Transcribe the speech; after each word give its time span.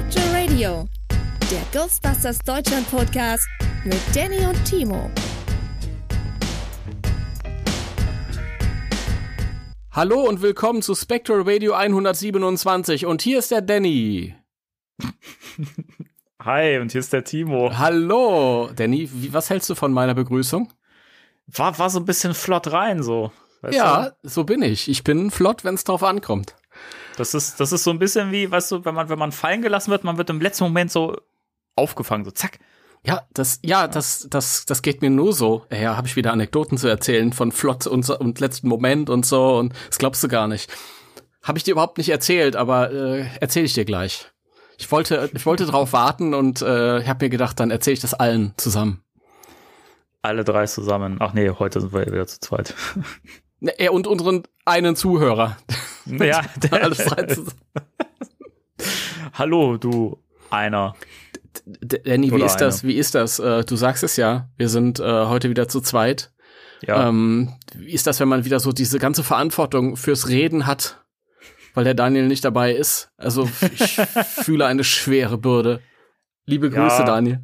Spectral 0.00 0.32
Radio, 0.32 0.88
der 1.50 1.62
Ghostbusters 1.78 2.38
Deutschland 2.38 2.90
Podcast 2.90 3.46
mit 3.84 4.00
Danny 4.14 4.46
und 4.46 4.64
Timo. 4.64 5.10
Hallo 9.92 10.22
und 10.22 10.40
willkommen 10.40 10.80
zu 10.80 10.94
Spectral 10.94 11.42
Radio 11.44 11.74
127 11.74 13.04
und 13.04 13.20
hier 13.20 13.40
ist 13.40 13.50
der 13.50 13.60
Danny. 13.60 14.34
Hi, 16.42 16.78
und 16.78 16.92
hier 16.92 17.00
ist 17.00 17.12
der 17.12 17.24
Timo. 17.24 17.76
Hallo, 17.76 18.70
Danny, 18.74 19.10
wie, 19.12 19.34
was 19.34 19.50
hältst 19.50 19.68
du 19.68 19.74
von 19.74 19.92
meiner 19.92 20.14
Begrüßung? 20.14 20.72
War, 21.46 21.78
war 21.78 21.90
so 21.90 21.98
ein 22.00 22.06
bisschen 22.06 22.32
flott 22.32 22.72
rein, 22.72 23.02
so. 23.02 23.32
Weißt 23.60 23.76
ja, 23.76 24.08
Du? 24.22 24.28
so 24.30 24.44
bin 24.44 24.62
ich. 24.62 24.88
Ich 24.88 25.04
bin 25.04 25.30
flott, 25.30 25.62
wenn 25.62 25.74
es 25.74 25.84
drauf 25.84 26.02
ankommt. 26.02 26.54
Das 27.20 27.34
ist, 27.34 27.60
das 27.60 27.70
ist 27.70 27.84
so 27.84 27.90
ein 27.90 27.98
bisschen 27.98 28.32
wie, 28.32 28.50
weißt 28.50 28.72
du, 28.72 28.84
wenn 28.86 28.94
man, 28.94 29.10
wenn 29.10 29.18
man 29.18 29.30
fallen 29.30 29.60
gelassen 29.60 29.90
wird, 29.90 30.04
man 30.04 30.16
wird 30.16 30.30
im 30.30 30.40
letzten 30.40 30.64
Moment 30.64 30.90
so 30.90 31.18
aufgefangen, 31.76 32.24
so 32.24 32.30
zack. 32.30 32.58
Ja, 33.04 33.26
das, 33.34 33.60
ja, 33.62 33.88
das, 33.88 34.26
das, 34.30 34.64
das 34.64 34.80
geht 34.80 35.02
mir 35.02 35.10
nur 35.10 35.34
so. 35.34 35.66
Ja, 35.70 35.98
habe 35.98 36.06
ich 36.06 36.16
wieder 36.16 36.32
Anekdoten 36.32 36.78
zu 36.78 36.88
erzählen 36.88 37.34
von 37.34 37.52
Flott 37.52 37.86
und, 37.86 38.06
so, 38.06 38.18
und 38.18 38.40
letzten 38.40 38.68
Moment 38.68 39.10
und 39.10 39.26
so 39.26 39.58
und 39.58 39.74
das 39.88 39.98
glaubst 39.98 40.24
du 40.24 40.28
gar 40.28 40.48
nicht. 40.48 40.72
Habe 41.42 41.58
ich 41.58 41.64
dir 41.64 41.72
überhaupt 41.72 41.98
nicht 41.98 42.08
erzählt, 42.08 42.56
aber 42.56 42.90
äh, 42.90 43.26
erzähle 43.38 43.66
ich 43.66 43.74
dir 43.74 43.84
gleich. 43.84 44.30
Ich 44.78 44.90
wollte, 44.90 45.28
ich 45.34 45.44
wollte 45.44 45.66
drauf 45.66 45.92
warten 45.92 46.32
und 46.32 46.62
äh, 46.62 47.04
habe 47.04 47.26
mir 47.26 47.28
gedacht, 47.28 47.60
dann 47.60 47.70
erzähle 47.70 47.94
ich 47.94 48.00
das 48.00 48.14
allen 48.14 48.54
zusammen. 48.56 49.04
Alle 50.22 50.42
drei 50.42 50.66
zusammen. 50.66 51.18
Ach 51.20 51.34
nee, 51.34 51.50
heute 51.50 51.82
sind 51.82 51.92
wir 51.92 52.06
wieder 52.06 52.26
zu 52.26 52.40
zweit. 52.40 52.74
Und 53.90 54.06
unseren 54.06 54.44
einen 54.64 54.96
Zuhörer. 54.96 55.58
Ja, 56.06 56.42
der, 56.62 56.84
Alles 56.84 56.98
drei 56.98 57.22
zusammen. 57.26 57.52
Hallo, 59.34 59.76
du 59.76 60.22
einer. 60.50 60.94
D- 61.64 61.98
Danny, 62.04 62.30
wie 62.30 62.34
Oder 62.34 62.46
ist 62.46 62.56
das? 62.56 62.82
eine. 62.82 62.92
Wie 62.92 62.96
ist 62.96 63.14
das? 63.14 63.38
Äh, 63.38 63.64
du 63.64 63.76
sagst 63.76 64.02
es 64.02 64.16
ja, 64.16 64.48
wir 64.56 64.68
sind 64.68 64.98
äh, 65.00 65.26
heute 65.26 65.50
wieder 65.50 65.68
zu 65.68 65.80
zweit. 65.80 66.32
Ja, 66.86 67.08
Ähm, 67.08 67.54
wie 67.74 67.92
ist 67.92 68.06
das, 68.06 68.20
wenn 68.20 68.28
man 68.28 68.44
wieder 68.44 68.58
so 68.60 68.72
diese 68.72 68.98
ganze 68.98 69.22
Verantwortung 69.22 69.96
fürs 69.96 70.28
Reden 70.28 70.66
hat, 70.66 71.04
weil 71.74 71.84
der 71.84 71.94
Daniel 71.94 72.26
nicht 72.26 72.44
dabei 72.44 72.72
ist? 72.72 73.10
Also 73.18 73.50
ich 73.74 73.96
fühle 74.24 74.64
eine 74.66 74.82
schwere 74.84 75.36
Bürde. 75.36 75.80
Liebe 76.46 76.70
Grüße, 76.70 77.00
Ja. 77.00 77.04
Daniel. 77.04 77.40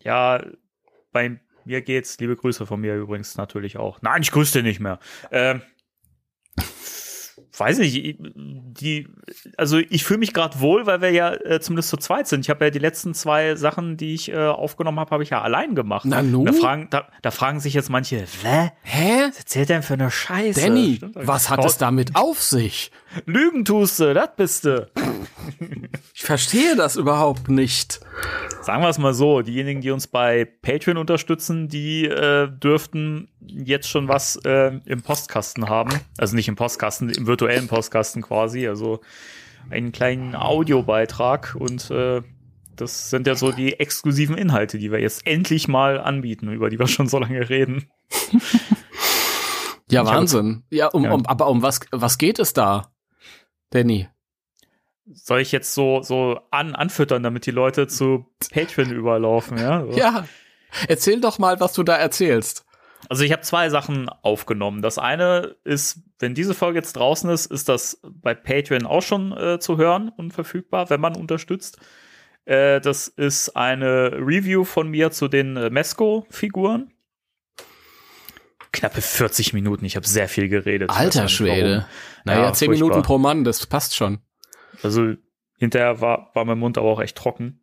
ja, 0.00 0.44
bei 1.12 1.40
mir 1.64 1.80
geht's. 1.80 2.18
Liebe 2.20 2.36
Grüße 2.36 2.66
von 2.66 2.80
mir 2.80 2.94
übrigens 2.96 3.36
natürlich 3.38 3.78
auch. 3.78 4.02
Nein, 4.02 4.20
ich 4.22 4.30
grüße 4.30 4.52
dich 4.58 4.62
nicht 4.64 4.80
mehr. 4.80 4.98
Ähm, 5.30 5.62
weiß 7.60 7.78
nicht, 7.78 8.16
die, 8.18 9.08
also 9.56 9.78
ich 9.78 10.04
fühle 10.04 10.18
mich 10.18 10.32
gerade 10.32 10.60
wohl, 10.60 10.86
weil 10.86 11.00
wir 11.00 11.10
ja 11.10 11.32
äh, 11.32 11.60
zumindest 11.60 11.88
zu 11.88 11.96
zweit 11.96 12.26
sind. 12.26 12.40
Ich 12.40 12.50
habe 12.50 12.64
ja 12.64 12.70
die 12.70 12.78
letzten 12.78 13.14
zwei 13.14 13.54
Sachen, 13.54 13.96
die 13.96 14.14
ich 14.14 14.32
äh, 14.32 14.36
aufgenommen 14.36 14.98
habe, 14.98 15.10
habe 15.10 15.22
ich 15.22 15.30
ja 15.30 15.42
allein 15.42 15.74
gemacht. 15.74 16.04
Na 16.06 16.22
nu? 16.22 16.44
Da 16.44 16.52
fragen, 16.52 16.88
da, 16.90 17.06
da 17.22 17.30
fragen 17.30 17.60
sich 17.60 17.74
jetzt 17.74 17.90
manche, 17.90 18.24
Wä? 18.42 18.70
Hä? 18.82 19.28
Was 19.28 19.38
erzählt 19.38 19.68
denn 19.68 19.82
für 19.82 19.94
eine 19.94 20.10
Scheiße? 20.10 20.60
Danny, 20.60 20.96
Stimmt 20.96 21.14
was 21.14 21.50
hat 21.50 21.64
es 21.64 21.78
damit 21.78 22.16
auf 22.16 22.42
sich? 22.42 22.90
Lügen 23.26 23.64
tust 23.64 24.00
du, 24.00 24.14
das 24.14 24.30
bist 24.36 24.64
du. 24.64 24.88
Ich 26.14 26.22
verstehe 26.22 26.76
das 26.76 26.96
überhaupt 26.96 27.48
nicht. 27.48 28.00
Sagen 28.62 28.82
wir 28.82 28.88
es 28.88 28.98
mal 28.98 29.14
so, 29.14 29.42
diejenigen, 29.42 29.80
die 29.80 29.90
uns 29.90 30.06
bei 30.06 30.44
Patreon 30.44 30.96
unterstützen, 30.96 31.68
die 31.68 32.06
äh, 32.06 32.48
dürften 32.48 33.28
jetzt 33.40 33.88
schon 33.88 34.08
was 34.08 34.36
äh, 34.44 34.80
im 34.86 35.02
Postkasten 35.02 35.68
haben. 35.68 35.90
Also 36.16 36.36
nicht 36.36 36.48
im 36.48 36.56
Postkasten, 36.56 37.10
im 37.10 37.26
virtuellen 37.26 37.68
Postkasten 37.68 38.22
quasi. 38.22 38.66
Also 38.66 39.00
einen 39.70 39.92
kleinen 39.92 40.34
Audiobeitrag 40.34 41.56
und 41.58 41.90
äh, 41.90 42.22
das 42.76 43.10
sind 43.10 43.26
ja 43.26 43.34
so 43.34 43.52
die 43.52 43.78
exklusiven 43.78 44.36
Inhalte, 44.36 44.78
die 44.78 44.90
wir 44.90 45.00
jetzt 45.00 45.26
endlich 45.26 45.68
mal 45.68 46.00
anbieten, 46.00 46.52
über 46.52 46.70
die 46.70 46.78
wir 46.78 46.88
schon 46.88 47.06
so 47.06 47.18
lange 47.18 47.48
reden. 47.48 47.88
Ja, 49.90 50.04
Wahnsinn. 50.06 50.64
Ja, 50.70 50.88
um, 50.88 51.04
um, 51.04 51.26
aber 51.26 51.46
um 51.48 51.62
was, 51.62 51.80
was 51.92 52.18
geht 52.18 52.38
es 52.38 52.52
da, 52.52 52.92
Danny? 53.70 54.08
Soll 55.12 55.40
ich 55.40 55.52
jetzt 55.52 55.74
so, 55.74 56.02
so 56.02 56.40
an, 56.50 56.74
anfüttern, 56.74 57.22
damit 57.22 57.46
die 57.46 57.50
Leute 57.50 57.86
zu 57.86 58.26
Patreon 58.52 58.90
überlaufen, 58.90 59.58
ja? 59.58 59.84
So. 59.84 59.92
Ja, 59.98 60.26
erzähl 60.88 61.20
doch 61.20 61.38
mal, 61.38 61.60
was 61.60 61.72
du 61.74 61.82
da 61.82 61.96
erzählst. 61.96 62.64
Also 63.10 63.22
ich 63.22 63.32
habe 63.32 63.42
zwei 63.42 63.68
Sachen 63.68 64.08
aufgenommen. 64.08 64.80
Das 64.80 64.98
eine 64.98 65.56
ist, 65.64 66.00
wenn 66.20 66.34
diese 66.34 66.54
Folge 66.54 66.78
jetzt 66.78 66.94
draußen 66.94 67.28
ist, 67.28 67.46
ist 67.46 67.68
das 67.68 68.00
bei 68.02 68.34
Patreon 68.34 68.86
auch 68.86 69.02
schon 69.02 69.36
äh, 69.36 69.58
zu 69.58 69.76
hören 69.76 70.08
und 70.08 70.32
verfügbar, 70.32 70.88
wenn 70.88 71.00
man 71.02 71.14
unterstützt. 71.16 71.78
Äh, 72.46 72.80
das 72.80 73.08
ist 73.08 73.56
eine 73.56 74.12
Review 74.12 74.64
von 74.64 74.88
mir 74.88 75.10
zu 75.10 75.28
den 75.28 75.56
äh, 75.58 75.68
Mesco-Figuren. 75.68 76.92
Knappe 78.72 79.02
40 79.02 79.52
Minuten. 79.52 79.84
Ich 79.84 79.96
habe 79.96 80.06
sehr 80.06 80.28
viel 80.28 80.48
geredet. 80.48 80.90
Alter 80.90 81.28
Schwede. 81.28 81.70
warum. 81.70 81.84
Naja, 82.24 82.42
Ja, 82.44 82.52
zehn 82.52 82.66
furchtbar. 82.68 82.88
Minuten 82.88 83.06
pro 83.06 83.18
Mann, 83.18 83.44
das 83.44 83.66
passt 83.66 83.94
schon. 83.94 84.18
Also 84.84 85.14
hinterher 85.58 86.00
war, 86.00 86.30
war 86.34 86.44
mein 86.44 86.58
Mund 86.58 86.78
aber 86.78 86.88
auch 86.88 87.00
echt 87.00 87.16
trocken. 87.16 87.60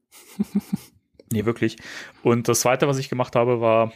nee, 1.31 1.45
wirklich. 1.45 1.77
Und 2.23 2.47
das 2.47 2.61
zweite, 2.61 2.87
was 2.87 2.97
ich 2.97 3.09
gemacht 3.09 3.35
habe, 3.35 3.61
war, 3.61 3.91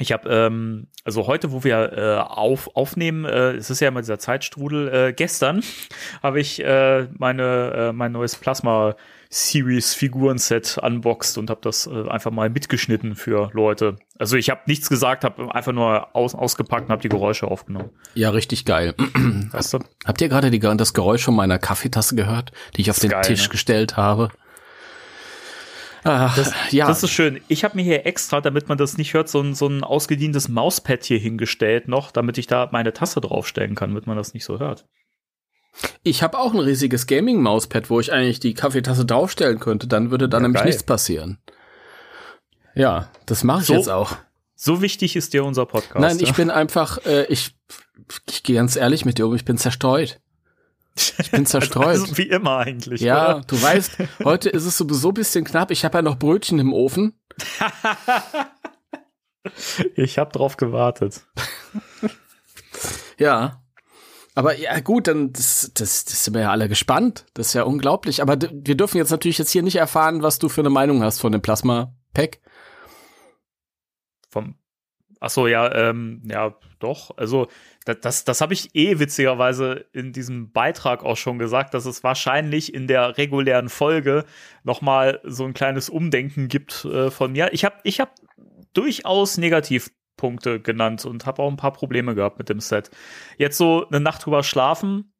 ich 0.00 0.12
habe, 0.12 0.28
ähm, 0.30 0.88
also 1.04 1.26
heute, 1.26 1.52
wo 1.52 1.64
wir 1.64 1.92
äh, 1.92 2.16
auf, 2.18 2.76
aufnehmen, 2.76 3.24
äh, 3.24 3.52
es 3.52 3.70
ist 3.70 3.80
ja 3.80 3.88
immer 3.88 4.00
dieser 4.00 4.18
Zeitstrudel, 4.18 4.88
äh, 4.88 5.12
gestern 5.12 5.62
habe 6.22 6.40
ich 6.40 6.62
äh, 6.64 7.08
meine, 7.18 7.72
äh, 7.88 7.92
mein 7.92 8.12
neues 8.12 8.36
Plasma 8.36 8.94
Series 9.30 9.94
Figurenset 9.94 10.78
unboxed 10.78 11.36
und 11.36 11.50
habe 11.50 11.60
das 11.62 11.86
äh, 11.86 12.08
einfach 12.08 12.30
mal 12.30 12.48
mitgeschnitten 12.48 13.14
für 13.14 13.50
Leute. 13.52 13.96
Also 14.18 14.36
ich 14.36 14.48
habe 14.48 14.62
nichts 14.66 14.88
gesagt, 14.88 15.24
habe 15.24 15.54
einfach 15.54 15.72
nur 15.72 16.14
aus, 16.16 16.34
ausgepackt 16.34 16.86
und 16.86 16.92
habe 16.92 17.02
die 17.02 17.10
Geräusche 17.10 17.46
aufgenommen. 17.46 17.90
Ja, 18.14 18.30
richtig 18.30 18.64
geil. 18.64 18.94
Weißt 19.50 19.74
du? 19.74 19.80
Habt 20.06 20.20
ihr 20.22 20.28
gerade 20.28 20.50
die, 20.50 20.58
das 20.58 20.94
Geräusch 20.94 21.24
von 21.24 21.36
meiner 21.36 21.58
Kaffeetasse 21.58 22.16
gehört, 22.16 22.52
die 22.76 22.80
ich 22.80 22.90
auf 22.90 22.98
den 22.98 23.10
geil, 23.10 23.22
Tisch 23.22 23.44
ne? 23.44 23.48
gestellt 23.50 23.96
habe? 23.98 24.30
Ach, 26.04 26.38
ja, 26.70 26.86
Das 26.86 27.02
ist 27.02 27.10
schön. 27.10 27.40
Ich 27.48 27.64
habe 27.64 27.76
mir 27.76 27.82
hier 27.82 28.06
extra, 28.06 28.40
damit 28.40 28.68
man 28.68 28.78
das 28.78 28.96
nicht 28.96 29.12
hört, 29.12 29.28
so 29.28 29.40
ein, 29.40 29.54
so 29.54 29.66
ein 29.66 29.84
ausgedientes 29.84 30.48
Mauspad 30.48 31.04
hier 31.04 31.18
hingestellt 31.18 31.88
noch, 31.88 32.12
damit 32.12 32.38
ich 32.38 32.46
da 32.46 32.68
meine 32.72 32.94
Tasse 32.94 33.20
draufstellen 33.20 33.74
kann, 33.74 33.90
damit 33.90 34.06
man 34.06 34.16
das 34.16 34.32
nicht 34.32 34.44
so 34.44 34.58
hört. 34.58 34.86
Ich 36.02 36.22
habe 36.22 36.38
auch 36.38 36.52
ein 36.54 36.60
riesiges 36.60 37.06
Gaming-Mauspad, 37.06 37.90
wo 37.90 38.00
ich 38.00 38.12
eigentlich 38.12 38.40
die 38.40 38.54
Kaffeetasse 38.54 39.04
draufstellen 39.04 39.60
könnte. 39.60 39.86
Dann 39.86 40.10
würde 40.10 40.28
da 40.28 40.38
Ja, 40.38 40.42
nämlich 40.42 40.60
geil. 40.62 40.68
nichts 40.68 40.82
passieren. 40.82 41.38
Ja, 42.74 43.10
das 43.26 43.44
mache 43.44 43.60
ich 43.62 43.66
So- 43.66 43.74
jetzt 43.74 43.88
auch. 43.90 44.16
So 44.60 44.82
wichtig 44.82 45.14
ist 45.14 45.34
dir 45.34 45.44
unser 45.44 45.66
Podcast. 45.66 46.00
Nein, 46.00 46.16
ich 46.18 46.28
ja? 46.30 46.34
bin 46.34 46.50
einfach, 46.50 46.98
äh, 47.06 47.24
ich, 47.26 47.54
ich 48.28 48.42
gehe 48.42 48.56
ganz 48.56 48.74
ehrlich 48.74 49.04
mit 49.04 49.18
dir 49.18 49.26
um, 49.28 49.34
ich 49.36 49.44
bin 49.44 49.56
zerstreut. 49.56 50.20
Ich 51.18 51.30
bin 51.30 51.46
zerstreut. 51.46 51.86
Also 51.86 52.16
wie 52.18 52.22
immer 52.28 52.58
eigentlich. 52.58 53.00
ja, 53.00 53.36
Oder? 53.36 53.44
du 53.46 53.62
weißt, 53.62 53.92
heute 54.24 54.48
ist 54.48 54.64
es 54.64 54.76
sowieso 54.76 55.10
ein 55.10 55.14
bisschen 55.14 55.44
knapp. 55.44 55.70
Ich 55.70 55.84
habe 55.84 55.98
ja 55.98 56.02
noch 56.02 56.18
Brötchen 56.18 56.58
im 56.58 56.72
Ofen. 56.72 57.12
Ich 59.94 60.18
habe 60.18 60.32
drauf 60.32 60.56
gewartet. 60.56 61.22
Ja. 63.18 63.62
Aber 64.38 64.56
ja, 64.56 64.78
gut, 64.78 65.08
dann 65.08 65.32
das, 65.32 65.72
das, 65.74 66.04
das 66.04 66.22
sind 66.22 66.34
wir 66.34 66.42
ja 66.42 66.52
alle 66.52 66.68
gespannt. 66.68 67.26
Das 67.34 67.48
ist 67.48 67.54
ja 67.54 67.64
unglaublich. 67.64 68.22
Aber 68.22 68.38
wir 68.40 68.76
dürfen 68.76 68.98
jetzt 68.98 69.10
natürlich 69.10 69.36
jetzt 69.36 69.50
hier 69.50 69.64
nicht 69.64 69.74
erfahren, 69.74 70.22
was 70.22 70.38
du 70.38 70.48
für 70.48 70.60
eine 70.60 70.70
Meinung 70.70 71.02
hast 71.02 71.18
von 71.18 71.32
dem 71.32 71.42
Plasma-Pack. 71.42 72.38
Vom 74.30 74.54
Ach 75.18 75.30
ja, 75.48 75.74
ähm, 75.74 76.22
ja, 76.24 76.54
doch. 76.78 77.10
Also 77.16 77.48
das, 77.84 77.98
das, 78.00 78.24
das 78.24 78.40
habe 78.40 78.54
ich 78.54 78.76
eh 78.76 79.00
witzigerweise 79.00 79.86
in 79.92 80.12
diesem 80.12 80.52
Beitrag 80.52 81.02
auch 81.02 81.16
schon 81.16 81.40
gesagt, 81.40 81.74
dass 81.74 81.84
es 81.84 82.04
wahrscheinlich 82.04 82.72
in 82.72 82.86
der 82.86 83.18
regulären 83.18 83.68
Folge 83.68 84.24
noch 84.62 84.82
mal 84.82 85.20
so 85.24 85.46
ein 85.46 85.52
kleines 85.52 85.88
Umdenken 85.88 86.46
gibt 86.46 86.84
äh, 86.84 87.10
von 87.10 87.32
mir. 87.32 87.52
Ich 87.52 87.64
habe 87.64 87.74
ich 87.82 87.98
hab 87.98 88.14
durchaus 88.72 89.36
Negativpunkte 90.18 90.60
genannt 90.60 91.04
und 91.04 91.26
habe 91.26 91.42
auch 91.42 91.50
ein 91.50 91.56
paar 91.56 91.72
Probleme 91.72 92.14
gehabt 92.14 92.38
mit 92.38 92.48
dem 92.48 92.60
Set. 92.60 92.90
Jetzt 93.38 93.56
so 93.56 93.86
eine 93.88 94.00
Nacht 94.00 94.26
drüber 94.26 94.42
schlafen, 94.42 95.12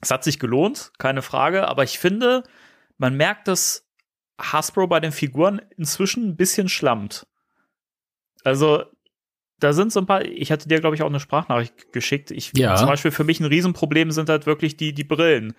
es 0.00 0.10
hat 0.10 0.24
sich 0.24 0.38
gelohnt, 0.38 0.92
keine 0.98 1.22
Frage, 1.22 1.66
aber 1.66 1.82
ich 1.82 1.98
finde, 1.98 2.42
man 2.98 3.16
merkt, 3.16 3.48
dass 3.48 3.88
Hasbro 4.38 4.86
bei 4.86 5.00
den 5.00 5.12
Figuren 5.12 5.62
inzwischen 5.76 6.28
ein 6.28 6.36
bisschen 6.36 6.68
schlammt. 6.68 7.26
Also, 8.42 8.84
da 9.60 9.72
sind 9.72 9.92
so 9.92 10.00
ein 10.00 10.06
paar, 10.06 10.24
ich 10.24 10.52
hatte 10.52 10.68
dir, 10.68 10.80
glaube 10.80 10.96
ich, 10.96 11.02
auch 11.02 11.08
eine 11.08 11.20
Sprachnachricht 11.20 11.92
geschickt. 11.92 12.30
Ich, 12.30 12.52
Ja. 12.54 12.76
Zum 12.76 12.88
Beispiel 12.88 13.12
für 13.12 13.24
mich 13.24 13.40
ein 13.40 13.46
Riesenproblem 13.46 14.10
sind 14.10 14.28
halt 14.28 14.44
wirklich 14.44 14.76
die, 14.76 14.92
die 14.92 15.04
Brillen. 15.04 15.54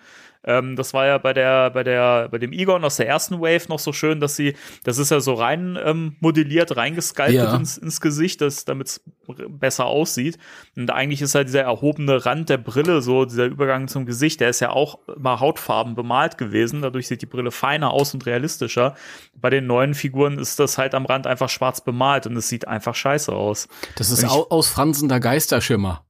Ähm, 0.46 0.76
das 0.76 0.94
war 0.94 1.06
ja 1.06 1.18
bei 1.18 1.32
der, 1.32 1.70
bei 1.70 1.82
der, 1.82 2.28
bei 2.28 2.38
dem 2.38 2.52
Egon 2.52 2.84
aus 2.84 2.96
der 2.96 3.08
ersten 3.08 3.40
Wave 3.40 3.64
noch 3.68 3.78
so 3.80 3.92
schön, 3.92 4.20
dass 4.20 4.36
sie, 4.36 4.54
das 4.84 4.98
ist 4.98 5.10
ja 5.10 5.18
so 5.20 5.34
rein 5.34 5.76
ähm, 5.82 6.16
modelliert, 6.20 6.76
reingesculptet 6.76 7.34
Ja. 7.36 7.56
ins, 7.56 7.76
ins 7.76 8.00
Gesicht, 8.00 8.40
damit 8.66 8.86
es 8.86 9.04
besser 9.48 9.86
aussieht. 9.86 10.38
Und 10.76 10.90
eigentlich 10.90 11.20
ist 11.20 11.34
halt 11.34 11.48
dieser 11.48 11.62
erhobene 11.62 12.24
Rand 12.24 12.48
der 12.48 12.58
Brille, 12.58 13.02
so 13.02 13.24
dieser 13.24 13.46
Übergang 13.46 13.88
zum 13.88 14.06
Gesicht, 14.06 14.40
der 14.40 14.50
ist 14.50 14.60
ja 14.60 14.70
auch 14.70 15.00
mal 15.18 15.40
hautfarben 15.40 15.94
bemalt 15.96 16.38
gewesen. 16.38 16.80
Dadurch 16.82 17.08
sieht 17.08 17.22
die 17.22 17.26
Brille 17.26 17.50
feiner 17.50 17.90
aus 17.90 18.14
und 18.14 18.24
realistischer. 18.26 18.94
Bei 19.34 19.50
den 19.50 19.66
neuen 19.66 19.94
Figuren 19.94 20.38
ist 20.38 20.60
das 20.60 20.78
halt 20.78 20.94
am 20.94 21.06
Rand 21.06 21.26
einfach 21.26 21.48
schwarz 21.48 21.80
bemalt 21.80 22.26
und 22.26 22.36
es 22.36 22.48
sieht 22.48 22.68
einfach 22.68 22.94
scheiße 22.94 23.32
aus. 23.32 23.68
Das 23.96 24.10
ist 24.10 24.22
ich- 24.22 24.28
au 24.30 24.46
ausfranzender 24.48 25.18
Geisterschimmer. 25.20 26.04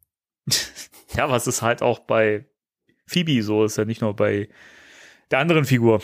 Ja, 1.16 1.30
was 1.30 1.46
ist 1.46 1.62
halt 1.62 1.82
auch 1.82 2.00
bei 2.00 2.44
Phoebe 3.06 3.42
so, 3.42 3.64
ist 3.64 3.78
ja 3.78 3.84
nicht 3.84 4.00
nur 4.00 4.14
bei 4.14 4.48
der 5.30 5.38
anderen 5.38 5.64
Figur. 5.64 6.00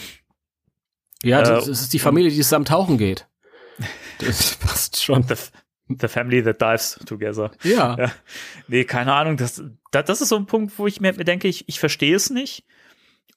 Ja, 1.23 1.41
Äh, 1.41 1.45
das, 1.45 1.69
ist 1.69 1.93
die 1.93 1.99
Familie, 1.99 2.31
die 2.31 2.37
zusammen 2.37 2.65
tauchen 2.65 2.99
geht. 2.99 3.29
Das 4.19 4.57
passt 4.61 5.03
schon. 5.03 5.23
The, 5.23 5.35
the 5.89 6.09
Family 6.09 6.43
That 6.43 6.61
Dives 6.61 7.01
Together. 7.07 7.53
Ja. 7.63 7.97
Ja. 7.99 8.13
Nee, 8.69 8.85
keine 8.85 9.13
Ahnung. 9.15 9.37
Das, 9.37 9.63
das, 9.91 10.21
ist 10.21 10.29
so 10.29 10.37
ein 10.37 10.47
Punkt, 10.47 10.79
wo 10.79 10.87
ich 10.87 11.01
mir 11.01 11.13
mir 11.13 11.25
denke, 11.25 11.49
ich, 11.49 11.69
ich 11.69 11.81
verstehe 11.81 12.15
es 12.15 12.31
nicht. 12.31 12.65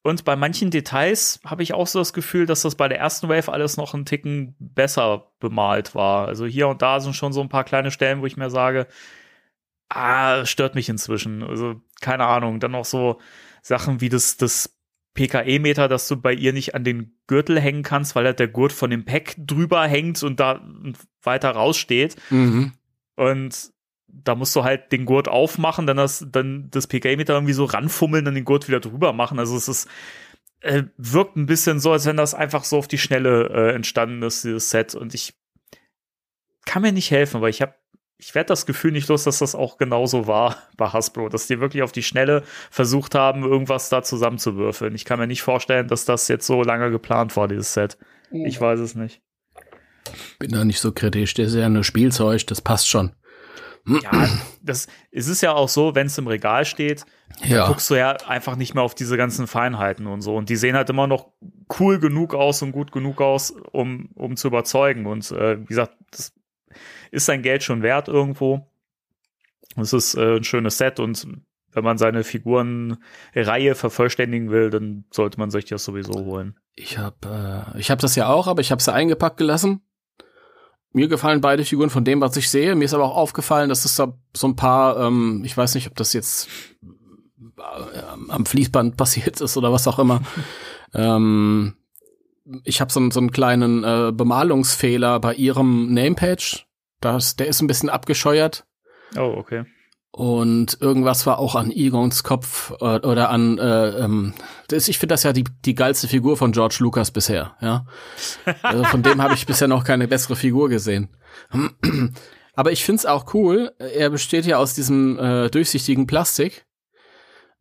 Und 0.03 0.23
bei 0.23 0.35
manchen 0.35 0.69
Details 0.69 1.39
habe 1.43 1.63
ich 1.63 1.73
auch 1.73 1.87
so 1.87 1.97
das 1.97 2.13
Gefühl, 2.13 2.45
dass 2.45 2.61
das 2.61 2.75
bei 2.75 2.87
der 2.87 2.99
ersten 2.99 3.27
Wave 3.27 3.51
alles 3.51 3.75
noch 3.75 3.95
einen 3.95 4.05
Ticken 4.05 4.55
besser 4.59 5.31
bemalt 5.39 5.95
war. 5.95 6.27
Also 6.27 6.45
hier 6.45 6.67
und 6.67 6.83
da 6.83 6.99
sind 6.99 7.15
schon 7.15 7.33
so 7.33 7.41
ein 7.41 7.49
paar 7.49 7.63
kleine 7.63 7.89
Stellen, 7.89 8.21
wo 8.21 8.27
ich 8.27 8.37
mir 8.37 8.51
sage, 8.51 8.85
ah, 9.89 10.45
stört 10.45 10.75
mich 10.75 10.89
inzwischen. 10.89 11.41
Also 11.41 11.81
keine 12.01 12.25
Ahnung. 12.25 12.59
Dann 12.59 12.71
noch 12.71 12.85
so 12.85 13.19
Sachen 13.65 13.99
wie 13.99 14.09
das, 14.09 14.37
das 14.37 14.77
PKE-Meter, 15.15 15.87
dass 15.87 16.07
du 16.07 16.17
bei 16.17 16.33
ihr 16.33 16.53
nicht 16.53 16.75
an 16.75 16.83
den 16.83 17.17
Gürtel 17.25 17.59
hängen 17.59 17.81
kannst, 17.81 18.15
weil 18.15 18.25
halt 18.25 18.37
der 18.37 18.47
Gurt 18.47 18.71
von 18.71 18.91
dem 18.91 19.05
Pack 19.05 19.33
drüber 19.37 19.87
hängt 19.87 20.21
und 20.21 20.39
da 20.39 20.61
weiter 21.23 21.49
raussteht. 21.49 22.15
Mhm. 22.29 22.73
Und 23.15 23.71
da 24.07 24.35
musst 24.35 24.55
du 24.55 24.63
halt 24.63 24.91
den 24.91 25.05
Gurt 25.05 25.27
aufmachen, 25.27 25.87
dann 25.87 25.97
das, 25.97 26.27
dann 26.29 26.69
das 26.69 26.85
PK-Meter 26.85 27.33
irgendwie 27.33 27.53
so 27.53 27.65
ranfummeln, 27.65 28.23
dann 28.23 28.35
den 28.35 28.45
Gurt 28.45 28.67
wieder 28.67 28.79
drüber 28.79 29.13
machen. 29.13 29.39
Also 29.39 29.57
es 29.57 29.67
ist, 29.67 29.87
äh, 30.59 30.83
wirkt 30.97 31.35
ein 31.35 31.47
bisschen 31.47 31.79
so, 31.79 31.91
als 31.91 32.05
wenn 32.05 32.17
das 32.17 32.35
einfach 32.35 32.65
so 32.65 32.77
auf 32.77 32.87
die 32.87 32.99
Schnelle 32.99 33.49
äh, 33.49 33.73
entstanden 33.73 34.21
ist, 34.21 34.43
dieses 34.43 34.69
Set. 34.69 34.93
Und 34.93 35.15
ich 35.15 35.33
kann 36.65 36.83
mir 36.83 36.91
nicht 36.91 37.09
helfen, 37.09 37.41
weil 37.41 37.49
ich 37.49 37.63
habe 37.63 37.73
ich 38.17 38.33
werde 38.33 38.47
das 38.47 38.65
Gefühl 38.65 38.91
nicht 38.91 39.07
los, 39.09 39.23
dass 39.25 39.39
das 39.39 39.55
auch 39.55 39.77
genauso 39.77 40.27
war 40.27 40.57
bei 40.77 40.87
Hasbro, 40.87 41.29
dass 41.29 41.47
die 41.47 41.59
wirklich 41.59 41.83
auf 41.83 41.91
die 41.91 42.03
Schnelle 42.03 42.43
versucht 42.71 43.15
haben, 43.15 43.43
irgendwas 43.43 43.89
da 43.89 44.03
zusammenzuwürfeln. 44.03 44.95
Ich 44.95 45.05
kann 45.05 45.19
mir 45.19 45.27
nicht 45.27 45.41
vorstellen, 45.41 45.87
dass 45.87 46.05
das 46.05 46.27
jetzt 46.27 46.47
so 46.47 46.63
lange 46.63 46.91
geplant 46.91 47.35
war, 47.35 47.47
dieses 47.47 47.73
Set. 47.73 47.97
Ich 48.31 48.59
weiß 48.59 48.79
es 48.79 48.95
nicht. 48.95 49.21
Bin 50.39 50.51
da 50.51 50.63
nicht 50.65 50.79
so 50.79 50.91
kritisch. 50.91 51.33
Das 51.33 51.47
ist 51.49 51.55
ja 51.55 51.69
nur 51.69 51.83
Spielzeug, 51.83 52.45
das 52.47 52.61
passt 52.61 52.87
schon. 52.89 53.11
Ja, 53.87 54.29
das, 54.63 54.87
es 55.11 55.27
ist 55.27 55.41
ja 55.41 55.53
auch 55.53 55.69
so, 55.69 55.93
wenn 55.93 56.07
es 56.07 56.17
im 56.17 56.25
Regal 56.25 56.65
steht, 56.65 57.05
Ja. 57.43 57.67
guckst 57.67 57.87
du 57.91 57.95
ja 57.95 58.13
einfach 58.27 58.55
nicht 58.55 58.73
mehr 58.73 58.81
auf 58.83 58.95
diese 58.95 59.15
ganzen 59.15 59.45
Feinheiten 59.45 60.07
und 60.07 60.21
so. 60.21 60.35
Und 60.35 60.49
die 60.49 60.55
sehen 60.55 60.75
halt 60.75 60.89
immer 60.89 61.05
noch 61.05 61.31
cool 61.79 61.99
genug 61.99 62.33
aus 62.33 62.63
und 62.63 62.71
gut 62.71 62.91
genug 62.91 63.21
aus, 63.21 63.51
um, 63.71 64.09
um 64.15 64.37
zu 64.37 64.47
überzeugen. 64.47 65.05
Und 65.05 65.29
äh, 65.31 65.59
wie 65.61 65.65
gesagt, 65.65 65.95
das 66.09 66.33
ist 67.11 67.25
sein 67.25 67.41
Geld 67.41 67.63
schon 67.63 67.81
wert 67.81 68.07
irgendwo. 68.07 68.67
Es 69.77 69.93
ist 69.93 70.15
äh, 70.15 70.37
ein 70.37 70.43
schönes 70.43 70.77
Set 70.77 70.99
und 70.99 71.27
wenn 71.71 71.83
man 71.83 71.97
seine 71.97 72.23
Figurenreihe 72.23 73.75
vervollständigen 73.75 74.49
will, 74.49 74.69
dann 74.69 75.03
sollte 75.11 75.37
man 75.39 75.51
sich 75.51 75.65
das 75.65 75.83
sowieso 75.83 76.13
holen. 76.13 76.57
Ich 76.75 76.97
habe 76.97 77.73
äh, 77.75 77.79
ich 77.79 77.91
hab 77.91 77.99
das 77.99 78.15
ja 78.15 78.27
auch, 78.27 78.47
aber 78.47 78.61
ich 78.61 78.71
habe 78.71 78.81
sie 78.81 78.93
eingepackt 78.93 79.37
gelassen. 79.37 79.81
Mir 80.93 81.09
gefallen 81.09 81.41
beide 81.41 81.65
Figuren 81.65 81.89
von 81.89 82.05
dem, 82.05 82.21
was 82.21 82.37
ich 82.37 82.49
sehe. 82.49 82.73
Mir 82.75 82.85
ist 82.85 82.93
aber 82.93 83.03
auch 83.03 83.17
aufgefallen, 83.17 83.67
dass 83.67 83.83
es 83.83 83.97
da 83.97 84.17
so 84.33 84.47
ein 84.47 84.55
paar, 84.55 84.97
ähm, 84.97 85.41
ich 85.43 85.57
weiß 85.57 85.75
nicht, 85.75 85.87
ob 85.87 85.95
das 85.95 86.13
jetzt 86.13 86.47
äh, 87.57 87.99
am 88.29 88.45
Fließband 88.45 88.95
passiert 88.97 89.41
ist 89.41 89.57
oder 89.57 89.73
was 89.73 89.87
auch 89.89 89.99
immer. 89.99 90.21
ähm, 90.93 91.75
ich 92.63 92.79
habe 92.79 92.93
so, 92.93 93.01
einen- 93.01 93.11
so 93.11 93.19
einen 93.19 93.31
kleinen 93.31 93.83
äh, 93.83 94.13
Bemalungsfehler 94.13 95.19
bei 95.19 95.33
ihrem 95.33 95.93
Namepage. 95.93 96.64
Das, 97.13 97.35
der 97.35 97.47
ist 97.47 97.61
ein 97.61 97.67
bisschen 97.67 97.89
abgescheuert. 97.89 98.65
Oh, 99.15 99.35
okay. 99.37 99.65
Und 100.11 100.77
irgendwas 100.79 101.25
war 101.25 101.39
auch 101.39 101.55
an 101.55 101.71
Egons 101.71 102.23
Kopf 102.23 102.71
äh, 102.79 102.99
oder 102.99 103.29
an, 103.29 103.57
äh, 103.57 103.89
ähm, 103.99 104.33
das, 104.69 104.87
ich 104.87 104.97
finde 104.97 105.11
das 105.11 105.23
ja 105.23 105.33
die, 105.33 105.43
die 105.65 105.75
geilste 105.75 106.07
Figur 106.07 106.37
von 106.37 106.53
George 106.53 106.77
Lucas 106.79 107.11
bisher, 107.11 107.57
ja. 107.59 107.85
Also 108.61 108.85
von 108.85 109.03
dem 109.03 109.21
habe 109.21 109.33
ich 109.33 109.45
bisher 109.47 109.67
noch 109.67 109.83
keine 109.83 110.07
bessere 110.07 110.37
Figur 110.37 110.69
gesehen. 110.69 111.09
Aber 112.55 112.71
ich 112.71 112.85
finde 112.85 112.99
es 112.99 113.05
auch 113.05 113.33
cool, 113.33 113.73
er 113.77 114.09
besteht 114.09 114.45
ja 114.45 114.57
aus 114.57 114.73
diesem 114.73 115.19
äh, 115.19 115.49
durchsichtigen 115.49 116.07
Plastik, 116.07 116.65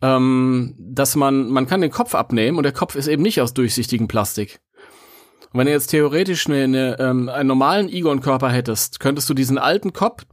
ähm, 0.00 0.76
dass 0.78 1.16
man, 1.16 1.48
man 1.48 1.66
kann 1.66 1.80
den 1.80 1.90
Kopf 1.90 2.14
abnehmen 2.14 2.56
und 2.56 2.62
der 2.62 2.72
Kopf 2.72 2.94
ist 2.94 3.08
eben 3.08 3.22
nicht 3.22 3.40
aus 3.40 3.52
durchsichtigem 3.54 4.06
Plastik. 4.06 4.60
Und 5.54 5.60
wenn 5.60 5.66
du 5.66 5.72
jetzt 5.72 5.86
theoretisch 5.86 6.48
eine, 6.48 6.64
eine, 6.64 6.98
ähm, 6.98 7.28
einen 7.28 7.46
normalen 7.46 7.88
Egon-Körper 7.88 8.50
hättest, 8.50 8.98
könntest 8.98 9.30
du 9.30 9.34
diesen 9.34 9.56
alten 9.56 9.92
Kopf 9.92 10.24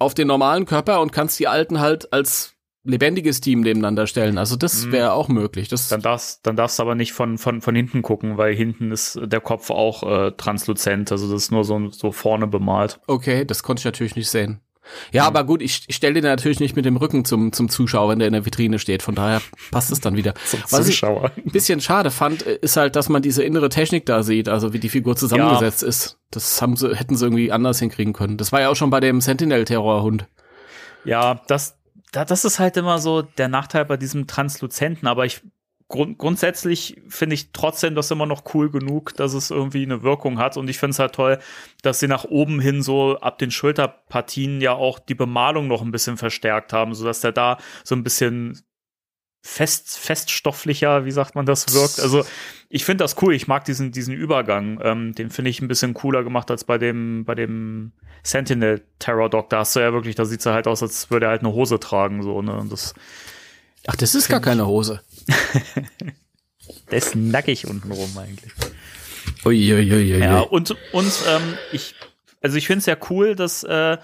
auf 0.00 0.14
den 0.14 0.26
normalen 0.26 0.66
Körper 0.66 1.00
und 1.00 1.12
kannst 1.12 1.38
die 1.38 1.46
alten 1.46 1.78
halt 1.78 2.12
als 2.12 2.56
lebendiges 2.82 3.40
Team 3.40 3.60
nebeneinander 3.60 4.08
stellen. 4.08 4.36
Also 4.36 4.56
das 4.56 4.86
Mhm. 4.86 4.92
wäre 4.92 5.12
auch 5.12 5.28
möglich. 5.28 5.68
Das, 5.68 5.88
Dann 5.88 6.02
darfst, 6.02 6.44
dann 6.44 6.56
darfst 6.56 6.80
du 6.80 6.82
aber 6.82 6.96
nicht 6.96 7.12
von, 7.12 7.38
von, 7.38 7.60
von 7.62 7.74
hinten 7.76 8.02
gucken, 8.02 8.36
weil 8.36 8.52
hinten 8.52 8.90
ist 8.90 9.16
der 9.22 9.40
Kopf 9.40 9.70
auch 9.70 10.02
äh, 10.02 10.32
transluzent. 10.32 11.12
Also 11.12 11.32
das 11.32 11.44
ist 11.44 11.50
nur 11.52 11.62
so, 11.64 11.88
so 11.90 12.10
vorne 12.10 12.48
bemalt. 12.48 12.98
okay, 13.06 13.44
das 13.44 13.62
konnte 13.62 13.80
ich 13.80 13.84
natürlich 13.84 14.16
nicht 14.16 14.28
sehen. 14.28 14.60
Ja, 15.12 15.26
aber 15.26 15.44
gut, 15.44 15.62
ich, 15.62 15.84
ich 15.86 15.96
stelle 15.96 16.14
den 16.14 16.24
natürlich 16.24 16.60
nicht 16.60 16.76
mit 16.76 16.84
dem 16.84 16.96
Rücken 16.96 17.24
zum, 17.24 17.52
zum 17.52 17.68
Zuschauer, 17.68 18.10
wenn 18.10 18.18
der 18.18 18.28
in 18.28 18.34
der 18.34 18.44
Vitrine 18.44 18.78
steht. 18.78 19.02
Von 19.02 19.14
daher 19.14 19.40
passt 19.70 19.90
es 19.90 20.00
dann 20.00 20.16
wieder. 20.16 20.34
Was 20.70 20.88
ich 20.88 20.94
Zuschauer. 20.94 21.30
ein 21.36 21.52
bisschen 21.52 21.80
schade 21.80 22.10
fand, 22.10 22.46
äh, 22.46 22.58
ist 22.60 22.76
halt, 22.76 22.96
dass 22.96 23.08
man 23.08 23.22
diese 23.22 23.42
innere 23.42 23.68
Technik 23.68 24.06
da 24.06 24.22
sieht, 24.22 24.48
also 24.48 24.72
wie 24.72 24.80
die 24.80 24.88
Figur 24.88 25.16
zusammengesetzt 25.16 25.82
ist. 25.82 26.18
Das 26.30 26.60
haben 26.60 26.76
sie, 26.76 26.94
hätten 26.94 27.16
sie 27.16 27.24
irgendwie 27.24 27.52
anders 27.52 27.78
hinkriegen 27.78 28.12
können. 28.12 28.36
Das 28.36 28.52
war 28.52 28.60
ja 28.60 28.68
auch 28.68 28.76
schon 28.76 28.90
bei 28.90 29.00
dem 29.00 29.20
Sentinel-Terrorhund. 29.20 30.26
Ja, 31.04 31.40
das, 31.46 31.78
da, 32.12 32.24
das 32.24 32.44
ist 32.44 32.58
halt 32.58 32.76
immer 32.76 32.98
so 32.98 33.22
der 33.22 33.48
Nachteil 33.48 33.84
bei 33.84 33.96
diesem 33.96 34.26
Transluzenten, 34.26 35.06
aber 35.08 35.24
ich 35.26 35.42
grund, 35.88 36.18
grundsätzlich 36.18 37.00
finde 37.08 37.34
ich 37.34 37.52
trotzdem 37.52 37.94
das 37.94 38.10
immer 38.10 38.26
noch 38.26 38.54
cool 38.54 38.70
genug, 38.70 39.14
dass 39.16 39.34
es 39.34 39.50
irgendwie 39.50 39.82
eine 39.82 40.02
Wirkung 40.02 40.38
hat. 40.38 40.56
Und 40.56 40.68
ich 40.68 40.78
finde 40.78 40.92
es 40.92 40.98
halt 40.98 41.14
toll, 41.14 41.38
dass 41.82 42.00
sie 42.00 42.08
nach 42.08 42.24
oben 42.24 42.60
hin 42.60 42.82
so 42.82 43.18
ab 43.18 43.38
den 43.38 43.50
Schulterpartien 43.50 44.60
ja 44.60 44.72
auch 44.72 44.98
die 44.98 45.14
Bemalung 45.14 45.68
noch 45.68 45.82
ein 45.82 45.92
bisschen 45.92 46.16
verstärkt 46.16 46.72
haben, 46.72 46.94
sodass 46.94 47.20
der 47.20 47.32
da 47.32 47.58
so 47.84 47.94
ein 47.94 48.02
bisschen 48.04 48.62
fest, 49.44 49.98
feststofflicher, 49.98 51.04
wie 51.04 51.10
sagt 51.10 51.34
man 51.34 51.44
das, 51.44 51.72
wirkt. 51.74 52.00
Also 52.00 52.24
ich 52.70 52.84
finde 52.84 53.04
das 53.04 53.20
cool. 53.22 53.34
Ich 53.34 53.46
mag 53.46 53.64
diesen, 53.66 53.92
diesen 53.92 54.14
Übergang. 54.14 54.80
Ähm, 54.82 55.14
den 55.14 55.30
finde 55.30 55.50
ich 55.50 55.60
ein 55.60 55.68
bisschen 55.68 55.92
cooler 55.92 56.24
gemacht 56.24 56.50
als 56.50 56.64
bei 56.64 56.78
dem, 56.78 57.24
bei 57.26 57.34
dem 57.34 57.92
Sentinel 58.22 58.82
Terror 58.98 59.28
Dog. 59.28 59.50
Da 59.50 59.58
hast 59.58 59.76
du 59.76 59.80
ja 59.80 59.92
wirklich, 59.92 60.14
da 60.14 60.24
sieht 60.24 60.44
er 60.46 60.54
halt 60.54 60.66
aus, 60.66 60.82
als 60.82 61.10
würde 61.10 61.26
er 61.26 61.30
halt 61.30 61.42
eine 61.42 61.52
Hose 61.52 61.78
tragen, 61.78 62.22
so, 62.22 62.40
ne? 62.40 62.56
Und 62.56 62.72
das. 62.72 62.94
Ach, 63.86 63.96
das 63.96 64.14
ist 64.14 64.28
gar 64.28 64.40
keine 64.40 64.66
Hose. 64.66 65.02
der 66.90 66.98
ist 66.98 67.14
nackig 67.14 67.66
untenrum 67.66 68.16
eigentlich. 68.18 68.52
Uiuiuiui. 69.44 70.18
Ja, 70.18 70.40
und, 70.40 70.76
und 70.92 71.12
ähm, 71.28 71.58
ich, 71.72 71.94
also 72.42 72.56
ich 72.56 72.66
finde 72.66 72.80
es 72.80 72.86
ja 72.86 72.96
cool, 73.10 73.34
dass 73.34 73.62
äh, 73.64 73.98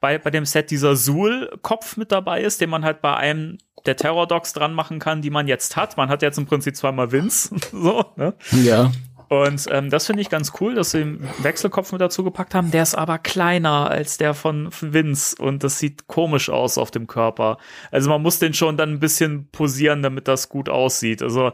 bei, 0.00 0.18
bei 0.18 0.30
dem 0.30 0.44
Set 0.44 0.70
dieser 0.70 0.96
Suhl-Kopf 0.96 1.96
mit 1.96 2.12
dabei 2.12 2.42
ist, 2.42 2.60
den 2.60 2.70
man 2.70 2.84
halt 2.84 3.00
bei 3.00 3.16
einem 3.16 3.58
der 3.86 3.96
Terror 3.96 4.26
Dogs 4.26 4.52
dran 4.52 4.74
machen 4.74 4.98
kann, 4.98 5.22
die 5.22 5.30
man 5.30 5.48
jetzt 5.48 5.76
hat. 5.76 5.96
Man 5.96 6.08
hat 6.08 6.22
jetzt 6.22 6.38
im 6.38 6.46
Prinzip 6.46 6.76
zweimal 6.76 7.12
Vince. 7.12 7.54
so, 7.72 8.04
ne? 8.16 8.34
Ja. 8.50 8.92
Und 9.28 9.66
ähm, 9.70 9.90
das 9.90 10.06
finde 10.06 10.22
ich 10.22 10.30
ganz 10.30 10.52
cool, 10.60 10.74
dass 10.74 10.90
sie 10.90 10.98
den 10.98 11.28
Wechselkopf 11.42 11.92
mit 11.92 12.00
dazu 12.00 12.24
gepackt 12.24 12.54
haben. 12.54 12.70
Der 12.70 12.82
ist 12.82 12.94
aber 12.94 13.18
kleiner 13.18 13.90
als 13.90 14.18
der 14.18 14.34
von 14.34 14.70
Vince 14.80 15.36
und 15.40 15.64
das 15.64 15.78
sieht 15.78 16.06
komisch 16.06 16.50
aus 16.50 16.78
auf 16.78 16.90
dem 16.90 17.06
Körper. 17.06 17.58
Also 17.90 18.10
man 18.10 18.22
muss 18.22 18.38
den 18.38 18.54
schon 18.54 18.76
dann 18.76 18.90
ein 18.90 19.00
bisschen 19.00 19.48
posieren, 19.50 20.02
damit 20.02 20.28
das 20.28 20.48
gut 20.48 20.68
aussieht. 20.68 21.22
Also 21.22 21.52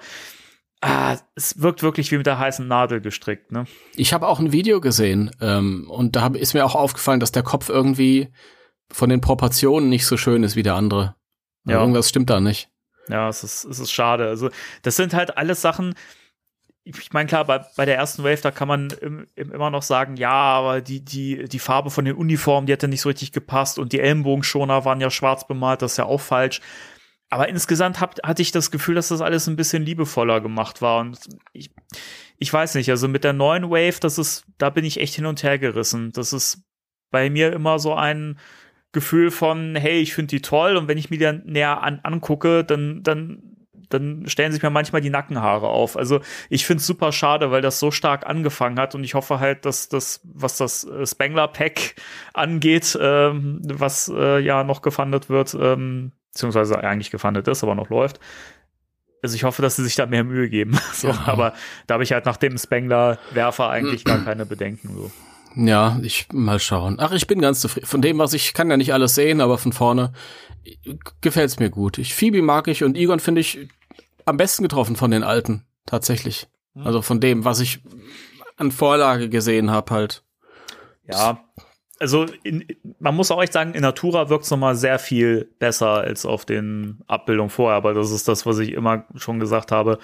ah, 0.81 1.17
es 1.35 1.61
wirkt 1.61 1.83
wirklich 1.83 2.11
wie 2.11 2.17
mit 2.17 2.27
der 2.27 2.39
heißen 2.39 2.67
Nadel 2.67 3.01
gestrickt. 3.01 3.53
Ne? 3.53 3.65
Ich 3.95 4.13
habe 4.13 4.29
auch 4.29 4.41
ein 4.41 4.53
Video 4.53 4.81
gesehen 4.81 5.31
ähm, 5.41 5.89
und 5.91 6.17
da 6.17 6.23
hab, 6.23 6.37
ist 6.37 6.55
mir 6.55 6.65
auch 6.65 6.75
aufgefallen, 6.75 7.21
dass 7.21 7.33
der 7.33 7.43
Kopf 7.43 7.69
irgendwie 7.69 8.33
von 8.91 9.09
den 9.09 9.21
Proportionen 9.21 9.89
nicht 9.89 10.07
so 10.07 10.17
schön 10.17 10.43
ist 10.43 10.57
wie 10.57 10.63
der 10.63 10.75
andere. 10.75 11.15
Ja. 11.65 11.81
Irgendwas 11.81 12.09
stimmt 12.09 12.31
da 12.31 12.41
nicht. 12.41 12.71
Ja, 13.09 13.29
es 13.29 13.43
ist, 13.45 13.65
es 13.65 13.79
ist 13.79 13.93
schade. 13.93 14.27
Also, 14.29 14.51
das 14.83 14.97
sind 14.97 15.15
halt 15.15 15.37
alles 15.37 15.61
Sachen, 15.61 15.95
ich 16.99 17.13
meine, 17.13 17.29
klar, 17.29 17.45
bei, 17.45 17.65
bei 17.77 17.85
der 17.85 17.97
ersten 17.97 18.23
Wave, 18.25 18.41
da 18.41 18.51
kann 18.51 18.69
man 18.69 18.91
im, 19.01 19.27
im 19.35 19.53
immer 19.53 19.71
noch 19.71 19.83
sagen, 19.83 20.17
ja, 20.17 20.31
aber 20.31 20.81
die, 20.81 21.05
die, 21.05 21.45
die 21.45 21.59
Farbe 21.59 21.91
von 21.91 22.05
den 22.05 22.17
Uniformen, 22.17 22.67
die 22.67 22.73
hätte 22.73 22.89
nicht 22.89 23.01
so 23.01 23.09
richtig 23.09 23.33
gepasst 23.33 23.79
und 23.79 23.93
die 23.93 24.01
Ellenbogenschoner 24.01 24.85
waren 24.85 25.01
ja 25.01 25.11
schwarz 25.11 25.47
bemalt, 25.47 25.83
das 25.83 25.93
ist 25.93 25.97
ja 25.99 26.05
auch 26.07 26.21
falsch. 26.21 26.61
Aber 27.29 27.49
insgesamt 27.49 28.01
hab, 28.01 28.17
hatte 28.25 28.43
ich 28.43 28.53
das 28.53 28.71
Gefühl, 28.71 28.97
dass 28.97 29.09
das 29.09 29.21
alles 29.21 29.47
ein 29.47 29.57
bisschen 29.57 29.85
liebevoller 29.85 30.41
gemacht 30.41 30.83
war. 30.83 31.01
Und 31.01 31.19
ich, 31.53 31.71
ich 32.39 32.53
weiß 32.53 32.75
nicht, 32.75 32.91
also 32.91 33.07
mit 33.07 33.23
der 33.23 33.33
neuen 33.33 33.71
Wave, 33.71 34.01
das 34.01 34.19
ist, 34.19 34.45
da 34.59 34.71
bin 34.71 34.85
ich 34.85 35.01
echt 35.01 35.15
hin 35.15 35.27
und 35.27 35.43
her 35.43 35.59
gerissen. 35.59 36.11
Das 36.13 36.33
ist 36.33 36.65
bei 37.11 37.31
mir 37.31 37.53
immer 37.53 37.79
so 37.79 37.95
ein, 37.95 38.39
Gefühl 38.93 39.31
von, 39.31 39.77
hey, 39.77 40.01
ich 40.01 40.15
finde 40.15 40.31
die 40.31 40.43
toll 40.43 40.77
und 40.77 40.89
wenn 40.89 40.99
ich 40.99 41.11
mir 41.11 41.19
die 41.19 41.25
dann 41.25 41.43
näher 41.47 41.81
an, 41.83 42.01
angucke, 42.03 42.65
dann, 42.65 43.05
dann, 43.05 43.50
dann 43.91 44.25
stellen 44.27 44.53
sich 44.53 44.63
mir 44.63 44.71
manchmal 44.71 45.03
die 45.03 45.11
Nackenhaare 45.11 45.69
auf. 45.69 45.97
Also 45.97 46.21
ich 46.49 46.65
finde 46.65 46.81
es 46.81 46.87
super 46.87 47.13
schade, 47.13 47.51
weil 47.51 47.61
das 47.61 47.79
so 47.79 47.91
stark 47.91 48.27
angefangen 48.27 48.79
hat 48.79 48.95
und 48.95 49.05
ich 49.05 49.15
hoffe 49.15 49.41
halt, 49.41 49.67
dass 49.67 49.89
das, 49.89 50.21
was 50.25 50.57
das 50.57 50.85
äh, 50.85 51.07
Spangler-Pack 51.07 51.97
angeht, 52.33 52.99
ähm, 53.01 53.61
was 53.65 54.11
äh, 54.15 54.39
ja 54.39 54.65
noch 54.65 54.81
gefundet 54.83 55.29
wird, 55.29 55.55
ähm, 55.61 56.13
beziehungsweise 56.33 56.83
eigentlich 56.83 57.11
gefundet 57.11 57.49
ist, 57.49 57.63
aber 57.63 57.75
noch 57.75 57.91
läuft, 57.91 58.21
also 59.23 59.37
ich 59.37 59.45
hoffe, 59.45 59.63
dass 59.63 59.77
sie 59.77 59.85
sich 59.85 59.97
da 59.97 60.07
mehr 60.07 60.25
Mühe 60.25 60.49
geben. 60.49 60.79
so, 60.95 61.09
ja. 61.09 61.23
Aber 61.27 61.53
da 61.87 61.95
habe 61.95 62.05
ich 62.05 62.13
halt 62.13 62.27
nach 62.27 62.37
dem 62.37 62.57
Spengler-Werfer 62.57 63.69
eigentlich 63.69 64.05
gar 64.05 64.25
keine 64.25 64.47
Bedenken. 64.47 64.91
So. 64.95 65.11
Ja, 65.57 65.99
ich 66.03 66.29
mal 66.33 66.59
schauen. 66.59 66.97
Ach, 67.01 67.13
ich 67.13 67.27
bin 67.27 67.41
ganz 67.41 67.61
zufrieden. 67.61 67.87
Von 67.87 68.03
dem, 68.03 68.19
was 68.19 68.33
ich 68.33 68.55
kann 68.55 68.71
ja 68.71 68.77
nicht 68.77 68.93
alles 68.93 69.15
sehen, 69.15 69.41
aber 69.41 69.59
von 69.59 69.73
vorne 69.73 70.13
gefällt's 71.21 71.59
mir 71.59 71.71
gut. 71.71 71.99
Ich 71.99 72.15
Phoebe 72.15 72.43
mag 72.43 72.69
ich 72.69 72.85
und 72.85 72.97
Egon 72.97 73.21
finde 73.21 73.41
ich 73.41 73.69
am 74.31 74.37
besten 74.37 74.63
getroffen 74.63 74.97
von 74.97 75.11
den 75.11 75.23
alten, 75.23 75.67
tatsächlich. 75.87 76.49
Hm. 76.75 76.87
Also 76.87 77.03
von 77.03 77.21
dem, 77.21 77.45
was 77.45 77.61
ich 77.61 77.81
an 78.57 78.71
Vorlage 78.71 79.29
gesehen 79.29 79.71
habe 79.71 79.95
halt. 79.95 80.25
Ja, 81.07 81.45
also 81.99 82.27
in, 82.45 82.67
man 82.99 83.15
muss 83.15 83.31
auch 83.31 83.43
echt 83.43 83.53
sagen, 83.53 83.75
in 83.75 83.83
Natura 83.83 84.29
wirkt's 84.31 84.51
noch 84.51 84.59
mal 84.59 84.75
sehr 84.75 84.99
viel 84.99 85.53
besser 85.59 85.89
als 85.89 86.25
auf 86.25 86.45
den 86.45 87.01
Abbildungen 87.07 87.51
vorher, 87.51 87.77
aber 87.77 87.93
das 87.93 88.11
ist 88.11 88.29
das, 88.29 88.47
was 88.47 88.59
ich 88.59 88.73
immer 88.73 89.05
schon 89.17 89.39
gesagt 89.41 89.73
habe 89.73 89.99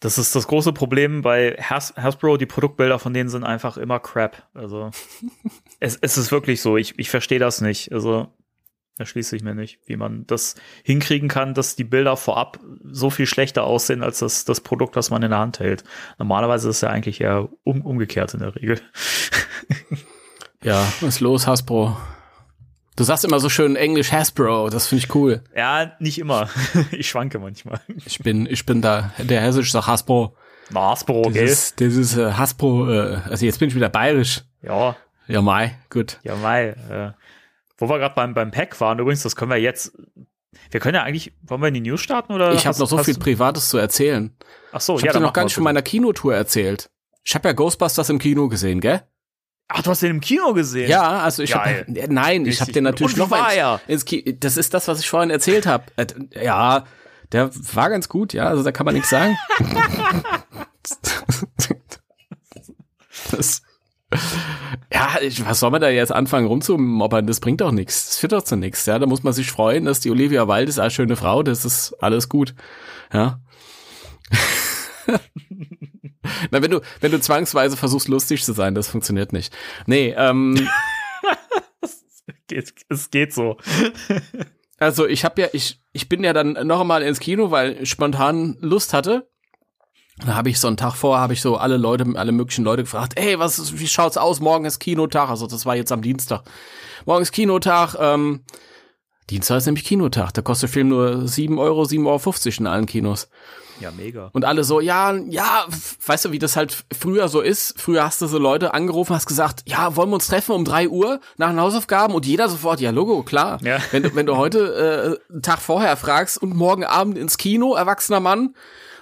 das 0.00 0.18
ist 0.18 0.36
das 0.36 0.46
große 0.46 0.72
Problem 0.72 1.22
bei 1.22 1.56
Has 1.60 1.94
Hasbro. 1.96 2.36
Die 2.36 2.46
Produktbilder 2.46 2.98
von 2.98 3.14
denen 3.14 3.28
sind 3.28 3.44
einfach 3.44 3.76
immer 3.76 3.98
crap. 3.98 4.42
Also 4.54 4.90
es, 5.80 5.96
es 6.00 6.18
ist 6.18 6.30
wirklich 6.30 6.60
so. 6.60 6.76
Ich, 6.76 6.98
ich 6.98 7.10
verstehe 7.10 7.38
das 7.38 7.60
nicht. 7.60 7.92
Also 7.92 8.28
erschließe 8.98 9.36
ich 9.36 9.42
mir 9.42 9.54
nicht, 9.54 9.78
wie 9.86 9.96
man 9.96 10.26
das 10.26 10.54
hinkriegen 10.82 11.28
kann, 11.28 11.54
dass 11.54 11.76
die 11.76 11.84
Bilder 11.84 12.16
vorab 12.16 12.58
so 12.84 13.10
viel 13.10 13.26
schlechter 13.26 13.64
aussehen 13.64 14.02
als 14.02 14.20
das, 14.20 14.44
das 14.44 14.60
Produkt, 14.60 14.96
das 14.96 15.10
man 15.10 15.22
in 15.22 15.30
der 15.30 15.38
Hand 15.38 15.60
hält. 15.60 15.84
Normalerweise 16.18 16.68
ist 16.68 16.76
es 16.76 16.80
ja 16.82 16.90
eigentlich 16.90 17.20
eher 17.20 17.48
um, 17.64 17.82
umgekehrt 17.82 18.32
in 18.34 18.40
der 18.40 18.54
Regel. 18.56 18.80
ja, 20.62 20.80
was 21.00 21.16
ist 21.16 21.20
los, 21.20 21.46
Hasbro? 21.46 21.96
Du 22.96 23.04
sagst 23.04 23.26
immer 23.26 23.40
so 23.40 23.50
schön 23.50 23.76
Englisch 23.76 24.10
Hasbro, 24.10 24.70
das 24.70 24.86
finde 24.86 25.04
ich 25.04 25.14
cool. 25.14 25.42
Ja, 25.54 25.92
nicht 25.98 26.18
immer. 26.18 26.48
ich 26.90 27.08
schwanke 27.08 27.38
manchmal. 27.38 27.80
Ich 28.06 28.20
bin, 28.20 28.46
ich 28.46 28.64
bin 28.64 28.80
da, 28.80 29.12
der 29.18 29.42
Hessisch 29.42 29.72
sagt 29.72 29.86
Hasbro. 29.86 30.34
Na, 30.70 30.90
Hasbro, 30.90 31.24
das 31.24 31.34
gell? 31.34 31.46
Ist, 31.46 31.80
das 31.80 31.94
ist 31.94 32.16
äh, 32.16 32.32
Hasbro, 32.32 32.90
äh, 32.90 33.18
also 33.28 33.44
jetzt 33.44 33.58
bin 33.58 33.68
ich 33.68 33.74
wieder 33.74 33.90
bayerisch. 33.90 34.42
Ja. 34.62 34.96
Ja, 35.28 35.42
Mai, 35.42 35.76
gut. 35.90 36.18
Ja, 36.22 36.36
Mai. 36.36 36.68
Äh, 36.68 37.10
wo 37.78 37.88
wir 37.88 37.98
gerade 37.98 38.14
beim, 38.14 38.34
beim 38.34 38.50
Pack 38.50 38.80
waren, 38.80 38.98
übrigens, 38.98 39.22
das 39.22 39.36
können 39.36 39.50
wir 39.50 39.58
jetzt, 39.58 39.92
wir 40.70 40.80
können 40.80 40.94
ja 40.94 41.02
eigentlich, 41.02 41.32
wollen 41.42 41.60
wir 41.60 41.68
in 41.68 41.74
die 41.74 41.80
News 41.80 42.00
starten 42.00 42.32
oder? 42.32 42.52
Ich 42.54 42.66
habe 42.66 42.78
noch 42.78 42.88
so 42.88 42.98
viel 42.98 43.18
Privates 43.18 43.68
zu 43.68 43.78
erzählen. 43.78 44.36
Ach 44.72 44.80
so, 44.80 44.96
ich 44.96 45.02
ja. 45.02 45.06
Ich 45.06 45.08
habe 45.10 45.18
dir 45.20 45.26
noch 45.26 45.32
gar 45.32 45.44
nicht 45.44 45.54
von 45.54 45.64
meiner 45.64 45.82
Kinotour 45.82 46.34
erzählt. 46.34 46.90
Ich 47.24 47.34
habe 47.34 47.48
ja 47.48 47.52
Ghostbusters 47.52 48.08
im 48.08 48.18
Kino 48.18 48.48
gesehen, 48.48 48.80
gell? 48.80 49.02
Ach, 49.68 49.82
du 49.82 49.90
hast 49.90 50.02
den 50.02 50.12
im 50.12 50.20
Kino 50.20 50.52
gesehen? 50.54 50.88
Ja, 50.88 51.20
also 51.20 51.42
ich 51.42 51.54
habe 51.54 51.84
nein, 51.88 52.46
ich 52.46 52.60
habe 52.60 52.70
den 52.70 52.84
natürlich 52.84 53.16
noch 53.16 53.28
mal 53.28 53.50
ins, 53.50 53.82
ins 53.88 54.04
Kino. 54.04 54.36
Das 54.38 54.56
ist 54.56 54.72
das, 54.74 54.86
was 54.86 55.00
ich 55.00 55.10
vorhin 55.10 55.30
erzählt 55.30 55.66
habe. 55.66 55.84
Äh, 55.96 56.06
ja, 56.44 56.84
der 57.32 57.50
war 57.74 57.90
ganz 57.90 58.08
gut, 58.08 58.32
ja, 58.32 58.46
also 58.46 58.62
da 58.62 58.70
kann 58.70 58.84
man 58.84 58.94
nichts 58.94 59.10
sagen. 59.10 59.36
das, 63.32 63.62
ja, 64.96 65.20
ich, 65.20 65.44
was 65.44 65.60
soll 65.60 65.70
man 65.70 65.82
da 65.82 65.90
jetzt 65.90 66.10
anfangen 66.10 66.46
rumzumobbern? 66.46 67.26
Das 67.26 67.40
bringt 67.40 67.60
doch 67.60 67.70
nichts. 67.70 68.06
Das 68.06 68.16
führt 68.18 68.32
doch 68.32 68.42
zu 68.42 68.56
nichts. 68.56 68.86
Ja, 68.86 68.98
da 68.98 69.04
muss 69.04 69.22
man 69.22 69.34
sich 69.34 69.50
freuen, 69.50 69.84
dass 69.84 70.00
die 70.00 70.10
Olivia 70.10 70.48
Wilde 70.48 70.70
ist 70.70 70.78
eine 70.78 70.90
schöne 70.90 71.16
Frau. 71.16 71.42
Das 71.42 71.66
ist 71.66 71.94
alles 72.00 72.30
gut. 72.30 72.54
Ja. 73.12 73.40
Na, 76.50 76.62
wenn 76.62 76.70
du, 76.70 76.80
wenn 77.00 77.12
du 77.12 77.20
zwangsweise 77.20 77.76
versuchst, 77.76 78.08
lustig 78.08 78.42
zu 78.42 78.54
sein, 78.54 78.74
das 78.74 78.88
funktioniert 78.88 79.34
nicht. 79.34 79.54
Nee, 79.84 80.14
ähm. 80.16 80.66
es, 81.82 82.02
geht, 82.48 82.72
es 82.88 83.10
geht 83.10 83.34
so. 83.34 83.58
also 84.78 85.06
ich 85.06 85.26
habe 85.26 85.42
ja, 85.42 85.48
ich, 85.52 85.78
ich 85.92 86.08
bin 86.08 86.24
ja 86.24 86.32
dann 86.32 86.54
noch 86.66 86.80
einmal 86.80 87.02
ins 87.02 87.20
Kino, 87.20 87.50
weil 87.50 87.82
ich 87.82 87.90
spontan 87.90 88.56
Lust 88.60 88.94
hatte. 88.94 89.28
Da 90.24 90.34
habe 90.34 90.48
ich 90.48 90.58
so 90.58 90.68
einen 90.68 90.78
Tag 90.78 90.94
vor, 90.94 91.18
habe 91.18 91.34
ich 91.34 91.42
so 91.42 91.56
alle 91.56 91.76
Leute, 91.76 92.06
alle 92.14 92.32
möglichen 92.32 92.64
Leute 92.64 92.84
gefragt, 92.84 93.12
ey, 93.16 93.38
was, 93.38 93.78
wie 93.78 93.86
schaut's 93.86 94.16
aus? 94.16 94.40
Morgen 94.40 94.64
ist 94.64 94.78
Kinotag. 94.78 95.28
Also 95.28 95.46
das 95.46 95.66
war 95.66 95.76
jetzt 95.76 95.92
am 95.92 96.00
Dienstag. 96.00 96.42
Morgen 97.04 97.22
ist 97.22 97.32
Kinotag. 97.32 97.96
Ähm, 98.00 98.40
Dienstag 99.28 99.58
ist 99.58 99.66
nämlich 99.66 99.84
Kinotag. 99.84 100.32
Da 100.32 100.40
kostet 100.40 100.70
der 100.70 100.72
Film 100.72 100.88
nur 100.88 101.28
7 101.28 101.58
Euro, 101.58 101.82
7,50 101.82 102.06
Euro 102.06 102.60
in 102.60 102.66
allen 102.66 102.86
Kinos. 102.86 103.28
Ja, 103.80 103.90
mega. 103.90 104.30
Und 104.32 104.46
alle 104.46 104.64
so, 104.64 104.80
ja, 104.80 105.12
ja, 105.12 105.66
weißt 106.06 106.26
du, 106.26 106.32
wie 106.32 106.38
das 106.38 106.56
halt 106.56 106.84
früher 106.98 107.28
so 107.28 107.42
ist? 107.42 107.78
Früher 107.78 108.04
hast 108.04 108.22
du 108.22 108.26
so 108.26 108.38
Leute 108.38 108.72
angerufen, 108.72 109.14
hast 109.14 109.26
gesagt, 109.26 109.64
ja, 109.66 109.96
wollen 109.96 110.08
wir 110.08 110.14
uns 110.14 110.28
treffen 110.28 110.52
um 110.52 110.64
drei 110.64 110.88
Uhr 110.88 111.20
nach 111.36 111.50
den 111.50 111.60
Hausaufgaben? 111.60 112.14
Und 112.14 112.24
jeder 112.24 112.48
sofort, 112.48 112.80
ja, 112.80 112.90
Logo, 112.90 113.22
klar. 113.22 113.58
Ja. 113.62 113.78
Wenn, 113.90 114.04
du, 114.04 114.14
wenn 114.14 114.24
du 114.24 114.36
heute 114.38 115.18
äh, 115.30 115.32
einen 115.32 115.42
Tag 115.42 115.60
vorher 115.60 115.96
fragst 115.98 116.40
und 116.40 116.54
morgen 116.54 116.84
Abend 116.84 117.18
ins 117.18 117.36
Kino, 117.36 117.74
erwachsener 117.74 118.20
Mann, 118.20 118.54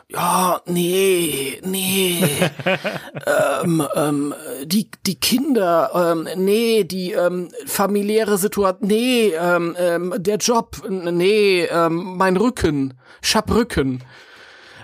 ja, 0.08 0.60
nee, 0.66 1.60
nee, 1.64 2.22
ähm, 3.62 3.86
ähm, 3.94 4.34
die, 4.64 4.90
die 5.06 5.16
Kinder, 5.16 5.90
ähm, 5.94 6.28
nee, 6.36 6.84
die 6.84 7.12
ähm, 7.12 7.48
familiäre 7.66 8.38
Situation, 8.38 8.88
nee, 8.88 9.32
ähm, 9.38 9.76
ähm, 9.78 10.14
der 10.18 10.36
Job, 10.36 10.82
nee, 10.88 11.64
ähm, 11.64 12.16
mein 12.16 12.36
Rücken, 12.36 12.94
ich 13.22 13.34
hab 13.34 13.50
Rücken. 13.52 14.02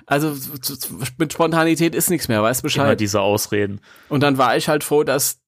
Also 0.07 0.35
mit 1.19 1.33
Spontanität 1.33 1.95
ist 1.95 2.11
nichts 2.11 2.27
mehr, 2.27 2.43
weißt 2.43 2.63
Bescheid. 2.63 2.85
Immer 2.85 2.97
diese 2.97 3.21
Ausreden. 3.21 3.81
Und 4.09 4.25
dann 4.25 4.39
war 4.39 4.57
ich 4.57 4.69
halt 4.69 4.83
froh, 4.83 5.05
dass 5.05 5.39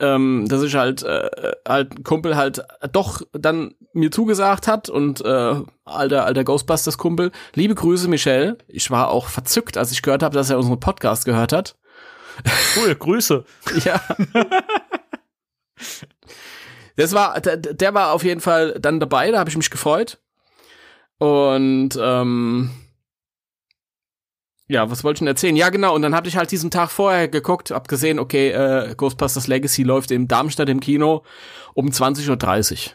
ähm, 0.00 0.46
dass 0.48 0.62
ich 0.62 0.74
halt 0.74 1.02
äh, 1.02 1.30
halt 1.66 1.98
ein 1.98 2.04
Kumpel 2.04 2.36
halt 2.36 2.64
doch 2.92 3.22
dann 3.32 3.74
mir 3.92 4.10
zugesagt 4.10 4.66
hat 4.66 4.88
und 4.88 5.20
äh, 5.24 5.54
alter 5.84 6.24
alter 6.24 6.44
Ghostbusters 6.44 6.98
Kumpel. 6.98 7.30
Liebe 7.54 7.74
Grüße 7.74 8.08
Michelle. 8.08 8.58
Ich 8.66 8.90
war 8.90 9.10
auch 9.10 9.28
verzückt, 9.28 9.76
als 9.76 9.92
ich 9.92 10.02
gehört 10.02 10.22
habe, 10.22 10.34
dass 10.34 10.50
er 10.50 10.58
unseren 10.58 10.80
Podcast 10.80 11.24
gehört 11.24 11.52
hat. 11.52 11.76
Cool, 12.76 12.94
Grüße. 12.94 13.44
ja. 13.84 14.00
Das 16.96 17.12
war 17.12 17.40
der, 17.40 17.56
der 17.56 17.94
war 17.94 18.12
auf 18.12 18.24
jeden 18.24 18.40
Fall 18.40 18.78
dann 18.80 19.00
dabei, 19.00 19.30
da 19.30 19.38
habe 19.38 19.50
ich 19.50 19.56
mich 19.56 19.70
gefreut. 19.70 20.18
Und 21.18 21.90
ähm, 22.00 22.70
ja, 24.70 24.88
was 24.88 25.02
wollte 25.02 25.16
ich 25.16 25.18
denn 25.20 25.28
erzählen? 25.28 25.56
Ja, 25.56 25.68
genau. 25.68 25.94
Und 25.94 26.02
dann 26.02 26.14
hatte 26.14 26.28
ich 26.28 26.36
halt 26.36 26.52
diesen 26.52 26.70
Tag 26.70 26.90
vorher 26.90 27.26
geguckt, 27.26 27.72
hab 27.72 27.88
gesehen, 27.88 28.20
okay, 28.20 28.50
äh, 28.50 28.94
Ghostbusters 28.94 29.48
Legacy 29.48 29.82
läuft 29.82 30.12
in 30.12 30.28
Darmstadt 30.28 30.68
im 30.68 30.78
Kino 30.78 31.24
um 31.74 31.88
20.30 31.88 32.28
Uhr. 32.28 32.92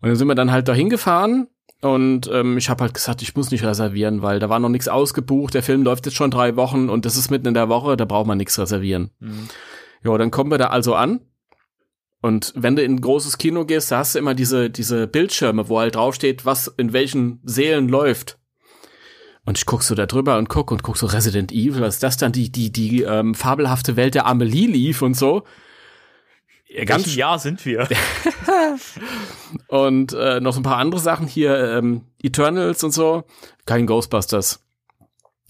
Und 0.00 0.08
dann 0.08 0.16
sind 0.16 0.28
wir 0.28 0.36
dann 0.36 0.52
halt 0.52 0.68
dahin 0.68 0.88
gefahren 0.88 1.48
und 1.80 2.30
ähm, 2.32 2.58
ich 2.58 2.70
habe 2.70 2.84
halt 2.84 2.94
gesagt, 2.94 3.22
ich 3.22 3.34
muss 3.34 3.50
nicht 3.50 3.64
reservieren, 3.64 4.22
weil 4.22 4.38
da 4.38 4.48
war 4.48 4.60
noch 4.60 4.68
nichts 4.68 4.86
ausgebucht. 4.86 5.52
Der 5.54 5.64
Film 5.64 5.82
läuft 5.82 6.06
jetzt 6.06 6.14
schon 6.14 6.30
drei 6.30 6.54
Wochen 6.54 6.88
und 6.88 7.04
das 7.04 7.16
ist 7.16 7.30
mitten 7.30 7.48
in 7.48 7.54
der 7.54 7.68
Woche, 7.68 7.96
da 7.96 8.04
braucht 8.04 8.28
man 8.28 8.38
nichts 8.38 8.56
reservieren. 8.56 9.10
Mhm. 9.18 9.48
Ja, 10.04 10.16
dann 10.16 10.30
kommen 10.30 10.50
wir 10.52 10.58
da 10.58 10.68
also 10.68 10.94
an. 10.94 11.20
Und 12.20 12.52
wenn 12.54 12.76
du 12.76 12.84
in 12.84 12.94
ein 12.94 13.00
großes 13.00 13.36
Kino 13.36 13.64
gehst, 13.64 13.90
da 13.90 13.98
hast 13.98 14.14
du 14.14 14.20
immer 14.20 14.36
diese, 14.36 14.70
diese 14.70 15.08
Bildschirme, 15.08 15.68
wo 15.68 15.80
halt 15.80 15.96
draufsteht, 15.96 16.44
was 16.46 16.68
in 16.68 16.92
welchen 16.92 17.40
Sälen 17.42 17.88
läuft. 17.88 18.38
Und 19.44 19.58
ich 19.58 19.66
guck 19.66 19.82
so 19.82 19.94
da 19.94 20.06
drüber 20.06 20.38
und 20.38 20.48
guck 20.48 20.70
und 20.70 20.82
guck 20.82 20.96
so 20.96 21.06
Resident 21.06 21.50
Evil, 21.50 21.80
was 21.80 21.94
ist 21.94 22.02
das 22.02 22.16
dann 22.16 22.32
die, 22.32 22.50
die, 22.50 22.70
die 22.70 23.02
ähm, 23.02 23.34
fabelhafte 23.34 23.96
Welt 23.96 24.14
der 24.14 24.26
Amelie 24.26 24.68
lief 24.68 25.02
und 25.02 25.16
so. 25.16 25.42
Ganz 26.86 27.04
Welchen 27.04 27.18
Jahr 27.18 27.38
sind 27.38 27.64
wir? 27.66 27.88
und 29.68 30.12
äh, 30.12 30.40
noch 30.40 30.52
so 30.52 30.60
ein 30.60 30.64
paar 30.64 30.78
andere 30.78 31.00
Sachen 31.00 31.26
hier, 31.26 31.56
ähm, 31.76 32.02
Eternals 32.22 32.82
und 32.84 32.92
so. 32.92 33.24
Kein 33.66 33.86
Ghostbusters. 33.86 34.61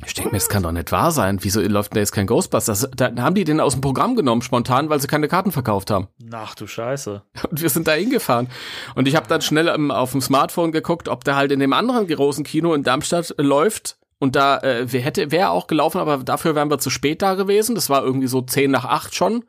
Ich 0.05 0.15
denke 0.15 0.31
mir, 0.31 0.39
das 0.39 0.49
kann 0.49 0.63
doch 0.63 0.73
nicht 0.73 0.91
wahr 0.91 1.13
sein. 1.13 1.39
Wieso 1.43 1.61
läuft 1.61 1.93
denn 1.93 1.97
da 1.97 2.01
jetzt 2.01 2.13
kein 2.13 2.27
Ghostbusters? 2.27 2.89
Da 2.97 3.13
haben 3.19 3.35
die 3.35 3.45
den 3.45 3.61
aus 3.61 3.75
dem 3.75 3.81
Programm 3.81 4.17
genommen, 4.17 4.43
spontan, 4.43 4.91
weil 4.91 5.01
sie 5.01 5.07
keine 5.07 5.29
Karten 5.29 5.53
verkauft 5.53 5.91
haben. 5.91 6.09
Ach 6.33 6.55
du 6.55 6.67
Scheiße. 6.67 7.23
Und 7.51 7.63
wir 7.63 7.69
sind 7.69 7.87
da 7.87 7.93
hingefahren. 7.93 8.49
Und 8.95 9.07
ich 9.07 9.17
habe 9.17 9.29
dann 9.29 9.41
schnell 9.41 9.69
ähm, 9.69 9.91
auf 9.91 10.13
dem 10.13 10.21
Smartphone 10.21 10.73
geguckt, 10.73 11.09
ob 11.09 11.25
der 11.25 11.37
halt 11.37 11.53
in 11.53 11.61
dem 11.61 11.73
anderen 11.73 12.07
großen 12.07 12.45
Kino 12.45 12.75
in 12.75 12.83
Darmstadt 12.83 13.35
äh, 13.39 13.43
läuft. 13.43 13.99
Und 14.19 14.37
da 14.37 14.59
äh, 14.59 14.87
hätte 14.87 15.31
wäre 15.31 15.51
auch 15.51 15.67
gelaufen, 15.67 15.99
aber 15.99 16.19
dafür 16.19 16.55
wären 16.55 16.71
wir 16.71 16.79
zu 16.79 16.91
spät 16.91 17.23
da 17.23 17.35
gewesen. 17.35 17.75
Das 17.75 17.91
war 17.91 18.03
irgendwie 18.03 18.29
so 18.29 18.41
zehn 18.43 18.71
nach 18.71 18.85
acht 18.85 19.15
schon. 19.15 19.45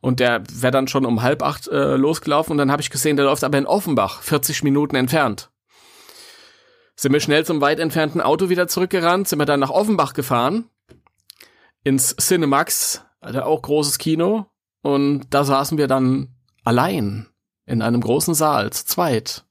Und 0.00 0.20
der 0.20 0.42
wäre 0.50 0.70
dann 0.70 0.88
schon 0.88 1.04
um 1.04 1.22
halb 1.22 1.42
acht 1.42 1.68
äh, 1.68 1.96
losgelaufen. 1.96 2.52
Und 2.52 2.58
dann 2.58 2.72
habe 2.72 2.82
ich 2.82 2.90
gesehen, 2.90 3.16
der 3.16 3.26
läuft 3.26 3.44
aber 3.44 3.58
in 3.58 3.66
Offenbach, 3.66 4.22
40 4.22 4.62
Minuten 4.62 4.96
entfernt. 4.96 5.50
Sind 7.00 7.14
wir 7.14 7.20
schnell 7.20 7.46
zum 7.46 7.62
weit 7.62 7.78
entfernten 7.78 8.20
Auto 8.20 8.50
wieder 8.50 8.68
zurückgerannt, 8.68 9.26
sind 9.26 9.38
wir 9.38 9.46
dann 9.46 9.60
nach 9.60 9.70
Offenbach 9.70 10.12
gefahren, 10.12 10.68
ins 11.82 12.14
Cinemax, 12.14 13.06
also 13.20 13.40
auch 13.40 13.62
großes 13.62 13.96
Kino. 13.96 14.50
Und 14.82 15.32
da 15.32 15.44
saßen 15.44 15.78
wir 15.78 15.86
dann 15.86 16.28
allein 16.62 17.26
in 17.64 17.80
einem 17.80 18.02
großen 18.02 18.34
Saal, 18.34 18.70
zu 18.74 18.84
zweit. 18.84 19.46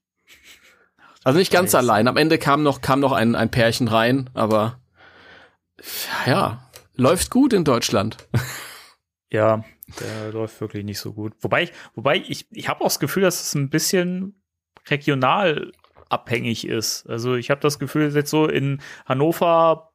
Also 1.24 1.40
nicht 1.40 1.52
ganz 1.52 1.72
Scheiße. 1.72 1.80
allein. 1.80 2.08
Am 2.08 2.18
Ende 2.18 2.38
kam 2.38 2.62
noch, 2.62 2.82
kam 2.82 3.00
noch 3.00 3.14
ein, 3.14 3.34
ein 3.34 3.50
Pärchen 3.50 3.88
rein, 3.88 4.30
aber 4.36 4.80
ja, 6.28 6.70
läuft 6.98 7.32
gut 7.32 7.54
in 7.54 7.64
Deutschland. 7.64 8.18
Ja, 9.32 9.64
der 10.00 10.32
läuft 10.32 10.60
wirklich 10.60 10.84
nicht 10.84 10.98
so 10.98 11.14
gut. 11.14 11.34
Wobei 11.42 11.62
ich, 11.62 11.74
wobei 11.94 12.18
ich, 12.18 12.48
ich 12.50 12.68
habe 12.68 12.82
auch 12.82 12.88
das 12.88 13.00
Gefühl, 13.00 13.22
dass 13.22 13.42
es 13.42 13.54
ein 13.54 13.70
bisschen 13.70 14.42
regional 14.88 15.72
abhängig 16.10 16.68
ist. 16.68 17.08
Also 17.08 17.36
ich 17.36 17.50
habe 17.50 17.62
das 17.62 17.80
Gefühl, 17.80 18.14
jetzt 18.14 18.30
so 18.30 18.48
in 18.48 18.82
Hannover, 19.06 19.92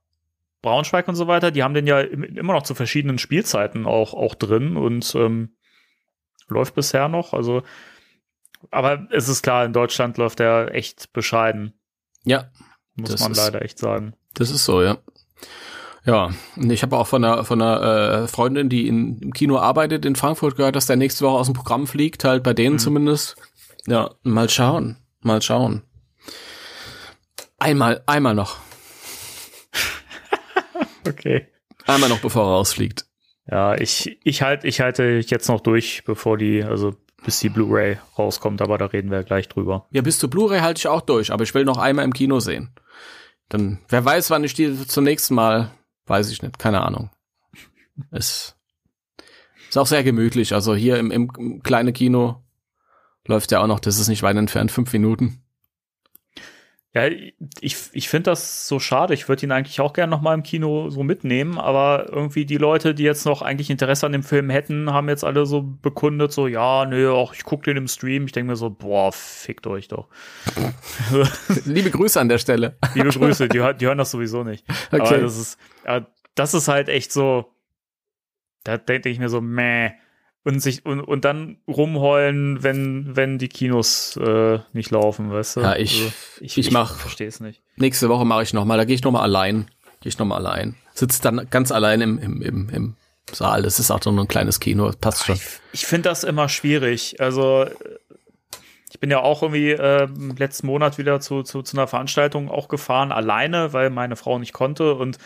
Braunschweig 0.62 1.06
und 1.08 1.16
so 1.16 1.26
weiter, 1.26 1.50
die 1.50 1.62
haben 1.62 1.74
den 1.74 1.86
ja 1.86 2.00
immer 2.00 2.54
noch 2.54 2.62
zu 2.62 2.74
verschiedenen 2.74 3.18
Spielzeiten 3.18 3.86
auch, 3.86 4.14
auch 4.14 4.34
drin 4.34 4.76
und 4.76 5.14
ähm, 5.14 5.56
läuft 6.48 6.74
bisher 6.74 7.08
noch. 7.08 7.34
Also, 7.34 7.62
aber 8.70 9.06
es 9.10 9.28
ist 9.28 9.42
klar, 9.42 9.64
in 9.64 9.72
Deutschland 9.72 10.16
läuft 10.16 10.40
er 10.40 10.74
echt 10.74 11.12
bescheiden. 11.12 11.74
Ja. 12.24 12.50
Muss 12.94 13.20
man 13.20 13.32
ist, 13.32 13.38
leider 13.38 13.62
echt 13.62 13.78
sagen. 13.78 14.14
Das 14.34 14.50
ist 14.50 14.64
so, 14.64 14.82
ja. 14.82 14.98
Ja, 16.06 16.30
ich 16.56 16.82
habe 16.82 16.96
auch 16.96 17.06
von 17.06 17.24
einer, 17.24 17.44
von 17.44 17.62
einer 17.62 18.24
äh, 18.24 18.28
Freundin, 18.28 18.68
die 18.68 18.88
in, 18.88 19.18
im 19.18 19.32
Kino 19.32 19.58
arbeitet 19.58 20.04
in 20.04 20.16
Frankfurt, 20.16 20.56
gehört, 20.56 20.76
dass 20.76 20.86
der 20.86 20.96
nächste 20.96 21.24
Woche 21.24 21.38
aus 21.38 21.46
dem 21.46 21.54
Programm 21.54 21.86
fliegt, 21.86 22.24
halt 22.24 22.42
bei 22.42 22.52
denen 22.52 22.74
mhm. 22.74 22.78
zumindest. 22.78 23.36
Ja, 23.86 24.10
mal 24.22 24.48
schauen, 24.50 24.98
mal 25.20 25.40
schauen. 25.40 25.82
Einmal, 27.58 28.02
einmal 28.06 28.34
noch. 28.34 28.58
okay. 31.08 31.48
Einmal 31.86 32.08
noch, 32.08 32.20
bevor 32.20 32.44
er 32.44 32.56
rausfliegt. 32.56 33.06
Ja, 33.50 33.74
ich, 33.74 34.18
ich 34.24 34.42
halt, 34.42 34.64
ich 34.64 34.80
halte 34.80 35.20
jetzt 35.24 35.48
noch 35.48 35.60
durch, 35.60 36.04
bevor 36.04 36.38
die, 36.38 36.62
also 36.64 36.94
bis 37.24 37.40
die 37.40 37.50
Blu-ray 37.50 37.98
rauskommt, 38.18 38.62
aber 38.62 38.78
da 38.78 38.86
reden 38.86 39.10
wir 39.10 39.22
gleich 39.22 39.48
drüber. 39.48 39.86
Ja, 39.90 40.02
bis 40.02 40.18
zur 40.18 40.30
Blu-ray 40.30 40.60
halte 40.60 40.78
ich 40.78 40.88
auch 40.88 41.02
durch, 41.02 41.30
aber 41.30 41.42
ich 41.42 41.54
will 41.54 41.64
noch 41.64 41.78
einmal 41.78 42.04
im 42.04 42.12
Kino 42.12 42.40
sehen. 42.40 42.74
Dann, 43.48 43.80
wer 43.88 44.04
weiß, 44.04 44.30
wann 44.30 44.44
ich 44.44 44.54
die 44.54 44.86
zum 44.86 45.04
nächsten 45.04 45.34
Mal 45.34 45.70
Weiß 46.06 46.30
ich 46.30 46.42
nicht, 46.42 46.58
keine 46.58 46.82
Ahnung. 46.82 47.10
Es 48.10 48.56
ist 49.68 49.78
auch 49.78 49.86
sehr 49.86 50.04
gemütlich. 50.04 50.52
Also 50.52 50.74
hier 50.74 50.98
im, 50.98 51.10
im 51.10 51.62
kleinen 51.62 51.94
Kino 51.94 52.42
läuft 53.26 53.52
ja 53.52 53.62
auch 53.62 53.66
noch, 53.66 53.80
das 53.80 53.98
ist 53.98 54.08
nicht 54.08 54.22
weit 54.22 54.36
entfernt, 54.36 54.70
fünf 54.70 54.92
Minuten. 54.92 55.43
Ja, 56.94 57.08
ich, 57.60 57.76
ich 57.92 58.08
finde 58.08 58.30
das 58.30 58.68
so 58.68 58.78
schade. 58.78 59.14
Ich 59.14 59.28
würde 59.28 59.44
ihn 59.44 59.50
eigentlich 59.50 59.80
auch 59.80 59.92
gerne 59.92 60.12
noch 60.12 60.20
mal 60.20 60.32
im 60.32 60.44
Kino 60.44 60.90
so 60.90 61.02
mitnehmen, 61.02 61.58
aber 61.58 62.06
irgendwie 62.08 62.46
die 62.46 62.56
Leute, 62.56 62.94
die 62.94 63.02
jetzt 63.02 63.26
noch 63.26 63.42
eigentlich 63.42 63.68
Interesse 63.68 64.06
an 64.06 64.12
dem 64.12 64.22
Film 64.22 64.48
hätten, 64.48 64.92
haben 64.92 65.08
jetzt 65.08 65.24
alle 65.24 65.44
so 65.44 65.62
bekundet, 65.62 66.30
so, 66.30 66.46
ja, 66.46 66.86
nö, 66.86 67.10
auch 67.10 67.34
ich 67.34 67.42
gucke 67.42 67.64
den 67.64 67.78
im 67.78 67.88
Stream. 67.88 68.26
Ich 68.26 68.32
denke 68.32 68.52
mir 68.52 68.56
so, 68.56 68.70
boah, 68.70 69.10
fickt 69.12 69.66
euch 69.66 69.88
doch. 69.88 70.06
Liebe 71.64 71.90
Grüße 71.90 72.20
an 72.20 72.28
der 72.28 72.38
Stelle. 72.38 72.78
Liebe 72.94 73.08
Grüße, 73.08 73.48
die, 73.48 73.58
die 73.80 73.86
hören 73.86 73.98
das 73.98 74.12
sowieso 74.12 74.44
nicht. 74.44 74.64
Okay. 74.92 75.00
Aber 75.02 75.18
das 75.18 75.36
ist, 75.36 75.58
das 76.36 76.54
ist 76.54 76.68
halt 76.68 76.88
echt 76.88 77.12
so, 77.12 77.52
da 78.62 78.78
denke 78.78 79.08
ich 79.08 79.18
mir 79.18 79.28
so, 79.28 79.40
meh 79.40 79.90
und 80.44 80.60
sich 80.60 80.84
und, 80.84 81.00
und 81.00 81.24
dann 81.24 81.56
rumheulen, 81.66 82.62
wenn 82.62 83.16
wenn 83.16 83.38
die 83.38 83.48
Kinos 83.48 84.16
äh, 84.18 84.60
nicht 84.72 84.90
laufen, 84.90 85.32
weißt 85.32 85.56
du? 85.56 85.60
Ja, 85.60 85.76
ich 85.76 86.02
also, 86.02 86.12
ich, 86.40 86.58
ich, 86.58 86.70
mach 86.70 86.96
verstehe 86.96 87.28
es 87.28 87.40
nicht. 87.40 87.62
Nächste 87.76 88.08
Woche 88.08 88.24
mache 88.24 88.42
ich 88.42 88.52
noch 88.52 88.64
mal, 88.64 88.76
da 88.76 88.84
gehe 88.84 88.94
ich 88.94 89.02
noch 89.02 89.12
mal 89.12 89.22
allein, 89.22 89.66
gehe 90.00 90.10
ich 90.10 90.18
noch 90.18 90.26
mal 90.26 90.36
allein. 90.36 90.76
Sitzt 90.92 91.24
dann 91.24 91.48
ganz 91.50 91.72
allein 91.72 92.02
im 92.02 92.18
im 92.18 92.42
im, 92.42 92.68
im 92.68 92.96
Saal. 93.32 93.62
Das 93.62 93.80
ist 93.80 93.90
auch 93.90 94.02
so 94.02 94.10
ein 94.10 94.28
kleines 94.28 94.60
Kino, 94.60 94.90
passt 95.00 95.24
schon. 95.24 95.36
Ich, 95.36 95.42
ich 95.72 95.86
finde 95.86 96.10
das 96.10 96.24
immer 96.24 96.50
schwierig. 96.50 97.20
Also 97.20 97.66
ich 98.90 99.00
bin 99.00 99.10
ja 99.10 99.20
auch 99.20 99.42
irgendwie 99.42 99.70
äh, 99.70 100.06
letzten 100.38 100.68
Monat 100.68 100.98
wieder 100.98 101.20
zu, 101.20 101.42
zu, 101.42 101.62
zu 101.62 101.76
einer 101.76 101.88
Veranstaltung 101.88 102.48
auch 102.48 102.68
gefahren, 102.68 103.10
alleine, 103.10 103.72
weil 103.72 103.90
meine 103.90 104.14
Frau 104.14 104.38
nicht 104.38 104.52
konnte 104.52 104.94
und 104.94 105.18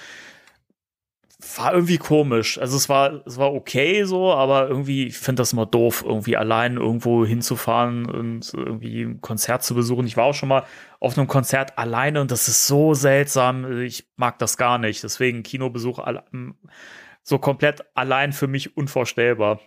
war 1.57 1.73
irgendwie 1.73 1.99
komisch. 1.99 2.59
Also 2.59 2.77
es 2.77 2.89
war, 2.89 3.25
es 3.25 3.39
war 3.39 3.53
okay 3.53 4.03
so, 4.05 4.33
aber 4.33 4.69
irgendwie, 4.69 5.07
ich 5.07 5.19
finde 5.19 5.41
das 5.41 5.53
immer 5.53 5.67
doof, 5.67 6.05
irgendwie 6.07 6.37
allein 6.37 6.77
irgendwo 6.77 7.25
hinzufahren 7.25 8.07
und 8.07 8.53
irgendwie 8.55 9.03
ein 9.03 9.21
Konzert 9.21 9.63
zu 9.63 9.75
besuchen. 9.75 10.07
Ich 10.07 10.17
war 10.17 10.25
auch 10.25 10.35
schon 10.35 10.49
mal 10.49 10.65
auf 10.99 11.17
einem 11.17 11.29
Konzert 11.29 11.79
alleine 11.79 12.21
und 12.21 12.33
das 12.33 12.49
ist 12.49 12.67
so 12.67 12.93
seltsam. 12.95 13.81
Ich 13.83 14.09
mag 14.17 14.39
das 14.41 14.57
gar 14.57 14.79
nicht. 14.79 15.05
Deswegen 15.05 15.45
Kinobesuch 15.45 16.01
so 17.23 17.39
komplett 17.39 17.85
allein 17.95 18.33
für 18.33 18.49
mich 18.49 18.77
unvorstellbar. 18.77 19.61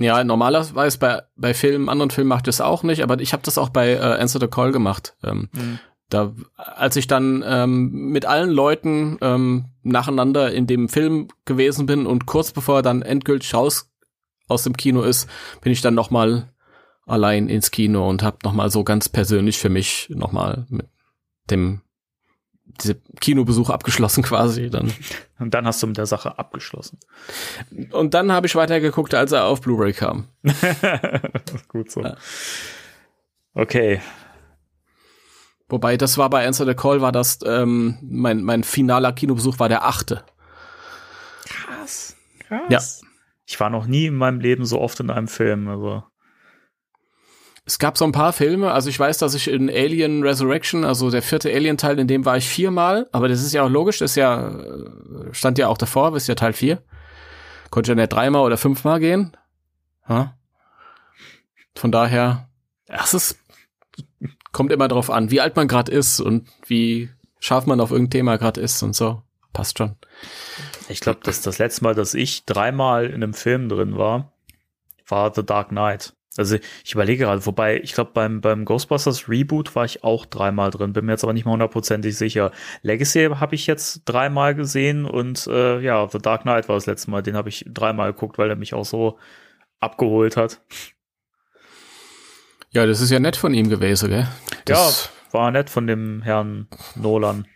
Ja, 0.00 0.22
normalerweise 0.22 0.98
bei, 0.98 1.22
bei 1.36 1.54
Filmen, 1.54 1.88
anderen 1.88 2.10
Filmen 2.10 2.28
macht 2.28 2.46
das 2.46 2.60
auch 2.60 2.82
nicht, 2.82 3.02
aber 3.02 3.20
ich 3.20 3.32
habe 3.32 3.42
das 3.42 3.58
auch 3.58 3.68
bei 3.68 3.92
äh, 3.92 3.98
Answer 3.98 4.40
the 4.40 4.46
Call 4.46 4.72
gemacht. 4.72 5.16
Ähm, 5.24 5.48
mhm. 5.52 5.78
Da, 6.10 6.34
als 6.56 6.96
ich 6.96 7.06
dann 7.06 7.44
ähm, 7.46 7.90
mit 8.12 8.24
allen 8.24 8.48
Leuten 8.48 9.18
ähm, 9.20 9.66
nacheinander 9.82 10.52
in 10.52 10.66
dem 10.66 10.88
Film 10.88 11.28
gewesen 11.44 11.84
bin 11.84 12.06
und 12.06 12.24
kurz 12.24 12.52
bevor 12.52 12.76
er 12.76 12.82
dann 12.82 13.02
endgültig 13.02 13.52
raus 13.52 13.90
aus 14.48 14.62
dem 14.62 14.76
Kino 14.76 15.02
ist, 15.02 15.28
bin 15.60 15.70
ich 15.70 15.82
dann 15.82 15.94
noch 15.94 16.10
mal 16.10 16.50
allein 17.06 17.48
ins 17.48 17.70
Kino 17.70 18.08
und 18.08 18.22
habe 18.22 18.38
noch 18.44 18.52
mal 18.52 18.70
so 18.70 18.84
ganz 18.84 19.08
persönlich 19.08 19.58
für 19.58 19.68
mich 19.68 20.08
noch 20.10 20.32
mal 20.32 20.66
mit 20.70 20.88
dem 21.50 21.82
diese 22.80 22.96
Kinobesuch 23.20 23.70
abgeschlossen 23.70 24.22
quasi 24.24 24.70
dann. 24.70 24.92
Und 25.38 25.54
dann 25.54 25.66
hast 25.66 25.82
du 25.82 25.86
mit 25.86 25.96
der 25.96 26.06
Sache 26.06 26.38
abgeschlossen. 26.38 26.98
Und 27.92 28.14
dann 28.14 28.32
habe 28.32 28.46
ich 28.46 28.54
weitergeguckt, 28.54 29.14
als 29.14 29.32
er 29.32 29.46
auf 29.46 29.60
Blu-ray 29.60 29.92
kam. 29.92 30.28
Gut 31.68 31.90
so. 31.90 32.02
Ja. 32.02 32.16
Okay, 33.54 34.00
Wobei, 35.68 35.96
das 35.96 36.16
war 36.16 36.30
bei 36.30 36.46
Answer 36.46 36.66
the 36.66 36.74
Call, 36.74 37.00
war 37.00 37.12
das, 37.12 37.40
ähm, 37.44 37.98
mein, 38.02 38.42
mein 38.42 38.64
finaler 38.64 39.12
Kinobesuch 39.12 39.58
war 39.58 39.68
der 39.68 39.84
achte. 39.84 40.24
Krass. 41.46 42.16
Krass. 42.40 42.62
Ja. 43.02 43.08
Ich 43.46 43.60
war 43.60 43.70
noch 43.70 43.86
nie 43.86 44.06
in 44.06 44.14
meinem 44.14 44.40
Leben 44.40 44.64
so 44.64 44.80
oft 44.80 45.00
in 45.00 45.10
einem 45.10 45.28
Film, 45.28 45.68
also. 45.68 46.02
Es 47.64 47.78
gab 47.78 47.98
so 47.98 48.06
ein 48.06 48.12
paar 48.12 48.32
Filme, 48.32 48.72
also 48.72 48.88
ich 48.88 48.98
weiß, 48.98 49.18
dass 49.18 49.34
ich 49.34 49.48
in 49.48 49.68
Alien 49.68 50.22
Resurrection, 50.22 50.84
also 50.84 51.10
der 51.10 51.20
vierte 51.20 51.52
Alien-Teil, 51.52 51.98
in 51.98 52.08
dem 52.08 52.24
war 52.24 52.38
ich 52.38 52.48
viermal, 52.48 53.06
aber 53.12 53.28
das 53.28 53.42
ist 53.42 53.52
ja 53.52 53.62
auch 53.62 53.68
logisch, 53.68 53.98
das 53.98 54.12
ist 54.12 54.16
ja, 54.16 54.48
äh, 54.48 55.32
stand 55.32 55.58
ja 55.58 55.68
auch 55.68 55.76
davor, 55.76 56.12
das 56.12 56.22
ist 56.22 56.28
ja 56.28 56.34
Teil 56.34 56.54
vier. 56.54 56.82
Konnte 57.70 57.90
ja 57.90 57.94
nicht 57.94 58.10
dreimal 58.10 58.42
oder 58.42 58.56
fünfmal 58.56 59.00
gehen. 59.00 59.36
Ja. 60.08 60.34
Von 61.74 61.92
daher, 61.92 62.48
das 62.86 63.12
ist 63.12 63.38
kommt 64.52 64.72
immer 64.72 64.88
drauf 64.88 65.10
an, 65.10 65.30
wie 65.30 65.40
alt 65.40 65.56
man 65.56 65.68
gerade 65.68 65.92
ist 65.92 66.20
und 66.20 66.48
wie 66.66 67.10
scharf 67.40 67.66
man 67.66 67.80
auf 67.80 67.90
irgendein 67.90 68.10
Thema 68.10 68.36
gerade 68.36 68.60
ist 68.60 68.82
und 68.82 68.94
so. 68.94 69.22
Passt 69.52 69.78
schon. 69.78 69.96
Ich 70.88 71.00
glaube, 71.00 71.20
dass 71.22 71.40
das 71.40 71.58
letzte 71.58 71.84
Mal, 71.84 71.94
dass 71.94 72.14
ich 72.14 72.44
dreimal 72.44 73.06
in 73.06 73.14
einem 73.14 73.34
Film 73.34 73.68
drin 73.68 73.96
war, 73.96 74.32
war 75.06 75.32
The 75.34 75.44
Dark 75.44 75.68
Knight. 75.68 76.14
Also 76.36 76.56
ich 76.84 76.94
überlege 76.94 77.24
gerade, 77.24 77.44
wobei, 77.46 77.80
ich 77.80 77.94
glaube, 77.94 78.12
beim, 78.14 78.40
beim 78.40 78.64
Ghostbusters 78.64 79.28
Reboot 79.28 79.74
war 79.74 79.84
ich 79.84 80.04
auch 80.04 80.24
dreimal 80.24 80.70
drin, 80.70 80.92
bin 80.92 81.04
mir 81.04 81.12
jetzt 81.12 81.24
aber 81.24 81.32
nicht 81.32 81.44
mal 81.44 81.52
hundertprozentig 81.52 82.16
sicher. 82.16 82.52
Legacy 82.82 83.28
habe 83.34 83.56
ich 83.56 83.66
jetzt 83.66 84.02
dreimal 84.04 84.54
gesehen 84.54 85.04
und 85.04 85.48
äh, 85.48 85.80
ja, 85.80 86.08
The 86.08 86.18
Dark 86.18 86.42
Knight 86.42 86.68
war 86.68 86.76
das 86.76 86.86
letzte 86.86 87.10
Mal, 87.10 87.22
den 87.22 87.34
habe 87.34 87.48
ich 87.48 87.64
dreimal 87.66 88.12
geguckt, 88.12 88.38
weil 88.38 88.50
er 88.50 88.56
mich 88.56 88.72
auch 88.72 88.84
so 88.84 89.18
abgeholt 89.80 90.36
hat. 90.36 90.60
Ja, 92.70 92.86
das 92.86 93.00
ist 93.00 93.10
ja 93.10 93.18
nett 93.18 93.36
von 93.36 93.54
ihm 93.54 93.68
gewesen, 93.68 94.10
gell? 94.10 94.28
Das 94.64 95.10
ja, 95.32 95.38
war 95.38 95.50
nett 95.50 95.70
von 95.70 95.86
dem 95.86 96.22
Herrn 96.22 96.68
Nolan. 96.94 97.46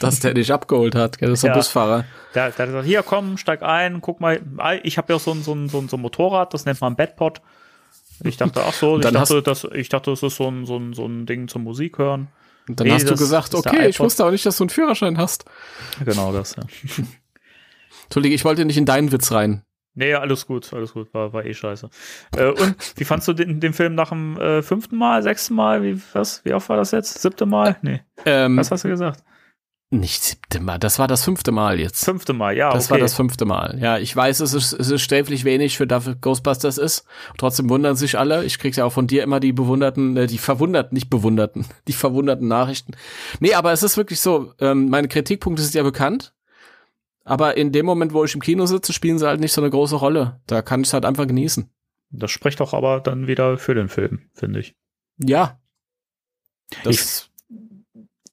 dass 0.00 0.20
der 0.20 0.34
dich 0.34 0.52
abgeholt 0.52 0.94
hat, 0.94 1.18
gell? 1.18 1.30
Das 1.30 1.40
ist 1.40 1.44
ja. 1.44 1.52
ein 1.52 1.58
Busfahrer. 1.58 2.04
Der, 2.34 2.50
der 2.50 2.58
hat 2.58 2.66
gesagt, 2.66 2.86
hier 2.86 3.02
komm, 3.02 3.36
steig 3.36 3.62
ein, 3.62 4.00
guck 4.00 4.20
mal, 4.20 4.40
ich 4.82 4.98
habe 4.98 5.12
ja 5.12 5.18
so 5.18 5.32
ein, 5.32 5.42
so, 5.42 5.54
ein, 5.54 5.68
so, 5.68 5.78
ein, 5.78 5.88
so 5.88 5.96
ein 5.96 6.00
Motorrad, 6.00 6.54
das 6.54 6.64
nennt 6.64 6.80
man 6.80 6.96
Bedpod. 6.96 7.42
Ich 8.24 8.36
dachte, 8.36 8.62
ach 8.66 8.72
so, 8.72 8.98
ich 9.00 9.06
dachte, 9.06 9.42
das, 9.42 9.66
ich 9.72 9.88
dachte, 9.88 10.10
das 10.10 10.22
ist 10.22 10.36
so 10.36 10.48
ein, 10.48 10.64
so 10.64 10.76
ein, 10.76 10.94
so 10.94 11.06
ein 11.06 11.26
Ding 11.26 11.48
zum 11.48 11.62
Musik 11.62 11.98
hören. 11.98 12.28
Und 12.68 12.80
dann 12.80 12.86
nee, 12.86 12.94
hast 12.94 13.08
du 13.08 13.16
gesagt, 13.16 13.54
okay, 13.54 13.88
ich 13.88 13.98
wusste 14.00 14.24
auch 14.24 14.30
nicht, 14.30 14.46
dass 14.46 14.56
du 14.56 14.64
einen 14.64 14.70
Führerschein 14.70 15.18
hast. 15.18 15.44
Genau 16.04 16.32
das, 16.32 16.56
ja. 16.56 16.62
Entschuldige, 18.04 18.34
ich 18.34 18.44
wollte 18.44 18.64
nicht 18.64 18.76
in 18.76 18.86
deinen 18.86 19.10
Witz 19.10 19.32
rein. 19.32 19.64
Nee, 19.94 20.14
alles 20.14 20.46
gut, 20.46 20.72
alles 20.72 20.94
gut, 20.94 21.12
war, 21.12 21.32
war 21.32 21.44
eh 21.44 21.52
scheiße. 21.52 21.90
Äh, 22.36 22.48
und 22.48 22.76
wie 22.96 23.04
fandst 23.04 23.28
du 23.28 23.32
den, 23.32 23.60
den 23.60 23.72
Film 23.72 23.94
nach 23.94 24.08
dem 24.08 24.38
äh, 24.38 24.62
fünften 24.62 24.96
Mal, 24.96 25.22
sechsten 25.22 25.54
Mal? 25.54 25.82
Wie, 25.82 26.00
was? 26.12 26.44
Wie 26.44 26.54
oft 26.54 26.68
war 26.68 26.76
das 26.76 26.92
jetzt? 26.92 27.20
Siebte 27.20 27.46
Mal? 27.46 27.76
Nee. 27.82 28.00
Ähm, 28.24 28.56
was 28.56 28.70
hast 28.70 28.84
du 28.84 28.88
gesagt? 28.88 29.22
Nicht 29.94 30.22
siebte 30.22 30.58
Mal, 30.58 30.78
das 30.78 30.98
war 30.98 31.06
das 31.06 31.22
fünfte 31.22 31.52
Mal 31.52 31.78
jetzt. 31.78 32.06
Fünfte 32.06 32.32
Mal, 32.32 32.56
ja. 32.56 32.72
Das 32.72 32.86
okay. 32.86 32.92
war 32.92 32.98
das 32.98 33.12
fünfte 33.12 33.44
Mal. 33.44 33.76
Ja, 33.78 33.98
ich 33.98 34.16
weiß, 34.16 34.40
es 34.40 34.54
ist, 34.54 34.72
es 34.72 34.88
ist 34.88 35.02
sträflich 35.02 35.44
wenig 35.44 35.76
für 35.76 35.86
dafür 35.86 36.14
Ghostbusters 36.14 36.78
ist. 36.78 37.04
Trotzdem 37.36 37.68
wundern 37.68 37.94
sich 37.94 38.18
alle. 38.18 38.42
Ich 38.46 38.58
krieg's 38.58 38.78
ja 38.78 38.86
auch 38.86 38.92
von 38.94 39.06
dir 39.06 39.22
immer 39.22 39.38
die 39.38 39.52
bewunderten, 39.52 40.16
äh, 40.16 40.26
die 40.26 40.38
verwunderten, 40.38 40.94
nicht 40.94 41.10
bewunderten, 41.10 41.66
die 41.88 41.92
verwunderten 41.92 42.48
Nachrichten. 42.48 42.94
Nee, 43.38 43.52
aber 43.52 43.72
es 43.72 43.82
ist 43.82 43.98
wirklich 43.98 44.20
so, 44.20 44.54
ähm, 44.60 44.88
meine 44.88 45.08
Kritikpunkte 45.08 45.62
sind 45.62 45.74
ja 45.74 45.82
bekannt. 45.82 46.32
Aber 47.24 47.56
in 47.56 47.72
dem 47.72 47.86
Moment, 47.86 48.12
wo 48.12 48.24
ich 48.24 48.34
im 48.34 48.40
Kino 48.40 48.66
sitze, 48.66 48.92
spielen 48.92 49.18
sie 49.18 49.26
halt 49.26 49.40
nicht 49.40 49.52
so 49.52 49.60
eine 49.60 49.70
große 49.70 49.96
Rolle. 49.96 50.40
Da 50.46 50.62
kann 50.62 50.80
ich 50.80 50.88
es 50.88 50.92
halt 50.92 51.04
einfach 51.04 51.26
genießen. 51.26 51.70
Das 52.10 52.30
spricht 52.30 52.60
doch 52.60 52.74
aber 52.74 53.00
dann 53.00 53.26
wieder 53.26 53.58
für 53.58 53.74
den 53.74 53.88
Film, 53.88 54.28
finde 54.34 54.60
ich. 54.60 54.74
Ja. 55.18 55.60
Das 56.84 57.30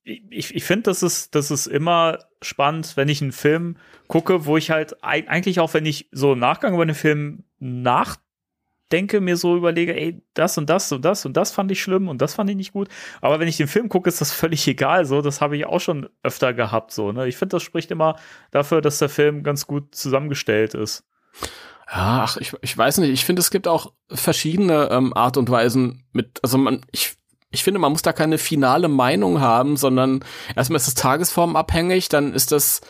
ich, 0.04 0.23
ich, 0.30 0.56
ich 0.56 0.63
finde, 0.63 0.84
das 0.84 1.04
ist, 1.04 1.36
das 1.36 1.52
ist 1.52 1.67
immer 1.67 2.19
spannend, 2.41 2.97
wenn 2.97 3.10
ich 3.10 3.21
einen 3.21 3.32
Film 3.32 3.78
gucke, 4.08 4.45
wo 4.45 4.58
ich 4.58 4.71
halt 4.71 5.04
eigentlich 5.04 5.60
auch, 5.60 5.73
wenn 5.73 5.86
ich 5.86 6.10
so 6.12 6.34
im 6.34 6.39
Nachgang 6.39 6.73
über 6.73 6.86
den 6.86 6.95
Film 6.95 7.43
nach 7.60 8.17
denke, 8.91 9.21
mir 9.21 9.38
so 9.38 9.56
überlege, 9.56 9.95
ey, 9.95 10.21
das 10.34 10.58
und 10.58 10.69
das 10.69 10.91
und 10.91 11.04
das 11.06 11.25
und 11.25 11.38
das 11.38 11.52
fand 11.52 11.71
ich 11.71 11.82
schlimm 11.82 12.08
und 12.08 12.21
das 12.21 12.36
fand 12.36 12.49
ich 12.49 12.56
nicht 12.56 12.73
gut. 12.73 12.89
Aber 13.21 13.39
wenn 13.39 13.47
ich 13.47 13.58
den 13.58 13.67
Film 13.67 13.89
gucke, 13.89 14.10
ist 14.10 14.21
das 14.21 14.32
völlig 14.32 14.67
egal. 14.67 15.06
So, 15.06 15.21
das 15.21 15.41
habe 15.41 15.58
ich 15.58 15.65
auch 15.65 15.80
schon 15.80 16.10
öfter 16.23 16.54
gehabt. 16.54 16.91
So, 16.91 17.12
ne? 17.12 17.28
Ich 17.28 17.38
finde, 17.38 17.56
das 17.56 17.63
spricht 17.63 17.91
immer 17.91 18.15
dafür, 18.52 18.82
dass 18.82 18.99
der 18.99 19.10
Film 19.10 19.43
ganz 19.43 19.67
gut 19.67 19.95
zusammengestellt 19.95 20.73
ist. 20.73 21.06
Ja, 21.91 22.23
ach, 22.23 22.38
ich, 22.38 22.54
ich 22.62 22.78
weiß 22.78 22.99
nicht. 22.99 23.12
Ich 23.12 23.25
finde, 23.25 23.39
es 23.39 23.49
gibt 23.49 23.67
auch 23.67 23.93
verschiedene 24.10 24.89
ähm, 24.91 25.13
Art 25.15 25.38
und 25.38 25.49
Weisen 25.49 26.06
mit, 26.12 26.39
also 26.43 26.58
man, 26.58 26.86
ich, 26.91 27.15
ich 27.52 27.63
finde, 27.63 27.80
man 27.80 27.91
muss 27.91 28.04
da 28.04 28.13
keine 28.13 28.38
finale 28.38 28.88
Meinung 28.88 29.39
haben, 29.39 29.75
sondern 29.75 30.23
erstmal 30.56 30.78
ist 30.78 30.88
es 30.88 30.93
tagesformabhängig, 30.93 32.10
dann 32.10 32.34
ist 32.34 32.52
das, 32.52 32.82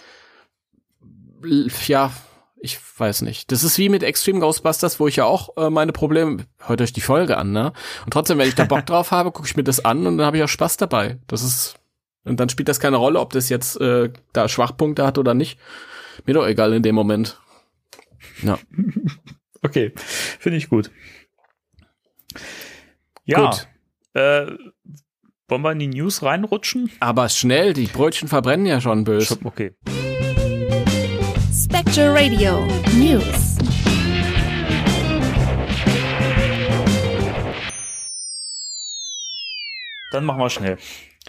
ja, 1.88 2.12
ich 2.62 2.80
weiß 2.98 3.22
nicht. 3.22 3.52
Das 3.52 3.63
ist 3.63 3.78
wie 3.78 3.89
mit 3.89 4.04
Extreme 4.04 4.39
Ghostbusters, 4.39 5.00
wo 5.00 5.08
ich 5.08 5.15
ja 5.15 5.26
auch 5.26 5.56
äh, 5.58 5.69
meine 5.69 5.91
Probleme, 5.91 6.45
hört 6.60 6.82
euch 6.82 6.93
die 6.93 7.02
Folge 7.02 7.38
an, 7.38 7.52
ne? 7.52 7.74
Und 8.06 8.12
trotzdem, 8.12 8.38
wenn 8.38 8.48
ich 8.48 8.56
da 8.56 8.65
Bock 8.65 8.86
drauf 8.86 9.12
habe, 9.12 9.32
gucke 9.32 9.48
ich 9.48 9.56
mir 9.56 9.63
das 9.63 9.84
an 9.84 10.06
und 10.06 10.17
dann 10.17 10.26
habe 10.26 10.38
ich 10.38 10.43
auch 10.43 10.50
Spaß 10.50 10.78
dabei. 10.78 11.19
Das 11.28 11.41
ist, 11.41 11.76
und 12.26 12.39
dann 12.39 12.50
spielt 12.50 12.69
das 12.69 12.80
keine 12.80 12.98
Rolle, 12.98 13.19
ob 13.19 13.34
das 13.34 13.50
jetzt 13.50 13.80
äh, 13.80 14.12
da 14.34 14.50
Schwachpunkte 14.50 15.06
hat 15.06 15.17
oder 15.17 15.34
nicht. 15.34 15.60
Mir 16.26 16.34
doch 16.34 16.45
egal 16.45 16.74
in 16.74 16.84
dem 16.84 16.95
Moment. 16.95 17.39
Ja. 18.43 18.60
Okay, 19.62 19.91
finde 20.39 20.58
ich 20.58 20.69
gut. 20.69 20.89
Ja, 23.26 23.50
gut. 23.50 23.67
Äh, 24.13 24.54
wollen 25.50 25.62
wir 25.62 25.72
in 25.74 25.80
die 25.80 25.88
News 25.88 26.24
reinrutschen? 26.24 26.91
Aber 27.02 27.28
schnell, 27.28 27.74
die 27.74 27.88
Brötchen 27.88 28.30
verbrennen 28.30 28.65
ja 28.65 28.80
schon 28.80 29.04
böse. 29.04 29.38
Okay. 29.43 29.76
Spectre 31.72 32.12
Radio 32.16 32.66
News. 32.98 33.56
Dann 40.12 40.26
machen 40.26 40.40
wir 40.40 40.50
schnell. 40.50 40.78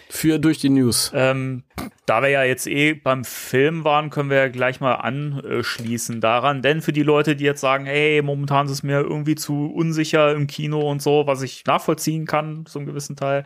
Für 0.08 0.38
durch 0.38 0.56
die 0.56 0.70
News. 0.70 1.12
Ähm, 1.14 1.64
da 2.06 2.22
wir 2.22 2.30
ja 2.30 2.42
jetzt 2.44 2.66
eh 2.66 2.94
beim 2.94 3.24
Film 3.26 3.84
waren, 3.84 4.08
können 4.08 4.30
wir 4.30 4.38
ja 4.38 4.48
gleich 4.48 4.80
mal 4.80 4.94
anschließen 4.94 6.22
daran. 6.22 6.62
Denn 6.62 6.80
für 6.80 6.94
die 6.94 7.02
Leute, 7.02 7.36
die 7.36 7.44
jetzt 7.44 7.60
sagen, 7.60 7.84
hey, 7.84 8.22
momentan 8.22 8.64
ist 8.64 8.72
es 8.72 8.82
mir 8.82 9.00
irgendwie 9.00 9.34
zu 9.34 9.66
unsicher 9.66 10.32
im 10.32 10.46
Kino 10.46 10.80
und 10.90 11.02
so, 11.02 11.26
was 11.26 11.42
ich 11.42 11.66
nachvollziehen 11.66 12.24
kann, 12.24 12.64
so 12.66 12.78
einem 12.78 12.86
gewissen 12.86 13.14
Teil, 13.14 13.44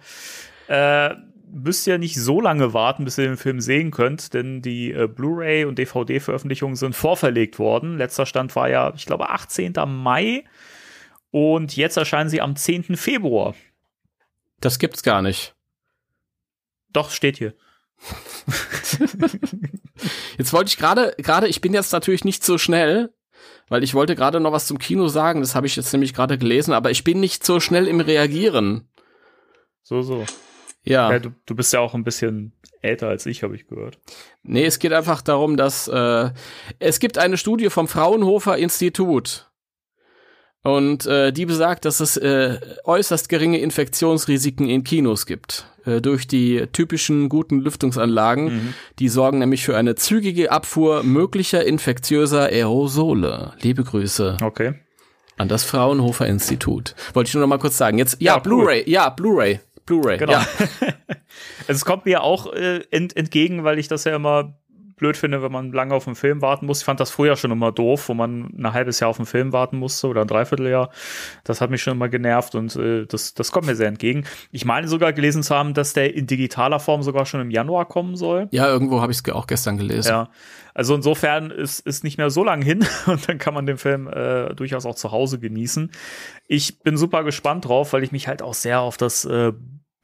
äh, 0.69 1.11
müsst 1.55 1.87
ihr 1.87 1.99
nicht 1.99 2.17
so 2.17 2.41
lange 2.41 2.75
warten, 2.75 3.05
bis 3.05 3.17
ihr 3.17 3.25
den 3.25 3.37
Film 3.37 3.61
sehen 3.61 3.91
könnt, 3.91 4.35
denn 4.35 4.61
die 4.61 4.93
äh, 4.93 5.07
Blu-ray 5.07 5.65
und 5.65 5.79
DVD-Veröffentlichungen 5.79 6.77
sind 6.77 6.95
vorverlegt 6.95 7.59
worden. 7.59 7.97
Letzter 7.97 8.27
Stand 8.27 8.55
war 8.57 8.69
ja, 8.69 8.93
ich 8.97 9.07
glaube, 9.07 9.31
18. 9.31 9.73
Mai 9.87 10.45
und 11.31 11.77
jetzt 11.77 11.97
erscheinen 11.97 12.29
sie 12.29 12.41
am 12.41 12.57
10. 12.57 12.97
Februar. 12.97 13.55
Das 14.61 14.79
gibt's 14.79 15.03
gar 15.03 15.23
nicht. 15.23 15.55
Doch, 16.93 17.11
steht 17.11 17.39
hier. 17.39 17.55
jetzt 20.39 20.53
wollte 20.53 20.69
ich 20.69 20.77
gerade, 20.77 21.15
gerade, 21.19 21.49
ich 21.49 21.61
bin 21.61 21.73
jetzt 21.73 21.93
natürlich 21.93 22.25
nicht 22.25 22.45
so 22.45 22.59
schnell, 22.59 23.15
weil 23.69 23.85
ich 23.85 23.95
wollte 23.95 24.17
gerade 24.17 24.41
noch 24.41 24.53
was 24.53 24.67
zum 24.67 24.79
Kino 24.79 25.09
sagen, 25.09 25.41
das 25.41 25.55
habe 25.55 25.67
ich 25.67 25.77
jetzt 25.77 25.93
nämlich 25.93 26.15
gerade 26.15 26.37
gelesen, 26.37 26.73
aber 26.73 26.91
ich 26.91 27.05
bin 27.05 27.21
nicht 27.21 27.45
so 27.45 27.61
schnell 27.61 27.87
im 27.87 28.01
Reagieren. 28.01 28.89
So, 29.83 30.03
so. 30.03 30.25
Ja. 30.85 31.13
ja 31.13 31.19
du, 31.19 31.31
du 31.47 31.55
bist 31.55 31.73
ja 31.73 31.81
auch 31.81 31.95
ein 31.95 32.05
bisschen 32.05 32.53
älter 32.81 33.09
als 33.09 33.27
ich, 33.27 33.43
habe 33.43 33.57
ich 33.57 33.67
gehört. 33.67 33.99
Nee, 34.43 34.67
es 34.67 34.79
geht 34.79 34.93
einfach 34.93 35.23
darum, 35.23 35.57
dass 35.57 35.89
äh, 35.89 36.31
es 36.79 37.01
gibt 37.01 37.19
eine 37.19 37.37
Studie 37.37 37.71
vom 37.71 37.89
Fraunhofer 37.89 38.57
Institut. 38.59 39.51
Und 40.63 41.05
äh, 41.05 41.31
die 41.31 41.45
besagt, 41.45 41.85
dass 41.85 42.01
es 42.01 42.17
äh, 42.17 42.59
äußerst 42.85 43.29
geringe 43.29 43.59
Infektionsrisiken 43.59 44.67
in 44.69 44.83
Kinos 44.83 45.27
gibt. 45.27 45.67
Äh, 45.85 46.01
durch 46.01 46.27
die 46.27 46.67
typischen 46.73 47.29
guten 47.29 47.61
Lüftungsanlagen. 47.61 48.45
Mhm. 48.45 48.75
Die 48.99 49.11
sorgen 49.11 49.39
nämlich 49.39 49.65
für 49.65 49.77
eine 49.77 49.95
zügige 49.95 50.51
Abfuhr 50.51 51.03
möglicher 51.03 51.65
infektiöser 51.65 52.45
Aerosole. 52.45 53.53
Liebe 53.61 53.85
Grüße. 53.85 54.39
Okay. 54.43 54.75
An 55.37 55.49
das 55.49 55.65
Fraunhofer 55.65 56.27
Institut. 56.27 56.95
Wollte 57.13 57.29
ich 57.29 57.35
nur 57.35 57.43
noch 57.43 57.49
mal 57.49 57.59
kurz 57.59 57.77
sagen. 57.77 57.99
Jetzt, 57.99 58.23
ja, 58.23 58.35
ja 58.35 58.39
Blu-ray, 58.39 58.89
ja, 58.89 59.11
Blu-ray. 59.11 59.61
Blu-ray. 59.87 60.19
Genau. 60.19 60.33
Ja. 60.33 60.47
es 61.67 61.85
kommt 61.85 62.07
mir 62.07 62.23
auch 62.23 62.53
äh, 62.53 62.81
ent 62.91 63.17
entgegen, 63.17 63.65
weil 63.65 63.79
ich 63.79 63.89
das 63.89 64.05
ja 64.05 64.17
immer 64.17 64.59
blöd 64.97 65.17
finde, 65.17 65.43
wenn 65.43 65.53
man 65.53 65.73
lange 65.73 65.95
auf 65.95 66.07
einen 66.07 66.17
Film 66.17 66.43
warten 66.43 66.67
muss. 66.67 66.81
Ich 66.81 66.85
fand 66.85 67.01
das 67.01 67.11
früher 67.11 67.37
schon 67.37 67.51
immer 67.51 67.73
doof, 67.73 68.09
wo 68.09 68.15
man 68.15 68.53
ein 68.57 68.73
halbes 68.73 69.01
Jahr 69.01 69.11
auf 69.11 69.19
einen 69.19 69.27
Film 69.27 69.53
warten 69.53 69.79
musste 69.79 70.07
oder 70.09 70.23
ein 70.23 70.27
Dreivierteljahr. 70.27 70.91
Das 71.45 71.61
hat 71.61 71.71
mich 71.71 71.83
schon 71.83 71.95
immer 71.95 72.09
genervt 72.09 72.55
und 72.55 72.75
äh, 72.77 73.07
das, 73.07 73.35
das 73.35 73.53
kommt 73.53 73.67
mir 73.67 73.77
sehr 73.77 73.89
entgegen. 73.89 74.25
Ich 74.51 74.65
meine 74.65 74.89
sogar 74.89 75.13
gelesen 75.13 75.43
zu 75.43 75.55
haben, 75.55 75.75
dass 75.75 75.93
der 75.93 76.15
in 76.15 76.27
digitaler 76.27 76.81
Form 76.81 77.03
sogar 77.03 77.27
schon 77.27 77.41
im 77.41 77.51
Januar 77.51 77.87
kommen 77.87 78.17
soll. 78.17 78.49
Ja, 78.51 78.69
irgendwo 78.69 79.01
habe 79.01 79.13
ich 79.13 79.19
es 79.25 79.33
auch 79.33 79.47
gestern 79.47 79.77
gelesen. 79.77 80.09
Ja. 80.09 80.29
Also 80.75 80.95
insofern 80.95 81.51
ist, 81.51 81.81
ist 81.81 82.03
nicht 82.03 82.19
mehr 82.19 82.31
so 82.31 82.45
lang 82.45 82.61
hin 82.61 82.85
und 83.07 83.29
dann 83.29 83.39
kann 83.39 83.55
man 83.55 83.67
den 83.67 83.79
Film 83.79 84.09
äh, 84.09 84.55
durchaus 84.55 84.87
auch 84.87 84.97
zu 84.97 85.13
Hause 85.13 85.39
genießen. 85.39 85.91
Ich 86.49 86.81
bin 86.81 86.97
super 86.97 87.25
gespannt 87.25 87.67
drauf, 87.67 87.93
weil 87.93 88.03
ich 88.03 88.13
mich 88.13 88.29
halt 88.29 88.43
auch 88.43 88.55
sehr 88.55 88.81
auf 88.81 88.97
das 88.97 89.25
äh, 89.25 89.53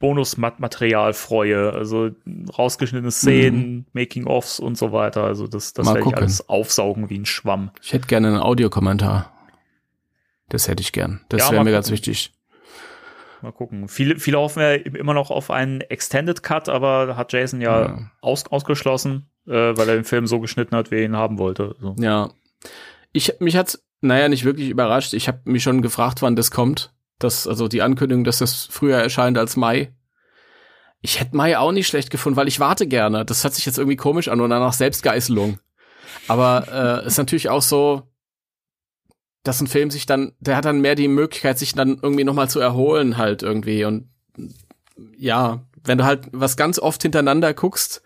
Bonusmaterial 0.01 1.13
freue. 1.13 1.71
Also 1.71 2.09
rausgeschnittene 2.57 3.11
Szenen, 3.11 3.73
mhm. 3.73 3.85
Making-ofs 3.93 4.59
und 4.59 4.77
so 4.77 4.91
weiter. 4.91 5.23
Also 5.23 5.47
das, 5.47 5.73
das 5.73 5.87
werde 5.87 6.01
ich 6.09 6.15
alles 6.17 6.49
aufsaugen 6.49 7.09
wie 7.09 7.19
ein 7.19 7.25
Schwamm. 7.25 7.71
Ich 7.81 7.93
hätte 7.93 8.07
gerne 8.07 8.27
einen 8.27 8.37
Audiokommentar. 8.37 9.31
Das 10.49 10.67
hätte 10.67 10.81
ich 10.81 10.91
gern. 10.91 11.21
Das 11.29 11.41
ja, 11.41 11.51
wäre 11.51 11.63
mir 11.63 11.71
ganz 11.71 11.89
wichtig. 11.91 12.33
Mal 13.41 13.53
gucken. 13.53 13.87
Viele, 13.87 14.19
viele 14.19 14.37
hoffen 14.37 14.61
ja 14.61 14.73
immer 14.73 15.13
noch 15.13 15.31
auf 15.31 15.49
einen 15.49 15.81
Extended 15.81 16.43
Cut, 16.43 16.67
aber 16.67 17.15
hat 17.15 17.31
Jason 17.31 17.61
ja, 17.61 17.81
ja. 17.81 18.11
Aus, 18.19 18.45
ausgeschlossen, 18.47 19.29
äh, 19.47 19.51
weil 19.51 19.87
er 19.87 19.95
den 19.95 20.03
Film 20.03 20.27
so 20.27 20.39
geschnitten 20.39 20.75
hat, 20.75 20.91
wie 20.91 20.95
er 20.95 21.05
ihn 21.05 21.15
haben 21.15 21.37
wollte. 21.37 21.75
So. 21.79 21.95
Ja. 21.97 22.31
Ich, 23.13 23.33
mich 23.39 23.55
hat's, 23.55 23.83
naja, 24.01 24.27
nicht 24.29 24.43
wirklich 24.43 24.69
überrascht. 24.69 25.13
Ich 25.13 25.27
habe 25.27 25.39
mich 25.45 25.63
schon 25.63 25.81
gefragt, 25.81 26.21
wann 26.21 26.35
das 26.35 26.51
kommt 26.51 26.91
Das, 27.23 27.47
also 27.47 27.67
die 27.67 27.81
Ankündigung, 27.81 28.23
dass 28.23 28.39
das 28.39 28.67
früher 28.69 28.97
erscheint 28.97 29.37
als 29.37 29.55
Mai. 29.55 29.93
Ich 31.01 31.19
hätte 31.19 31.35
Mai 31.35 31.57
auch 31.57 31.71
nicht 31.71 31.87
schlecht 31.87 32.11
gefunden, 32.11 32.37
weil 32.37 32.47
ich 32.47 32.59
warte 32.59 32.87
gerne. 32.87 33.25
Das 33.25 33.43
hört 33.43 33.53
sich 33.53 33.65
jetzt 33.65 33.77
irgendwie 33.77 33.95
komisch 33.95 34.27
an 34.27 34.41
oder 34.41 34.59
nach 34.59 34.73
Selbstgeißelung. 34.73 35.59
Aber 36.27 37.01
äh, 37.03 37.07
ist 37.07 37.17
natürlich 37.17 37.49
auch 37.49 37.61
so, 37.61 38.03
dass 39.43 39.61
ein 39.61 39.67
Film 39.67 39.89
sich 39.89 40.05
dann, 40.05 40.33
der 40.39 40.55
hat 40.55 40.65
dann 40.65 40.81
mehr 40.81 40.95
die 40.95 41.07
Möglichkeit, 41.07 41.57
sich 41.57 41.73
dann 41.73 41.99
irgendwie 42.01 42.23
nochmal 42.23 42.49
zu 42.49 42.59
erholen 42.59 43.17
halt 43.17 43.41
irgendwie. 43.41 43.85
Und 43.85 44.09
ja, 45.17 45.65
wenn 45.83 45.97
du 45.97 46.03
halt 46.03 46.27
was 46.31 46.57
ganz 46.57 46.77
oft 46.77 47.01
hintereinander 47.01 47.53
guckst, 47.53 48.03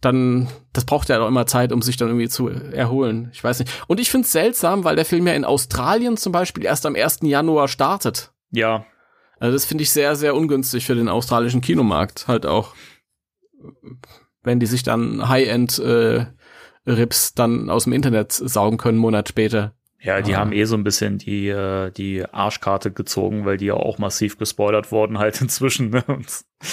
dann, 0.00 0.48
das 0.72 0.84
braucht 0.84 1.08
ja 1.08 1.20
auch 1.20 1.26
immer 1.28 1.46
Zeit, 1.46 1.72
um 1.72 1.82
sich 1.82 1.96
dann 1.96 2.08
irgendwie 2.08 2.28
zu 2.28 2.48
erholen. 2.48 3.30
Ich 3.32 3.42
weiß 3.42 3.58
nicht. 3.58 3.72
Und 3.88 3.98
ich 3.98 4.10
finde 4.10 4.26
es 4.26 4.32
seltsam, 4.32 4.84
weil 4.84 4.96
der 4.96 5.04
Film 5.04 5.26
ja 5.26 5.32
in 5.32 5.44
Australien 5.44 6.16
zum 6.16 6.32
Beispiel 6.32 6.64
erst 6.64 6.86
am 6.86 6.94
1. 6.94 7.20
Januar 7.22 7.66
startet. 7.66 8.32
Ja. 8.50 8.84
Also 9.40 9.52
das 9.52 9.64
finde 9.64 9.82
ich 9.82 9.90
sehr, 9.90 10.16
sehr 10.16 10.34
ungünstig 10.34 10.84
für 10.86 10.94
den 10.94 11.08
australischen 11.08 11.60
Kinomarkt 11.60 12.26
halt 12.28 12.44
auch. 12.46 12.74
Wenn 14.42 14.60
die 14.60 14.66
sich 14.66 14.82
dann 14.82 15.28
High-End 15.28 15.78
äh, 15.78 16.26
Rips 16.86 17.34
dann 17.34 17.70
aus 17.70 17.84
dem 17.84 17.92
Internet 17.92 18.32
saugen 18.32 18.78
können, 18.78 18.94
einen 18.96 19.02
Monat 19.02 19.28
später. 19.28 19.74
Ja, 20.00 20.20
die 20.22 20.34
Ah. 20.36 20.38
haben 20.38 20.52
eh 20.52 20.64
so 20.64 20.76
ein 20.76 20.84
bisschen 20.84 21.18
die, 21.18 21.48
äh, 21.48 21.90
die 21.90 22.24
Arschkarte 22.24 22.92
gezogen, 22.92 23.44
weil 23.44 23.56
die 23.56 23.66
ja 23.66 23.74
auch 23.74 23.98
massiv 23.98 24.38
gespoilert 24.38 24.92
wurden 24.92 25.18
halt 25.18 25.40
inzwischen. 25.40 25.90
Ne? 25.90 26.04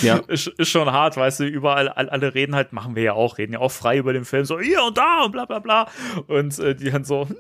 Ja. 0.04 0.18
ist, 0.28 0.48
ist 0.48 0.70
schon 0.70 0.92
hart, 0.92 1.18
weißt 1.18 1.40
du, 1.40 1.46
überall, 1.46 1.90
all, 1.90 2.08
alle 2.10 2.36
reden 2.36 2.56
halt, 2.56 2.72
machen 2.72 2.96
wir 2.96 3.02
ja 3.04 3.14
auch, 3.14 3.40
reden 3.40 3.54
ja 3.54 3.60
auch 3.60 3.72
frei 3.72 3.98
über 3.98 4.14
den 4.14 4.26
Film, 4.26 4.46
so 4.46 4.60
hier 4.60 4.84
und 4.84 4.98
da 4.98 5.24
und 5.24 5.32
bla 5.32 5.46
bla 5.46 5.58
bla. 5.60 5.88
Und 6.28 6.58
äh, 6.60 6.76
die 6.76 6.92
dann 6.92 7.04
so, 7.04 7.24
nein, 7.28 7.38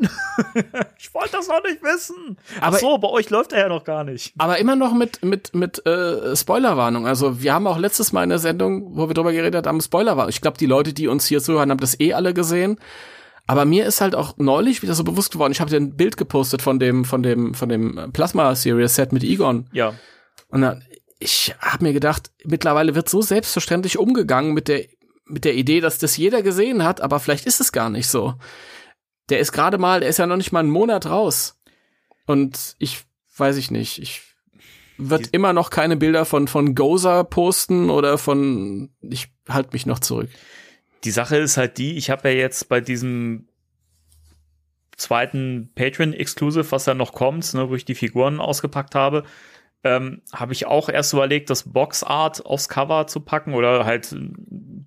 ich 0.98 1.12
wollte 1.14 1.32
das 1.32 1.48
noch 1.48 1.62
nicht 1.62 1.82
wissen. 1.82 2.36
Aber- 2.60 2.76
Ach 2.76 2.80
so, 2.80 2.98
bei 2.98 3.08
euch 3.08 3.30
läuft 3.30 3.52
er 3.52 3.60
ja 3.60 3.68
noch 3.68 3.84
gar 3.84 4.04
nicht. 4.04 4.32
Aber 4.38 4.58
immer 4.58 4.76
noch 4.76 4.92
mit, 4.94 5.24
mit, 5.24 5.54
mit 5.54 5.84
äh, 5.86 6.34
Spoilerwarnung. 6.36 7.06
Also 7.06 7.40
wir 7.42 7.54
haben 7.54 7.66
auch 7.66 7.78
letztes 7.78 8.12
Mal 8.12 8.24
in 8.24 8.30
der 8.30 8.38
Sendung, 8.38 8.96
wo 8.96 9.08
wir 9.08 9.14
drüber 9.14 9.32
geredet 9.32 9.66
haben, 9.66 9.80
Spoilerwarnung. 9.80 10.30
Ich 10.30 10.40
glaube, 10.40 10.58
die 10.58 10.66
Leute, 10.66 10.92
die 10.92 11.08
uns 11.08 11.26
hier 11.26 11.40
zuhören, 11.40 11.70
haben 11.70 11.80
das 11.80 11.98
eh 12.00 12.12
alle 12.14 12.34
gesehen. 12.34 12.78
Aber 13.46 13.64
mir 13.64 13.86
ist 13.86 14.00
halt 14.02 14.14
auch 14.14 14.36
neulich 14.36 14.82
wieder 14.82 14.92
so 14.94 15.04
bewusst 15.04 15.32
geworden, 15.32 15.52
ich 15.52 15.60
habe 15.60 15.70
dir 15.70 15.78
ein 15.78 15.96
Bild 15.96 16.18
gepostet 16.18 16.60
von 16.60 16.78
dem, 16.78 17.06
von 17.06 17.22
dem, 17.22 17.54
von 17.54 17.68
dem 17.70 18.10
Plasma 18.12 18.54
Series 18.54 18.94
Set 18.94 19.12
mit 19.12 19.24
Egon. 19.24 19.66
Ja, 19.72 19.94
Und 20.48 20.60
dann, 20.60 20.84
ich 21.18 21.54
habe 21.58 21.82
mir 21.84 21.94
gedacht, 21.94 22.30
mittlerweile 22.44 22.94
wird 22.94 23.08
so 23.08 23.22
selbstverständlich 23.22 23.98
umgegangen 23.98 24.52
mit 24.52 24.68
der, 24.68 24.84
mit 25.24 25.46
der 25.46 25.54
Idee, 25.54 25.80
dass 25.80 25.96
das 25.98 26.18
jeder 26.18 26.42
gesehen 26.42 26.84
hat, 26.84 27.00
aber 27.00 27.20
vielleicht 27.20 27.46
ist 27.46 27.60
es 27.60 27.72
gar 27.72 27.88
nicht 27.88 28.08
so. 28.08 28.34
Der 29.28 29.38
ist 29.40 29.52
gerade 29.52 29.78
mal, 29.78 30.00
der 30.00 30.08
ist 30.08 30.18
ja 30.18 30.26
noch 30.26 30.36
nicht 30.36 30.52
mal 30.52 30.60
einen 30.60 30.70
Monat 30.70 31.06
raus. 31.06 31.60
Und 32.26 32.76
ich 32.78 33.04
weiß 33.36 33.56
ich 33.56 33.70
nicht, 33.70 34.00
ich 34.00 34.22
wird 34.98 35.28
immer 35.28 35.52
noch 35.52 35.70
keine 35.70 35.96
Bilder 35.96 36.24
von, 36.24 36.48
von 36.48 36.74
Gozer 36.74 37.24
posten 37.24 37.88
oder 37.88 38.18
von, 38.18 38.90
ich 39.00 39.28
halte 39.48 39.70
mich 39.72 39.86
noch 39.86 40.00
zurück. 40.00 40.28
die 41.04 41.10
Sache 41.10 41.36
ist 41.36 41.56
halt 41.56 41.78
die, 41.78 41.96
ich 41.96 42.10
habe 42.10 42.28
ja 42.28 42.34
jetzt 42.34 42.68
bei 42.68 42.80
diesem 42.80 43.48
zweiten 44.96 45.70
Patreon-Exclusive, 45.76 46.72
was 46.72 46.86
ja 46.86 46.94
noch 46.94 47.12
kommt, 47.12 47.54
ne, 47.54 47.70
wo 47.70 47.76
ich 47.76 47.84
die 47.84 47.94
Figuren 47.94 48.40
ausgepackt 48.40 48.96
habe, 48.96 49.22
ähm, 49.84 50.22
habe 50.32 50.52
ich 50.52 50.66
auch 50.66 50.88
erst 50.88 51.12
überlegt, 51.12 51.50
das 51.50 51.72
Boxart 51.72 52.44
aufs 52.44 52.68
Cover 52.68 53.06
zu 53.06 53.20
packen 53.20 53.54
oder 53.54 53.84
halt 53.84 54.14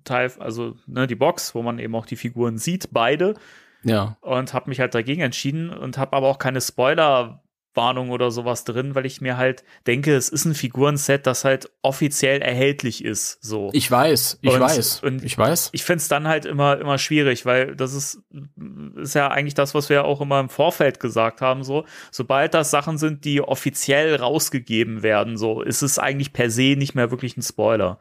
Teil, 0.04 0.30
also 0.38 0.76
ne, 0.86 1.06
die 1.06 1.14
Box, 1.14 1.54
wo 1.54 1.62
man 1.62 1.78
eben 1.78 1.94
auch 1.94 2.04
die 2.04 2.16
Figuren 2.16 2.58
sieht, 2.58 2.90
beide 2.92 3.34
Ja. 3.84 4.16
und 4.20 4.52
habe 4.54 4.68
mich 4.70 4.80
halt 4.80 4.94
dagegen 4.94 5.22
entschieden 5.22 5.70
und 5.70 5.98
habe 5.98 6.16
aber 6.16 6.28
auch 6.28 6.38
keine 6.38 6.60
Spoiler 6.60 7.38
Warnung 7.74 8.10
oder 8.10 8.30
sowas 8.30 8.64
drin, 8.64 8.94
weil 8.94 9.06
ich 9.06 9.22
mir 9.22 9.38
halt 9.38 9.64
denke, 9.86 10.14
es 10.14 10.28
ist 10.28 10.44
ein 10.44 10.54
Figurenset, 10.54 11.26
das 11.26 11.46
halt 11.46 11.70
offiziell 11.80 12.42
erhältlich 12.42 13.02
ist, 13.02 13.42
so 13.42 13.70
Ich 13.72 13.90
weiß, 13.90 14.40
ich 14.42 14.52
Und- 14.52 14.60
weiß, 14.60 15.00
und- 15.02 15.24
ich 15.24 15.38
weiß. 15.38 15.70
ich 15.72 15.82
finde 15.82 16.02
es 16.02 16.08
dann 16.08 16.28
halt 16.28 16.44
immer, 16.44 16.78
immer 16.78 16.98
schwierig, 16.98 17.46
weil 17.46 17.74
das 17.74 17.94
ist, 17.94 18.20
ist 18.96 19.14
ja 19.14 19.28
eigentlich 19.28 19.54
das, 19.54 19.74
was 19.74 19.88
wir 19.88 19.96
ja 19.96 20.04
auch 20.04 20.20
immer 20.20 20.38
im 20.40 20.50
Vorfeld 20.50 21.00
gesagt 21.00 21.40
haben, 21.40 21.64
so. 21.64 21.86
Sobald 22.10 22.52
das 22.52 22.70
Sachen 22.70 22.98
sind, 22.98 23.24
die 23.24 23.40
offiziell 23.40 24.16
rausgegeben 24.16 25.02
werden, 25.02 25.38
so, 25.38 25.62
ist 25.62 25.80
es 25.80 25.98
eigentlich 25.98 26.34
per 26.34 26.50
se 26.50 26.74
nicht 26.76 26.94
mehr 26.94 27.10
wirklich 27.10 27.38
ein 27.38 27.42
Spoiler. 27.42 27.98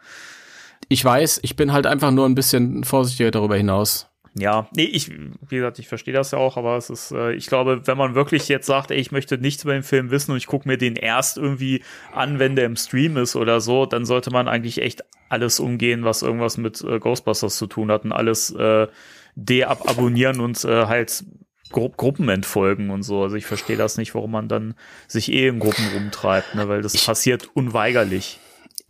Ich 0.89 1.05
weiß, 1.05 1.39
ich 1.43 1.55
bin 1.55 1.71
halt 1.71 1.87
einfach 1.87 2.11
nur 2.11 2.25
ein 2.27 2.35
bisschen 2.35 2.83
vorsichtiger 2.83 3.31
darüber 3.31 3.55
hinaus. 3.55 4.09
Ja, 4.33 4.69
nee, 4.75 4.85
ich, 4.85 5.11
wie 5.11 5.55
gesagt, 5.57 5.77
ich 5.79 5.89
verstehe 5.89 6.13
das 6.13 6.31
ja 6.31 6.37
auch, 6.37 6.55
aber 6.55 6.77
es 6.77 6.89
ist, 6.89 7.11
äh, 7.11 7.33
ich 7.33 7.47
glaube, 7.47 7.85
wenn 7.85 7.97
man 7.97 8.15
wirklich 8.15 8.47
jetzt 8.47 8.65
sagt, 8.65 8.91
ey, 8.91 8.97
ich 8.97 9.11
möchte 9.11 9.37
nichts 9.37 9.63
über 9.63 9.73
den 9.73 9.83
Film 9.83 10.09
wissen 10.09 10.31
und 10.31 10.37
ich 10.37 10.47
gucke 10.47 10.69
mir 10.69 10.77
den 10.77 10.95
erst 10.95 11.37
irgendwie 11.37 11.83
an, 12.13 12.39
wenn 12.39 12.55
der 12.55 12.65
im 12.65 12.77
Stream 12.77 13.17
ist 13.17 13.35
oder 13.35 13.59
so, 13.59 13.85
dann 13.85 14.05
sollte 14.05 14.31
man 14.31 14.47
eigentlich 14.47 14.81
echt 14.81 15.03
alles 15.27 15.59
umgehen, 15.59 16.05
was 16.05 16.21
irgendwas 16.21 16.57
mit 16.57 16.81
äh, 16.81 16.99
Ghostbusters 16.99 17.57
zu 17.57 17.67
tun 17.67 17.91
hat 17.91 18.05
und 18.05 18.13
alles 18.13 18.51
äh, 18.51 18.87
deabonnieren 19.35 20.39
und 20.39 20.63
äh, 20.63 20.85
halt 20.85 21.25
Gru 21.71 21.89
Gruppen 21.89 22.29
entfolgen 22.29 22.89
und 22.89 23.03
so. 23.03 23.23
Also 23.23 23.35
ich 23.35 23.45
verstehe 23.45 23.77
das 23.77 23.97
nicht, 23.97 24.15
warum 24.15 24.31
man 24.31 24.47
dann 24.47 24.75
sich 25.07 25.31
eh 25.31 25.47
in 25.47 25.59
Gruppen 25.59 25.87
rumtreibt, 25.93 26.55
ne, 26.55 26.69
weil 26.69 26.81
das 26.81 27.05
passiert 27.05 27.49
unweigerlich. 27.53 28.39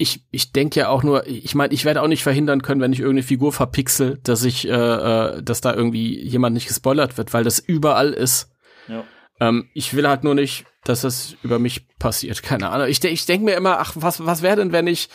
Ich, 0.02 0.26
ich 0.32 0.52
denke 0.52 0.80
ja 0.80 0.90
auch 0.90 1.04
nur, 1.04 1.26
ich 1.28 1.54
meine, 1.56 1.74
ich 1.74 1.86
werde 1.86 2.02
auch 2.02 2.08
nicht 2.08 2.24
verhindern 2.24 2.62
können, 2.62 2.82
wenn 2.82 2.92
ich 2.94 3.00
irgendeine 3.00 3.24
Figur 3.28 3.54
verpixel, 3.54 4.20
dass 4.24 4.44
ich, 4.44 4.68
äh, 4.68 4.72
äh, 4.72 5.42
dass 5.44 5.62
da 5.62 5.74
irgendwie 5.74 6.20
jemand 6.22 6.54
nicht 6.56 6.68
gespoilert 6.68 7.18
wird, 7.18 7.34
weil 7.34 7.44
das 7.44 7.60
überall 7.60 8.12
ist. 8.14 8.50
Ja. 8.88 9.04
Ähm, 9.40 9.70
ich 9.74 9.94
will 9.94 10.08
halt 10.08 10.24
nur 10.24 10.36
nicht, 10.36 10.66
dass 10.84 11.02
das 11.02 11.36
über 11.44 11.60
mich 11.60 11.88
passiert. 12.00 12.42
Keine 12.44 12.70
Ahnung. 12.70 12.88
Ich, 12.88 13.04
ich 13.04 13.26
denke 13.26 13.46
mir 13.46 13.56
immer, 13.56 13.80
ach, 13.80 13.94
was, 13.96 14.26
was 14.26 14.42
wäre 14.42 14.56
denn, 14.58 14.72
wenn 14.72 14.88
ich, 14.88 15.10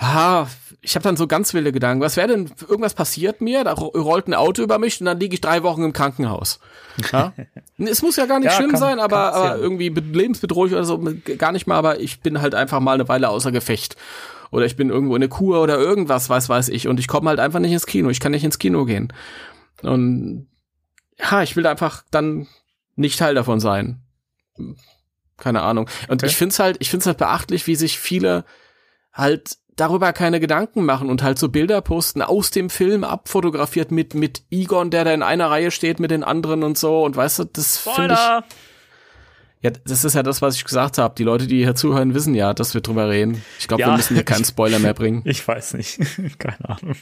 ha, 0.00 0.48
ich 0.80 0.96
habe 0.96 1.04
dann 1.04 1.16
so 1.16 1.28
ganz 1.28 1.54
wilde 1.54 1.70
Gedanken. 1.70 2.02
Was 2.02 2.16
wäre 2.16 2.26
denn, 2.26 2.50
irgendwas 2.68 2.94
passiert 2.94 3.40
mir, 3.40 3.62
da 3.62 3.72
ro- 3.74 3.96
rollt 3.96 4.26
ein 4.26 4.34
Auto 4.34 4.62
über 4.62 4.78
mich 4.80 4.98
und 5.00 5.06
dann 5.06 5.20
liege 5.20 5.34
ich 5.34 5.40
drei 5.40 5.62
Wochen 5.62 5.84
im 5.84 5.92
Krankenhaus. 5.92 6.58
Ja? 7.12 7.32
es 7.78 8.02
muss 8.02 8.16
ja 8.16 8.26
gar 8.26 8.40
nicht 8.40 8.46
Ja, 8.50 8.56
schlimm 8.56 8.72
kann- 8.72 8.80
sein, 8.80 8.98
aber, 8.98 9.32
aber 9.32 9.58
irgendwie 9.58 9.90
be- 9.90 10.00
lebensbedrohlich 10.00 10.74
oder 10.74 10.84
so, 10.84 11.00
gar 11.38 11.52
nicht 11.52 11.68
mal, 11.68 11.76
aber 11.76 12.00
ich 12.00 12.20
bin 12.20 12.40
halt 12.40 12.56
einfach 12.56 12.80
mal 12.80 12.94
eine 12.94 13.08
Weile 13.08 13.28
außer 13.28 13.52
Gefecht. 13.52 13.94
Oder 14.52 14.66
ich 14.66 14.76
bin 14.76 14.90
irgendwo 14.90 15.16
in 15.16 15.20
der 15.20 15.30
Kur 15.30 15.60
oder 15.60 15.78
irgendwas, 15.78 16.28
weiß 16.28 16.48
weiß 16.48 16.68
ich. 16.68 16.86
Und 16.86 17.00
ich 17.00 17.08
komme 17.08 17.30
halt 17.30 17.40
einfach 17.40 17.58
nicht 17.58 17.72
ins 17.72 17.86
Kino. 17.86 18.10
Ich 18.10 18.20
kann 18.20 18.30
nicht 18.32 18.44
ins 18.44 18.58
Kino 18.60 18.84
gehen. 18.84 19.12
Und 19.82 20.46
ja, 21.18 21.42
ich 21.42 21.56
will 21.56 21.66
einfach 21.66 22.04
dann 22.12 22.46
nicht 22.94 23.18
Teil 23.18 23.34
davon 23.34 23.58
sein. 23.58 24.02
Keine 25.38 25.62
Ahnung. 25.62 25.88
Und 26.08 26.22
Okay. 26.22 26.26
ich 26.26 26.36
find's 26.36 26.58
halt, 26.58 26.76
ich 26.80 26.90
find's 26.90 27.06
halt 27.06 27.18
beachtlich, 27.18 27.66
wie 27.66 27.74
sich 27.74 27.98
viele 27.98 28.44
halt 29.12 29.56
darüber 29.74 30.12
keine 30.12 30.38
Gedanken 30.38 30.84
machen 30.84 31.08
und 31.08 31.22
halt 31.22 31.38
so 31.38 31.48
Bilder 31.48 31.80
posten 31.80 32.20
aus 32.20 32.50
dem 32.50 32.68
Film 32.68 33.04
abfotografiert 33.04 33.90
mit 33.90 34.12
mit 34.14 34.42
Egon, 34.50 34.90
der 34.90 35.04
da 35.04 35.14
in 35.14 35.22
einer 35.22 35.50
Reihe 35.50 35.70
steht 35.70 35.98
mit 35.98 36.10
den 36.10 36.22
anderen 36.24 36.62
und 36.62 36.76
so 36.76 37.02
und 37.02 37.16
weißt 37.16 37.38
du, 37.38 37.44
das 37.44 37.78
finde 37.78 38.14
ich! 38.14 38.54
Ja, 39.62 39.70
das 39.70 40.04
ist 40.04 40.14
ja 40.14 40.22
das, 40.22 40.42
was 40.42 40.56
ich 40.56 40.64
gesagt 40.64 40.98
habe. 40.98 41.14
Die 41.16 41.24
Leute, 41.24 41.46
die 41.46 41.58
hier 41.64 41.74
zuhören, 41.74 42.14
wissen 42.14 42.34
ja, 42.34 42.52
dass 42.54 42.74
wir 42.74 42.80
drüber 42.80 43.08
reden. 43.08 43.42
Ich 43.58 43.68
glaube, 43.68 43.80
Ja. 43.82 43.88
wir 43.88 43.96
müssen 43.96 44.14
hier 44.14 44.24
keinen 44.24 44.44
Spoiler 44.44 44.78
mehr 44.78 44.94
bringen. 44.94 45.22
Ich 45.26 45.46
weiß 45.46 45.74
nicht. 45.74 45.98
Keine 46.38 46.68
Ahnung. 46.68 46.96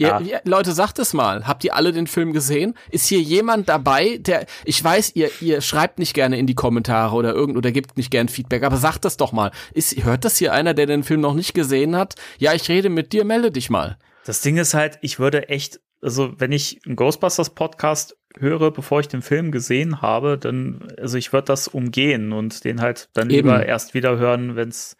Ja. 0.00 0.18
ihr, 0.20 0.40
Leute, 0.44 0.72
sagt 0.72 0.98
es 0.98 1.12
mal. 1.12 1.46
Habt 1.46 1.62
ihr 1.62 1.76
alle 1.76 1.92
den 1.92 2.08
Film 2.08 2.32
gesehen? 2.32 2.74
Ist 2.90 3.06
hier 3.06 3.20
jemand 3.20 3.68
dabei, 3.68 4.18
der, 4.18 4.44
ich 4.64 4.82
weiß, 4.82 5.12
ihr, 5.14 5.30
ihr 5.40 5.60
schreibt 5.60 6.00
nicht 6.00 6.14
gerne 6.14 6.36
in 6.36 6.48
die 6.48 6.56
Kommentare 6.56 7.14
oder 7.14 7.32
irgend, 7.32 7.56
oder 7.56 7.70
gebt 7.70 7.96
nicht 7.96 8.10
gern 8.10 8.28
Feedback, 8.28 8.64
aber 8.64 8.76
sagt 8.76 9.04
das 9.04 9.16
doch 9.16 9.30
mal. 9.30 9.52
Ist, 9.72 10.02
hört 10.02 10.24
das 10.24 10.36
hier 10.36 10.52
einer, 10.52 10.74
der 10.74 10.86
den 10.86 11.04
Film 11.04 11.20
noch 11.20 11.34
nicht 11.34 11.54
gesehen 11.54 11.94
hat? 11.94 12.16
Ja, 12.38 12.54
ich 12.54 12.68
rede 12.68 12.88
mit 12.88 13.12
dir, 13.12 13.24
melde 13.24 13.52
dich 13.52 13.70
mal. 13.70 13.96
Das 14.26 14.40
Ding 14.40 14.56
ist 14.56 14.74
halt, 14.74 14.98
ich 15.00 15.20
würde 15.20 15.48
echt, 15.48 15.78
also 16.02 16.32
wenn 16.40 16.50
ich 16.50 16.80
einen 16.86 16.96
Ghostbusters 16.96 17.50
Podcast 17.50 18.16
höre, 18.38 18.70
bevor 18.70 19.00
ich 19.00 19.08
den 19.08 19.22
Film 19.22 19.50
gesehen 19.52 20.02
habe, 20.02 20.38
dann, 20.38 20.88
also 20.98 21.16
ich 21.18 21.32
würde 21.32 21.46
das 21.46 21.68
umgehen 21.68 22.32
und 22.32 22.64
den 22.64 22.80
halt 22.80 23.08
dann 23.14 23.30
Eben. 23.30 23.48
lieber 23.48 23.64
erst 23.66 23.94
wieder 23.94 24.18
hören, 24.18 24.56
wenn 24.56 24.68
es, 24.68 24.96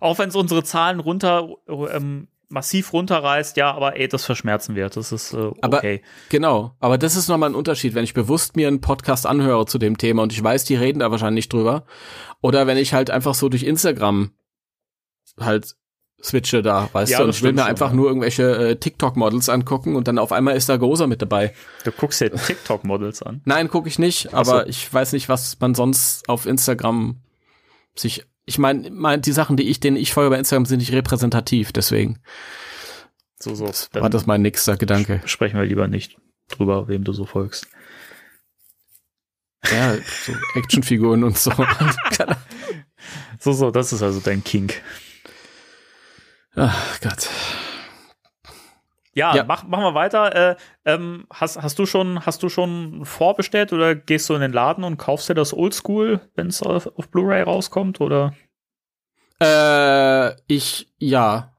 auch 0.00 0.18
wenn 0.18 0.28
es 0.28 0.36
unsere 0.36 0.62
Zahlen 0.62 1.00
runter, 1.00 1.48
ähm, 1.68 2.28
massiv 2.48 2.92
runterreißt, 2.92 3.56
ja, 3.56 3.72
aber 3.72 3.98
ey, 3.98 4.06
das 4.06 4.24
verschmerzen 4.24 4.76
wird. 4.76 4.96
Das 4.96 5.10
ist 5.10 5.32
äh, 5.32 5.50
Aber- 5.62 5.78
okay. 5.78 6.02
Genau. 6.28 6.76
Aber 6.78 6.96
das 6.96 7.16
ist 7.16 7.28
nochmal 7.28 7.50
ein 7.50 7.54
Unterschied, 7.56 7.94
wenn 7.94 8.04
ich 8.04 8.14
bewusst 8.14 8.54
mir 8.56 8.68
einen 8.68 8.80
Podcast 8.80 9.26
anhöre 9.26 9.66
zu 9.66 9.78
dem 9.78 9.98
Thema 9.98 10.22
und 10.22 10.32
ich 10.32 10.42
weiß, 10.42 10.64
die 10.64 10.76
reden 10.76 11.00
da 11.00 11.10
wahrscheinlich 11.10 11.48
drüber. 11.48 11.86
Oder 12.42 12.66
wenn 12.68 12.76
ich 12.76 12.92
halt 12.94 13.10
einfach 13.10 13.34
so 13.34 13.48
durch 13.48 13.64
Instagram 13.64 14.30
halt 15.40 15.74
switche 16.22 16.62
da, 16.62 16.88
weißt 16.92 17.12
Ja, 17.12 17.18
du, 17.18 17.24
und 17.24 17.28
das 17.28 17.36
ich 17.36 17.42
will 17.42 17.52
mir 17.52 17.60
schon, 17.60 17.68
einfach 17.68 17.90
ja. 17.90 17.96
nur 17.96 18.08
irgendwelche 18.08 18.70
äh, 18.70 18.76
TikTok-Models 18.76 19.48
angucken 19.48 19.96
und 19.96 20.08
dann 20.08 20.18
auf 20.18 20.32
einmal 20.32 20.56
ist 20.56 20.68
da 20.68 20.76
Gozer 20.76 21.06
mit 21.06 21.22
dabei. 21.22 21.54
Du 21.84 21.92
guckst 21.92 22.20
dir 22.20 22.32
TikTok-Models 22.32 23.22
an. 23.22 23.42
Nein, 23.44 23.68
gucke 23.68 23.88
ich 23.88 23.98
nicht, 23.98 24.28
Ach 24.32 24.44
so. 24.44 24.52
aber 24.52 24.66
ich 24.68 24.92
weiß 24.92 25.12
nicht, 25.12 25.28
was 25.28 25.58
man 25.60 25.74
sonst 25.74 26.28
auf 26.28 26.46
Instagram 26.46 27.16
sich. 27.94 28.24
Ich 28.44 28.58
meine, 28.58 28.90
mein, 28.90 29.22
die 29.22 29.32
Sachen, 29.32 29.56
die 29.56 29.64
ich, 29.68 29.80
denen 29.80 29.96
ich 29.96 30.12
folge 30.12 30.30
bei 30.30 30.38
Instagram, 30.38 30.66
sind 30.66 30.78
nicht 30.78 30.92
repräsentativ, 30.92 31.72
deswegen 31.72 32.18
So, 33.38 33.54
so. 33.54 33.66
war 33.66 33.72
Dann 34.02 34.10
das 34.12 34.26
mein 34.26 34.42
nächster 34.42 34.76
Gedanke. 34.76 35.20
sprechen 35.26 35.58
wir 35.58 35.66
lieber 35.66 35.88
nicht 35.88 36.16
drüber, 36.48 36.86
wem 36.88 37.02
du 37.04 37.12
so 37.12 37.24
folgst. 37.26 37.66
Ja, 39.70 39.94
so 39.96 40.32
Actionfiguren 40.54 41.24
und 41.24 41.36
so. 41.36 41.50
so, 43.40 43.52
so, 43.52 43.70
das 43.72 43.92
ist 43.92 44.02
also 44.02 44.20
dein 44.20 44.44
Kink. 44.44 44.80
Ach 46.56 47.00
Gott. 47.00 47.28
Ja, 49.12 49.34
ja. 49.34 49.44
Mach, 49.44 49.64
machen 49.64 49.82
wir 49.82 49.94
weiter. 49.94 50.50
Äh, 50.50 50.56
ähm, 50.84 51.26
hast, 51.32 51.62
hast, 51.62 51.78
du 51.78 51.86
schon, 51.86 52.26
hast 52.26 52.42
du 52.42 52.48
schon 52.48 53.04
vorbestellt 53.04 53.72
oder 53.72 53.94
gehst 53.94 54.28
du 54.28 54.34
in 54.34 54.42
den 54.42 54.52
Laden 54.52 54.84
und 54.84 54.98
kaufst 54.98 55.28
dir 55.28 55.34
das 55.34 55.54
Oldschool, 55.54 56.20
wenn 56.34 56.48
es 56.48 56.62
auf, 56.62 56.86
auf 56.98 57.08
Blu-ray 57.08 57.42
rauskommt? 57.42 58.00
Oder? 58.00 58.34
Äh, 59.40 60.34
ich, 60.48 60.92
ja. 60.98 61.54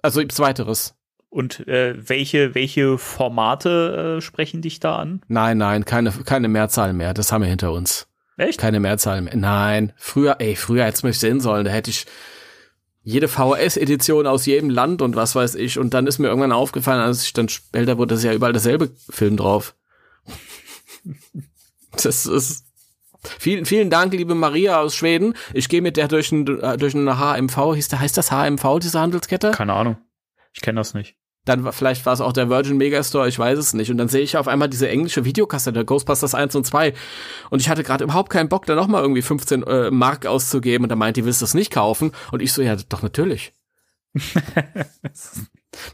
Also 0.00 0.24
zweiteres. 0.24 0.94
Und 1.28 1.68
äh, 1.68 1.94
welche, 2.08 2.54
welche 2.54 2.96
Formate 2.96 4.16
äh, 4.16 4.20
sprechen 4.22 4.62
dich 4.62 4.80
da 4.80 4.96
an? 4.96 5.20
Nein, 5.28 5.58
nein, 5.58 5.84
keine, 5.84 6.12
keine 6.12 6.48
Mehrzahl 6.48 6.94
mehr. 6.94 7.12
Das 7.12 7.30
haben 7.30 7.42
wir 7.42 7.48
hinter 7.50 7.72
uns. 7.72 8.08
Echt? 8.38 8.58
Keine 8.58 8.80
Mehrzahl 8.80 9.20
mehr. 9.20 9.36
Nein, 9.36 9.92
früher, 9.96 10.36
ey, 10.38 10.56
früher 10.56 10.84
hätte 10.84 10.96
es 10.96 11.02
mich 11.02 11.18
sehen 11.18 11.40
sollen. 11.40 11.66
Da 11.66 11.70
hätte 11.70 11.90
ich 11.90 12.06
jede 13.08 13.26
VHS-Edition 13.26 14.26
aus 14.26 14.44
jedem 14.44 14.68
Land 14.68 15.00
und 15.00 15.16
was 15.16 15.34
weiß 15.34 15.54
ich. 15.54 15.78
Und 15.78 15.94
dann 15.94 16.06
ist 16.06 16.18
mir 16.18 16.28
irgendwann 16.28 16.52
aufgefallen, 16.52 17.00
als 17.00 17.24
ich 17.24 17.32
dann 17.32 17.48
älter 17.72 17.96
wurde, 17.96 18.08
das 18.10 18.18
ist 18.18 18.26
ja 18.26 18.34
überall 18.34 18.52
derselbe 18.52 18.90
Film 19.08 19.38
drauf. 19.38 19.74
das 22.02 22.26
ist. 22.26 22.66
Vielen, 23.38 23.64
vielen 23.64 23.88
Dank, 23.88 24.12
liebe 24.12 24.34
Maria 24.34 24.80
aus 24.80 24.94
Schweden. 24.94 25.34
Ich 25.54 25.70
gehe 25.70 25.80
mit 25.80 25.96
der 25.96 26.06
durch, 26.06 26.30
ein, 26.32 26.44
durch 26.44 26.94
eine 26.94 27.18
HMV. 27.18 27.56
Heißt 27.56 28.16
das 28.16 28.30
HMV, 28.30 28.78
diese 28.80 29.00
Handelskette? 29.00 29.52
Keine 29.52 29.72
Ahnung. 29.72 29.96
Ich 30.52 30.60
kenne 30.60 30.78
das 30.78 30.92
nicht. 30.92 31.16
Dann 31.48 31.72
vielleicht 31.72 32.04
war 32.04 32.12
es 32.12 32.20
auch 32.20 32.34
der 32.34 32.50
Virgin 32.50 32.76
Megastore, 32.76 33.26
ich 33.28 33.38
weiß 33.38 33.58
es 33.58 33.72
nicht. 33.72 33.90
Und 33.90 33.96
dann 33.96 34.08
sehe 34.08 34.20
ich 34.20 34.36
auf 34.36 34.48
einmal 34.48 34.68
diese 34.68 34.88
englische 34.88 35.24
Videokassette, 35.24 35.84
Ghostbusters 35.84 36.34
1 36.34 36.54
und 36.54 36.66
2. 36.66 36.92
Und 37.48 37.60
ich 37.60 37.70
hatte 37.70 37.82
gerade 37.82 38.04
überhaupt 38.04 38.30
keinen 38.30 38.50
Bock, 38.50 38.66
da 38.66 38.74
nochmal 38.74 39.00
irgendwie 39.00 39.22
15 39.22 39.62
äh, 39.62 39.90
Mark 39.90 40.26
auszugeben. 40.26 40.84
Und 40.84 40.90
da 40.90 40.96
meint 40.96 41.16
die, 41.16 41.24
willst 41.24 41.40
du 41.40 41.44
das 41.44 41.54
nicht 41.54 41.72
kaufen? 41.72 42.12
Und 42.32 42.42
ich 42.42 42.52
so, 42.52 42.60
ja, 42.60 42.76
doch 42.76 43.00
natürlich. 43.00 43.54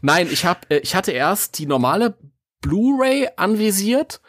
Nein, 0.01 0.27
ich 0.29 0.45
hab, 0.45 0.69
äh, 0.69 0.79
ich 0.79 0.93
hatte 0.93 1.13
erst 1.13 1.57
die 1.57 1.67
normale 1.67 2.17
Blu-ray 2.61 3.29
anvisiert. 3.37 4.19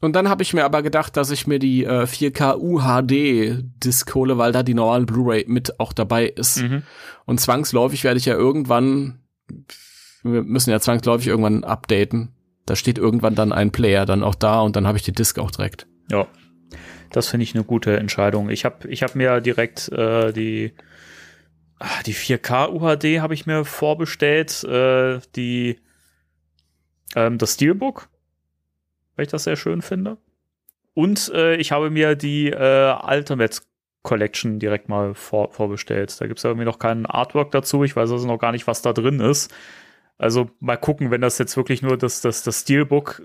Und 0.00 0.16
dann 0.16 0.28
habe 0.28 0.42
ich 0.42 0.52
mir 0.52 0.64
aber 0.64 0.82
gedacht, 0.82 1.16
dass 1.16 1.30
ich 1.30 1.46
mir 1.46 1.60
die 1.60 1.84
äh, 1.84 2.02
4K 2.06 2.58
UHD 2.58 3.62
Disc 3.84 4.12
hole, 4.12 4.38
weil 4.38 4.50
da 4.50 4.64
die 4.64 4.74
normale 4.74 5.06
Blu-ray 5.06 5.44
mit 5.46 5.78
auch 5.78 5.92
dabei 5.92 6.26
ist. 6.26 6.62
Mhm. 6.62 6.82
Und 7.26 7.40
zwangsläufig 7.40 8.02
werde 8.02 8.18
ich 8.18 8.24
ja 8.24 8.34
irgendwann 8.34 9.20
wir 10.22 10.42
müssen 10.42 10.70
ja 10.70 10.80
zwangsläufig 10.80 11.28
irgendwann 11.28 11.64
updaten. 11.64 12.32
Da 12.66 12.76
steht 12.76 12.98
irgendwann 12.98 13.34
dann 13.34 13.52
ein 13.52 13.72
Player 13.72 14.06
dann 14.06 14.22
auch 14.22 14.34
da 14.34 14.60
und 14.60 14.76
dann 14.76 14.86
habe 14.86 14.96
ich 14.96 15.04
die 15.04 15.12
Disk 15.12 15.38
auch 15.38 15.50
direkt. 15.50 15.86
Ja, 16.10 16.26
das 17.10 17.28
finde 17.28 17.44
ich 17.44 17.54
eine 17.54 17.64
gute 17.64 17.96
Entscheidung. 17.96 18.50
Ich 18.50 18.64
habe 18.64 18.88
ich 18.88 19.02
hab 19.02 19.14
mir 19.14 19.40
direkt 19.40 19.88
äh, 19.90 20.32
die 20.32 20.72
ah, 21.78 22.02
die 22.06 22.14
4K 22.14 22.70
UHD 22.70 23.20
habe 23.20 23.34
ich 23.34 23.46
mir 23.46 23.64
vorbestellt, 23.64 24.62
äh, 24.64 25.20
die 25.34 25.78
ähm, 27.16 27.38
das 27.38 27.54
Steelbook, 27.54 28.08
weil 29.16 29.24
ich 29.24 29.30
das 29.30 29.44
sehr 29.44 29.56
schön 29.56 29.82
finde. 29.82 30.18
Und 30.94 31.32
äh, 31.34 31.56
ich 31.56 31.72
habe 31.72 31.90
mir 31.90 32.14
die 32.14 32.50
äh, 32.50 32.94
Ultimate 33.06 33.60
Collection 34.02 34.58
direkt 34.58 34.88
mal 34.88 35.14
vor, 35.14 35.52
vorbestellt. 35.52 36.20
Da 36.20 36.26
gibt 36.26 36.38
es 36.38 36.44
irgendwie 36.44 36.64
noch 36.64 36.78
kein 36.78 37.06
Artwork 37.06 37.50
dazu. 37.52 37.84
Ich 37.84 37.96
weiß 37.96 38.10
also 38.10 38.26
noch 38.26 38.38
gar 38.38 38.52
nicht, 38.52 38.66
was 38.66 38.82
da 38.82 38.92
drin 38.92 39.20
ist. 39.20 39.52
Also 40.18 40.50
mal 40.60 40.76
gucken, 40.76 41.10
wenn 41.10 41.20
das 41.20 41.38
jetzt 41.38 41.56
wirklich 41.56 41.82
nur 41.82 41.98
das, 41.98 42.20
das, 42.20 42.42
das 42.44 42.60
Steelbook 42.60 43.22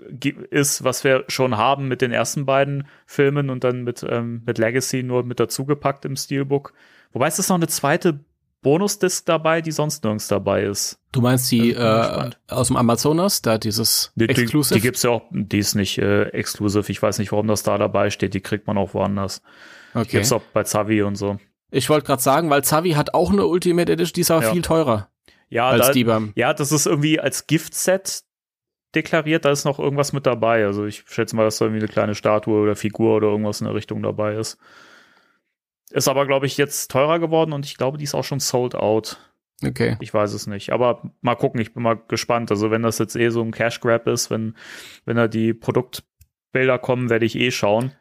ist, 0.50 0.82
was 0.82 1.04
wir 1.04 1.24
schon 1.28 1.56
haben 1.56 1.86
mit 1.86 2.02
den 2.02 2.10
ersten 2.10 2.44
beiden 2.44 2.88
Filmen 3.06 3.50
und 3.50 3.62
dann 3.62 3.84
mit, 3.84 4.04
ähm, 4.08 4.42
mit 4.46 4.58
Legacy 4.58 5.02
nur 5.02 5.22
mit 5.22 5.38
dazugepackt 5.38 6.04
im 6.04 6.16
Steelbook. 6.16 6.72
Wobei 7.12 7.28
es 7.28 7.38
ist 7.38 7.50
noch 7.50 7.56
eine 7.56 7.68
zweite 7.68 8.20
Bonusdisk 8.62 9.26
dabei, 9.26 9.62
die 9.62 9.70
sonst 9.70 10.02
nirgends 10.02 10.26
dabei 10.26 10.64
ist. 10.64 10.98
Du 11.12 11.20
meinst 11.20 11.50
die 11.52 11.72
äh, 11.72 12.30
aus 12.48 12.66
dem 12.66 12.76
Amazonas, 12.76 13.40
da 13.40 13.56
dieses 13.56 14.12
die, 14.16 14.28
Exclusive? 14.28 14.74
Die, 14.74 14.80
die 14.80 14.86
gibt's 14.86 15.02
ja 15.04 15.10
auch, 15.10 15.22
die 15.30 15.58
ist 15.58 15.74
nicht 15.74 15.98
äh, 15.98 16.24
exklusiv. 16.30 16.88
Ich 16.88 17.00
weiß 17.00 17.18
nicht, 17.18 17.30
warum 17.30 17.46
das 17.46 17.62
da 17.62 17.78
dabei 17.78 18.10
steht. 18.10 18.34
Die 18.34 18.40
kriegt 18.40 18.66
man 18.66 18.76
auch 18.76 18.94
woanders. 18.94 19.42
Okay. 19.94 20.04
Die 20.04 20.10
gibt's 20.10 20.32
auch 20.32 20.42
bei 20.52 20.64
Zavi 20.64 21.02
und 21.02 21.14
so. 21.14 21.38
Ich 21.70 21.88
wollte 21.88 22.06
gerade 22.06 22.22
sagen, 22.22 22.50
weil 22.50 22.64
Zavi 22.64 22.92
hat 22.92 23.14
auch 23.14 23.30
eine 23.30 23.46
Ultimate 23.46 23.92
Edition, 23.92 24.14
die 24.14 24.20
ist 24.22 24.30
aber 24.30 24.42
ja. 24.42 24.52
viel 24.52 24.62
teurer. 24.62 25.08
Ja, 25.48 25.68
als 25.70 25.90
da, 25.92 26.22
ja, 26.34 26.52
das 26.52 26.72
ist 26.72 26.86
irgendwie 26.86 27.20
als 27.20 27.46
Gift-Set 27.46 28.22
deklariert, 28.94 29.44
da 29.44 29.50
ist 29.50 29.64
noch 29.64 29.78
irgendwas 29.78 30.12
mit 30.12 30.26
dabei. 30.26 30.64
Also 30.64 30.84
ich 30.84 31.04
schätze 31.06 31.36
mal, 31.36 31.44
dass 31.44 31.58
da 31.58 31.66
irgendwie 31.66 31.82
eine 31.82 31.92
kleine 31.92 32.14
Statue 32.14 32.60
oder 32.60 32.76
Figur 32.76 33.16
oder 33.16 33.28
irgendwas 33.28 33.60
in 33.60 33.66
der 33.66 33.74
Richtung 33.74 34.02
dabei 34.02 34.34
ist. 34.34 34.58
Ist 35.90 36.08
aber, 36.08 36.26
glaube 36.26 36.46
ich, 36.46 36.56
jetzt 36.56 36.90
teurer 36.90 37.18
geworden 37.18 37.52
und 37.52 37.64
ich 37.64 37.76
glaube, 37.76 37.98
die 37.98 38.04
ist 38.04 38.14
auch 38.14 38.24
schon 38.24 38.40
sold 38.40 38.74
out. 38.74 39.18
Okay. 39.64 39.96
Ich 40.00 40.12
weiß 40.12 40.34
es 40.34 40.46
nicht. 40.46 40.70
Aber 40.72 41.02
mal 41.20 41.34
gucken, 41.34 41.60
ich 41.60 41.74
bin 41.74 41.82
mal 41.82 42.00
gespannt. 42.08 42.50
Also 42.50 42.70
wenn 42.70 42.82
das 42.82 42.98
jetzt 42.98 43.16
eh 43.16 43.30
so 43.30 43.42
ein 43.42 43.50
Cash 43.50 43.80
Grab 43.80 44.06
ist, 44.06 44.30
wenn, 44.30 44.54
wenn 45.04 45.16
da 45.16 45.28
die 45.28 45.54
Produktbilder 45.54 46.78
kommen, 46.78 47.10
werde 47.10 47.26
ich 47.26 47.36
eh 47.36 47.50
schauen. 47.50 47.92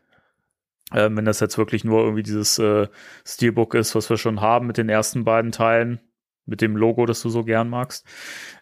Ähm, 0.94 1.18
wenn 1.18 1.26
das 1.26 1.40
jetzt 1.40 1.58
wirklich 1.58 1.84
nur 1.84 2.02
irgendwie 2.02 2.24
dieses 2.24 2.60
äh, 2.60 2.88
Steelbook 3.26 3.74
ist, 3.74 3.96
was 3.96 4.10
wir 4.10 4.18
schon 4.18 4.42
haben 4.42 4.68
mit 4.68 4.78
den 4.78 4.90
ersten 4.90 5.24
beiden 5.24 5.52
Teilen, 5.52 6.00
mit 6.48 6.62
dem 6.62 6.76
Logo, 6.76 7.06
das 7.06 7.22
du 7.22 7.30
so 7.30 7.44
gern 7.44 7.70
magst. 7.70 8.06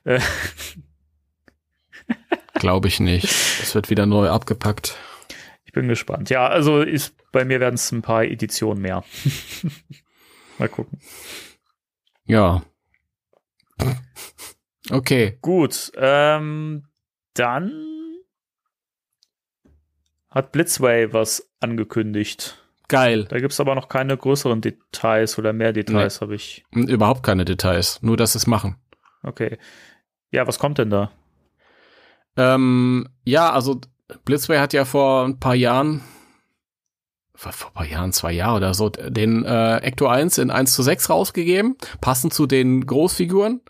Äh. 0.04 0.19
Glaube 2.56 2.88
ich 2.88 3.00
nicht. 3.00 3.26
Es 3.26 3.76
wird 3.76 3.89
wieder 3.89 4.06
neu 4.06 4.30
abgepackt. 4.30 4.98
Ich 5.63 5.71
bin 5.71 5.88
gespannt. 5.88 6.30
Ja, 6.30 6.48
also 6.48 6.82
ist, 6.82 7.15
bei 7.32 7.45
mir 7.45 7.60
werden 7.60 7.76
es 7.76 7.91
ein 7.91 8.02
paar 8.02 8.24
Editionen 8.24 8.82
mehr. 8.82 9.04
Mal 10.58 10.69
gucken. 10.69 11.00
Ja. 12.26 12.63
Okay. 14.89 15.38
Gut. 15.41 15.91
Ähm, 15.95 16.88
dann 17.34 17.71
hat 20.30 20.52
Blitzway 20.52 21.13
was 21.13 21.50
angekündigt. 21.60 22.64
Geil. 22.88 23.26
Da 23.26 23.39
gibt's 23.39 23.60
aber 23.60 23.76
noch 23.76 23.89
keine 23.89 24.15
größeren 24.15 24.62
Details 24.62 25.38
oder 25.38 25.54
mehr 25.54 25.74
Details, 25.74 26.19
nee. 26.19 26.26
habe 26.26 26.36
ich. 26.36 26.63
Überhaupt 26.71 27.24
keine 27.24 27.45
Details, 27.45 28.02
nur 28.02 28.17
dass 28.17 28.36
es 28.36 28.48
machen. 28.48 28.78
Okay. 29.24 29.58
Ja, 30.32 30.45
was 30.48 30.60
kommt 30.60 30.78
denn 30.78 30.89
da? 30.89 31.12
Ähm, 32.38 33.08
ja, 33.24 33.52
also 33.52 33.80
Blitzway 34.26 34.58
hat 34.58 34.74
ja 34.74 34.86
vor 34.86 35.26
ein 35.26 35.39
paar 35.39 35.56
Jahren, 35.56 36.02
vor, 37.34 37.52
vor 37.52 37.69
ein 37.69 37.74
paar 37.74 37.88
Jahren, 37.88 38.13
zwei 38.13 38.34
Jahre 38.34 38.58
oder 38.58 38.74
so, 38.74 38.89
den 38.89 39.45
äh, 39.45 39.78
Ecto 39.78 40.08
1 40.08 40.38
in 40.38 40.52
1 40.52 40.74
zu 40.74 40.84
6 40.84 41.10
rausgegeben, 41.10 41.78
passend 42.02 42.34
zu 42.34 42.45
den 42.45 42.86
Großfiguren. 42.86 43.62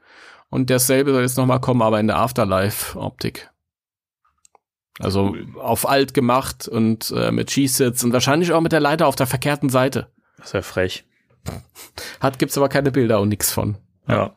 Und 0.49 0.69
dasselbe 0.69 1.12
soll 1.12 1.21
jetzt 1.21 1.38
nochmal 1.38 1.60
kommen, 1.60 1.82
aber 1.82 1.99
in 1.99 2.08
der 2.08 2.17
Afterlife-Optik. 2.17 3.49
Also 4.99 5.31
cool. 5.31 5.47
auf 5.60 5.88
alt 5.88 6.13
gemacht 6.13 6.67
und 6.67 7.12
äh, 7.12 7.31
mit 7.31 7.49
Cheese-Sits 7.49 8.03
und 8.03 8.13
wahrscheinlich 8.13 8.53
auch 8.53 8.62
mit 8.62 8.71
der 8.71 8.79
Leiter 8.79 9.08
auf 9.08 9.15
der 9.15 9.27
verkehrten 9.27 9.69
Seite. 9.69 10.08
Das 10.38 10.47
ist 10.47 10.53
ja 10.53 10.62
frech. 10.62 11.05
Hat, 12.19 12.39
gibt's 12.39 12.58
aber 12.58 12.69
keine 12.69 12.91
Bilder 12.91 13.19
und 13.19 13.29
nix 13.29 13.51
von. 13.51 13.77
Ja. 14.08 14.36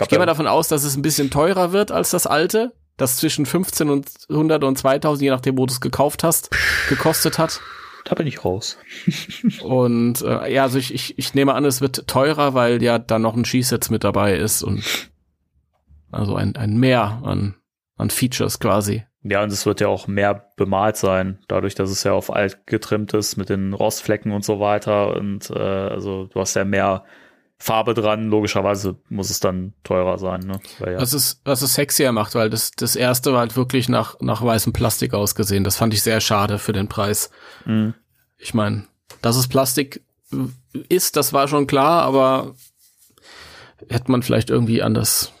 Ich 0.00 0.08
gehe 0.08 0.18
mal 0.18 0.26
davon 0.26 0.46
aus, 0.46 0.68
dass 0.68 0.84
es 0.84 0.96
ein 0.96 1.02
bisschen 1.02 1.30
teurer 1.30 1.72
wird 1.72 1.92
als 1.92 2.10
das 2.10 2.26
alte, 2.26 2.72
das 2.96 3.16
zwischen 3.16 3.44
15 3.44 3.90
und 3.90 4.10
100 4.30 4.64
und 4.64 4.78
2000, 4.78 5.22
je 5.22 5.30
nachdem, 5.30 5.58
wo 5.58 5.66
du 5.66 5.72
es 5.72 5.80
gekauft 5.80 6.24
hast, 6.24 6.50
gekostet 6.88 7.38
hat. 7.38 7.60
Da 8.04 8.14
bin 8.14 8.26
ich 8.26 8.44
raus. 8.44 8.78
und 9.62 10.22
äh, 10.22 10.52
ja, 10.52 10.62
also 10.62 10.78
ich, 10.78 10.94
ich, 10.94 11.18
ich 11.18 11.34
nehme 11.34 11.54
an, 11.54 11.66
es 11.66 11.82
wird 11.82 12.06
teurer, 12.06 12.54
weil 12.54 12.82
ja 12.82 12.98
da 12.98 13.18
noch 13.18 13.36
ein 13.36 13.44
Cheese-Sets 13.44 13.90
mit 13.90 14.04
dabei 14.04 14.36
ist 14.36 14.62
und 14.62 15.10
also 16.10 16.34
ein, 16.34 16.56
ein 16.56 16.78
Mehr 16.78 17.20
an, 17.22 17.56
an 17.96 18.08
Features 18.08 18.58
quasi. 18.58 19.04
Ja, 19.22 19.42
und 19.42 19.52
es 19.52 19.66
wird 19.66 19.80
ja 19.80 19.88
auch 19.88 20.06
mehr 20.06 20.50
bemalt 20.56 20.96
sein, 20.96 21.38
dadurch, 21.46 21.74
dass 21.74 21.90
es 21.90 22.04
ja 22.04 22.12
auf 22.12 22.32
alt 22.32 22.66
getrimmt 22.66 23.12
ist 23.12 23.36
mit 23.36 23.50
den 23.50 23.74
Rostflecken 23.74 24.32
und 24.32 24.44
so 24.44 24.60
weiter. 24.60 25.14
Und 25.14 25.50
äh, 25.50 25.58
also 25.58 26.24
du 26.26 26.40
hast 26.40 26.54
ja 26.54 26.64
mehr 26.64 27.04
Farbe 27.58 27.92
dran, 27.92 28.30
logischerweise 28.30 28.96
muss 29.10 29.28
es 29.28 29.38
dann 29.38 29.74
teurer 29.84 30.16
sein. 30.16 30.40
Ne? 30.40 30.58
Weil, 30.78 30.94
ja. 30.94 31.00
was, 31.00 31.12
es, 31.12 31.42
was 31.44 31.60
es 31.60 31.74
sexier 31.74 32.12
macht, 32.12 32.34
weil 32.34 32.48
das, 32.48 32.70
das 32.70 32.96
erste 32.96 33.34
war 33.34 33.40
halt 33.40 33.56
wirklich 33.56 33.90
nach, 33.90 34.18
nach 34.20 34.42
weißem 34.42 34.72
Plastik 34.72 35.12
ausgesehen. 35.12 35.64
Das 35.64 35.76
fand 35.76 35.92
ich 35.92 36.02
sehr 36.02 36.22
schade 36.22 36.58
für 36.58 36.72
den 36.72 36.88
Preis. 36.88 37.30
Mhm. 37.66 37.92
Ich 38.38 38.54
meine, 38.54 38.86
dass 39.20 39.36
es 39.36 39.48
Plastik 39.48 40.02
ist, 40.88 41.16
das 41.16 41.34
war 41.34 41.48
schon 41.48 41.66
klar, 41.66 42.02
aber 42.02 42.54
hätte 43.90 44.10
man 44.10 44.22
vielleicht 44.22 44.48
irgendwie 44.48 44.82
anders 44.82 45.34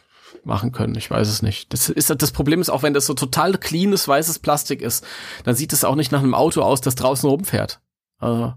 machen 0.44 0.72
können. 0.72 0.94
Ich 0.94 1.10
weiß 1.10 1.28
es 1.28 1.42
nicht. 1.42 1.72
Das 1.72 1.88
ist 1.88 2.10
das 2.10 2.32
Problem 2.32 2.60
ist 2.60 2.70
auch, 2.70 2.82
wenn 2.82 2.94
das 2.94 3.06
so 3.06 3.14
total 3.14 3.52
cleanes 3.58 4.06
weißes 4.08 4.38
Plastik 4.40 4.82
ist, 4.82 5.06
dann 5.44 5.54
sieht 5.54 5.72
es 5.72 5.84
auch 5.84 5.94
nicht 5.96 6.12
nach 6.12 6.22
einem 6.22 6.34
Auto 6.34 6.62
aus, 6.62 6.80
das 6.80 6.94
draußen 6.94 7.28
rumfährt. 7.28 7.80
Also 8.18 8.54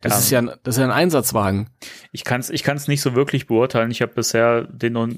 Das 0.00 0.12
Ja. 0.12 0.18
ist 0.18 0.30
ja, 0.30 0.38
ein, 0.38 0.50
das 0.62 0.76
ist 0.76 0.80
ja 0.80 0.86
ein 0.86 0.92
Einsatzwagen. 0.92 1.68
Ich 2.12 2.24
kann 2.24 2.40
es 2.40 2.48
ich 2.50 2.62
kann's 2.62 2.88
nicht 2.88 3.02
so 3.02 3.14
wirklich 3.14 3.46
beurteilen. 3.48 3.90
Ich 3.90 4.00
habe 4.00 4.12
bisher 4.14 4.62
den 4.62 4.94
noch, 4.94 5.08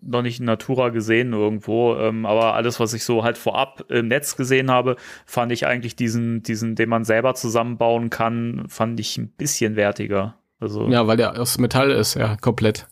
noch 0.00 0.22
nicht 0.22 0.40
in 0.40 0.46
Natura 0.46 0.88
gesehen 0.88 1.32
irgendwo. 1.32 1.94
Ähm, 1.96 2.26
aber 2.26 2.54
alles, 2.54 2.80
was 2.80 2.94
ich 2.94 3.04
so 3.04 3.22
halt 3.22 3.38
vorab 3.38 3.84
im 3.90 4.08
Netz 4.08 4.36
gesehen 4.36 4.70
habe, 4.70 4.96
fand 5.26 5.52
ich 5.52 5.66
eigentlich 5.66 5.94
diesen, 5.96 6.42
diesen, 6.42 6.74
den 6.74 6.88
man 6.88 7.04
selber 7.04 7.34
zusammenbauen 7.34 8.10
kann, 8.10 8.64
fand 8.68 8.98
ich 8.98 9.18
ein 9.18 9.28
bisschen 9.28 9.76
wertiger. 9.76 10.34
Also 10.58 10.88
Ja, 10.88 11.06
weil 11.06 11.16
der 11.16 11.40
aus 11.40 11.58
Metall 11.58 11.90
ist, 11.90 12.14
ja, 12.14 12.36
komplett. 12.36 12.86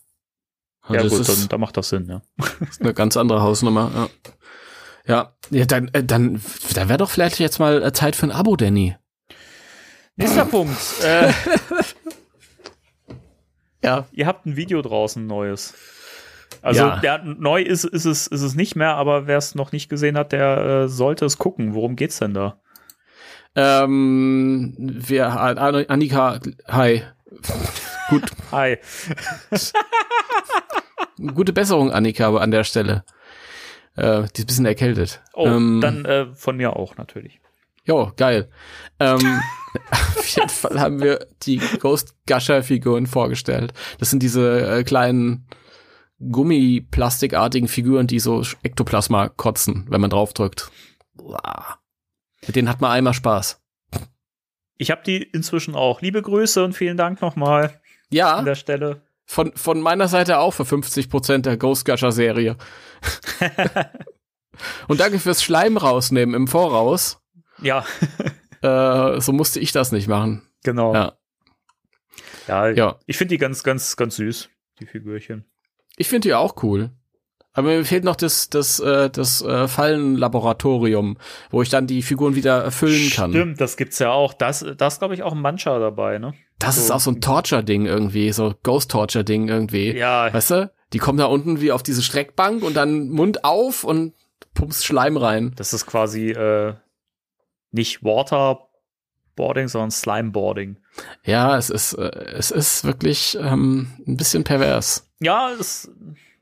Also 0.91 0.97
ja 0.97 1.03
das 1.03 1.13
gut, 1.13 1.21
ist, 1.29 1.43
dann, 1.43 1.49
dann 1.49 1.61
macht 1.61 1.77
das 1.77 1.89
Sinn, 1.89 2.07
ja. 2.09 2.23
ist 2.69 2.81
eine 2.81 2.95
ganz 2.95 3.17
andere 3.17 3.43
Hausnummer. 3.43 4.09
Ja, 5.07 5.15
ja, 5.15 5.33
ja 5.51 5.65
dann, 5.67 5.89
äh, 5.89 6.05
dann, 6.05 6.41
da 6.75 6.89
wäre 6.89 6.99
doch 6.99 7.11
vielleicht 7.11 7.39
jetzt 7.39 7.59
mal 7.59 7.83
äh, 7.83 7.93
Zeit 7.93 8.17
für 8.17 8.27
ein 8.27 8.33
Abo, 8.33 8.57
Danny. 8.57 8.97
Nächster 10.17 10.45
Punkt. 10.45 10.77
Äh, 11.03 11.33
Ja. 13.83 14.07
ihr 14.13 14.27
habt 14.27 14.45
ein 14.45 14.57
Video 14.57 14.83
draußen 14.83 15.27
neues. 15.27 15.73
Also 16.61 16.81
Ja. 16.83 17.01
ja, 17.03 17.19
neu 17.25 17.63
ist, 17.63 17.85
ist, 17.85 18.05
es, 18.05 18.27
ist 18.27 18.43
es 18.43 18.55
nicht 18.55 18.77
mehr, 18.77 18.95
aber 18.97 19.27
wer 19.27 19.39
es 19.39 19.55
noch 19.55 19.73
nicht 19.73 19.89
gesehen 19.89 20.19
hat, 20.19 20.33
der 20.33 20.59
äh, 20.85 20.89
sollte 20.89 21.25
es 21.25 21.39
gucken. 21.39 21.73
Worum 21.75 21.97
geht's 21.97 22.19
denn 22.19 22.35
da? 22.35 22.61
Ähm, 23.57 24.75
wir, 24.79 25.29
An- 25.41 25.59
Annika, 25.59 26.41
hi. 26.69 27.03
Gut, 28.11 28.31
Hi. 28.53 28.79
Gute 31.35 31.53
Besserung, 31.53 31.93
Annika, 31.93 32.27
aber 32.27 32.43
an 32.43 32.51
der 32.51 32.65
Stelle. 32.65 33.05
Äh, 33.97 34.23
die 34.23 34.41
ist 34.41 34.41
ein 34.41 34.47
bisschen 34.47 34.67
erkältet. 34.67 35.23
Oh, 35.35 35.47
ähm, 35.47 35.81
dann 35.81 36.05
äh, 36.05 36.27
von 36.35 36.57
mir 36.57 36.77
auch 36.77 36.97
natürlich. 36.97 37.41
Jo, 37.85 38.13
geil. 38.17 38.51
Ähm, 38.99 39.41
auf 39.91 40.27
jeden 40.37 40.49
Fall 40.49 40.81
haben 40.81 41.01
wir 41.01 41.27
die 41.43 41.61
Ghost 41.81 42.15
Gusher 42.27 42.63
Figuren 42.63 43.07
vorgestellt. 43.07 43.73
Das 43.99 44.11
sind 44.11 44.23
diese 44.23 44.79
äh, 44.79 44.85
kleinen 44.85 45.47
Gummiplastikartigen 46.21 47.69
Figuren, 47.69 48.07
die 48.07 48.21
so 48.21 48.45
Ektoplasma 48.63 49.29
kotzen, 49.29 49.87
wenn 49.89 50.01
man 50.01 50.11
draufdrückt. 50.11 50.71
Mit 52.47 52.57
denen 52.57 52.69
hat 52.69 52.81
man 52.81 52.93
einmal 52.93 53.15
Spaß. 53.15 53.61
Ich 54.77 54.91
habe 54.91 55.03
die 55.05 55.23
inzwischen 55.23 55.75
auch. 55.75 56.01
Liebe 56.01 56.23
Grüße 56.23 56.65
und 56.65 56.75
vielen 56.75 56.97
Dank 56.97 57.21
nochmal 57.21 57.81
Ja, 58.11 58.37
an 58.37 58.45
der 58.45 58.55
Stelle. 58.55 59.03
Von, 59.31 59.53
von 59.55 59.81
meiner 59.81 60.09
Seite 60.09 60.39
auch 60.41 60.51
für 60.51 60.65
50% 60.65 61.39
der 61.43 61.57
Ghost 61.57 61.85
Gusher 61.85 62.11
Serie. 62.11 62.57
Und 64.89 64.99
danke 64.99 65.21
fürs 65.21 65.43
Schleim 65.43 65.77
rausnehmen 65.77 66.35
im 66.35 66.49
Voraus. 66.49 67.21
Ja, 67.63 67.85
Äh, 68.63 69.23
so 69.23 69.33
musste 69.33 69.59
ich 69.59 69.73
das 69.73 69.91
nicht 69.91 70.07
machen. 70.07 70.43
genau. 70.65 70.93
Ja. 70.93 71.17
Ja, 72.47 72.69
Ja. 72.69 72.99
ich 73.07 73.17
finde 73.17 73.33
die 73.35 73.39
ganz, 73.39 73.63
ganz, 73.63 73.97
ganz 73.97 74.17
süß, 74.17 74.51
die 74.81 74.85
Figürchen. 74.87 75.47
Ich 75.97 76.09
finde 76.11 76.29
die 76.29 76.35
auch 76.35 76.63
cool. 76.63 76.91
Aber 77.53 77.69
mir 77.69 77.85
fehlt 77.85 78.05
noch 78.05 78.17
das, 78.17 78.49
das, 78.49 78.79
äh, 78.81 79.11
das 79.11 79.43
äh, 79.43 79.67
Fallenlaboratorium, 79.67 81.17
wo 81.51 81.63
ich 81.63 81.69
dann 81.69 81.87
die 81.87 82.03
Figuren 82.03 82.35
wieder 82.37 82.63
erfüllen 82.63 83.11
kann. 83.11 83.31
Stimmt, 83.31 83.61
das 83.61 83.77
gibt's 83.77 83.99
ja 83.99 84.11
auch. 84.13 84.33
Das, 84.35 84.65
das 84.77 84.99
glaube 84.99 85.15
ich, 85.15 85.23
auch 85.23 85.33
ein 85.33 85.41
Mancha 85.41 85.79
dabei, 85.79 86.19
ne? 86.19 86.35
Das 86.59 86.77
ist 86.77 86.89
So. 86.89 86.95
auch 86.95 87.01
so 87.01 87.11
ein 87.11 87.21
Torture-Ding 87.21 87.87
irgendwie, 87.87 88.33
so 88.33 88.55
Ghost-Torture-Ding 88.63 89.49
irgendwie. 89.49 89.97
Ja, 89.97 90.33
Weißt 90.33 90.51
du? 90.53 90.71
Die 90.93 90.99
kommen 90.99 91.19
da 91.19 91.25
unten 91.27 91.61
wie 91.61 91.73
auf 91.73 91.83
diese 91.83 92.03
Streckbank 92.03 92.63
und 92.63 92.77
dann 92.77 93.09
Mund 93.09 93.45
auf 93.45 93.85
und 93.85 94.15
pumpst 94.55 94.85
Schleim 94.85 95.17
rein. 95.17 95.53
das 95.57 95.73
ist 95.73 95.87
quasi 95.87 96.31
äh, 96.31 96.75
nicht 97.71 98.03
Waterboarding, 98.05 99.69
sondern 99.69 99.91
Slimeboarding. 99.91 100.77
Ja, 101.25 101.57
es 101.57 101.71
ist, 101.71 101.95
äh, 101.95 102.11
es 102.37 102.51
ist 102.51 102.85
wirklich 102.85 103.39
ähm, 103.41 103.93
ein 104.07 104.17
bisschen 104.17 104.45
pervers. 104.45 105.09
Ja, 105.21 105.51
es, 105.59 105.91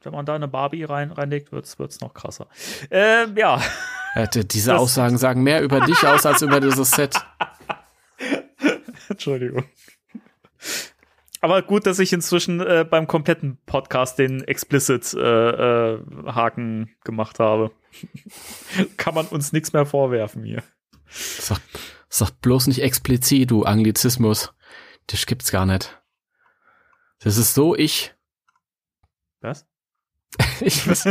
wenn 0.03 0.13
man 0.13 0.27
da 0.27 0.35
eine 0.35 0.49
Barbie 0.49 0.85
rein, 0.85 1.13
reinlegt, 1.13 1.53
wird's, 1.53 1.79
wird's 1.79 2.01
noch 2.01 2.15
krasser. 2.15 2.49
Ähm, 2.91 3.37
ja, 3.37 3.61
Äh, 4.15 4.27
diese 4.29 4.71
Das- 4.73 4.81
Aussagen 4.81 5.19
sagen 5.19 5.43
mehr 5.43 5.63
über 5.63 5.81
dich 5.81 6.03
aus 6.07 6.27
als 6.27 6.43
über 6.43 6.61
dieses 6.61 6.91
Set. 6.91 7.15
Entschuldigung. 9.09 9.65
Aber 11.41 11.63
gut, 11.63 11.87
dass 11.87 12.01
ich 12.01 12.13
inzwischen 12.13 12.61
äh, 12.61 12.85
beim 12.89 13.07
kompletten 13.07 13.59
Podcast 13.65 14.19
den 14.19 14.43
Explicit-Haken 14.43 16.83
äh, 16.83 16.87
gemacht 17.05 17.39
habe. 17.39 17.71
Kann 18.97 19.15
man 19.15 19.27
uns 19.29 19.53
nichts 19.53 19.73
mehr 19.73 19.87
vorwerfen 19.87 20.43
hier. 20.43 20.65
Sag, 21.09 21.61
sag 22.09 22.31
bloß 22.41 22.67
nicht 22.67 22.83
explizit, 22.83 23.53
du 23.53 23.63
Anglizismus. 23.65 24.53
Das 25.07 25.27
gibt's 25.27 25.53
gar 25.53 25.65
nicht. 25.65 26.03
Das 27.21 27.37
ist 27.37 27.55
so 27.55 27.77
ich. 27.77 28.15
Was? 29.41 29.65
ich 30.61 30.89
weiß, 30.89 31.09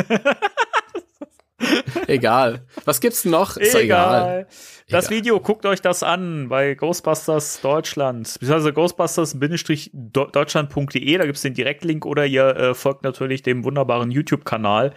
egal. 2.08 2.66
Was 2.86 3.02
gibt's 3.02 3.26
noch? 3.26 3.58
Ist 3.58 3.74
doch 3.74 3.80
egal. 3.80 4.48
Das 4.90 5.08
Egal. 5.08 5.18
Video, 5.18 5.42
guckt 5.42 5.66
euch 5.66 5.82
das 5.82 6.02
an 6.02 6.48
bei 6.48 6.76
Ghostbusters 6.76 7.60
Deutschland, 7.62 8.38
beziehungsweise 8.40 8.72
ghostbusters-deutschland.de, 8.72 11.18
da 11.18 11.26
gibt's 11.26 11.42
den 11.42 11.56
Direktlink 11.56 12.06
oder 12.06 12.26
ihr 12.26 12.56
äh, 12.56 12.74
folgt 12.74 13.04
natürlich 13.04 13.44
dem 13.44 13.66
wunderbaren 13.66 14.12
YouTube-Kanal 14.12 14.94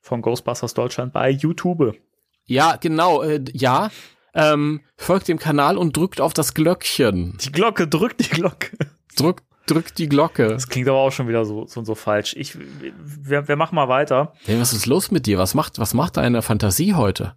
von 0.00 0.22
Ghostbusters 0.22 0.74
Deutschland 0.74 1.12
bei 1.12 1.28
YouTube. 1.30 1.96
Ja, 2.44 2.76
genau. 2.76 3.22
Äh, 3.22 3.42
ja. 3.52 3.90
Ähm, 4.34 4.80
folgt 4.96 5.28
dem 5.28 5.38
Kanal 5.38 5.76
und 5.76 5.94
drückt 5.96 6.20
auf 6.20 6.32
das 6.32 6.54
Glöckchen. 6.54 7.36
Die 7.42 7.52
Glocke, 7.52 7.86
drückt 7.88 8.20
die 8.20 8.30
Glocke. 8.30 8.70
Drückt, 9.16 9.44
drückt 9.66 9.98
die 9.98 10.08
Glocke. 10.08 10.48
Das 10.48 10.68
klingt 10.68 10.88
aber 10.88 10.98
auch 10.98 11.12
schon 11.12 11.28
wieder 11.28 11.44
so, 11.44 11.66
so, 11.66 11.84
so 11.84 11.94
falsch. 11.94 12.34
Ich, 12.36 12.56
wir, 12.58 13.48
wir 13.48 13.56
machen 13.56 13.74
mal 13.74 13.88
weiter. 13.88 14.32
Hey, 14.44 14.60
was 14.60 14.72
ist 14.72 14.86
los 14.86 15.10
mit 15.10 15.26
dir? 15.26 15.38
Was 15.38 15.54
macht, 15.54 15.78
was 15.78 15.94
macht 15.94 16.16
deine 16.16 16.42
Fantasie 16.42 16.94
heute? 16.94 17.34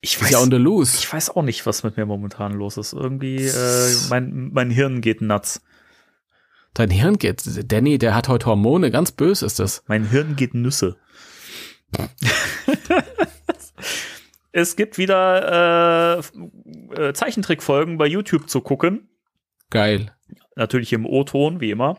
Ich 0.00 0.20
Ist 0.20 0.30
ja 0.30 0.38
ich 0.42 1.12
weiß 1.12 1.30
auch 1.30 1.42
nicht, 1.42 1.64
was 1.64 1.82
mit 1.82 1.96
mir 1.96 2.04
momentan 2.04 2.52
los 2.52 2.76
ist. 2.76 2.92
Irgendwie, 2.92 3.36
äh, 3.36 3.94
mein, 4.10 4.50
mein 4.52 4.70
Hirn 4.70 5.00
geht 5.00 5.22
nuts. 5.22 5.62
Dein 6.74 6.90
Hirn 6.90 7.16
geht. 7.16 7.42
Danny, 7.72 7.96
der 7.96 8.14
hat 8.14 8.28
heute 8.28 8.46
Hormone. 8.46 8.90
Ganz 8.90 9.12
böse 9.12 9.46
ist 9.46 9.60
das. 9.60 9.82
Mein 9.86 10.10
Hirn 10.10 10.36
geht 10.36 10.52
Nüsse. 10.52 10.96
es 14.52 14.76
gibt 14.76 14.98
wieder 14.98 16.20
äh, 16.20 17.00
äh, 17.00 17.12
Zeichentrickfolgen 17.14 17.96
bei 17.96 18.06
YouTube 18.06 18.50
zu 18.50 18.60
gucken. 18.60 19.08
Geil. 19.70 20.12
Natürlich 20.56 20.92
im 20.92 21.06
O-Ton, 21.06 21.60
wie 21.60 21.70
immer. 21.70 21.98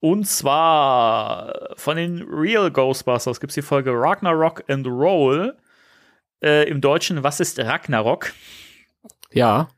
Und 0.00 0.26
zwar 0.26 1.70
von 1.76 1.96
den 1.96 2.22
Real 2.22 2.70
Ghostbusters 2.70 3.40
gibt 3.40 3.50
es 3.50 3.54
die 3.54 3.62
Folge 3.62 3.92
Ragnarok 3.92 4.64
and 4.68 4.86
Roll. 4.86 5.56
Äh, 6.42 6.68
Im 6.70 6.80
Deutschen, 6.80 7.22
was 7.22 7.40
ist 7.40 7.58
Ragnarok? 7.58 8.32
Ja. 9.30 9.68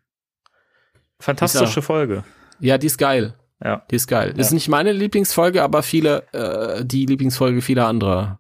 Fantastische 1.19 1.83
Folge. 1.83 2.25
Ja, 2.61 2.79
die 2.79 2.87
ist 2.87 2.99
geil. 2.99 3.35
Ja. 3.65 3.85
Die 3.91 3.97
ist 3.97 4.07
geil. 4.09 4.31
Das 4.31 4.39
Ja. 4.39 4.43
ist 4.47 4.53
nicht 4.53 4.69
meine 4.69 4.93
Lieblingsfolge, 4.93 5.63
aber 5.63 5.83
viele, 5.83 6.27
äh, 6.33 6.85
die 6.85 7.07
Lieblingsfolge 7.07 7.63
vieler 7.63 7.87
anderer. 7.89 8.39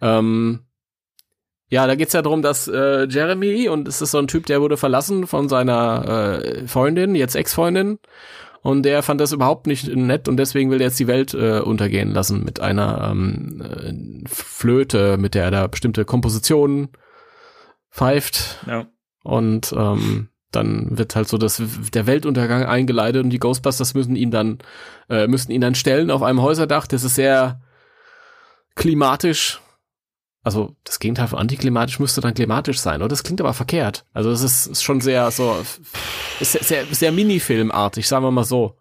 Ähm, 0.00 0.63
ja, 1.68 1.86
da 1.86 1.94
geht's 1.94 2.12
ja 2.12 2.22
darum, 2.22 2.42
dass 2.42 2.68
äh, 2.68 3.06
Jeremy, 3.08 3.68
und 3.68 3.88
es 3.88 4.02
ist 4.02 4.10
so 4.10 4.18
ein 4.18 4.28
Typ, 4.28 4.46
der 4.46 4.60
wurde 4.60 4.76
verlassen 4.76 5.26
von 5.26 5.48
seiner 5.48 6.40
äh, 6.42 6.66
Freundin, 6.66 7.14
jetzt 7.14 7.34
Ex-Freundin, 7.34 7.98
und 8.64 8.82
der 8.84 9.02
fand 9.02 9.20
das 9.20 9.32
überhaupt 9.32 9.66
nicht 9.66 9.94
nett 9.94 10.26
und 10.26 10.38
deswegen 10.38 10.70
will 10.70 10.80
er 10.80 10.86
jetzt 10.86 10.98
die 10.98 11.06
Welt 11.06 11.34
äh, 11.34 11.60
untergehen 11.60 12.12
lassen 12.12 12.42
mit 12.44 12.60
einer 12.60 13.10
ähm, 13.10 13.60
äh, 13.62 14.26
Flöte, 14.26 15.18
mit 15.18 15.34
der 15.34 15.44
er 15.44 15.50
da 15.50 15.66
bestimmte 15.66 16.06
Kompositionen 16.06 16.88
pfeift. 17.90 18.64
Ja. 18.66 18.86
Und 19.22 19.74
ähm, 19.76 20.28
dann 20.50 20.96
wird 20.96 21.14
halt 21.14 21.28
so 21.28 21.36
das, 21.36 21.62
der 21.92 22.06
Weltuntergang 22.06 22.64
eingeleitet 22.64 23.22
und 23.22 23.30
die 23.30 23.38
Ghostbusters 23.38 23.92
müssen 23.92 24.16
ihn 24.16 24.30
dann, 24.30 24.58
äh, 25.10 25.26
müssen 25.26 25.52
ihn 25.52 25.60
dann 25.60 25.74
stellen 25.74 26.10
auf 26.10 26.22
einem 26.22 26.40
Häuserdach. 26.40 26.86
Das 26.86 27.04
ist 27.04 27.16
sehr 27.16 27.60
klimatisch. 28.76 29.60
Also 30.44 30.76
das 30.84 30.98
Gegenteil 31.00 31.26
von 31.26 31.38
antiklimatisch 31.38 31.98
müsste 31.98 32.20
dann 32.20 32.34
klimatisch 32.34 32.78
sein, 32.78 33.00
oder? 33.00 33.08
Das 33.08 33.22
klingt 33.22 33.40
aber 33.40 33.54
verkehrt. 33.54 34.04
Also 34.12 34.30
es 34.30 34.42
ist, 34.42 34.66
ist 34.66 34.82
schon 34.82 35.00
sehr 35.00 35.30
so, 35.30 35.56
ist 36.38 36.52
sehr, 36.52 36.62
sehr, 36.62 36.84
sehr 36.90 37.12
Minifilmartig, 37.12 38.06
sagen 38.06 38.24
wir 38.24 38.30
mal 38.30 38.44
so. 38.44 38.76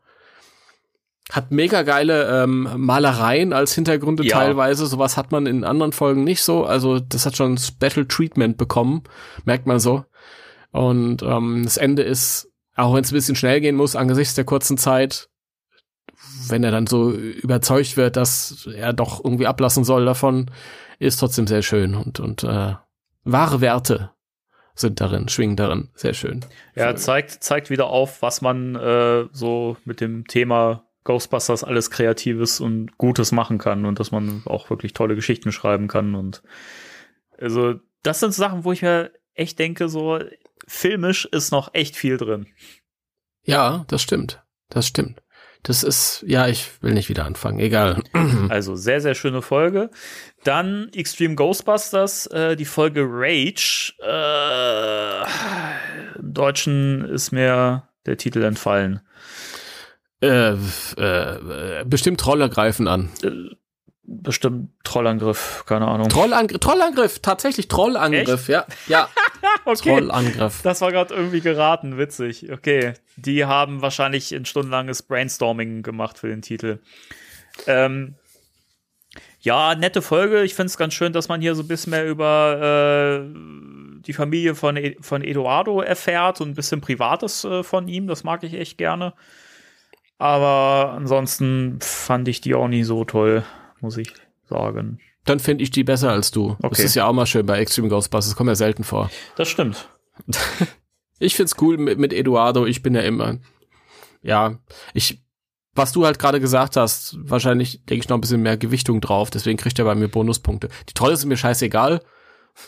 Hat 1.32 1.52
mega 1.52 1.84
geile 1.84 2.44
ähm, 2.44 2.68
Malereien 2.76 3.54
als 3.54 3.74
Hintergründe 3.74 4.26
Ja. 4.26 4.38
teilweise. 4.40 4.86
Sowas 4.88 5.16
hat 5.16 5.32
man 5.32 5.46
in 5.46 5.64
anderen 5.64 5.94
Folgen 5.94 6.26
nicht 6.26 6.44
so. 6.44 6.66
Also 6.66 7.00
das 7.00 7.26
hat 7.26 7.38
schon 7.38 7.58
Special 7.58 8.06
Treatment 8.06 8.58
bekommen, 8.58 9.04
merkt 9.46 9.66
man 9.66 9.80
so. 9.80 10.04
Und 10.72 11.24
ähm, 11.24 11.62
das 11.64 11.78
Ende 11.78 12.04
ist, 12.04 12.50
auch 12.76 12.94
wenn 12.94 13.04
es 13.06 13.12
ein 13.12 13.16
bisschen 13.16 13.38
schnell 13.38 13.62
gehen 13.62 13.78
muss, 13.78 13.96
angesichts 13.96 14.36
der 14.36 14.44
kurzen 14.44 14.78
Zeit, 14.78 15.30
wenn 16.50 16.64
er 16.64 16.72
dann 16.72 16.88
so 16.88 17.12
überzeugt 17.12 17.96
wird, 17.96 18.18
dass 18.18 18.68
er 18.76 18.92
doch 18.92 19.24
irgendwie 19.24 19.48
ablassen 19.48 19.86
soll 19.86 20.04
davon, 20.04 20.52
ist 21.04 21.18
trotzdem 21.18 21.48
sehr 21.48 21.62
schön 21.62 21.96
und, 21.96 22.20
und 22.20 22.44
äh, 22.44 22.76
wahre 23.24 23.62
Werte 23.62 24.12
sind 24.76 25.02
darin, 25.02 25.30
schwingen 25.30 25.56
darin. 25.56 25.90
Sehr 25.96 26.14
schön. 26.14 26.46
Ja, 26.76 26.96
zeigt, 26.96 27.44
zeigt 27.44 27.70
wieder 27.70 27.88
auf, 27.88 28.22
was 28.22 28.42
man 28.42 28.76
äh, 28.76 29.26
so 29.32 29.78
mit 29.86 30.02
dem 30.02 30.26
Thema 30.28 30.86
Ghostbusters 31.04 31.64
alles 31.64 31.92
Kreatives 31.92 32.60
und 32.60 32.98
Gutes 32.98 33.32
machen 33.32 33.58
kann 33.58 33.86
und 33.86 34.00
dass 34.00 34.12
man 34.12 34.42
auch 34.46 34.70
wirklich 34.70 34.94
tolle 34.94 35.16
Geschichten 35.16 35.52
schreiben 35.52 35.88
kann. 35.88 36.16
Und 36.16 36.42
also, 37.38 37.76
das 38.04 38.20
sind 38.20 38.34
Sachen, 38.34 38.64
wo 38.64 38.72
ich 38.72 38.82
mir 38.82 39.12
echt 39.34 39.60
denke, 39.60 39.90
so 39.90 40.20
filmisch 40.68 41.26
ist 41.26 41.52
noch 41.52 41.74
echt 41.74 41.96
viel 41.96 42.18
drin. 42.18 42.48
Ja, 43.44 43.86
das 43.90 44.02
stimmt. 44.02 44.44
Das 44.70 44.88
stimmt. 44.88 45.22
Das 45.64 45.82
ist, 45.84 46.24
ja, 46.28 46.48
ich 46.48 46.70
will 46.82 46.94
nicht 46.94 47.08
wieder 47.08 47.26
anfangen, 47.26 47.60
egal. 47.60 48.04
Also 48.50 48.76
sehr, 48.76 49.00
sehr 49.00 49.16
schöne 49.16 49.42
Folge. 49.42 49.90
Dann 50.44 50.90
Extreme 50.94 51.36
Ghostbusters, 51.36 52.28
äh, 52.28 52.56
die 52.58 52.66
Folge 52.66 53.06
Rage. 53.08 53.94
Äh, 54.02 55.24
Im 56.20 56.34
Deutschen 56.34 57.06
ist 57.06 57.32
mir 57.32 57.88
der 58.06 58.18
Titel 58.18 58.44
entfallen. 58.44 59.00
Äh, 60.22 60.56
äh, 60.98 61.86
bestimmt 61.86 62.20
Trolle 62.20 62.50
greifen 62.50 62.90
an. 62.90 63.10
Äh, 63.24 63.56
bestimmt 64.04 64.72
Trollangriff, 64.84 65.64
keine 65.66 65.88
Ahnung. 65.88 66.10
Trollangriff, 66.10 66.60
Trollangriff, 66.60 67.20
tatsächlich 67.20 67.70
Trollangriff, 67.70 68.50
ja. 68.50 68.66
Ja. 68.88 69.08
okay. 69.66 69.90
Trollangriff. 69.90 70.62
Das 70.64 70.82
war 70.82 70.92
gerade 70.92 71.14
irgendwie 71.14 71.42
geraten, 71.42 71.98
witzig. 71.98 72.52
Okay. 72.52 72.94
Die 73.16 73.46
haben 73.46 73.82
wahrscheinlich 73.82 74.34
ein 74.34 74.46
stundenlanges 74.46 75.04
Brainstorming 75.04 75.84
gemacht 75.84 76.18
für 76.20 76.28
den 76.28 76.42
Titel. 76.42 76.80
Ähm, 77.68 78.16
ja, 79.40 79.76
nette 79.76 80.02
Folge. 80.02 80.44
Ich 80.44 80.56
finde 80.56 80.68
es 80.68 80.78
ganz 80.78 80.94
schön, 80.94 81.14
dass 81.14 81.28
man 81.28 81.42
hier 81.42 81.54
so 81.56 81.64
ein 81.64 81.68
bisschen 81.68 81.92
mehr 81.92 82.08
über 82.08 83.22
äh, 83.22 84.02
die 84.06 84.14
Familie 84.14 84.56
von, 84.56 84.78
e 84.78 84.96
von 85.02 85.22
Eduardo 85.22 85.82
erfährt 85.82 86.42
und 86.42 86.50
ein 86.50 86.56
bisschen 86.56 86.82
Privates 86.82 87.44
äh, 87.44 87.64
von 87.64 87.88
ihm. 87.88 88.08
Das 88.08 88.24
mag 88.24 88.44
ich 88.44 88.54
echt 88.54 88.78
gerne. 88.78 89.14
Aber 90.18 90.94
ansonsten 90.96 91.80
fand 91.82 92.28
ich 92.30 92.40
die 92.40 92.56
auch 92.56 92.68
nie 92.70 92.84
so 92.84 93.04
toll, 93.04 93.44
muss 93.82 93.98
ich 93.98 94.14
sagen. 94.46 95.00
Dann 95.26 95.40
finde 95.40 95.64
ich 95.64 95.72
die 95.72 95.84
besser 95.84 96.12
als 96.12 96.32
du. 96.32 96.52
Okay. 96.52 96.70
Das 96.70 96.80
ist 96.80 96.96
ja 96.96 97.06
auch 97.06 97.14
mal 97.14 97.26
schön 97.26 97.46
bei 97.46 97.60
Extreme 97.60 97.88
Ghostbusters. 97.88 98.32
Das 98.32 98.36
kommt 98.36 98.50
ja 98.50 98.56
selten 98.56 98.84
vor. 98.84 99.10
Das 99.36 99.48
stimmt. 99.48 99.90
Ich 101.20 101.36
find's 101.36 101.56
cool 101.62 101.78
mit, 101.78 102.00
mit 102.00 102.12
Eduardo. 102.12 102.66
Ich 102.66 102.82
bin 102.82 102.96
ja 102.96 103.02
immer, 103.02 103.38
ja, 104.22 104.60
ich, 104.94 105.24
was 105.74 105.94
du 105.94 106.06
halt 106.06 106.20
gerade 106.20 106.42
gesagt 106.42 106.76
hast, 106.76 107.16
wahrscheinlich 107.18 107.86
denke 107.86 108.04
ich 108.04 108.10
noch 108.10 108.18
ein 108.18 108.22
bisschen 108.22 108.42
mehr 108.42 108.58
Gewichtung 108.58 109.00
drauf. 109.00 109.30
Deswegen 109.30 109.58
kriegt 109.58 109.80
er 109.80 109.86
bei 109.86 109.96
mir 109.96 110.10
Bonuspunkte. 110.10 110.68
Die 110.90 110.94
Trolle 110.94 111.16
sind 111.16 111.30
mir 111.30 111.38
scheißegal. 111.38 112.04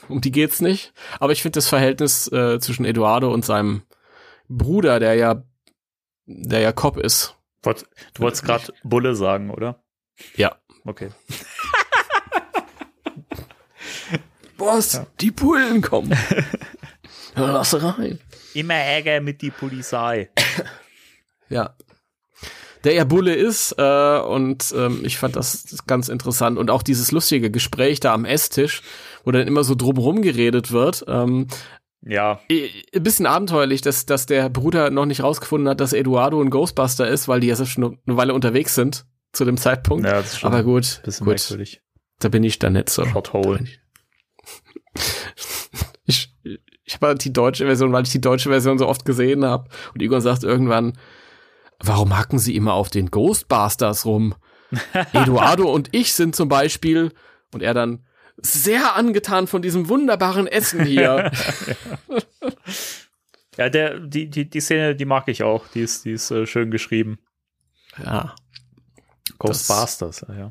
Um 0.07 0.21
die 0.21 0.31
geht's 0.31 0.61
nicht. 0.61 0.93
Aber 1.19 1.33
ich 1.33 1.41
finde 1.41 1.57
das 1.57 1.67
Verhältnis 1.67 2.31
äh, 2.31 2.59
zwischen 2.59 2.85
Eduardo 2.85 3.33
und 3.33 3.43
seinem 3.43 3.83
Bruder, 4.47 4.99
der 4.99 5.15
ja, 5.15 5.43
der 6.25 6.59
ja 6.61 6.71
Cop 6.71 6.97
ist. 6.97 7.35
Du 8.13 8.21
wolltest 8.21 8.43
gerade 8.43 8.73
Bulle 8.83 9.15
sagen, 9.15 9.49
oder? 9.49 9.83
Ja. 10.35 10.55
Okay. 10.85 11.09
Boss, 14.57 15.01
die 15.21 15.31
Bullen 15.31 15.81
kommen. 15.81 16.13
Lass 17.35 17.73
rein. 17.81 18.19
Immer 18.53 18.75
Ärger 18.75 19.19
mit 19.21 19.41
die 19.41 19.51
Polizei. 19.51 20.29
Ja. 21.47 21.75
Der 22.83 22.93
ja 22.93 23.03
Bulle 23.03 23.35
ist, 23.35 23.75
äh, 23.77 24.17
und 24.19 24.73
ähm, 24.75 25.01
ich 25.03 25.19
fand 25.19 25.35
das 25.35 25.83
ganz 25.85 26.09
interessant. 26.09 26.57
Und 26.57 26.71
auch 26.71 26.81
dieses 26.81 27.11
lustige 27.11 27.51
Gespräch 27.51 27.99
da 27.99 28.15
am 28.15 28.25
Esstisch, 28.25 28.81
wo 29.23 29.31
dann 29.31 29.47
immer 29.47 29.63
so 29.63 29.75
drumherum 29.75 30.23
geredet 30.23 30.71
wird. 30.71 31.05
Ähm, 31.07 31.45
Ja, 32.01 32.39
ein 32.49 33.03
bisschen 33.03 33.27
abenteuerlich, 33.27 33.81
dass, 33.81 34.07
dass 34.07 34.25
der 34.25 34.49
Bruder 34.49 34.89
noch 34.89 35.05
nicht 35.05 35.21
rausgefunden 35.21 35.69
hat, 35.69 35.79
dass 35.81 35.93
Eduardo 35.93 36.41
ein 36.41 36.49
Ghostbuster 36.49 37.07
ist, 37.07 37.27
weil 37.27 37.41
die 37.41 37.47
ja 37.47 37.63
schon 37.65 37.99
eine 38.07 38.17
Weile 38.17 38.33
unterwegs 38.33 38.73
sind 38.73 39.05
zu 39.33 39.45
dem 39.45 39.57
Zeitpunkt. 39.57 40.05
ja 40.05 40.13
das 40.13 40.33
ist 40.33 40.39
schon 40.39 40.47
Aber 40.47 40.59
ein 40.59 40.65
gut, 40.65 41.01
bisschen 41.05 41.25
gut, 41.25 41.35
merkwürdig. 41.35 41.81
da 42.19 42.29
bin 42.29 42.43
ich 42.43 42.57
dann 42.57 42.73
nicht 42.73 42.89
so. 42.89 43.05
Shothole. 43.05 43.65
Ich, 46.07 46.31
ich 46.83 46.93
habe 46.93 47.07
halt 47.07 47.25
die 47.25 47.33
deutsche 47.33 47.65
Version, 47.65 47.91
weil 47.91 48.03
ich 48.03 48.11
die 48.11 48.21
deutsche 48.21 48.49
Version 48.49 48.77
so 48.77 48.87
oft 48.87 49.05
gesehen 49.05 49.43
habe. 49.43 49.67
Und 49.91 50.03
Igor 50.03 50.21
sagt 50.21 50.43
irgendwann, 50.43 50.93
warum 51.79 52.15
hacken 52.15 52.37
sie 52.37 52.55
immer 52.55 52.73
auf 52.73 52.91
den 52.91 53.09
Ghostbusters 53.09 54.05
rum? 54.05 54.35
Eduardo 55.13 55.73
und 55.73 55.89
ich 55.95 56.13
sind 56.13 56.35
zum 56.35 56.47
Beispiel, 56.47 57.11
und 57.51 57.63
er 57.63 57.73
dann, 57.73 58.05
sehr 58.37 58.95
angetan 58.95 59.47
von 59.47 59.63
diesem 59.63 59.89
wunderbaren 59.89 60.45
Essen 60.45 60.85
hier. 60.85 61.31
Ja, 63.57 63.69
der, 63.69 63.99
die, 63.99 64.29
die, 64.29 64.49
die 64.49 64.59
Szene, 64.59 64.95
die 64.95 65.05
mag 65.05 65.27
ich 65.27 65.43
auch. 65.43 65.67
Die 65.69 65.81
ist, 65.81 66.05
die 66.05 66.11
ist 66.11 66.31
äh, 66.31 66.45
schön 66.45 66.71
geschrieben. 66.71 67.19
ja. 68.03 68.35
Ghostbusters, 69.39 70.25
ja. 70.29 70.49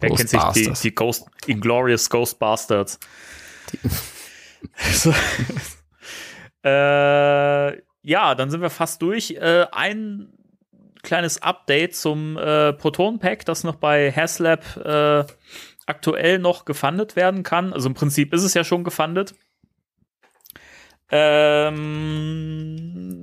Wer 0.00 0.10
kennt 0.10 0.28
sich 0.28 0.42
die, 0.54 0.72
die 0.82 0.94
Ghost, 0.94 1.26
Inglorious 1.46 2.08
Ghostbusters? 2.10 2.98
So. 4.92 5.12
äh, 6.64 7.82
ja, 8.02 8.34
dann 8.34 8.50
sind 8.50 8.60
wir 8.60 8.70
fast 8.70 9.02
durch. 9.02 9.32
Äh, 9.32 9.66
ein 9.72 10.32
kleines 11.02 11.42
Update 11.42 11.94
zum 11.96 12.36
äh, 12.36 12.72
Proton 12.72 13.18
Pack, 13.18 13.44
das 13.44 13.64
noch 13.64 13.76
bei 13.76 14.12
Haslab 14.12 14.76
äh, 14.76 15.24
aktuell 15.86 16.38
noch 16.38 16.64
gefundet 16.64 17.16
werden 17.16 17.42
kann. 17.42 17.72
Also 17.72 17.88
im 17.88 17.94
Prinzip 17.94 18.32
ist 18.34 18.44
es 18.44 18.54
ja 18.54 18.62
schon 18.64 18.84
gefundet. 18.84 19.34
Ähm, 21.10 21.68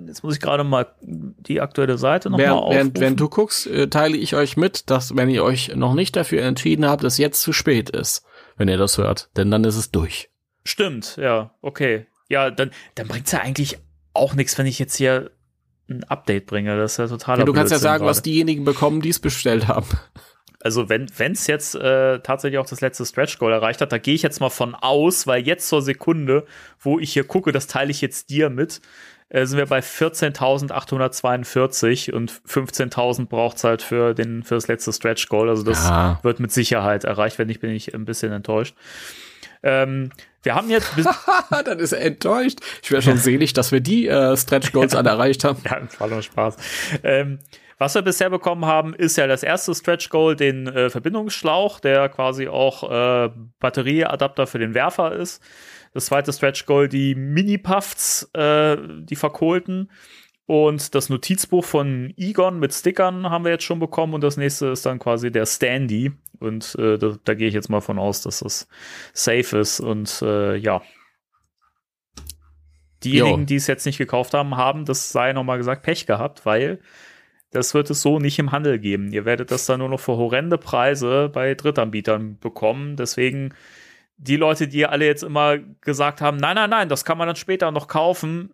jetzt 0.08 0.24
muss 0.24 0.34
ich 0.34 0.42
gerade 0.42 0.64
mal 0.64 0.88
die 1.02 1.62
aktuelle 1.62 2.00
Seite 2.00 2.32
nochmal 2.32 2.50
aufrufen. 2.50 2.76
während, 2.76 3.00
während 3.00 3.20
du 3.20 3.30
guckst, 3.30 3.68
äh, 3.68 3.88
teile 3.90 4.18
ich 4.18 4.34
euch 4.36 4.58
mit, 4.58 4.90
dass 4.90 5.16
wenn 5.16 5.30
ihr 5.30 5.44
euch 5.44 5.76
noch 5.76 5.94
nicht 5.94 6.16
dafür 6.16 6.42
entschieden 6.42 6.88
habt, 6.88 7.04
es 7.04 7.20
jetzt 7.20 7.42
zu 7.42 7.54
spät 7.54 7.92
ist, 7.92 8.26
wenn 8.58 8.68
ihr 8.68 8.78
das 8.78 8.98
hört. 8.98 9.30
Denn 9.38 9.52
dann 9.52 9.64
ist 9.64 9.76
es 9.76 9.92
durch. 9.92 10.32
Stimmt, 10.66 11.16
ja, 11.18 11.52
okay. 11.62 12.06
Ja, 12.28 12.50
dann, 12.52 12.72
dann 12.96 13.08
bringt's 13.08 13.32
ja 13.32 13.40
eigentlich 13.40 13.78
auch 14.14 14.34
nichts, 14.34 14.58
wenn 14.58 14.66
ich 14.66 14.80
jetzt 14.80 14.96
hier 14.96 15.30
ein 15.90 16.04
Update 16.06 16.48
bringe. 16.48 16.76
Das 16.78 16.94
ist 16.94 16.98
ja 16.98 17.08
total. 17.08 17.38
Ja, 17.40 17.46
du 17.46 17.54
kannst 17.54 17.72
ja 17.72 17.78
sagen, 17.78 18.04
was 18.06 18.24
diejenigen 18.24 18.66
bekommen, 18.66 19.02
die 19.02 19.10
es 19.10 19.20
bestellt 19.20 19.68
haben. 19.68 19.86
Also 20.62 20.90
wenn 20.90 21.06
es 21.20 21.46
jetzt 21.46 21.76
äh, 21.76 22.20
tatsächlich 22.22 22.58
auch 22.58 22.66
das 22.66 22.82
letzte 22.82 23.06
Stretch 23.06 23.38
Goal 23.38 23.54
erreicht 23.54 23.82
hat, 23.82 23.92
da 23.92 24.00
gehe 24.00 24.16
ich 24.16 24.24
jetzt 24.24 24.40
mal 24.40 24.50
von 24.50 24.74
aus, 24.74 25.28
weil 25.28 25.46
jetzt 25.46 25.70
zur 25.70 25.84
Sekunde, 25.84 26.48
wo 26.80 26.98
ich 27.00 27.14
hier 27.14 27.24
gucke, 27.24 27.52
das 27.52 27.68
teile 27.68 27.92
ich 27.92 28.02
jetzt 28.02 28.32
dir 28.32 28.50
mit, 28.50 28.82
äh, 29.30 29.46
sind 29.46 29.60
wir 29.60 29.68
bei 29.68 29.82
14.842 29.82 32.12
und 32.12 32.32
15.000 32.32 33.28
braucht's 33.28 33.64
halt 33.64 33.84
für 33.84 34.16
den 34.16 34.42
für 34.44 34.56
das 34.56 34.68
letzte 34.68 34.92
Stretch 34.92 35.30
Goal. 35.30 35.50
Also 35.50 35.62
das 35.62 35.84
Ja. 35.86 36.18
wird 36.24 36.40
mit 36.40 36.52
Sicherheit 36.52 37.04
erreicht. 37.04 37.38
Wenn 37.38 37.46
nicht, 37.48 37.60
bin 37.62 37.70
ich 37.70 37.94
ein 37.94 38.06
bisschen 38.06 38.32
enttäuscht. 38.32 38.76
Ähm, 39.62 40.10
wir 40.46 40.56
haben 40.56 40.70
jetzt 40.70 40.96
bis 40.96 41.08
dann 41.66 41.80
ist 41.80 41.92
er 41.92 42.02
enttäuscht. 42.02 42.60
Ich 42.84 42.92
wäre 42.92 43.02
schon 43.02 43.18
selig, 43.18 43.54
dass 43.54 43.72
wir 43.72 43.82
die 43.82 44.08
äh, 44.08 44.38
Stretch 44.38 44.72
Goals 44.72 44.96
alle 44.96 45.10
erreicht 45.10 45.44
haben. 45.44 45.62
Ja, 45.66 45.80
das 45.80 46.00
war 46.00 46.08
nur 46.08 46.22
Spaß. 46.22 46.56
Ähm, 47.04 47.40
was 47.78 47.96
wir 47.96 48.04
bisher 48.04 48.30
bekommen 48.30 48.66
haben, 48.66 48.94
ist 48.94 49.18
ja 49.18 49.28
das 49.28 49.44
erste 49.44 49.76
Stretch 49.76 50.10
Goal, 50.10 50.36
den 50.36 50.68
äh, 50.68 50.90
Verbindungsschlauch, 50.90 51.80
der 51.80 52.08
quasi 52.10 52.48
auch 52.48 52.90
äh, 52.90 53.30
Batterieadapter 53.60 54.48
für 54.48 54.60
den 54.60 54.74
Werfer 54.74 55.14
ist. 55.14 55.44
Das 55.94 56.06
zweite 56.06 56.32
Stretch 56.32 56.66
Goal, 56.66 56.88
die 56.88 57.16
Mini-Puffs, 57.16 58.30
äh, 58.34 58.78
die 58.78 59.16
verkohlten. 59.16 59.92
Und 60.46 60.94
das 60.94 61.10
Notizbuch 61.10 61.66
von 61.66 62.14
Egon 62.18 62.60
mit 62.60 62.74
Stickern 62.74 63.30
haben 63.30 63.44
wir 63.44 63.52
jetzt 63.52 63.64
schon 63.64 63.80
bekommen. 63.80 64.14
Und 64.14 64.22
das 64.22 64.38
nächste 64.38 64.68
ist 64.68 64.86
dann 64.86 65.00
quasi 65.00 65.32
der 65.32 65.46
Standy. 65.46 66.12
Und 66.40 66.76
äh, 66.80 66.98
da, 66.98 67.18
da 67.24 67.34
gehe 67.34 67.48
ich 67.48 67.54
jetzt 67.54 67.70
mal 67.70 67.82
von 67.82 68.00
aus, 68.00 68.22
dass 68.22 68.40
das 68.40 68.68
safe 69.14 69.58
ist. 69.58 69.80
Und 69.80 70.22
äh, 70.22 70.56
ja. 70.56 70.82
Diejenigen, 73.04 73.46
die 73.46 73.56
es 73.56 73.68
jetzt 73.68 73.86
nicht 73.86 73.98
gekauft 73.98 74.34
haben, 74.34 74.58
haben, 74.58 74.86
das 74.86 75.12
sei 75.12 75.34
nochmal 75.34 75.58
gesagt, 75.58 75.84
Pech 75.84 76.08
gehabt, 76.08 76.46
weil 76.46 76.80
das 77.52 77.74
wird 77.74 77.90
es 77.90 78.02
so 78.02 78.20
nicht 78.20 78.40
im 78.40 78.52
Handel 78.52 78.80
geben. 78.80 79.14
Ihr 79.14 79.26
werdet 79.26 79.52
das 79.52 79.66
dann 79.66 79.80
nur 79.80 79.90
noch 79.90 80.00
für 80.00 80.18
horrende 80.18 80.58
Preise 80.58 81.30
bei 81.32 81.54
Drittanbietern 81.54 82.40
bekommen. 82.40 82.96
Deswegen 82.98 83.54
die 84.18 84.38
Leute, 84.38 84.68
die 84.68 84.86
alle 84.86 85.06
jetzt 85.06 85.24
immer 85.24 85.58
gesagt 85.58 86.22
haben, 86.22 86.38
nein, 86.38 86.56
nein, 86.56 86.70
nein, 86.70 86.90
das 86.90 87.06
kann 87.06 87.18
man 87.18 87.28
dann 87.28 87.36
später 87.36 87.72
noch 87.72 87.88
kaufen. 87.88 88.54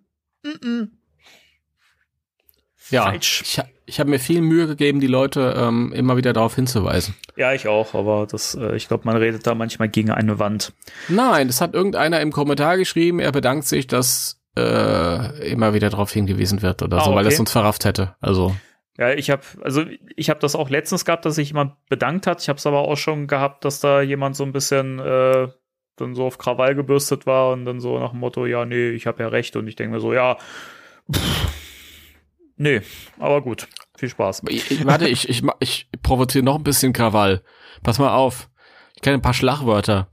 Ja, 2.90 3.04
Falsch. 3.04 3.42
ich, 3.42 3.62
ich 3.92 4.00
habe 4.00 4.10
mir 4.10 4.20
viel 4.20 4.40
Mühe 4.42 4.68
gegeben, 4.68 5.02
die 5.02 5.08
Leute 5.08 5.54
ähm, 5.58 5.92
immer 5.92 6.16
wieder 6.16 6.32
darauf 6.32 6.56
hinzuweisen. 6.56 7.14
Ja, 7.36 7.52
ich 7.52 7.68
auch, 7.68 7.94
aber 7.94 8.26
das, 8.26 8.56
äh, 8.56 8.74
ich 8.78 8.88
glaube, 8.88 9.04
man 9.06 9.18
redet 9.18 9.46
da 9.46 9.54
manchmal 9.54 9.90
gegen 9.90 10.12
eine 10.12 10.40
Wand. 10.40 10.72
Nein, 11.10 11.48
das 11.48 11.60
hat 11.60 11.74
irgendeiner 11.74 12.22
im 12.22 12.32
Kommentar 12.32 12.78
geschrieben. 12.78 13.20
Er 13.20 13.34
bedankt 13.34 13.66
sich, 13.66 13.88
dass 13.88 14.42
äh, 14.58 15.50
immer 15.52 15.74
wieder 15.74 15.90
darauf 15.90 16.10
hingewiesen 16.12 16.62
wird 16.62 16.82
oder 16.84 17.00
Ah, 17.00 17.04
so, 17.04 17.12
weil 17.12 17.26
okay. 17.26 17.34
es 17.34 17.40
uns 17.42 17.52
verrafft 17.52 17.84
hätte. 17.84 18.16
Also 18.22 18.56
Ja, 18.98 19.12
ich 19.12 19.30
habe 19.30 19.42
also 19.62 19.84
ich 20.16 20.30
habe 20.30 20.40
das 20.40 20.56
auch 20.56 20.70
letztens 20.70 21.04
gehabt, 21.04 21.26
dass 21.26 21.36
sich 21.36 21.50
jemand 21.50 21.74
bedankt 21.90 22.28
hat. 22.28 22.42
Ich 22.42 22.48
habe 22.48 22.58
es 22.58 22.66
aber 22.66 22.80
auch 22.80 22.96
schon 22.98 23.28
gehabt, 23.28 23.66
dass 23.66 23.82
da 23.82 24.02
jemand 24.02 24.38
so 24.38 24.46
ein 24.46 24.54
bisschen 24.54 25.00
äh, 25.00 25.50
dann 25.98 26.16
so 26.16 26.26
auf 26.26 26.38
Krawall 26.38 26.76
gebürstet 26.76 27.26
war 27.26 27.52
und 27.52 27.66
dann 27.66 27.82
so 27.82 28.00
nach 28.00 28.12
dem 28.12 28.22
Motto, 28.22 28.46
ja, 28.46 28.64
nee, 28.66 28.92
ich 28.92 29.06
habe 29.06 29.22
ja 29.22 29.28
recht. 29.28 29.58
Und 29.58 29.68
ich 29.68 29.76
denke 29.76 29.96
mir 29.96 30.00
so, 30.02 30.14
ja, 30.14 30.38
pff, 31.14 31.61
nee, 32.62 32.82
aber 33.20 33.42
gut, 33.42 33.68
viel 33.98 34.10
Spaß. 34.10 34.44
Ich, 34.48 34.86
warte, 34.86 35.08
ich, 35.08 35.28
ich, 35.30 35.44
ich 35.60 35.90
provoziere 36.02 36.46
noch 36.46 36.56
ein 36.56 36.64
bisschen 36.64 36.94
Krawall. 36.94 37.44
Pass 37.84 38.00
mal 38.00 38.14
auf. 38.14 38.50
Ich 38.96 39.02
kenne 39.02 39.18
ein 39.18 39.22
paar 39.22 39.34
Schlagwörter. 39.34 40.10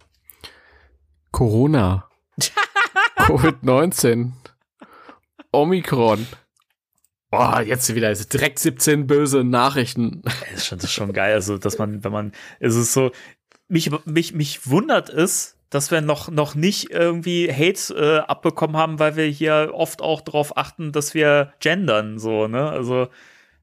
Corona. 1.31 2.09
Covid-19. 3.19 4.33
Omikron. 5.53 6.27
Boah, 7.31 7.61
jetzt 7.61 7.95
wieder 7.95 8.15
direkt 8.15 8.59
17 8.59 9.07
böse 9.07 9.45
Nachrichten. 9.45 10.23
Das 10.23 10.35
ist 10.55 10.67
schon, 10.67 10.79
das 10.79 10.85
ist 10.85 10.93
schon 10.93 11.13
geil, 11.13 11.35
also 11.35 11.59
dass 11.59 11.77
man, 11.77 12.03
wenn 12.03 12.13
man, 12.13 12.33
es 12.59 12.75
ist 12.75 12.95
so, 12.95 13.11
mich, 13.69 13.91
mich, 14.07 14.33
mich 14.33 14.67
wundert 14.67 15.11
es, 15.11 15.58
dass 15.71 15.91
wir 15.91 16.01
noch, 16.01 16.31
noch 16.31 16.55
nicht 16.55 16.91
irgendwie 16.91 17.53
Hate 17.53 17.95
äh, 17.95 18.19
abbekommen 18.21 18.77
haben, 18.77 18.99
weil 18.99 19.16
wir 19.16 19.27
hier 19.27 19.73
oft 19.75 20.01
auch 20.01 20.21
darauf 20.21 20.57
achten, 20.57 20.93
dass 20.93 21.14
wir 21.14 21.53
gendern, 21.61 22.19
so, 22.19 22.49
ne? 22.49 22.69
Also 22.71 23.09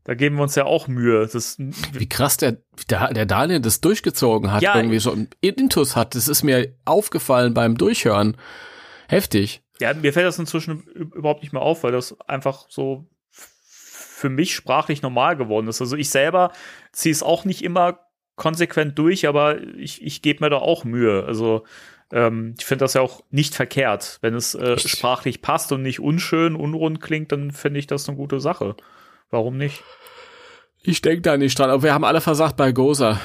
da 0.03 0.13
geben 0.13 0.35
wir 0.35 0.43
uns 0.43 0.53
ja 0.53 0.65
auch 0.65 0.87
Mühe. 0.87 1.27
Das, 1.27 1.57
Wie 1.57 2.07
krass 2.07 2.37
der, 2.37 2.57
der, 2.91 3.11
der 3.11 3.25
Daniel 3.25 3.59
das 3.59 3.81
durchgezogen 3.81 4.51
hat, 4.51 4.61
ja, 4.61 4.75
irgendwie 4.75 4.99
so 4.99 5.11
ein 5.11 5.29
Intus 5.41 5.95
hat. 5.95 6.13
Das 6.13 6.27
ist 6.27 6.43
mir 6.43 6.75
aufgefallen 6.85 7.55
beim 7.55 7.75
Durchhören. 7.75 8.37
Heftig. 9.07 9.63
Ja, 9.79 9.95
mir 9.95 10.13
fällt 10.13 10.27
das 10.27 10.37
inzwischen 10.37 10.81
überhaupt 10.81 11.41
nicht 11.41 11.53
mehr 11.53 11.63
auf, 11.63 11.83
weil 11.83 11.91
das 11.91 12.19
einfach 12.27 12.67
so 12.69 13.07
für 13.31 14.29
mich 14.29 14.53
sprachlich 14.53 15.01
normal 15.01 15.35
geworden 15.37 15.67
ist. 15.67 15.81
Also 15.81 15.97
ich 15.97 16.09
selber 16.09 16.51
ziehe 16.91 17.11
es 17.11 17.23
auch 17.23 17.43
nicht 17.43 17.63
immer 17.63 17.99
konsequent 18.35 18.97
durch, 18.99 19.27
aber 19.27 19.59
ich, 19.75 20.03
ich 20.03 20.21
gebe 20.21 20.43
mir 20.43 20.49
da 20.49 20.57
auch 20.57 20.83
Mühe. 20.83 21.23
Also 21.25 21.63
ähm, 22.11 22.55
ich 22.57 22.65
finde 22.65 22.85
das 22.85 22.93
ja 22.93 23.01
auch 23.01 23.23
nicht 23.31 23.55
verkehrt. 23.55 24.19
Wenn 24.21 24.35
es 24.35 24.55
äh, 24.55 24.77
sprachlich 24.77 25.41
passt 25.41 25.71
und 25.71 25.81
nicht 25.81 25.99
unschön, 25.99 26.55
unrund 26.55 27.01
klingt, 27.01 27.31
dann 27.31 27.51
finde 27.51 27.79
ich 27.79 27.87
das 27.87 28.07
eine 28.07 28.17
gute 28.17 28.39
Sache. 28.39 28.75
Warum 29.29 29.57
nicht? 29.57 29.83
Ich 30.81 31.01
denke 31.01 31.21
da 31.21 31.37
nicht 31.37 31.57
dran, 31.57 31.69
aber 31.69 31.83
wir 31.83 31.93
haben 31.93 32.03
alle 32.03 32.21
versagt 32.21 32.57
bei 32.57 32.71
Goza. 32.71 33.19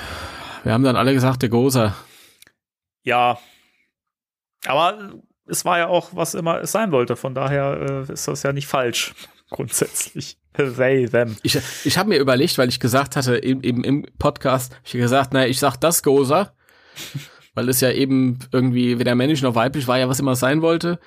Wir 0.65 0.73
haben 0.73 0.85
dann 0.85 0.97
alle 0.97 1.13
gesagt, 1.13 1.43
der 1.43 1.51
Goza. 1.51 1.95
Ja. 3.03 3.39
Aber 4.67 5.15
es 5.47 5.65
war 5.65 5.79
ja 5.79 5.89
auch, 5.89 6.11
was 6.13 6.35
immer 6.35 6.61
es 6.61 6.73
sein 6.73 6.93
wollte. 6.93 7.17
Von 7.17 7.35
daher 7.35 8.07
äh, 8.09 8.13
ist 8.13 8.29
das 8.29 8.43
ja 8.43 8.53
nicht 8.53 8.67
falsch, 8.67 9.15
grundsätzlich. 9.51 10.39
They, 10.55 11.09
them. 11.09 11.37
Ich, 11.43 11.57
ich 11.85 11.97
habe 11.97 12.09
mir 12.09 12.19
überlegt, 12.19 12.59
weil 12.59 12.69
ich 12.69 12.81
gesagt 12.81 13.15
hatte, 13.15 13.43
eben, 13.43 13.63
eben 13.63 13.85
im 13.85 14.07
Podcast, 14.19 14.77
ich 14.85 14.93
gesagt, 14.93 15.33
naja, 15.33 15.47
ich 15.47 15.61
sag 15.61 15.77
das 15.77 16.03
Goza, 16.03 16.53
weil 17.55 17.69
es 17.69 17.81
ja 17.81 17.91
eben 17.91 18.39
irgendwie 18.53 18.99
weder 18.99 19.15
männlich 19.15 19.43
noch 19.43 19.55
weiblich 19.55 19.89
war, 19.89 19.99
ja 19.99 20.09
was 20.09 20.21
immer 20.21 20.37
sein 20.37 20.63
wollte. 20.63 20.99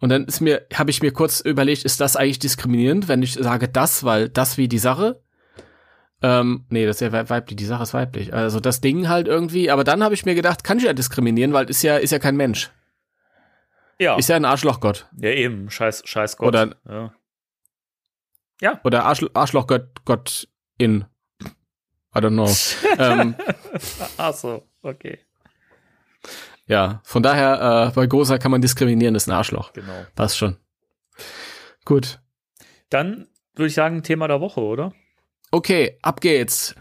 Und 0.00 0.08
dann 0.08 0.24
ist 0.24 0.40
mir, 0.40 0.66
habe 0.74 0.90
ich 0.90 1.02
mir 1.02 1.12
kurz 1.12 1.40
überlegt, 1.40 1.84
ist 1.84 2.00
das 2.00 2.16
eigentlich 2.16 2.38
diskriminierend, 2.38 3.08
wenn 3.08 3.22
ich 3.22 3.34
sage 3.34 3.68
das, 3.68 4.02
weil 4.02 4.28
das 4.28 4.56
wie 4.56 4.68
die 4.68 4.78
Sache? 4.78 5.22
Ähm, 6.22 6.64
nee, 6.68 6.86
das 6.86 7.00
ist 7.00 7.12
ja 7.12 7.30
weiblich, 7.30 7.56
die 7.56 7.64
Sache 7.64 7.82
ist 7.82 7.94
weiblich. 7.94 8.34
Also 8.34 8.60
das 8.60 8.80
Ding 8.80 9.08
halt 9.08 9.28
irgendwie, 9.28 9.70
aber 9.70 9.84
dann 9.84 10.02
habe 10.02 10.14
ich 10.14 10.24
mir 10.24 10.34
gedacht, 10.34 10.64
kann 10.64 10.78
ich 10.78 10.84
ja 10.84 10.92
diskriminieren, 10.92 11.52
weil 11.52 11.68
ist 11.68 11.82
ja, 11.82 11.96
ist 11.96 12.10
ja 12.10 12.18
kein 12.18 12.36
Mensch. 12.36 12.70
Ja. 13.98 14.16
Ist 14.16 14.28
ja 14.28 14.36
ein 14.36 14.46
Arschlochgott. 14.46 15.08
Ja, 15.18 15.30
eben, 15.30 15.70
scheiß, 15.70 16.02
scheiß 16.06 16.38
Gott. 16.38 16.48
Oder, 16.48 16.74
ja. 16.88 17.14
ja. 18.62 18.80
Oder 18.84 19.04
Arsch, 19.04 19.24
Arschlochgott, 19.34 20.04
Gott 20.06 20.48
in. 20.78 21.04
I 22.14 22.18
don't 22.18 22.30
know. 22.30 22.50
ähm, 22.98 23.34
Ach 24.16 24.32
so, 24.32 24.66
okay. 24.82 25.18
Ja, 26.66 27.00
von 27.04 27.22
daher, 27.22 27.88
äh, 27.88 27.94
bei 27.94 28.06
Gosa 28.06 28.38
kann 28.38 28.50
man 28.50 28.60
diskriminieren, 28.60 29.14
ist 29.14 29.28
ein 29.28 29.32
Arschloch. 29.32 29.72
Genau. 29.72 30.06
Passt 30.14 30.38
schon. 30.38 30.56
Gut. 31.84 32.20
Dann 32.90 33.26
würde 33.54 33.68
ich 33.68 33.74
sagen, 33.74 34.02
Thema 34.02 34.28
der 34.28 34.40
Woche, 34.40 34.60
oder? 34.60 34.92
Okay, 35.50 35.98
ab 36.02 36.20
geht's. 36.20 36.74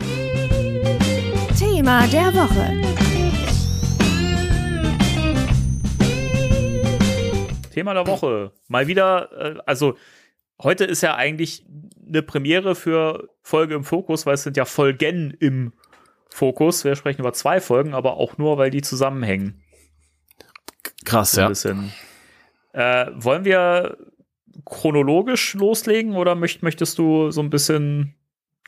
Thema 1.58 2.06
der 2.08 2.34
Woche. 2.36 2.90
Thema 7.74 7.94
der 7.94 8.06
Woche. 8.06 8.52
Mal 8.68 8.88
wieder, 8.88 9.32
äh, 9.32 9.60
also 9.66 9.98
heute 10.62 10.86
ist 10.86 11.02
ja 11.02 11.16
eigentlich 11.16 11.66
eine 12.08 12.22
Premiere 12.22 12.76
für 12.76 13.30
Folge 13.42 13.76
im 13.76 13.84
Fokus, 13.84 14.26
weil 14.26 14.36
es 14.36 14.44
sind 14.44 14.58
ja 14.58 14.66
Folgen 14.66 15.32
im 15.40 15.74
Fokus. 16.30 16.84
Wir 16.84 16.96
sprechen 16.96 17.22
über 17.22 17.34
zwei 17.34 17.60
Folgen, 17.60 17.94
aber 17.94 18.18
auch 18.18 18.38
nur, 18.38 18.58
weil 18.58 18.72
die 18.72 18.82
zusammenhängen. 18.82 19.62
Krass, 21.06 21.36
ja. 21.36 21.52
Äh, 22.74 23.12
wollen 23.16 23.46
wir 23.46 23.98
chronologisch 24.66 25.54
loslegen 25.56 26.16
oder 26.16 26.36
möcht, 26.36 26.64
möchtest 26.64 26.98
du 26.98 27.32
so 27.32 27.42
ein 27.42 27.50
bisschen 27.50 28.16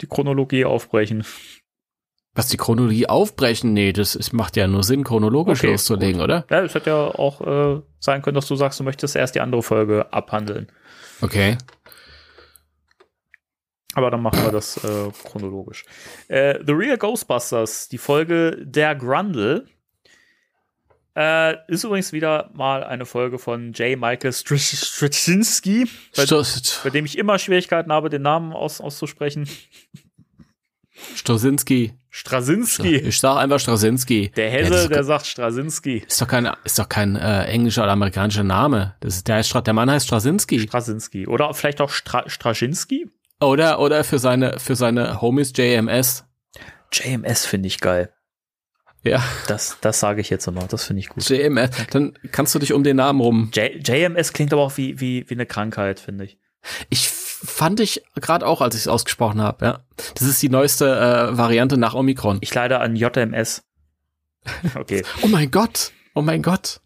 die 0.02 0.08
Chronologie 0.08 0.66
aufbrechen? 0.66 1.24
Was 2.34 2.48
die 2.48 2.58
Chronologie 2.58 3.08
aufbrechen? 3.08 3.74
Nee, 3.74 3.92
das 3.92 4.16
ist, 4.16 4.32
macht 4.32 4.56
ja 4.56 4.68
nur 4.68 4.84
Sinn, 4.84 5.04
chronologisch 5.04 5.60
okay, 5.60 5.72
loszulegen, 5.72 6.16
gut. 6.16 6.24
oder? 6.24 6.46
Ja, 6.50 6.62
es 6.62 6.74
hätte 6.74 6.92
ja 6.92 7.08
auch 7.08 7.42
äh, 7.42 7.82
sein 8.00 8.22
können, 8.22 8.36
dass 8.36 8.48
du 8.48 8.56
sagst, 8.56 8.80
du 8.80 8.84
möchtest 8.86 9.16
erst 9.16 9.36
die 9.36 9.42
andere 9.42 9.62
Folge 9.62 10.12
abhandeln. 10.14 10.72
Okay. 11.22 11.58
Aber 13.94 14.10
dann 14.10 14.22
machen 14.22 14.44
wir 14.44 14.52
das 14.52 14.78
äh, 14.84 15.12
chronologisch. 15.26 15.86
Äh, 16.28 16.60
The 16.66 16.72
Real 16.72 16.98
Ghostbusters, 16.98 17.90
die 17.90 17.98
Folge 17.98 18.58
Der 18.62 18.96
Grundle, 18.96 19.66
äh, 21.16 21.56
ist 21.68 21.84
übrigens 21.84 22.14
wieder 22.14 22.50
mal 22.54 22.84
eine 22.84 23.06
Folge 23.06 23.38
von 23.38 23.74
J. 23.74 24.00
Michael 24.00 24.32
Straczynski, 24.32 25.88
bei, 26.16 26.26
bei, 26.26 26.90
dem 26.90 27.06
ich 27.06 27.18
immer 27.18 27.38
Schwierigkeiten 27.38 27.92
habe, 27.92 28.10
den 28.10 28.22
Namen 28.22 28.54
aus, 28.54 28.80
auszusprechen. 28.80 29.48
Straczynski. 31.16 31.94
Straczynski. 32.10 32.96
Ich 32.96 33.20
sag 33.20 33.38
einfach 33.38 33.60
Straczynski. 33.60 34.32
Der 34.36 34.52
Hesse, 34.52 34.84
ja, 34.84 34.88
der 34.88 35.04
sagt 35.04 35.26
Straczynski. 35.26 36.04
Ist 36.08 36.22
doch 36.22 36.28
kein, 36.28 36.50
ist 36.64 36.78
doch 36.78 36.88
kein 36.88 37.16
äh, 37.16 37.46
englischer 37.46 37.84
oder 37.84 37.94
amerikanischer 37.94 38.44
Name. 38.44 38.96
Das 39.00 39.16
ist, 39.16 39.28
der, 39.28 39.38
heißt, 39.38 39.54
der 39.66 39.74
Mann 39.74 39.90
heißt 39.90 40.06
Straczynski. 40.06 40.60
Straczynski. 40.60 41.28
Oder 41.28 41.54
vielleicht 41.54 41.82
auch 41.82 41.90
Stra 41.90 42.30
Straczynski? 42.30 43.10
Oder, 43.42 43.80
oder 43.80 44.04
für 44.04 44.20
seine, 44.20 44.60
für 44.60 44.76
seine 44.76 45.22
Homies 45.22 45.54
JMS. 45.56 46.26
JMS 46.92 47.46
finde 47.46 47.68
ich 47.68 47.80
geil. 47.80 48.14
Ja. 49.04 49.24
Das, 49.48 49.78
das 49.82 50.00
sage 50.00 50.22
ich 50.22 50.30
jetzt 50.30 50.48
immer. 50.48 50.68
Das 50.68 50.86
finde 50.86 51.00
ich 51.00 51.10
gut. 51.10 51.28
JMS. 51.28 51.72
Dann 51.90 52.14
kannst 52.32 52.54
du 52.54 52.60
dich 52.60 52.74
um 52.74 52.84
den 52.84 52.98
Namen 52.98 53.20
rum. 53.20 53.52
J 53.54 53.88
JMS 53.88 54.34
klingt 54.34 54.54
aber 54.54 54.62
auch 54.62 54.78
wie, 54.78 55.00
wie, 55.00 55.28
wie 55.28 55.34
eine 55.34 55.46
Krankheit, 55.46 56.00
finde 56.00 56.26
ich. 56.26 56.38
Ich 56.90 57.10
fand 57.10 57.80
ich 57.80 58.04
gerade 58.16 58.46
auch, 58.46 58.62
als 58.62 58.76
ich 58.76 58.82
es 58.82 58.88
ausgesprochen 58.88 59.42
habe, 59.42 59.66
ja. 59.66 59.80
Das 60.14 60.28
ist 60.28 60.42
die 60.44 60.50
neueste 60.50 60.86
äh, 60.86 61.38
Variante 61.38 61.78
nach 61.78 61.96
Omikron. 61.96 62.38
Ich 62.42 62.54
leide 62.54 62.80
an 62.80 62.96
JMS. 62.96 63.64
Okay. 64.76 65.04
oh 65.22 65.28
mein 65.28 65.52
Gott. 65.52 65.92
Oh 66.16 66.24
mein 66.24 66.42
Gott. 66.42 66.82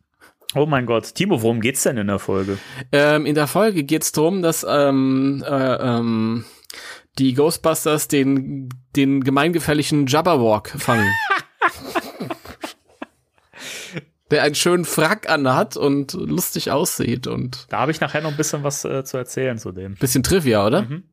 Oh 0.56 0.66
mein 0.66 0.86
Gott. 0.86 1.14
Timo, 1.16 1.41
worum 1.41 1.60
geht's 1.60 1.84
denn 1.84 1.97
in 1.97 2.08
der 2.08 2.20
Folge? 2.20 2.58
Ähm, 2.93 3.26
in 3.26 3.36
der 3.36 3.47
Folge 3.47 3.84
geht's 3.84 4.14
darum, 4.14 4.41
dass 4.41 4.66
ähm, 4.68 5.43
äh, 5.45 5.76
ähm, 5.76 6.45
die 7.20 7.34
Ghostbusters 7.34 8.08
den, 8.08 8.70
den 8.95 9.22
gemeingefährlichen 9.24 10.08
Jabberwock 10.08 10.70
fangen. 10.70 11.12
der 14.32 14.43
einen 14.43 14.56
schönen 14.56 14.86
Frack 14.86 15.30
anhat 15.30 15.76
und 15.76 16.14
lustig 16.14 16.72
aussieht 16.72 17.28
und. 17.28 17.68
Da 17.70 17.80
habe 17.80 17.91
ich 17.91 17.99
nachher 17.99 18.22
noch 18.22 18.32
ein 18.32 18.38
bisschen 18.38 18.64
was 18.64 18.86
äh, 18.86 19.03
zu 19.03 19.18
erzählen 19.18 19.58
zu 19.58 19.74
dem. 19.74 19.95
Bisschen 19.95 20.24
Trivia, 20.24 20.66
oder? 20.66 20.84
Mhm. 20.84 21.03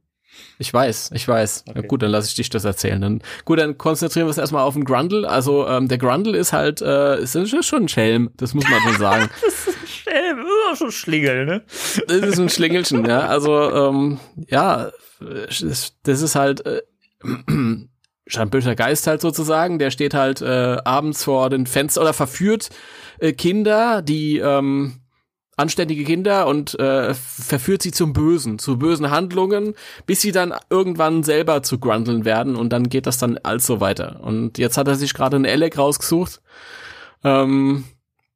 Ich 0.58 0.72
weiß, 0.72 1.10
ich 1.14 1.26
weiß. 1.26 1.64
Okay. 1.68 1.80
Ja, 1.80 1.86
gut, 1.86 2.02
dann 2.02 2.10
lasse 2.10 2.28
ich 2.28 2.34
dich 2.34 2.50
das 2.50 2.64
erzählen. 2.64 3.00
Dann, 3.00 3.22
gut, 3.44 3.58
dann 3.58 3.76
konzentrieren 3.78 4.26
wir 4.26 4.28
uns 4.28 4.38
erstmal 4.38 4.62
auf 4.62 4.74
den 4.74 4.84
Grundle. 4.84 5.28
Also 5.28 5.66
ähm, 5.66 5.88
der 5.88 5.98
Grundle 5.98 6.36
ist 6.36 6.52
halt, 6.52 6.80
äh, 6.80 7.20
ist, 7.20 7.34
ist 7.34 7.66
schon 7.66 7.84
ein 7.84 7.88
Schelm, 7.88 8.30
das 8.36 8.54
muss 8.54 8.68
man 8.68 8.80
schon 8.80 8.98
sagen. 8.98 9.28
das 9.44 9.66
ist 9.66 9.76
ein 9.76 9.86
Schelm, 9.86 10.38
das 10.38 10.72
ist 10.72 10.78
schon 10.78 10.88
ein 10.88 10.92
Schlingel, 10.92 11.46
ne? 11.46 11.62
Das 12.06 12.16
ist 12.16 12.38
ein 12.38 12.48
Schlingelchen, 12.48 13.04
ja. 13.04 13.20
Also, 13.26 13.70
ähm, 13.70 14.20
ja, 14.48 14.90
das, 15.20 15.94
das 16.02 16.22
ist 16.22 16.34
halt 16.34 16.64
äh, 16.66 16.82
ein 17.24 18.50
böser 18.50 18.74
Geist 18.74 19.06
halt 19.06 19.20
sozusagen, 19.20 19.78
der 19.78 19.90
steht 19.90 20.14
halt 20.14 20.40
äh, 20.42 20.78
abends 20.84 21.24
vor 21.24 21.50
den 21.50 21.66
Fenster 21.66 22.00
oder 22.00 22.12
verführt 22.12 22.70
äh, 23.18 23.32
Kinder, 23.32 24.02
die 24.02 24.38
ähm, 24.38 25.01
anständige 25.56 26.04
Kinder 26.04 26.46
und 26.46 26.78
äh, 26.78 27.14
verführt 27.14 27.82
sie 27.82 27.92
zum 27.92 28.12
Bösen, 28.12 28.58
zu 28.58 28.78
bösen 28.78 29.10
Handlungen, 29.10 29.74
bis 30.06 30.20
sie 30.20 30.32
dann 30.32 30.54
irgendwann 30.70 31.22
selber 31.22 31.62
zu 31.62 31.78
Grundeln 31.78 32.24
werden 32.24 32.56
und 32.56 32.70
dann 32.72 32.88
geht 32.88 33.06
das 33.06 33.18
dann 33.18 33.38
also 33.42 33.80
weiter. 33.80 34.20
Und 34.22 34.58
jetzt 34.58 34.78
hat 34.78 34.88
er 34.88 34.94
sich 34.94 35.14
gerade 35.14 35.36
einen 35.36 35.46
Alec 35.46 35.76
rausgesucht. 35.76 36.40
Ähm, 37.22 37.84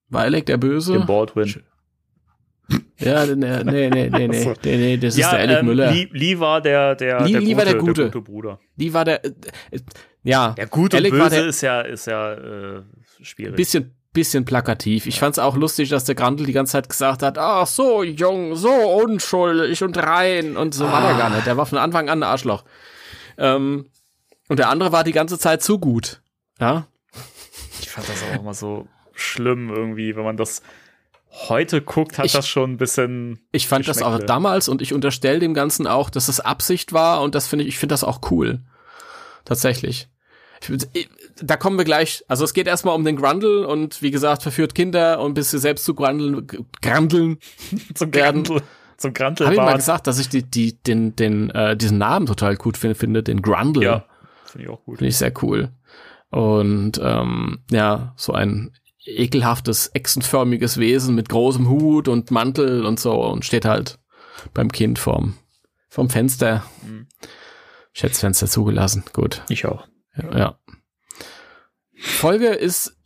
war 0.08 0.22
Alec 0.22 0.46
der 0.46 0.58
Böse? 0.58 0.92
Den 0.92 1.06
Baldwin. 1.06 1.62
Ja, 2.98 3.24
nee, 3.26 3.34
nee, 3.34 3.62
nee, 3.64 3.88
nee, 3.90 4.08
nee, 4.08 4.28
nee, 4.28 4.76
nee, 4.76 4.96
das 4.96 5.14
ist 5.14 5.20
ja, 5.20 5.30
der 5.30 5.40
Alec 5.40 5.58
ähm, 5.60 5.66
Müller. 5.66 5.92
Lee, 5.92 6.08
Lee 6.12 6.38
war 6.38 6.60
der, 6.60 6.96
der, 6.96 7.20
Lee, 7.22 7.32
der, 7.32 7.40
Lee 7.40 7.46
gute, 7.46 7.56
war 7.56 7.64
der, 7.64 7.74
gute. 7.76 7.92
der 7.94 8.04
gute 8.10 8.20
Bruder. 8.20 8.60
Lee 8.76 8.92
war 8.92 9.04
der, 9.04 9.24
äh, 9.24 9.30
ja. 10.24 10.50
Der 10.50 10.66
gute 10.66 10.96
Alec 10.96 11.12
Böse 11.12 11.30
der, 11.30 11.46
ist 11.46 11.60
ja, 11.60 11.80
ist 11.82 12.06
ja 12.06 12.32
äh, 12.32 12.82
schwierig. 13.22 13.56
Bisschen 13.56 13.94
bisschen 14.16 14.44
plakativ. 14.44 15.06
Ich 15.06 15.20
fand's 15.20 15.38
auch 15.38 15.56
lustig, 15.56 15.90
dass 15.90 16.04
der 16.04 16.14
Grandel 16.14 16.46
die 16.46 16.52
ganze 16.52 16.72
Zeit 16.72 16.88
gesagt 16.88 17.22
hat, 17.22 17.38
ach 17.38 17.66
so 17.66 18.02
jung, 18.02 18.56
so 18.56 18.70
unschuldig 18.72 19.82
und 19.84 19.96
rein 19.98 20.56
und 20.56 20.74
so 20.74 20.84
war 20.90 21.02
der 21.02 21.16
gar 21.18 21.30
nicht. 21.30 21.46
Der 21.46 21.56
war 21.56 21.66
von 21.66 21.78
Anfang 21.78 22.08
an 22.08 22.20
ein 22.22 22.28
Arschloch. 22.28 22.64
Ähm, 23.38 23.90
und 24.48 24.58
der 24.58 24.70
andere 24.70 24.90
war 24.92 25.04
die 25.04 25.12
ganze 25.12 25.38
Zeit 25.38 25.62
zu 25.62 25.78
gut. 25.78 26.22
Ja. 26.58 26.86
Ich 27.80 27.90
fand 27.90 28.08
das 28.08 28.22
auch 28.22 28.40
immer 28.40 28.54
so 28.54 28.88
schlimm 29.14 29.70
irgendwie, 29.70 30.16
wenn 30.16 30.24
man 30.24 30.36
das 30.36 30.62
heute 31.48 31.82
guckt, 31.82 32.16
hat 32.18 32.24
Ich- 32.26 32.32
das 32.32 32.48
schon 32.48 32.72
ein 32.72 32.76
bisschen. 32.78 33.40
Ich 33.52 33.68
fand 33.68 33.86
das 33.86 34.00
auch 34.02 34.18
damals 34.18 34.68
und 34.68 34.80
ich 34.80 34.94
unterstelle 34.94 35.38
dem 35.38 35.52
Ganzen 35.54 35.86
auch, 35.86 36.08
dass 36.08 36.28
es 36.28 36.40
Absicht 36.40 36.92
war 36.94 37.20
und 37.22 37.34
das 37.34 37.46
finde 37.46 37.64
ich, 37.64 37.68
ich 37.74 37.78
finde 37.78 37.92
das 37.92 38.04
auch 38.04 38.20
cool. 38.30 38.60
Tatsächlich. 39.44 40.08
Ich- 40.92 41.08
da 41.42 41.56
kommen 41.56 41.78
wir 41.78 41.84
gleich. 41.84 42.24
Also 42.28 42.44
es 42.44 42.54
geht 42.54 42.66
erstmal 42.66 42.94
um 42.94 43.04
den 43.04 43.16
Grundle 43.16 43.66
und 43.66 44.02
wie 44.02 44.10
gesagt, 44.10 44.42
verführt 44.42 44.74
Kinder 44.74 45.20
und 45.20 45.34
bis 45.34 45.50
sie 45.50 45.58
selbst 45.58 45.84
zu 45.84 45.94
Grundeln, 45.94 46.46
Grandeln. 46.82 47.38
zum 47.94 48.12
werden- 48.14 48.44
Grantel, 48.44 48.62
zum 48.96 49.14
Habe 49.14 49.54
ich 49.54 49.60
mal 49.60 49.76
gesagt, 49.76 50.06
dass 50.06 50.18
ich 50.18 50.28
die, 50.28 50.42
die, 50.42 50.82
den, 50.82 51.14
den, 51.16 51.50
äh, 51.50 51.76
diesen 51.76 51.98
Namen 51.98 52.26
total 52.26 52.56
gut 52.56 52.76
finde, 52.76 52.94
finde 52.94 53.22
den 53.22 53.42
Grundle. 53.42 53.84
Ja, 53.84 54.04
finde 54.46 54.64
ich 54.66 54.70
auch 54.72 54.82
gut. 54.84 54.98
Finde 54.98 55.08
ich 55.08 55.16
sehr 55.18 55.32
cool. 55.42 55.70
Und 56.30 57.00
ähm, 57.02 57.60
ja, 57.70 58.14
so 58.16 58.32
ein 58.32 58.72
ekelhaftes, 59.04 59.90
echsenförmiges 59.94 60.78
Wesen 60.78 61.14
mit 61.14 61.28
großem 61.28 61.68
Hut 61.68 62.08
und 62.08 62.30
Mantel 62.30 62.84
und 62.84 62.98
so 62.98 63.22
und 63.24 63.44
steht 63.44 63.64
halt 63.64 63.98
beim 64.52 64.72
Kind 64.72 64.98
vorm, 64.98 65.34
vorm 65.88 66.10
Fenster. 66.10 66.64
Mhm. 66.82 67.06
Schätzfenster 67.92 68.46
zugelassen. 68.46 69.04
Gut. 69.12 69.42
Ich 69.48 69.64
auch. 69.64 69.86
Ja. 70.16 70.38
ja. 70.38 70.58
Folge 71.96 72.48
ist, 72.48 72.96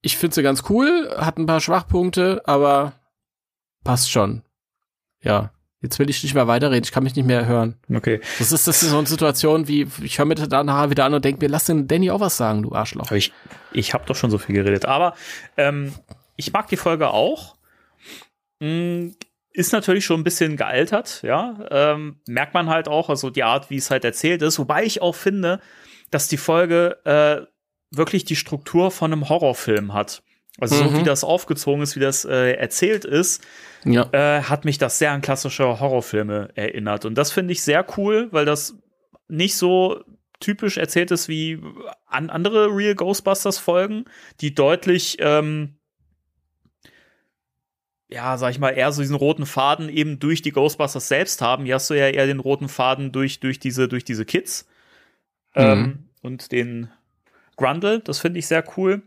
ich 0.00 0.16
finde 0.16 0.34
sie 0.34 0.42
ganz 0.42 0.64
cool, 0.68 1.14
hat 1.16 1.38
ein 1.38 1.46
paar 1.46 1.60
Schwachpunkte, 1.60 2.42
aber 2.44 2.94
passt 3.84 4.10
schon. 4.10 4.42
Ja. 5.22 5.52
Jetzt 5.80 5.98
will 5.98 6.08
ich 6.08 6.22
nicht 6.22 6.34
mehr 6.34 6.46
weiterreden, 6.46 6.84
ich 6.84 6.92
kann 6.92 7.02
mich 7.02 7.16
nicht 7.16 7.26
mehr 7.26 7.46
hören. 7.46 7.76
Okay. 7.92 8.20
Das 8.38 8.52
ist, 8.52 8.68
das 8.68 8.82
ist 8.84 8.90
so 8.90 8.98
eine 8.98 9.06
Situation 9.08 9.66
wie, 9.66 9.88
ich 10.00 10.16
höre 10.16 10.26
mir 10.26 10.36
da 10.36 10.62
nachher 10.62 10.90
wieder 10.90 11.04
an 11.04 11.14
und 11.14 11.24
denke 11.24 11.44
mir, 11.44 11.50
lass 11.50 11.64
den 11.64 11.88
Danny 11.88 12.08
auch 12.12 12.20
was 12.20 12.36
sagen, 12.36 12.62
du 12.62 12.72
Arschloch. 12.72 13.06
Aber 13.06 13.16
ich, 13.16 13.32
ich 13.72 13.92
habe 13.92 14.04
doch 14.06 14.14
schon 14.14 14.30
so 14.30 14.38
viel 14.38 14.54
geredet. 14.54 14.84
Aber 14.84 15.16
ähm, 15.56 15.92
ich 16.36 16.52
mag 16.52 16.68
die 16.68 16.76
Folge 16.76 17.10
auch. 17.10 17.56
Mm, 18.60 19.08
Ist 19.52 19.72
natürlich 19.72 20.04
schon 20.04 20.20
ein 20.20 20.24
bisschen 20.24 20.56
gealtert, 20.56 21.20
ja. 21.22 21.58
Ähm, 21.70 22.20
merkt 22.28 22.54
man 22.54 22.70
halt 22.70 22.86
auch, 22.86 23.10
also 23.10 23.30
die 23.30 23.42
Art, 23.42 23.68
wie 23.68 23.76
es 23.76 23.90
halt 23.90 24.04
erzählt 24.04 24.40
ist. 24.42 24.60
Wobei 24.60 24.84
ich 24.84 25.02
auch 25.02 25.16
finde, 25.16 25.60
dass 26.12 26.28
die 26.28 26.36
Folge 26.36 26.98
äh, 27.04 27.44
wirklich 27.94 28.24
die 28.24 28.36
Struktur 28.36 28.90
von 28.90 29.12
einem 29.12 29.28
Horrorfilm 29.28 29.92
hat. 29.92 30.22
Also 30.58 30.76
so 30.76 30.84
Mhm. 30.84 30.98
wie 30.98 31.02
das 31.02 31.24
aufgezogen 31.24 31.82
ist, 31.82 31.96
wie 31.96 32.00
das 32.00 32.24
äh, 32.24 32.52
erzählt 32.54 33.04
ist, 33.04 33.42
Ja. 33.84 34.08
äh, 34.12 34.42
hat 34.42 34.64
mich 34.64 34.78
das 34.78 34.98
sehr 34.98 35.12
an 35.12 35.22
klassische 35.22 35.80
Horrorfilme 35.80 36.50
erinnert. 36.54 37.04
Und 37.04 37.14
das 37.16 37.32
finde 37.32 37.52
ich 37.52 37.62
sehr 37.62 37.86
cool, 37.96 38.28
weil 38.32 38.44
das 38.44 38.76
nicht 39.28 39.56
so 39.56 40.04
typisch 40.40 40.76
erzählt 40.76 41.10
ist 41.10 41.28
wie 41.28 41.60
an 42.06 42.28
andere 42.28 42.66
Real 42.74 42.94
Ghostbusters 42.94 43.58
Folgen, 43.58 44.04
die 44.40 44.54
deutlich, 44.54 45.16
ähm, 45.20 45.76
ja, 48.08 48.36
sag 48.36 48.50
ich 48.50 48.58
mal, 48.58 48.70
eher 48.70 48.92
so 48.92 49.00
diesen 49.00 49.16
roten 49.16 49.46
Faden 49.46 49.88
eben 49.88 50.18
durch 50.18 50.42
die 50.42 50.50
Ghostbusters 50.52 51.08
selbst 51.08 51.40
haben. 51.40 51.64
Hier 51.64 51.76
hast 51.76 51.88
du 51.88 51.94
ja 51.94 52.08
eher 52.08 52.26
den 52.26 52.40
roten 52.40 52.68
Faden 52.68 53.10
durch, 53.12 53.40
durch 53.40 53.58
diese, 53.58 53.88
durch 53.88 54.04
diese 54.04 54.26
Kids. 54.26 54.68
Ähm, 55.54 56.08
und 56.20 56.52
den 56.52 56.90
Grundle, 57.56 58.00
das 58.00 58.18
finde 58.18 58.38
ich 58.38 58.46
sehr 58.46 58.64
cool. 58.76 59.02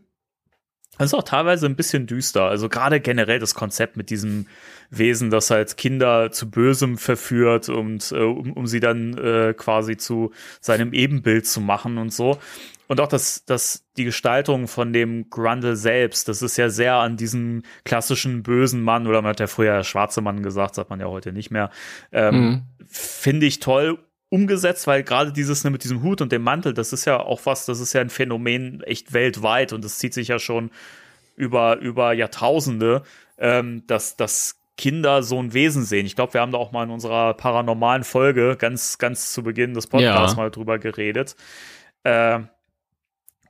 Das 0.98 1.08
ist 1.08 1.14
auch 1.14 1.24
teilweise 1.24 1.66
ein 1.66 1.76
bisschen 1.76 2.08
düster. 2.08 2.44
Also 2.44 2.70
gerade 2.70 3.02
generell 3.02 3.40
das 3.40 3.54
Konzept 3.54 3.98
mit 3.98 4.10
diesem 4.10 4.48
Wesen, 4.90 5.30
das 5.30 5.50
halt 5.50 5.76
Kinder 5.76 6.32
zu 6.32 6.50
Bösem 6.50 6.98
verführt 6.98 7.68
und 7.68 8.14
äh, 8.14 8.20
um, 8.22 8.54
um 8.54 8.66
sie 8.66 8.80
dann 8.80 9.18
äh, 9.18 9.54
quasi 9.54 9.98
zu 9.98 10.32
seinem 10.62 10.94
Ebenbild 10.94 11.48
zu 11.48 11.60
machen 11.60 11.98
und 11.98 12.14
so. 12.14 12.40
Und 12.88 13.02
auch 13.02 13.08
das, 13.08 13.44
das, 13.46 13.84
die 13.98 14.04
Gestaltung 14.06 14.68
von 14.68 14.94
dem 14.94 15.30
Grundle 15.30 15.76
selbst, 15.76 16.30
das 16.30 16.42
ist 16.42 16.56
ja 16.56 16.70
sehr 16.70 16.96
an 16.96 17.18
diesen 17.18 17.64
klassischen 17.84 18.44
bösen 18.44 18.82
Mann, 18.82 19.08
oder 19.08 19.22
man 19.22 19.32
hat 19.32 19.40
ja 19.40 19.48
früher 19.48 19.84
schwarze 19.84 20.22
Mann 20.22 20.44
gesagt, 20.44 20.76
sagt 20.76 20.92
man 20.92 21.00
ja 21.00 21.08
heute 21.08 21.34
nicht 21.34 21.52
mehr. 21.52 21.72
Ähm, 22.12 22.36
Mhm. 22.36 22.62
Finde 22.88 23.48
ich 23.48 23.60
toll 23.60 23.98
umgesetzt, 24.36 24.86
weil 24.88 25.04
gerade 25.04 25.32
dieses 25.32 25.64
ne, 25.64 25.72
mit 25.72 25.84
diesem 25.84 26.04
Hut 26.04 26.22
und 26.22 26.32
dem 26.32 26.44
Mantel, 26.44 26.74
das 26.74 26.92
ist 26.94 27.06
ja 27.06 27.20
auch 27.20 27.42
was, 27.46 27.66
das 27.66 27.80
ist 27.80 27.94
ja 27.94 28.02
ein 28.02 28.10
Phänomen 28.10 28.82
echt 28.84 29.14
weltweit 29.14 29.74
und 29.74 29.84
das 29.84 29.98
zieht 29.98 30.14
sich 30.14 30.28
ja 30.28 30.40
schon 30.40 30.72
über, 31.36 31.78
über 31.78 32.14
Jahrtausende, 32.14 33.04
ähm, 33.38 33.84
dass, 33.88 34.18
dass 34.18 34.58
Kinder 34.78 35.24
so 35.24 35.40
ein 35.40 35.54
Wesen 35.54 35.84
sehen. 35.84 36.06
Ich 36.06 36.16
glaube, 36.16 36.34
wir 36.34 36.42
haben 36.42 36.52
da 36.52 36.58
auch 36.58 36.72
mal 36.74 36.84
in 36.84 36.90
unserer 36.90 37.34
paranormalen 37.34 38.04
Folge 38.04 38.58
ganz, 38.58 38.98
ganz 38.98 39.32
zu 39.32 39.42
Beginn 39.44 39.74
des 39.74 39.88
Podcasts 39.88 40.36
Ja. 40.36 40.44
mal 40.44 40.52
drüber 40.52 40.80
geredet. 40.80 41.36
Äh, 42.04 42.40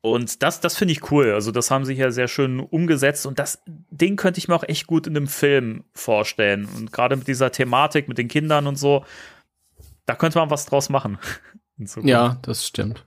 und 0.02 0.44
das, 0.44 0.60
das 0.60 0.78
finde 0.78 0.92
ich 0.92 1.12
cool. 1.12 1.32
Also, 1.32 1.52
das 1.52 1.72
haben 1.72 1.84
sie 1.84 1.96
hier 1.96 2.12
sehr 2.12 2.28
schön 2.28 2.60
umgesetzt. 2.60 3.26
Und 3.26 3.40
das 3.40 3.64
Ding 3.66 4.18
könnte 4.18 4.38
ich 4.38 4.48
mir 4.48 4.54
auch 4.56 4.64
echt 4.64 4.86
gut 4.86 5.08
in 5.08 5.18
einem 5.18 5.28
Film 5.28 5.84
vorstellen. 5.94 6.70
Und 6.78 6.92
gerade 6.92 7.16
mit 7.16 7.28
dieser 7.28 7.52
Thematik, 7.52 8.08
mit 8.08 8.20
den 8.20 8.28
Kindern 8.28 8.68
und 8.68 8.76
so, 8.76 9.04
da 10.06 10.16
könnte 10.16 10.40
man 10.40 10.50
was 10.50 10.66
draus 10.66 10.90
machen. 10.90 11.18
Ja, 12.04 12.38
das 12.42 12.66
stimmt. 12.66 13.06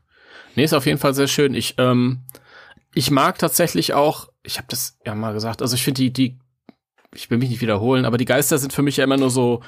Nee, 0.55 0.65
ist 0.65 0.75
auf 0.75 0.85
jeden 0.85 0.99
Fall 0.99 1.15
sehr 1.15 1.27
schön. 1.27 1.55
Ich, 1.55 1.77
ähm, 1.79 2.27
ich 2.93 3.11
mag 3.11 3.39
tatsächlich 3.39 3.95
auch, 3.95 4.29
ich 4.43 4.59
habe 4.59 4.69
das 4.69 4.99
ja 5.07 5.15
mal 5.15 5.33
gesagt, 5.33 5.63
also 5.63 5.75
ich 5.75 5.83
finde 5.83 6.03
die, 6.03 6.13
die, 6.13 6.39
ich 7.15 7.31
will 7.31 7.39
mich 7.39 7.49
nicht 7.49 7.63
wiederholen, 7.63 8.05
aber 8.05 8.19
die 8.19 8.27
Geister 8.27 8.59
sind 8.59 8.75
für 8.75 8.83
mich 8.83 8.99
ja 8.99 9.05
immer 9.05 9.17
nur 9.17 9.31
so 9.31 9.63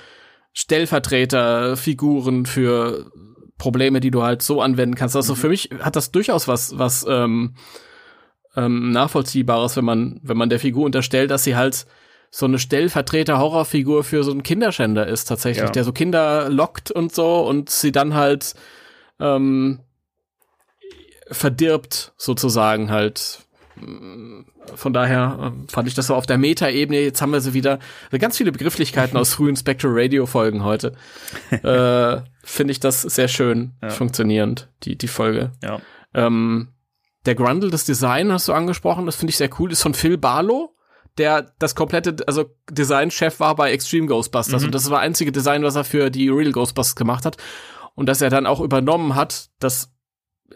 Stellvertreterfiguren 0.53 2.45
für 2.45 3.11
Probleme, 3.57 4.01
die 4.01 4.11
du 4.11 4.23
halt 4.23 4.43
so 4.43 4.61
anwenden 4.61 4.97
kannst. 4.97 5.17
Also 5.17 5.35
für 5.35 5.49
mich 5.49 5.71
hat 5.81 5.97
das 5.97 6.11
durchaus 6.11 6.49
was, 6.49 6.77
was 6.79 7.07
ähm, 7.09 7.55
ähm, 8.57 8.91
nachvollziehbares, 8.91 9.77
wenn 9.77 9.85
man, 9.85 10.21
wenn 10.23 10.37
man 10.37 10.51
der 10.51 10.61
Figur 10.61 10.85
unterstellt, 10.85 11.31
dass 11.31 11.45
sie 11.45 11.57
halt 11.57 11.87
so 12.31 12.47
eine 12.47 12.59
Stellvertreter-Horrorfigur 12.59 14.05
für 14.05 14.23
so 14.23 14.31
einen 14.31 14.43
Kinderschänder 14.45 15.07
ist 15.07 15.25
tatsächlich, 15.25 15.65
Ja. 15.65 15.71
der 15.71 15.85
so 15.85 15.93
Kinder 15.93 16.49
lockt 16.49 16.91
und 16.91 17.13
so 17.15 17.41
und 17.47 17.71
sie 17.71 17.91
dann 17.93 18.15
halt 18.15 18.55
ähm, 19.19 19.81
verdirbt 21.31 22.13
sozusagen 22.17 22.91
halt. 22.91 23.41
Von 24.75 24.93
daher 24.93 25.39
ähm, 25.41 25.67
fand 25.69 25.89
ich 25.89 25.95
das 25.95 26.09
so 26.09 26.15
auf 26.15 26.27
der 26.27 26.37
Meta-Ebene. 26.39 27.01
Jetzt 27.01 27.23
haben 27.23 27.33
wir 27.33 27.41
sie 27.41 27.55
wieder 27.55 27.79
ganz 28.19 28.37
viele 28.37 28.53
Begrifflichkeiten 28.53 29.17
aus 29.17 29.33
frühen 29.35 29.57
Spectral 29.57 29.93
Radio 29.95 30.27
Folgen 30.27 30.65
heute. 30.65 30.93
äh, 31.51 32.21
Finde 32.45 32.73
ich 32.73 32.81
das 32.81 33.03
sehr 33.03 33.29
schön 33.29 33.73
Ja. 33.83 33.89
funktionierend 33.91 34.69
die 34.83 34.97
die 34.97 35.09
Folge. 35.09 35.53
Ja. 35.63 35.81
Ähm, 36.15 36.69
der 37.27 37.35
Grundle, 37.35 37.71
das 37.71 37.85
Design 37.85 38.33
hast 38.33 38.49
du 38.49 38.53
angesprochen, 38.53 39.07
das 39.07 39.17
finde 39.17 39.31
ich 39.31 39.37
sehr 39.37 39.51
cool, 39.59 39.73
ist 39.73 39.83
von 39.83 39.95
Phil 39.95 40.19
Barlow, 40.19 40.75
der 41.21 41.53
das 41.61 41.75
komplette, 41.77 42.17
also 42.27 42.47
Designchef 42.71 43.39
war 43.39 43.55
bei 43.55 43.71
Extreme 43.71 44.07
Ghostbusters 44.09 44.63
Mhm. 44.63 44.67
und 44.69 44.75
das 44.75 44.91
war 44.91 44.99
das 44.99 45.07
einzige 45.07 45.31
Design, 45.31 45.63
was 45.63 45.77
er 45.77 45.85
für 45.85 46.11
die 46.11 46.29
Real 46.29 46.51
Ghostbusters 46.51 46.97
gemacht 46.97 47.25
hat 47.25 47.37
und 47.95 48.09
dass 48.09 48.21
er 48.21 48.31
dann 48.31 48.47
auch 48.47 48.61
übernommen 48.61 49.15
hat, 49.15 49.51
das, 49.61 49.93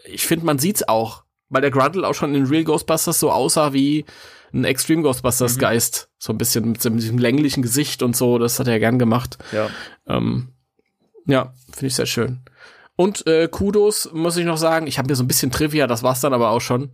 ich 0.05 0.25
finde, 0.27 0.45
man 0.45 0.59
sieht's 0.59 0.87
auch, 0.87 1.23
weil 1.49 1.61
der 1.61 1.71
Grundle 1.71 2.05
auch 2.07 2.13
schon 2.15 2.35
in 2.35 2.45
Real 2.47 2.63
Ghostbusters 2.65 3.19
so 3.19 3.31
aussah 3.31 3.71
wie 3.71 4.03
ein 4.53 4.63
Extreme 4.65 5.03
Ghostbusters 5.03 5.55
Mhm. 5.55 5.59
Geist, 5.61 6.09
so 6.17 6.33
ein 6.33 6.37
bisschen 6.37 6.71
mit, 6.71 6.83
diesem 6.83 7.17
länglichen 7.17 7.61
Gesicht 7.61 8.01
und 8.03 8.15
so, 8.15 8.37
das 8.39 8.59
hat 8.59 8.67
er 8.67 8.79
gern 8.79 8.99
gemacht. 8.99 9.37
Ja. 9.51 9.69
Ähm, 10.07 10.49
ja, 11.27 11.53
finde 11.71 11.87
ich 11.87 11.95
sehr 11.95 12.05
schön. 12.05 12.41
Und 12.95 13.27
äh, 13.27 13.47
Kudos 13.49 14.09
muss 14.13 14.37
ich 14.37 14.45
noch 14.45 14.57
sagen, 14.57 14.87
ich 14.87 14.97
habe 14.97 15.09
mir 15.09 15.15
so 15.15 15.23
ein 15.23 15.27
bisschen 15.27 15.51
Trivia, 15.51 15.85
das 15.87 16.03
war's 16.03 16.21
dann 16.21 16.33
aber 16.33 16.49
auch 16.51 16.61
schon. 16.61 16.91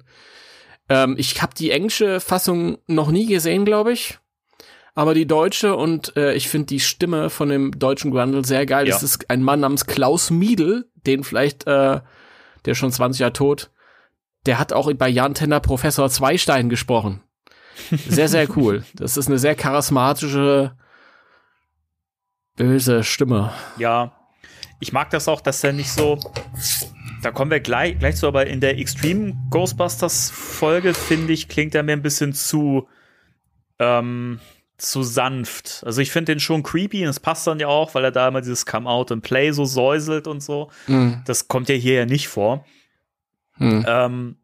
Ähm, 0.92 1.16
ich 1.18 1.42
habe 1.42 1.54
die 1.56 1.72
englische 1.72 2.20
Fassung 2.20 2.78
noch 2.86 3.12
nie 3.12 3.26
gesehen, 3.26 3.64
glaube 3.64 3.94
ich. 3.94 4.20
Aber 4.94 5.14
die 5.14 5.26
deutsche 5.26 5.74
und 5.78 6.18
äh, 6.18 6.34
ich 6.34 6.50
finde 6.50 6.66
die 6.66 6.82
Stimme 6.82 7.30
von 7.30 7.48
dem 7.48 7.80
deutschen 7.80 8.12
Grundle 8.12 8.44
sehr 8.44 8.66
geil. 8.66 8.88
Ja. 8.88 8.94
Das 8.94 9.04
ist 9.04 9.30
ein 9.30 9.42
Mann 9.42 9.62
namens 9.62 9.86
Klaus 9.86 10.32
Miedl, 10.32 10.90
den 10.96 11.24
vielleicht, 11.24 11.66
äh, 11.66 12.02
der 12.66 12.72
ist 12.74 12.78
schon 12.78 12.92
20 12.92 13.22
Jahre 13.22 13.32
tot, 13.32 13.72
der 14.46 14.60
hat 14.60 14.74
auch 14.74 14.92
bei 14.94 15.08
Jan 15.08 15.34
Tenner 15.34 15.62
Professor 15.62 16.10
Zweistein 16.10 16.68
gesprochen. 16.68 17.22
Sehr, 18.10 18.28
sehr 18.28 18.50
cool. 18.58 18.84
Das 18.96 19.16
ist 19.16 19.28
eine 19.28 19.40
sehr 19.40 19.56
charismatische, 19.56 20.76
böse 22.58 23.06
Stimme. 23.06 23.54
Ja, 23.78 24.12
ich 24.82 24.92
mag 24.92 25.10
das 25.12 25.30
auch, 25.30 25.40
dass 25.40 25.64
er 25.64 25.72
nicht 25.72 25.92
so. 25.92 26.20
Da 27.22 27.32
kommen 27.32 27.52
wir 27.52 27.60
gleich, 27.60 28.00
gleich 28.00 28.16
zu, 28.16 28.28
aber 28.28 28.48
in 28.48 28.60
der 28.60 28.78
Extreme 28.80 29.34
Ghostbusters 29.50 30.32
Folge, 30.32 30.94
finde 30.94 31.34
ich, 31.34 31.48
klingt 31.48 31.76
er 31.76 31.84
mir 31.84 31.94
ein 31.94 32.02
bisschen 32.02 32.34
zu, 32.34 32.88
ähm, 33.80 34.40
zu 34.78 35.04
sanft. 35.04 35.84
Also 35.86 36.02
ich 36.02 36.12
finde 36.12 36.34
den 36.34 36.40
schon 36.40 36.64
creepy 36.64 37.04
und 37.04 37.10
es 37.10 37.20
passt 37.20 37.46
dann 37.46 37.60
ja 37.60 37.68
auch, 37.68 37.94
weil 37.94 38.04
er 38.04 38.12
da 38.12 38.28
immer 38.28 38.42
dieses 38.42 38.66
Come 38.66 38.90
Out 38.90 39.12
and 39.12 39.24
Play 39.24 39.52
so 39.52 39.66
säuselt 39.66 40.26
und 40.28 40.42
so. 40.42 40.72
Mhm. 40.88 41.22
Das 41.26 41.48
kommt 41.48 41.70
ja 41.70 41.76
hier 41.76 41.94
ja 41.94 42.06
nicht 42.06 42.28
vor. 42.28 42.66
Mhm. 43.58 43.86
Ähm, 43.88 44.36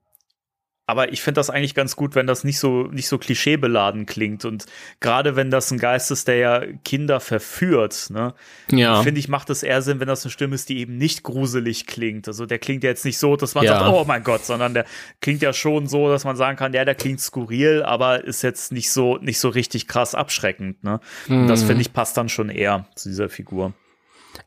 aber 0.90 1.12
ich 1.12 1.22
finde 1.22 1.40
das 1.40 1.50
eigentlich 1.50 1.76
ganz 1.76 1.96
gut, 1.98 2.16
wenn 2.16 2.26
das 2.28 2.44
nicht 2.46 2.58
so, 2.60 2.84
nicht 2.84 3.08
so 3.10 3.18
klischeebeladen 3.18 4.06
klingt. 4.06 4.46
Und 4.46 4.66
gerade 5.02 5.36
wenn 5.36 5.52
das 5.52 5.70
ein 5.70 5.78
Geist 5.80 6.10
ist, 6.12 6.28
der 6.30 6.38
ja 6.38 6.62
Kinder 6.86 7.20
verführt, 7.20 8.08
ne, 8.10 8.34
Ja. 8.72 9.04
finde 9.04 9.20
ich, 9.20 9.28
macht 9.28 9.50
es 9.50 9.64
eher 9.64 9.82
Sinn, 9.82 10.00
wenn 10.00 10.08
das 10.08 10.24
eine 10.24 10.32
Stimme 10.32 10.56
ist, 10.56 10.70
die 10.70 10.80
eben 10.80 10.98
nicht 10.98 11.24
gruselig 11.24 11.88
klingt. 11.88 12.28
Also 12.30 12.46
der 12.46 12.58
klingt 12.58 12.84
ja 12.86 12.90
jetzt 12.90 13.04
nicht 13.06 13.18
so, 13.20 13.36
dass 13.36 13.54
man 13.54 13.66
Ja. 13.66 13.80
sagt, 13.80 13.92
oh 13.92 14.06
mein 14.08 14.24
Gott, 14.24 14.46
sondern 14.46 14.74
der 14.74 14.86
klingt 15.22 15.42
ja 15.42 15.52
schon 15.54 15.88
so, 15.88 16.08
dass 16.10 16.24
man 16.24 16.36
sagen 16.38 16.58
kann, 16.58 16.72
ja, 16.74 16.86
der 16.86 16.96
klingt 16.96 17.20
skurril, 17.20 17.84
aber 17.84 18.24
ist 18.24 18.42
jetzt 18.42 18.72
nicht 18.72 18.90
so, 18.92 19.18
nicht 19.18 19.40
so 19.40 19.50
richtig 19.50 19.88
krass 19.88 20.16
abschreckend, 20.16 20.84
ne. 20.84 21.00
Und 21.28 21.48
das 21.48 21.64
Mhm. 21.64 21.68
finde 21.68 21.82
ich 21.82 21.92
passt 21.94 22.16
dann 22.16 22.30
schon 22.30 22.50
eher 22.50 22.88
zu 22.96 23.10
dieser 23.10 23.28
Figur. 23.28 23.74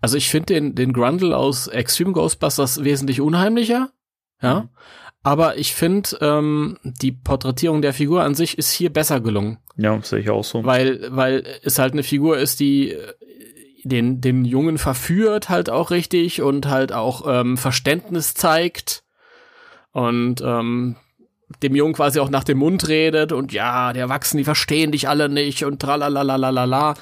Also 0.01 0.17
ich 0.17 0.31
finde 0.31 0.55
den, 0.55 0.75
den 0.75 0.93
Grundle 0.95 1.37
aus 1.37 1.67
Extreme 1.67 2.13
Ghostbusters 2.13 2.83
wesentlich 2.83 3.21
unheimlicher. 3.21 3.91
Ja. 4.41 4.69
Aber 5.23 5.59
ich 5.59 5.75
finde, 5.75 6.17
ähm, 6.23 6.79
die 6.83 7.13
Porträtierung 7.13 7.83
der 7.83 7.93
Figur 7.93 8.23
an 8.23 8.35
sich 8.35 8.57
ist 8.57 8.73
hier 8.73 8.91
besser 8.91 9.21
gelungen. 9.21 9.59
Ja, 9.77 10.01
sehe 10.03 10.21
ich 10.21 10.31
auch 10.31 10.45
so. 10.45 10.65
Weil, 10.65 11.09
weil 11.11 11.45
es 11.63 11.79
halt 11.79 11.93
eine 11.93 12.03
Figur 12.03 12.39
ist, 12.39 12.61
die 12.61 12.93
äh, 12.93 13.13
den, 13.85 14.21
den 14.21 14.45
Jungen 14.45 14.79
verführt 14.79 15.49
halt 15.49 15.71
auch 15.71 15.91
richtig 15.91 16.43
und 16.43 16.69
halt 16.69 16.93
auch 16.93 17.25
ähm, 17.27 17.57
Verständnis 17.57 18.35
zeigt 18.35 19.05
und 19.93 20.41
ähm, 20.43 20.97
dem 21.63 21.75
Jungen 21.75 21.95
quasi 21.95 22.21
auch 22.21 22.31
nach 22.31 22.45
dem 22.45 22.59
Mund 22.59 22.89
redet 22.89 23.33
und 23.33 23.53
ja, 23.53 23.93
die 23.93 24.01
Erwachsenen, 24.01 24.39
die 24.39 24.45
verstehen 24.45 24.93
dich 24.93 25.09
alle 25.09 25.29
nicht 25.29 25.65
und 25.65 25.81
tralalalalala. 25.81 26.95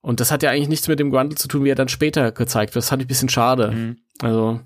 Und 0.00 0.20
das 0.20 0.30
hat 0.30 0.42
ja 0.42 0.50
eigentlich 0.50 0.68
nichts 0.68 0.88
mit 0.88 1.00
dem 1.00 1.10
Grundle 1.10 1.36
zu 1.36 1.48
tun, 1.48 1.64
wie 1.64 1.70
er 1.70 1.76
dann 1.76 1.88
später 1.88 2.30
gezeigt 2.30 2.74
wird. 2.74 2.82
Das 2.82 2.90
fand 2.90 3.00
ich 3.00 3.06
ein 3.06 3.08
bisschen 3.08 3.30
schade. 3.30 3.70
Mhm. 3.70 3.96
Also 4.20 4.60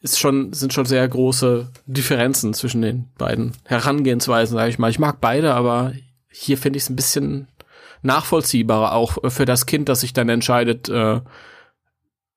ist 0.00 0.18
schon, 0.18 0.52
sind 0.52 0.72
schon 0.72 0.86
sehr 0.86 1.06
große 1.06 1.70
Differenzen 1.86 2.54
zwischen 2.54 2.82
den 2.82 3.10
beiden 3.18 3.52
Herangehensweisen, 3.64 4.56
sage 4.56 4.70
ich 4.70 4.78
mal. 4.78 4.90
Ich 4.90 4.98
mag 4.98 5.20
beide, 5.20 5.54
aber 5.54 5.92
hier 6.30 6.58
finde 6.58 6.78
ich 6.78 6.84
es 6.84 6.90
ein 6.90 6.96
bisschen 6.96 7.48
nachvollziehbarer, 8.02 8.92
auch 8.92 9.18
für 9.30 9.44
das 9.44 9.66
Kind, 9.66 9.88
das 9.88 10.00
sich 10.00 10.12
dann 10.12 10.28
entscheidet, 10.28 10.88
äh, 10.88 11.20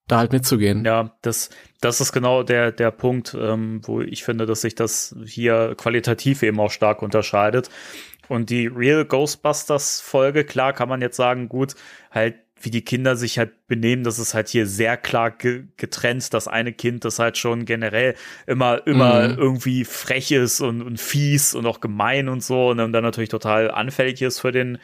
da 0.07 0.17
halt 0.17 0.31
mitzugehen. 0.31 0.85
Ja, 0.85 1.15
das, 1.21 1.49
das 1.81 1.99
ist 1.99 2.11
genau 2.11 2.43
der, 2.43 2.71
der 2.71 2.91
Punkt, 2.91 3.35
ähm, 3.39 3.81
wo 3.83 4.01
ich 4.01 4.23
finde, 4.23 4.45
dass 4.45 4.61
sich 4.61 4.75
das 4.75 5.15
hier 5.25 5.73
qualitativ 5.75 6.43
eben 6.43 6.59
auch 6.59 6.69
stark 6.69 7.01
unterscheidet. 7.01 7.69
Und 8.27 8.49
die 8.49 8.67
Real 8.67 9.05
Ghostbusters 9.05 10.01
Folge, 10.01 10.45
klar 10.45 10.73
kann 10.73 10.89
man 10.89 11.01
jetzt 11.01 11.17
sagen, 11.17 11.49
gut, 11.49 11.75
halt 12.11 12.35
wie 12.61 12.71
die 12.71 12.83
Kinder 12.83 13.15
sich 13.15 13.37
halt 13.37 13.67
benehmen, 13.67 14.03
das 14.03 14.17
ist 14.17 14.33
halt 14.33 14.47
hier 14.49 14.65
sehr 14.65 14.97
klar 14.97 15.31
ge 15.31 15.65
getrennt. 15.77 16.33
Das 16.33 16.47
eine 16.47 16.73
Kind, 16.73 17.05
das 17.05 17.19
halt 17.19 17.37
schon 17.37 17.65
generell 17.65 18.15
immer, 18.47 18.85
immer 18.87 19.29
Mhm. 19.29 19.37
irgendwie 19.37 19.85
frech 19.85 20.31
ist 20.31 20.61
und, 20.61 20.81
und 20.81 20.99
fies 20.99 21.53
und 21.53 21.65
auch 21.65 21.79
gemein 21.81 22.29
und 22.29 22.43
so 22.43 22.69
und 22.69 22.77
dann 22.77 22.91
natürlich 22.91 23.29
total 23.29 23.69
anfällig 23.71 24.21
ist 24.21 24.39
für 24.39 24.51
den 24.51 24.79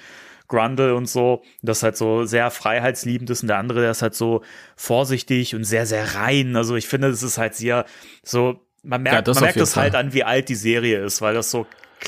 Grundle 0.48 0.96
und 0.96 1.06
so, 1.08 1.44
das 1.62 1.82
halt 1.82 1.96
so 1.96 2.26
sehr 2.26 2.52
freiheitsliebend 2.52 3.30
ist 3.30 3.42
und 3.42 3.48
der 3.48 3.58
andere, 3.58 3.82
der 3.82 3.92
ist 3.92 4.02
halt 4.02 4.16
so 4.16 4.42
vorsichtig 4.76 5.56
und 5.56 5.64
sehr, 5.64 5.86
sehr 5.86 6.16
rein. 6.16 6.56
Also 6.58 6.76
ich 6.76 6.88
finde, 6.88 7.10
das 7.10 7.24
ist 7.24 7.38
halt 7.38 7.56
sehr 7.56 7.86
so, 8.24 8.60
man 8.84 9.02
merkt, 9.02 9.28
Ja, 9.28 9.34
man 9.34 9.44
merkt 9.44 9.62
das 9.62 9.78
halt 9.78 9.96
an, 9.96 10.14
wie 10.14 10.24
alt 10.26 10.50
die 10.50 10.56
Serie 10.56 11.04
ist, 11.04 11.22
weil 11.22 11.34
das 11.34 11.52
so 11.52 11.68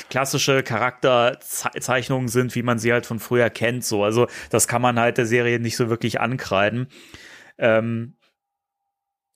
klassische 0.09 0.63
Charakterzeichnungen 0.63 2.27
sind, 2.27 2.55
wie 2.55 2.63
man 2.63 2.79
sie 2.79 2.91
halt 2.91 3.05
von 3.05 3.19
früher 3.19 3.49
kennt, 3.49 3.85
so. 3.85 4.03
Also 4.03 4.27
das 4.49 4.67
kann 4.67 4.81
man 4.81 4.99
halt 4.99 5.17
der 5.17 5.25
Serie 5.25 5.59
nicht 5.59 5.77
so 5.77 5.89
wirklich 5.89 6.19
ankreiden. 6.19 6.87
Ähm, 7.57 8.15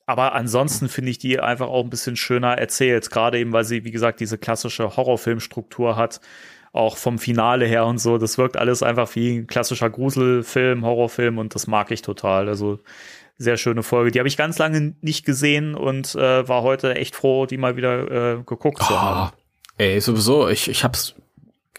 aber 0.06 0.34
ansonsten 0.34 0.88
finde 0.88 1.10
ich 1.10 1.18
die 1.18 1.38
einfach 1.38 1.68
auch 1.68 1.84
ein 1.84 1.90
bisschen 1.90 2.16
schöner 2.16 2.56
erzählt, 2.56 3.10
gerade 3.10 3.38
eben, 3.38 3.52
weil 3.52 3.64
sie, 3.64 3.84
wie 3.84 3.90
gesagt, 3.90 4.20
diese 4.20 4.38
klassische 4.38 4.96
Horrorfilmstruktur 4.96 5.96
hat, 5.96 6.20
auch 6.72 6.96
vom 6.96 7.18
Finale 7.18 7.66
her 7.66 7.84
und 7.86 7.98
so. 7.98 8.18
Das 8.18 8.38
wirkt 8.38 8.56
alles 8.56 8.82
einfach 8.82 9.14
wie 9.14 9.38
ein 9.38 9.46
klassischer 9.46 9.90
Gruselfilm, 9.90 10.84
Horrorfilm 10.84 11.38
und 11.38 11.54
das 11.54 11.66
mag 11.66 11.90
ich 11.90 12.02
total. 12.02 12.48
Also 12.48 12.78
sehr 13.36 13.56
schöne 13.56 13.82
Folge. 13.82 14.10
Die 14.10 14.18
habe 14.18 14.28
ich 14.28 14.36
ganz 14.36 14.58
lange 14.58 14.94
nicht 15.00 15.24
gesehen 15.24 15.74
und 15.74 16.14
äh, 16.14 16.48
war 16.48 16.62
heute 16.62 16.94
echt 16.94 17.14
froh, 17.14 17.46
die 17.46 17.56
mal 17.56 17.76
wieder 17.76 18.38
äh, 18.38 18.42
geguckt 18.44 18.82
zu 18.82 19.00
haben. 19.00 19.32
Ey, 19.78 20.00
sowieso, 20.00 20.48
ich, 20.48 20.68
ich 20.68 20.84
hab's 20.84 21.14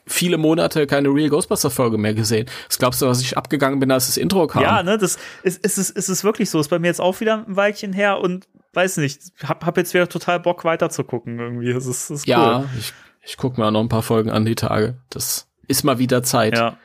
viele 0.07 0.37
Monate 0.37 0.87
keine 0.87 1.09
Real 1.09 1.29
Ghostbuster 1.29 1.69
Folge 1.69 1.97
mehr 1.99 2.13
gesehen. 2.15 2.49
Was 2.67 2.79
glaubst 2.79 3.01
du, 3.01 3.05
was 3.05 3.21
ich 3.21 3.37
abgegangen 3.37 3.79
bin, 3.79 3.91
als 3.91 4.07
das 4.07 4.17
Intro 4.17 4.47
kam? 4.47 4.63
Ja, 4.63 4.81
ne, 4.81 4.97
das 4.97 5.17
ist, 5.43 5.63
ist, 5.63 5.77
ist, 5.77 5.89
ist 5.91 6.09
es 6.09 6.23
wirklich 6.23 6.49
so. 6.49 6.59
Ist 6.59 6.69
bei 6.69 6.79
mir 6.79 6.87
jetzt 6.87 7.01
auch 7.01 7.19
wieder 7.19 7.45
ein 7.47 7.55
Weilchen 7.55 7.93
her 7.93 8.19
und 8.19 8.47
weiß 8.73 8.97
nicht, 8.97 9.21
hab, 9.43 9.65
hab 9.65 9.77
jetzt 9.77 9.93
wieder 9.93 10.09
total 10.09 10.39
Bock 10.39 10.63
weiter 10.65 10.89
zu 10.89 11.03
gucken 11.03 11.37
irgendwie. 11.39 11.73
Das 11.73 11.85
ist, 11.85 12.09
das 12.09 12.19
ist 12.21 12.27
cool. 12.27 12.31
ja 12.31 12.65
ich, 12.77 12.93
ich 13.23 13.37
guck 13.37 13.57
mir 13.57 13.65
auch 13.67 13.71
noch 13.71 13.81
ein 13.81 13.89
paar 13.89 14.01
Folgen 14.03 14.31
an 14.31 14.45
die 14.45 14.55
Tage. 14.55 14.95
Das 15.09 15.47
ist 15.67 15.83
mal 15.83 15.99
wieder 15.99 16.23
Zeit. 16.23 16.55
Ja. 16.57 16.77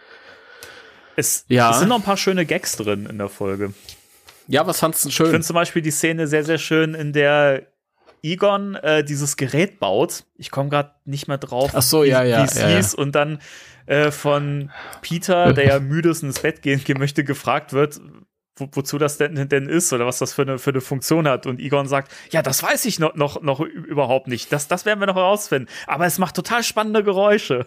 Es, 1.16 1.44
Ja. 1.48 1.70
es 1.70 1.78
sind 1.78 1.88
noch 1.88 1.96
ein 1.96 2.02
paar 2.02 2.16
schöne 2.16 2.44
Gags 2.44 2.76
drin 2.76 3.06
in 3.06 3.18
der 3.18 3.28
Folge. 3.28 3.72
Ja, 4.48 4.66
was 4.66 4.80
fandst 4.80 5.04
du 5.04 5.08
Ich 5.08 5.14
schön? 5.14 5.26
finde 5.30 5.46
zum 5.46 5.54
Beispiel 5.54 5.80
die 5.80 5.90
Szene 5.92 6.26
sehr, 6.26 6.44
sehr 6.44 6.58
schön, 6.58 6.94
in 6.94 7.12
der 7.14 7.62
Egon 8.24 8.74
äh, 8.76 9.04
dieses 9.04 9.36
Gerät 9.36 9.78
baut. 9.78 10.24
Ich 10.36 10.50
komme 10.50 10.70
gerade 10.70 10.92
nicht 11.04 11.28
mehr 11.28 11.38
drauf, 11.38 11.72
Ach 11.74 11.82
so, 11.82 12.02
wie 12.04 12.08
ja, 12.08 12.22
ja, 12.24 12.40
wie 12.40 12.44
es 12.46 12.54
ja, 12.58 12.68
ja. 12.70 12.76
hieß. 12.76 12.94
Und 12.94 13.14
dann 13.14 13.38
äh, 13.86 14.10
von 14.10 14.70
Peter, 15.02 15.52
der 15.52 15.66
ja 15.66 15.78
müde 15.80 16.08
ist 16.10 16.22
und 16.22 16.30
ins 16.30 16.40
Bett 16.40 16.62
gehen 16.62 16.82
möchte, 16.98 17.22
gefragt 17.22 17.72
wird, 17.74 18.00
wo, 18.56 18.68
wozu 18.72 18.98
das 18.98 19.18
denn, 19.18 19.48
denn 19.48 19.68
ist 19.68 19.92
oder 19.92 20.06
was 20.06 20.18
das 20.18 20.32
für 20.32 20.42
eine, 20.42 20.58
für 20.58 20.70
eine 20.70 20.80
Funktion 20.80 21.28
hat. 21.28 21.46
Und 21.46 21.60
Egon 21.60 21.86
sagt, 21.86 22.12
ja, 22.30 22.40
das 22.40 22.62
weiß 22.62 22.84
ich 22.86 22.98
noch, 22.98 23.14
noch, 23.14 23.42
noch 23.42 23.60
überhaupt 23.60 24.28
nicht. 24.28 24.50
Das, 24.52 24.68
das 24.68 24.86
werden 24.86 25.00
wir 25.00 25.06
noch 25.06 25.16
herausfinden. 25.16 25.68
Aber 25.86 26.06
es 26.06 26.18
macht 26.18 26.34
total 26.36 26.62
spannende 26.62 27.04
Geräusche. 27.04 27.66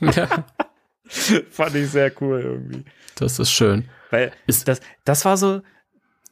ja, 0.00 0.28
Fand 1.50 1.74
ich 1.74 1.90
sehr 1.90 2.12
cool 2.22 2.40
irgendwie. 2.40 2.84
das 3.16 3.38
ist 3.38 3.50
schön. 3.50 3.88
Weil 4.10 4.32
Ist- 4.46 4.66
das, 4.68 4.80
das 5.04 5.24
war 5.24 5.36
so, 5.36 5.62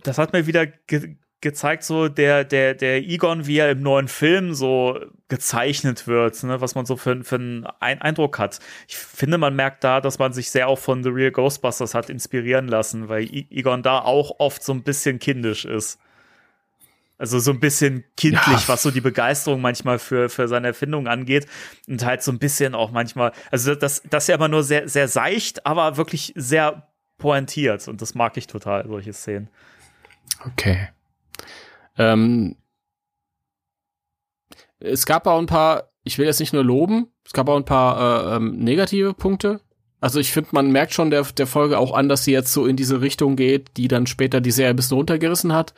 das 0.04 0.16
hat 0.18 0.32
mir 0.32 0.46
wieder 0.46 0.66
ge 0.66 1.16
gezeigt, 1.40 1.84
so 1.84 2.08
der, 2.08 2.44
der, 2.44 2.74
der 2.74 2.98
Egon, 2.98 3.46
wie 3.46 3.58
er 3.58 3.70
im 3.70 3.80
neuen 3.80 4.08
Film 4.08 4.54
so 4.54 4.98
gezeichnet 5.28 6.06
wird, 6.08 6.42
ne, 6.42 6.60
was 6.60 6.74
man 6.74 6.84
so 6.84 6.96
für, 6.96 7.22
für 7.22 7.36
einen 7.36 7.66
Ein 7.80 8.02
Eindruck 8.02 8.38
hat. 8.38 8.58
Ich 8.88 8.96
finde, 8.96 9.38
man 9.38 9.54
merkt 9.54 9.84
da, 9.84 10.00
dass 10.00 10.18
man 10.18 10.32
sich 10.32 10.50
sehr 10.50 10.68
auch 10.68 10.78
von 10.78 11.02
The 11.02 11.10
Real 11.10 11.30
Ghostbusters 11.30 11.94
hat 11.94 12.10
inspirieren 12.10 12.66
lassen, 12.66 13.08
weil 13.08 13.24
Egon 13.32 13.82
da 13.82 14.00
auch 14.00 14.40
oft 14.40 14.62
so 14.64 14.72
ein 14.72 14.82
bisschen 14.82 15.18
kindisch 15.20 15.64
ist. 15.64 16.00
Also 17.18 17.40
so 17.40 17.50
ein 17.50 17.58
bisschen 17.60 18.04
kindlich, 18.16 18.46
Ja. 18.46 18.68
was 18.68 18.82
so 18.82 18.92
die 18.92 19.00
Begeisterung 19.00 19.60
manchmal 19.60 19.98
für, 19.98 20.28
für 20.28 20.46
seine 20.46 20.68
Erfindung 20.68 21.08
angeht. 21.08 21.46
Und 21.88 22.04
halt 22.04 22.22
so 22.22 22.30
ein 22.30 22.38
bisschen 22.38 22.74
auch 22.76 22.92
manchmal, 22.92 23.32
also 23.50 23.74
das, 23.74 24.02
das 24.08 24.24
ist 24.24 24.28
ja 24.28 24.36
immer 24.36 24.48
nur 24.48 24.62
sehr, 24.62 24.88
sehr 24.88 25.08
seicht, 25.08 25.66
aber 25.66 25.96
wirklich 25.96 26.32
sehr 26.36 26.88
pointiert. 27.18 27.88
Und 27.88 28.02
das 28.02 28.14
mag 28.14 28.36
ich 28.36 28.46
total, 28.46 28.86
solche 28.86 29.12
Szenen. 29.12 29.50
Okay. 30.46 30.90
Ähm, 31.98 32.56
es 34.80 35.06
gab 35.06 35.26
auch 35.26 35.38
ein 35.38 35.46
paar, 35.46 35.90
ich 36.04 36.18
will 36.18 36.26
jetzt 36.26 36.40
nicht 36.40 36.52
nur 36.52 36.64
loben, 36.64 37.08
es 37.24 37.32
gab 37.32 37.48
auch 37.48 37.56
ein 37.56 37.64
paar 37.64 38.32
äh, 38.32 38.36
ähm, 38.36 38.56
negative 38.58 39.14
Punkte. 39.14 39.60
Also 40.00 40.20
ich 40.20 40.30
finde, 40.32 40.50
man 40.52 40.70
merkt 40.70 40.94
schon 40.94 41.10
der, 41.10 41.24
der 41.24 41.48
Folge 41.48 41.78
auch 41.78 41.92
an, 41.92 42.08
dass 42.08 42.24
sie 42.24 42.32
jetzt 42.32 42.52
so 42.52 42.66
in 42.66 42.76
diese 42.76 43.00
Richtung 43.00 43.34
geht, 43.34 43.76
die 43.76 43.88
dann 43.88 44.06
später 44.06 44.40
die 44.40 44.52
Serie 44.52 44.70
ein 44.70 44.76
bisschen 44.76 44.96
runtergerissen 44.96 45.52
hat, 45.52 45.74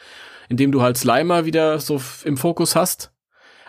indem 0.51 0.73
du 0.73 0.83
halt 0.83 0.99
Slimer 0.99 1.47
wieder 1.47 1.81
so 1.81 2.01
im 2.25 2.37
Fokus 2.37 2.77
hast. 2.77 3.13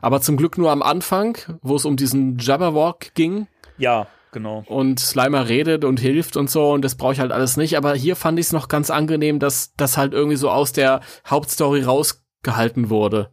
Aber 0.01 0.19
zum 0.19 0.35
Glück 0.35 0.57
nur 0.57 0.71
am 0.71 0.81
Anfang, 0.81 1.37
wo 1.61 1.75
es 1.75 1.85
um 1.85 1.95
diesen 1.95 2.37
Jabberwock 2.37 3.13
ging 3.13 3.47
Ja, 3.77 4.07
genau. 4.33 4.63
und 4.67 4.99
Slimer 4.99 5.47
redet 5.47 5.85
und 5.85 5.99
hilft 6.01 6.35
und 6.35 6.49
so 6.49 6.71
und 6.71 6.83
das 6.83 6.95
brauche 6.95 7.13
ich 7.13 7.19
halt 7.21 7.31
alles 7.31 7.55
nicht. 7.55 7.77
Aber 7.77 7.93
hier 7.93 8.17
fand 8.17 8.37
ich 8.37 8.47
es 8.47 8.51
noch 8.51 8.67
ganz 8.67 8.89
angenehm, 8.89 9.39
dass 9.39 9.73
das 9.77 9.95
halt 9.95 10.11
irgendwie 10.11 10.37
so 10.37 10.49
aus 10.49 10.73
der 10.73 10.99
Hauptstory 11.25 11.83
rausgehalten 12.45 12.89
wurde. 12.89 13.29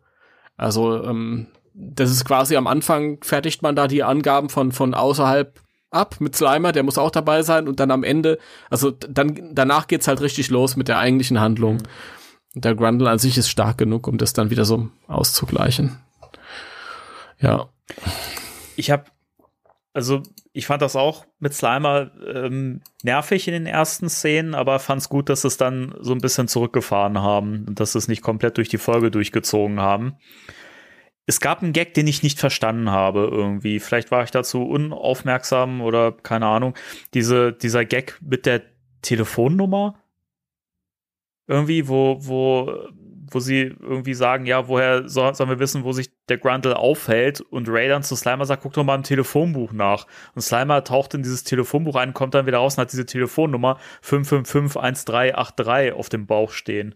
Also 0.56 1.02
ähm, 1.04 1.48
das 1.74 2.11
ist 2.11 2.24
quasi 2.24 2.56
am 2.56 2.66
Anfang 2.66 3.18
fertigt 3.22 3.62
man 3.62 3.76
da 3.76 3.86
die 3.86 4.02
Angaben 4.02 4.48
von 4.48 4.72
von 4.72 4.94
außerhalb 4.94 5.61
ab 5.90 6.16
mit 6.20 6.36
Slimer, 6.36 6.72
der 6.72 6.82
muss 6.82 6.98
auch 6.98 7.11
dabei 7.11 7.42
sein 7.42 7.68
und 7.68 7.80
dann 7.80 7.90
am 7.90 8.04
Ende, 8.04 8.38
also 8.68 8.90
dann 8.90 9.54
danach 9.54 9.86
geht's 9.86 10.09
halt 10.09 10.20
richtig 10.20 10.50
los 10.50 10.76
mit 10.76 10.88
der 10.88 10.98
eigentlichen 10.98 11.40
Handlung. 11.40 11.78
Und 12.54 12.64
der 12.64 12.74
Grundle 12.74 13.09
an 13.09 13.18
sich 13.18 13.38
ist 13.38 13.48
stark 13.48 13.78
genug, 13.78 14.06
um 14.06 14.18
das 14.18 14.32
dann 14.32 14.50
wieder 14.50 14.64
so 14.64 14.88
auszugleichen. 15.06 15.98
Ja. 17.40 17.68
Ich 18.76 18.90
habe, 18.90 19.04
also 19.93 20.22
ich 20.53 20.66
fand 20.66 20.82
das 20.82 20.97
auch 20.97 21.26
mit 21.39 21.55
Slimer 21.55 22.11
ähm, 22.26 22.82
nervig 23.03 23.49
in 23.49 23.55
den 23.55 23.66
ersten 23.66 24.09
Szenen, 24.09 24.55
aber 24.55 24.78
fand 24.78 25.01
es 25.03 25.09
gut, 25.09 25.28
dass 25.28 25.45
es 25.45 25.57
dann 25.57 25.95
so 26.01 26.12
ein 26.12 26.20
bisschen 26.20 26.49
zurückgefahren 26.49 27.18
haben 27.18 27.64
und 27.66 27.80
dass 27.80 27.95
es 27.95 28.09
nicht 28.09 28.22
komplett 28.22 28.59
durch 28.59 28.68
die 28.68 28.78
Folge 28.78 29.11
durchgezogen 29.11 29.80
haben. 29.80 30.16
Es 31.26 31.41
gab 31.41 31.62
einen 31.62 31.72
Gag, 31.72 31.95
den 31.95 32.07
ich 32.07 32.22
nicht 32.22 32.39
verstanden 32.39 32.91
habe 32.91 33.28
irgendwie. 33.30 33.80
Vielleicht 33.80 34.11
war 34.11 34.22
ich 34.22 34.30
dazu 34.30 34.62
unaufmerksam 34.62 35.82
oder 35.82 36.12
keine 36.12 36.47
Ahnung. 36.47 36.74
Diese, 37.12 37.53
dieser 37.53 37.84
Gag 37.84 38.18
mit 38.22 38.47
der 38.47 38.62
Telefonnummer 39.03 40.03
irgendwie, 41.47 41.89
wo, 41.89 42.18
wo 42.20 42.89
wo 43.31 43.41
sie 43.41 43.74
irgendwie 43.81 44.14
sagen, 44.14 44.47
ja, 44.47 44.68
woher 44.68 45.09
soll, 45.09 45.35
sollen 45.35 45.51
wir 45.51 45.59
wissen, 45.59 45.85
wo 45.85 45.93
sich 45.93 46.11
der 46.29 46.39
Grundle 46.39 46.76
aufhält? 46.76 47.41
Und 47.41 47.68
Ray 47.68 47.89
dann 47.89 48.03
zu 48.03 48.16
Slimer 48.16 48.47
sagt, 48.47 48.62
guck 48.62 48.72
doch 48.72 48.85
mal 48.85 48.95
im 48.95 49.03
Telefonbuch 49.03 49.72
nach. 49.72 50.07
Und 50.35 50.43
Slimer 50.43 50.85
taucht 50.85 51.14
in 51.14 51.22
dieses 51.22 51.45
Telefonbuch 51.45 51.97
ein, 51.97 52.14
kommt 52.14 52.35
dann 52.35 52.47
wieder 52.47 52.59
raus 52.59 52.76
und 52.76 52.83
hat 52.83 52.93
diese 52.93 53.07
Telefonnummer 53.07 53.79
5551383 54.03 55.93
auf 55.93 56.09
dem 56.09 56.26
Bauch 56.26 56.53
stehen. 56.53 56.95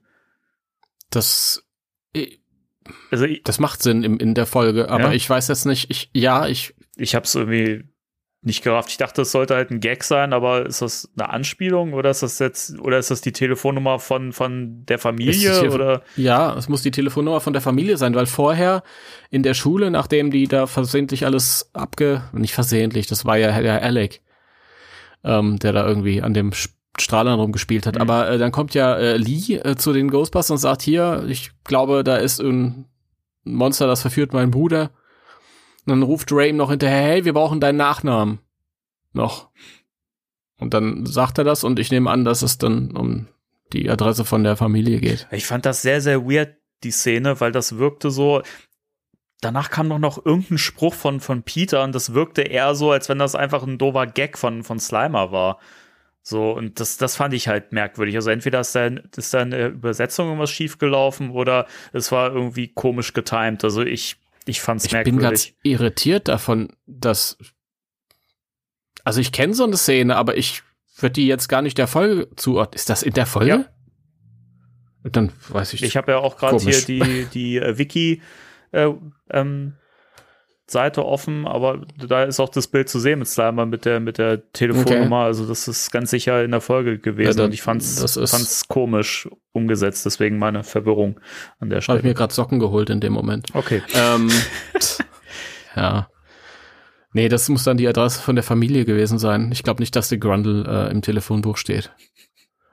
Das, 1.11 1.67
also, 3.11 3.27
das 3.45 3.59
macht 3.59 3.83
Sinn 3.83 4.03
in, 4.03 4.17
in 4.19 4.35
der 4.35 4.47
Folge, 4.47 4.89
aber 4.89 5.09
ja? 5.09 5.13
ich 5.13 5.29
weiß 5.29 5.49
jetzt 5.49 5.67
nicht, 5.67 5.91
ich, 5.91 6.11
ja, 6.13 6.47
ich. 6.47 6.75
Ich 6.97 7.15
hab's 7.15 7.35
irgendwie 7.35 7.85
nicht 8.45 8.65
gerafft. 8.65 8.91
Ich 8.91 8.97
dachte, 8.97 9.23
es 9.23 9.31
sollte 9.31 9.55
halt 9.55 9.71
ein 9.71 9.79
Gag 9.79 10.03
sein, 10.03 10.33
aber 10.33 10.67
ist 10.67 10.83
das 10.83 11.09
eine 11.17 11.31
Anspielung 11.31 11.93
oder 11.93 12.11
ist 12.11 12.25
das 12.25 12.41
jetzt 12.41 12.79
oder 12.81 12.99
ist 12.99 13.11
das 13.11 13.21
die 13.21 13.33
Telefonnummer 13.33 14.01
von 14.01 14.33
von 14.33 14.85
der 14.87 14.99
Familie 14.99 15.71
oder? 15.71 16.03
Ja, 16.17 16.57
es 16.57 16.69
muss 16.69 16.83
die 16.83 16.91
Telefonnummer 16.91 17.41
von 17.41 17.53
der 17.53 17.63
Familie 17.63 17.97
sein, 17.97 18.17
weil 18.17 18.27
vorher 18.27 18.83
in 19.31 19.45
der 19.45 19.55
Schule, 19.55 19.93
nachdem 19.93 20.33
die 20.33 20.49
da 20.49 20.67
versehentlich 20.67 21.25
alles 21.25 21.71
abge 21.73 22.25
nicht 22.33 22.53
versehentlich, 22.53 23.07
das 23.07 23.25
war 23.25 23.37
ja 23.37 23.61
der 23.61 23.81
Alec, 23.81 24.21
ähm, 25.23 25.61
der 25.61 25.73
da 25.73 25.87
irgendwie 25.87 26.21
an 26.21 26.35
dem 26.35 26.51
Strahlern 26.99 27.39
rumgespielt 27.39 27.87
hat. 27.87 27.95
Mhm. 27.95 28.01
Aber 28.01 28.29
äh, 28.29 28.39
dann 28.39 28.51
kommt 28.51 28.75
ja 28.75 28.97
äh, 28.97 29.17
Lee 29.19 29.55
äh, 29.55 29.77
zu 29.77 29.93
den 29.93 30.11
Ghostbusters 30.11 30.51
und 30.51 30.59
sagt 30.59 30.83
hier, 30.83 31.25
ich 31.29 31.53
glaube, 31.63 32.03
da 32.03 32.17
ist 32.17 32.41
ein 32.41 32.87
Monster, 33.45 33.87
das 33.87 34.03
verführt 34.03 34.33
meinen 34.33 34.51
Bruder 34.51 34.91
und 35.85 35.91
dann 35.91 36.03
ruft 36.03 36.31
Ray 36.33 36.51
ihm 36.51 36.57
noch 36.57 36.71
hinterher, 36.71 37.03
hey, 37.03 37.25
wir 37.25 37.33
brauchen 37.33 37.61
deinen 37.61 37.77
Nachnamen. 37.77 38.39
Noch. 39.13 39.51
Und 40.59 40.75
dann 40.75 41.07
sagt 41.07 41.39
er 41.39 41.45
das 41.45 41.65
und 41.65 41.79
ich 41.79 41.91
nehme 41.91 42.11
an, 42.11 42.25
dass 42.25 42.43
es 42.43 42.57
dann 42.59 42.97
um 42.97 43.27
die 43.73 43.91
Adresse 43.91 44.25
von 44.25 44.45
der 44.45 44.57
Familie 44.57 45.01
geht. 45.01 45.27
Ich 45.33 45.47
fand 45.47 45.67
das 45.67 45.83
sehr, 45.83 46.01
sehr 46.01 46.25
weird, 46.25 46.57
die 46.85 46.91
Szene, 46.91 47.41
weil 47.41 47.53
das 47.53 47.79
wirkte 47.79 48.11
so, 48.11 48.43
danach 49.41 49.71
kam 49.71 49.89
noch 49.89 49.99
noch 49.99 50.25
irgendein 50.25 50.59
Spruch 50.59 50.95
von, 50.95 51.21
von 51.21 51.43
Peter 51.43 51.83
und 51.85 51.95
das 51.95 52.15
wirkte 52.15 52.43
eher 52.43 52.75
so, 52.75 52.91
als 52.93 53.09
wenn 53.09 53.19
das 53.19 53.35
einfach 53.35 53.65
ein 53.65 53.79
dover 53.79 54.07
Gag 54.07 54.39
von, 54.39 54.63
von 54.63 54.79
Slimer 54.79 55.33
war. 55.33 55.59
So, 56.23 56.53
und 56.53 56.79
das, 56.79 56.97
das 56.99 57.17
fand 57.17 57.35
ich 57.35 57.49
halt 57.49 57.73
merkwürdig. 57.73 58.15
Also 58.15 58.31
entweder 58.31 58.61
ist 58.61 58.75
da, 58.77 58.87
ist 58.87 59.35
da 59.35 59.43
in 59.43 59.51
der 59.51 59.71
Übersetzung 59.71 60.27
irgendwas 60.27 60.51
schiefgelaufen 60.51 61.31
oder 61.31 61.67
es 61.93 62.13
war 62.13 62.33
irgendwie 62.33 62.69
komisch 62.69 63.13
getimed. 63.13 63.65
Also 63.65 63.83
ich 63.83 64.22
ich 64.47 64.61
fand's 64.61 64.87
ich 64.87 64.93
merkwürdig. 64.93 65.15
Ich 65.15 65.21
bin 65.21 65.31
ganz 65.31 65.53
irritiert 65.63 66.29
davon, 66.29 66.77
dass 66.87 67.37
also 69.05 69.21
ich 69.21 69.33
kenne 69.33 69.55
so 69.55 69.65
eine 69.65 69.77
Szene, 69.77 70.17
aber 70.17 70.37
ich 70.37 70.63
würde 70.99 71.15
die 71.15 71.27
jetzt 71.27 71.49
gar 71.49 71.63
nicht 71.63 71.79
der 71.79 71.87
Folge 71.87 72.29
zuordnen. 72.37 72.75
Ist 72.75 72.91
das 72.91 73.03
in 73.03 73.15
der 73.15 73.27
Folge? 73.27 73.67
Ja. 75.05 75.11
Dann 75.11 75.33
weiß 75.49 75.73
ich. 75.73 75.83
Ich 75.83 75.97
habe 75.97 76.13
ja 76.13 76.19
auch 76.19 76.37
gerade 76.37 76.59
hier 76.59 76.81
die 76.81 77.27
die 77.33 77.57
äh, 77.57 77.77
Wiki 77.77 78.23
äh, 78.71 78.89
ähm, 79.31 79.75
Seite 80.67 81.05
offen, 81.05 81.47
aber 81.47 81.83
da 82.09 82.25
ist 82.25 82.41
auch 82.41 82.49
das 82.49 82.69
Bild 82.69 82.89
zu 82.89 82.99
sehen 82.99 83.19
mit 83.19 83.29
Slimer 83.29 83.67
mit 83.67 83.85
der 83.85 84.01
mit 84.01 84.19
der 84.19 84.51
Telefonnummer. 84.53 85.19
Okay. 85.19 85.27
Also 85.27 85.47
das 85.47 85.69
ist 85.69 85.91
ganz 85.91 86.11
sicher 86.11 86.43
in 86.45 86.51
der 86.51 86.61
Folge 86.61 86.99
gewesen. 86.99 87.31
Ja, 87.31 87.35
dann, 87.35 87.47
und 87.47 87.55
ich 87.55 87.63
fand's, 87.63 88.01
fand's 88.31 88.69
komisch 88.69 89.29
umgesetzt, 89.53 90.07
deswegen 90.07 90.39
meine 90.39 90.65
Verwirrung 90.65 91.21
an 91.59 91.69
der 91.69 91.81
Stelle. 91.81 91.99
Habe 91.99 92.09
ich 92.09 92.11
mir 92.11 92.15
gerade 92.19 92.33
Socken 92.33 92.59
geholt 92.59 92.91
in 92.91 93.01
dem 93.01 93.13
Moment. 93.13 93.49
Okay. 93.55 93.83
Ähm, 93.95 94.31
ja. 95.77 96.09
Nee, 97.15 97.29
das 97.29 97.49
muss 97.51 97.65
dann 97.65 97.77
die 97.77 97.89
Adresse 97.89 98.23
von 98.23 98.37
der 98.37 98.43
Familie 98.43 98.87
gewesen 98.87 99.19
sein. 99.19 99.51
Ich 99.53 99.63
glaube 99.63 99.83
nicht, 99.83 99.95
dass 99.95 100.09
die 100.09 100.19
Grundle 100.19 100.89
äh, 100.89 100.91
im 100.91 101.03
Telefonbuch 101.03 101.59
steht. 101.59 101.93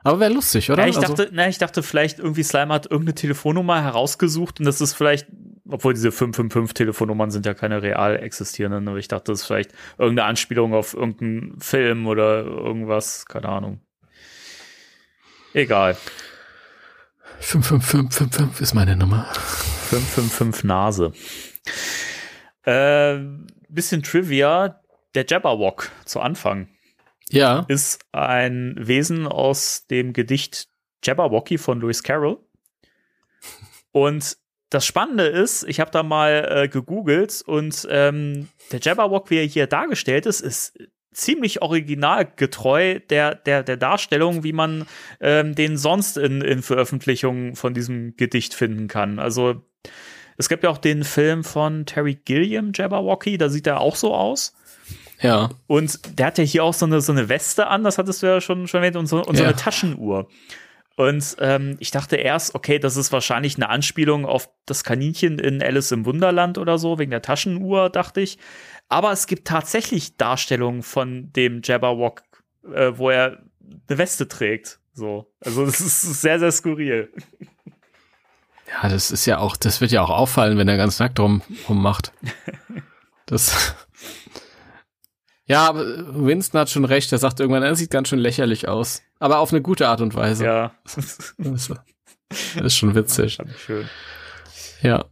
Aber 0.04 0.20
wäre 0.20 0.32
lustig, 0.32 0.72
oder? 0.72 0.84
Ja, 0.84 0.90
ich 0.90 0.98
also 0.98 1.14
dachte, 1.14 1.30
na, 1.34 1.48
ich 1.48 1.58
dachte 1.58 1.84
vielleicht 1.84 2.20
irgendwie 2.20 2.44
Slime 2.44 2.74
hat 2.74 2.86
irgendeine 2.86 3.16
Telefonnummer 3.16 3.82
herausgesucht 3.82 4.60
und 4.60 4.66
das 4.66 4.82
ist 4.82 4.94
vielleicht 4.94 5.28
obwohl 5.72 5.94
diese 5.94 6.10
555-Telefonnummern 6.10 7.32
sind 7.32 7.46
ja 7.46 7.54
keine 7.54 7.82
real 7.82 8.18
existierenden, 8.18 8.88
aber 8.88 8.98
ich 8.98 9.08
dachte, 9.08 9.32
das 9.32 9.42
ist 9.42 9.48
vielleicht 9.48 9.72
irgendeine 9.98 10.28
Anspielung 10.28 10.74
auf 10.74 10.94
irgendeinen 10.94 11.60
Film 11.60 12.08
oder 12.08 12.44
irgendwas, 12.44 13.26
keine 13.26 13.50
Ahnung. 13.50 13.82
Egal. 15.54 15.96
55555 17.40 18.62
ist 18.62 18.74
meine 18.74 18.96
Nummer. 18.96 19.26
555 19.90 20.64
Nase. 20.64 21.14
Äh, 22.64 23.20
bisschen 23.70 24.04
Trivia. 24.04 24.82
Der 25.16 25.26
Jabberwock 25.26 25.90
zu 26.06 26.20
Anfang. 26.20 26.68
Ja. 27.30 27.66
Ist 27.68 28.06
ein 28.12 28.76
Wesen 28.78 29.28
aus 29.28 29.88
dem 29.88 30.14
Gedicht 30.14 30.68
Jabberwocky 31.04 31.58
von 31.58 31.80
Lewis 31.80 32.04
Carroll. 32.04 32.38
Und 33.92 34.38
das 34.70 34.86
Spannende 34.86 35.26
ist, 35.26 35.64
ich 35.64 35.80
habe 35.80 35.92
da 35.92 36.04
mal 36.04 36.48
äh, 36.50 36.68
gegoogelt 36.68 37.42
und 37.46 37.88
ähm, 37.90 38.50
der 38.72 38.80
Jabberwock, 38.80 39.30
wie 39.30 39.38
er 39.38 39.46
hier 39.46 39.66
dargestellt 39.66 40.26
ist, 40.28 40.42
ist 40.42 40.78
ziemlich 41.12 41.62
originalgetreu 41.64 43.00
der, 43.00 43.34
der, 43.36 43.64
der 43.64 43.78
Darstellung, 43.78 44.44
wie 44.44 44.54
man 44.54 44.86
ähm, 45.20 45.56
den 45.56 45.78
sonst 45.78 46.18
in, 46.18 46.42
in 46.42 46.62
Veröffentlichungen 46.62 47.56
von 47.56 47.74
diesem 47.74 48.16
Gedicht 48.16 48.54
finden 48.54 48.88
kann. 48.88 49.18
Also 49.18 49.64
es 50.38 50.50
gibt 50.50 50.64
ja 50.64 50.70
auch 50.70 50.78
den 50.78 51.04
Film 51.04 51.44
von 51.44 51.88
Terry 51.88 52.16
Gilliam, 52.24 52.72
Jabberwocky, 52.74 53.38
da 53.40 53.50
sieht 53.50 53.66
er 53.66 53.80
auch 53.80 53.96
so 53.96 54.14
aus. 54.14 54.54
Ja. 55.22 55.50
Und 55.68 56.18
der 56.18 56.28
hat 56.28 56.38
ja 56.38 56.44
hier 56.44 56.64
auch 56.64 56.74
so 56.74 56.86
eine, 56.86 57.02
so 57.02 57.12
eine 57.12 57.30
Weste 57.30 57.68
an, 57.68 57.84
das 57.84 57.98
hattest 57.98 58.24
du 58.24 58.28
ja 58.28 58.42
schon, 58.42 58.68
schon 58.68 58.80
erwähnt, 58.82 58.96
und 58.96 59.08
so, 59.08 59.24
und 59.24 59.36
so 59.36 59.44
ja. 59.44 59.50
eine 59.50 59.58
Taschenuhr. 59.58 60.28
Und 60.96 61.38
ähm, 61.40 61.78
ich 61.80 61.92
dachte 61.92 62.18
erst, 62.18 62.56
okay, 62.56 62.78
das 62.78 62.98
ist 62.98 63.14
wahrscheinlich 63.14 63.56
eine 63.56 63.70
Anspielung 63.70 64.26
auf 64.26 64.50
das 64.66 64.84
Kaninchen 64.84 65.40
in 65.40 65.64
Alice 65.64 65.92
im 65.92 66.06
Wunderland 66.06 66.58
oder 66.58 66.78
so, 66.78 67.00
wegen 67.00 67.12
der 67.12 67.22
Taschenuhr, 67.22 67.90
dachte 67.90 68.20
ich. 68.20 68.38
Aber 68.90 69.12
es 69.12 69.28
gibt 69.28 69.48
tatsächlich 69.48 70.18
Darstellungen 70.18 70.84
von 70.84 71.32
dem 71.32 71.62
Jabberwock, 71.64 72.24
äh, 72.74 72.92
wo 72.96 73.10
er 73.10 73.38
eine 73.88 73.98
Weste 73.98 74.28
trägt. 74.28 74.80
So. 74.94 75.32
Also 75.40 75.66
das 75.66 75.80
ist 75.80 76.22
sehr, 76.22 76.40
sehr 76.40 76.52
skurril. 76.52 77.14
Ja, 78.70 78.90
das 78.90 79.12
ist 79.12 79.26
ja 79.26 79.40
auch, 79.40 79.56
das 79.56 79.82
wird 79.82 79.92
ja 79.92 80.02
auch 80.02 80.10
auffallen, 80.10 80.58
wenn 80.58 80.68
er 80.68 80.78
ganz 80.78 81.00
nackt 81.00 81.20
rum, 81.20 81.42
rummacht. 81.68 82.12
Das. 83.26 83.76
Ja, 85.50 85.68
aber 85.68 85.84
Winston 86.26 86.62
hat 86.62 86.70
schon 86.70 86.86
recht. 86.86 87.12
Er 87.12 87.18
sagt 87.18 87.40
irgendwann, 87.40 87.64
er 87.64 87.76
sieht 87.76 87.90
ganz 87.90 88.08
schön 88.10 88.20
lächerlich 88.20 88.68
aus. 88.68 89.02
Aber 89.18 89.40
auf 89.40 89.52
eine 89.52 89.64
gute 89.64 89.88
Art 89.88 90.00
und 90.00 90.14
Weise. 90.14 90.46
Ja. 90.46 90.72
Das 92.56 92.64
ist 92.64 92.78
schon 92.78 92.94
witzig. 92.94 93.40
Schön. 93.58 93.90
Ja. 94.84 95.06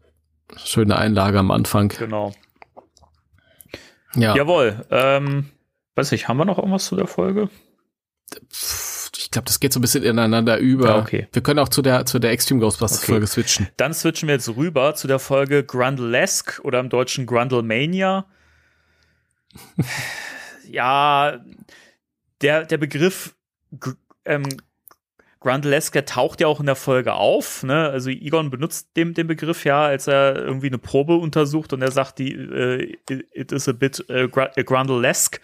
Schöne 0.63 0.95
Einlage 0.95 1.39
am 1.39 1.49
Anfang. 1.49 1.89
Genau. 1.89 2.35
Ja. 4.13 4.35
Jawohl. 4.35 4.85
Ähm, 4.91 5.49
weiß 5.95 6.11
ich, 6.11 6.27
haben 6.27 6.37
wir 6.37 6.45
noch 6.45 6.59
irgendwas 6.59 6.85
zu 6.85 6.95
der 6.95 7.07
Folge? 7.07 7.49
Ich 9.17 9.31
glaube, 9.31 9.45
das 9.45 9.59
geht 9.59 9.73
so 9.73 9.79
ein 9.79 9.81
bisschen 9.81 10.03
ineinander 10.03 10.59
über. 10.59 10.89
Ja, 10.89 10.99
okay. 10.99 11.27
Wir 11.33 11.41
können 11.41 11.57
auch 11.57 11.69
zu 11.69 11.81
der, 11.81 12.05
zu 12.05 12.19
der 12.19 12.29
Extreme 12.29 12.59
Ghostbusters 12.59 12.99
okay. 12.99 13.13
Folge 13.13 13.25
switchen. 13.25 13.69
Dann 13.77 13.95
switchen 13.95 14.27
wir 14.27 14.35
jetzt 14.35 14.55
rüber 14.55 14.93
zu 14.93 15.07
der 15.07 15.17
Folge 15.17 15.63
Grundlesque 15.63 16.61
oder 16.61 16.79
im 16.79 16.89
Deutschen 16.89 17.25
Grundlemania 17.25 18.27
ja, 20.69 21.43
der, 22.41 22.65
der 22.65 22.77
Begriff 22.77 23.35
ähm, 24.25 24.45
Grundlesker 25.39 26.05
taucht 26.05 26.41
ja 26.41 26.47
auch 26.47 26.59
in 26.59 26.65
der 26.65 26.75
Folge 26.75 27.13
auf. 27.13 27.63
Ne? 27.63 27.89
Also 27.89 28.09
Egon 28.09 28.49
benutzt 28.49 28.89
den, 28.95 29.13
den 29.13 29.27
Begriff 29.27 29.65
ja, 29.65 29.85
als 29.85 30.07
er 30.07 30.35
irgendwie 30.35 30.67
eine 30.67 30.77
Probe 30.77 31.15
untersucht 31.15 31.73
und 31.73 31.81
er 31.81 31.91
sagt, 31.91 32.19
die 32.19 32.33
äh, 32.33 32.97
it 33.33 33.51
is 33.51 33.69
a 33.69 33.71
bit 33.71 34.03
äh, 34.09 34.27
Grundlesk. 34.27 35.41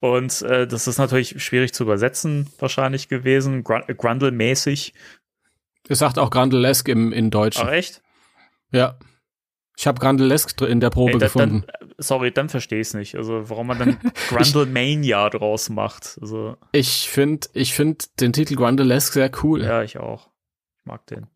Und 0.00 0.42
äh, 0.42 0.66
das 0.66 0.86
ist 0.86 0.98
natürlich 0.98 1.42
schwierig 1.42 1.74
zu 1.74 1.84
übersetzen, 1.84 2.48
wahrscheinlich 2.58 3.08
gewesen, 3.08 3.64
Grundle-mäßig. 3.64 4.94
Er 5.88 5.96
sagt 5.96 6.18
auch 6.18 6.30
Grundlesk 6.30 6.88
im 6.88 7.12
in 7.12 7.30
Deutschen. 7.30 7.66
Ach 7.66 7.72
echt? 7.72 8.02
Ja. 8.70 8.98
Ich 9.78 9.86
habe 9.86 10.00
Grandelesque 10.00 10.66
in 10.66 10.80
der 10.80 10.90
Probe 10.90 11.12
Ey, 11.12 11.18
da, 11.18 11.26
gefunden. 11.26 11.64
Dann, 11.64 11.90
sorry, 11.98 12.32
dann 12.32 12.48
verstehe 12.48 12.80
ich 12.80 12.88
es 12.88 12.94
nicht. 12.94 13.14
Also 13.14 13.48
warum 13.48 13.68
man 13.68 13.78
dann 13.78 13.96
Grundlemania 14.28 15.30
draus 15.30 15.68
macht. 15.68 16.18
Also 16.20 16.56
ich 16.72 17.08
finde, 17.08 17.46
ich 17.52 17.74
finde 17.74 18.04
den 18.18 18.32
Titel 18.32 18.56
Grundlesque 18.56 19.12
sehr 19.12 19.30
cool. 19.44 19.62
Ja, 19.62 19.84
ich 19.84 19.96
auch. 19.98 20.30
Ich 20.80 20.84
mag 20.84 21.06
den. 21.06 21.28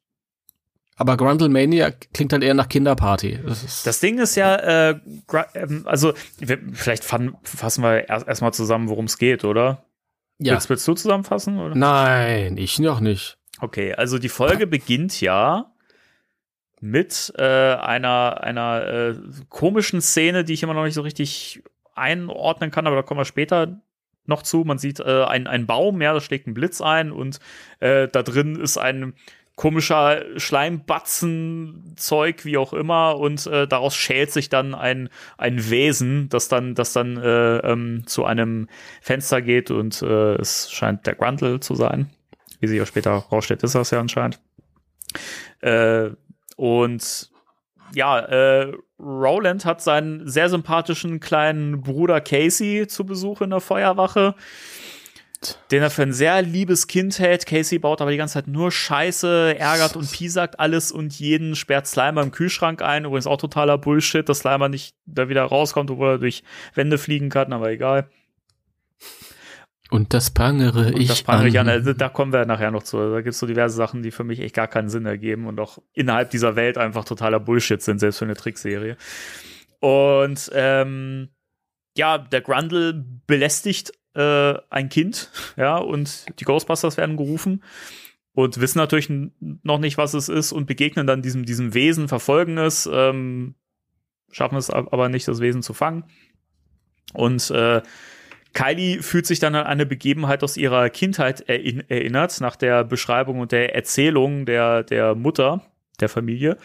Aber 0.97 1.17
Grundlemania 1.17 1.93
klingt 1.93 2.33
halt 2.33 2.43
eher 2.43 2.55
nach 2.55 2.69
Kinderparty. 2.69 3.39
Das, 3.47 3.85
das 3.85 4.01
Ding 4.01 4.19
ist 4.19 4.35
ja, 4.35 4.57
äh, 4.57 5.01
ähm, 5.55 5.83
also 5.85 6.13
wir, 6.39 6.59
vielleicht 6.73 7.05
fassen 7.05 7.37
wir 7.45 8.09
erstmal 8.09 8.49
erst 8.49 8.57
zusammen, 8.57 8.89
worum 8.89 9.05
es 9.05 9.19
geht, 9.19 9.45
oder? 9.45 9.85
Ja. 10.39 10.55
Willst, 10.55 10.69
willst 10.69 10.89
du 10.89 10.95
zusammenfassen? 10.95 11.61
Oder? 11.61 11.77
Nein, 11.77 12.57
ich 12.57 12.81
noch 12.81 12.99
nicht. 12.99 13.39
Okay, 13.61 13.95
also 13.95 14.19
die 14.19 14.29
Folge 14.29 14.67
beginnt 14.67 15.21
ja 15.21 15.72
mit 16.83 17.33
äh, 17.39 17.43
einer, 17.43 18.43
einer 18.43 18.87
äh, 18.87 19.15
komischen 19.49 20.01
Szene, 20.01 20.45
die 20.45 20.55
ich 20.55 20.65
immer 20.65 20.75
noch 20.75 20.85
nicht 20.85 20.95
so 20.95 21.03
richtig 21.03 21.63
einordnen 21.95 22.73
kann, 22.73 22.89
aber 22.89 22.97
da 22.97 23.03
kommen 23.03 23.21
wir 23.21 23.25
später 23.25 23.81
noch 24.27 24.43
zu. 24.43 24.65
Man 24.65 24.79
sieht 24.79 24.99
äh, 24.99 25.23
einen, 25.25 25.47
einen 25.47 25.67
Baum, 25.67 26.03
ja, 26.03 26.13
da 26.13 26.21
schlägt 26.21 26.49
ein 26.49 26.55
Blitz 26.55 26.81
ein 26.81 27.13
und 27.13 27.39
äh, 27.79 28.09
da 28.09 28.25
drin 28.25 28.57
ist 28.57 28.79
ein 28.79 29.15
komischer 29.55 30.25
Schleimbatzen-Zeug, 30.37 32.45
wie 32.45 32.57
auch 32.57 32.73
immer, 32.73 33.17
und 33.19 33.47
äh, 33.47 33.69
daraus 33.69 33.95
schält 33.95 34.33
sich 34.33 34.49
dann 34.49 34.75
ein, 34.75 35.09
ein 35.39 35.71
Wesen, 35.71 36.29
das 36.31 36.49
dann, 36.49 36.75
das 36.75 36.93
dann 36.95 37.17
äh, 37.17 37.59
ähm, 37.59 38.03
zu 38.07 38.25
einem 38.25 38.69
Fenster 39.01 39.41
geht 39.41 39.71
und 39.71 40.03
äh, 40.03 40.35
es 40.35 40.73
scheint 40.73 41.07
der 41.07 41.15
Grundle 41.15 41.61
zu 41.61 41.77
sein. 41.77 42.11
Wie 42.59 42.67
sich 42.67 42.81
auch 42.81 42.87
später 42.87 43.13
rausstellt, 43.13 43.63
ist 43.63 43.77
das 43.77 43.93
ja 43.93 44.01
anscheinend. 44.01 44.41
Äh, 45.61 46.11
und 46.57 47.31
ja, 47.95 48.19
äh, 48.21 48.73
Roland 48.99 49.65
hat 49.65 49.83
seinen 49.83 50.27
sehr 50.29 50.49
sympathischen 50.49 51.21
kleinen 51.21 51.83
Bruder 51.83 52.21
Casey 52.21 52.87
zu 52.87 53.05
Besuch 53.05 53.43
in 53.43 53.51
der 53.51 53.61
Feuerwache 53.61 54.35
den 55.71 55.83
er 55.83 55.91
für 55.91 56.03
ein 56.03 56.13
sehr 56.13 56.43
liebes 56.43 56.87
Kind 56.87 57.19
hält. 57.19 57.47
Casey 57.47 57.79
baut 57.79 58.01
aber 58.01 58.11
die 58.11 58.17
ganze 58.17 58.35
Zeit 58.35 58.47
nur 58.47 58.71
Scheiße, 58.71 59.57
ärgert 59.59 59.97
und 59.97 60.11
piesackt 60.11 60.61
alles 60.61 60.93
und 60.93 61.19
jeden 61.19 61.57
sperrt 61.57 61.87
Slimer 61.87 62.23
im 62.23 62.31
Kühlschrank 62.31 62.83
ein. 62.83 63.05
Übrigens 63.05 63.27
auch 63.27 63.39
totaler 63.39 63.79
Bullshit, 63.79 64.29
dass 64.29 64.41
Slimer 64.41 64.69
nicht 64.69 64.95
da 65.07 65.29
wieder 65.29 65.43
rauskommt, 65.43 65.91
obwohl 65.91 66.11
er 66.11 66.19
durch 66.19 66.43
Wände 66.75 66.99
fliegen 66.99 67.29
kann, 67.29 67.53
aber 67.53 67.71
egal. 67.71 68.09
Und 69.93 70.15
das 70.15 70.31
prangere 70.31 70.87
und 70.87 71.01
ich 71.01 71.09
das 71.09 71.23
prangere 71.23 71.49
ich 71.49 71.61
an. 71.61 71.69
Also, 71.69 71.93
da 71.93 72.09
kommen 72.09 72.33
wir 72.33 72.47
nachher 72.47 72.71
noch 72.71 72.83
zu. 72.83 72.97
Da 72.97 73.21
gibt 73.21 73.35
es 73.35 73.39
so 73.39 73.47
diverse 73.47 73.77
Sachen, 73.77 74.03
die 74.03 74.11
für 74.11 74.25
mich 74.25 74.41
echt 74.41 74.55
gar 74.55 74.67
keinen 74.67 74.89
Sinn 74.89 75.05
ergeben 75.05 75.47
und 75.47 75.61
auch 75.61 75.79
innerhalb 75.93 76.31
dieser 76.31 76.57
Welt 76.57 76.79
einfach 76.79 77.05
totaler 77.05 77.41
Bullshit 77.41 77.83
sind, 77.83 77.99
selbst 77.99 78.19
für 78.19 78.25
eine 78.25 78.35
Trickserie. 78.35 78.97
Und 79.81 80.51
ähm, 80.55 81.29
ja, 81.95 82.17
der 82.17 82.41
Grundle 82.41 83.05
belästigt 83.27 83.93
äh, 84.15 84.55
ein 84.71 84.89
Kind, 84.89 85.31
ja, 85.57 85.77
und 85.77 86.27
die 86.41 86.45
Ghostbusters 86.45 86.97
werden 86.97 87.19
gerufen 87.19 87.63
und 88.33 88.61
wissen 88.61 88.79
natürlich 88.79 89.11
noch 89.41 89.79
nicht, 89.79 89.99
was 89.99 90.15
es 90.15 90.29
ist 90.29 90.53
und 90.53 90.67
begegnen 90.67 91.07
dann 91.07 91.21
diesem, 91.21 91.45
diesem 91.45 91.75
Wesen, 91.75 92.09
verfolgen 92.09 92.57
es, 92.57 92.89
ähm, 92.91 93.57
schaffen 94.31 94.57
es 94.57 94.71
aber 94.71 95.11
nicht, 95.11 95.29
das 95.29 95.41
Wesen 95.41 95.63
zu 95.63 95.75
fangen. 95.75 96.05
Und 97.13 97.51
äh, 97.51 97.83
Kylie 98.53 99.03
fühlt 99.03 99.27
sich 99.27 99.39
dann 99.39 99.55
an 99.55 99.67
eine 99.67 99.87
Begebenheit 99.87 100.43
aus 100.43 100.57
ihrer 100.57 100.91
Kindheit 100.91 101.41
erinnert, 101.49 102.41
nach 102.41 102.57
der 102.57 102.85
Beschreibung 102.85 103.41
und 103.41 103.53
der 103.53 103.75
Erzählung 103.75 104.47
der, 104.47 104.83
der 104.83 105.15
Mutter 105.15 105.63
der 106.01 106.09
Familie 106.09 106.59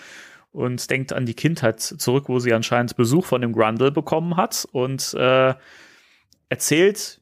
und 0.51 0.89
denkt 0.89 1.13
an 1.13 1.25
die 1.25 1.33
Kindheit 1.33 1.79
zurück, 1.79 2.25
wo 2.27 2.39
sie 2.39 2.53
anscheinend 2.53 2.95
Besuch 2.95 3.25
von 3.25 3.41
dem 3.41 3.53
Grundle 3.53 3.91
bekommen 3.91 4.37
hat 4.37 4.67
und 4.71 5.13
äh, 5.13 5.53
erzählt 6.49 7.21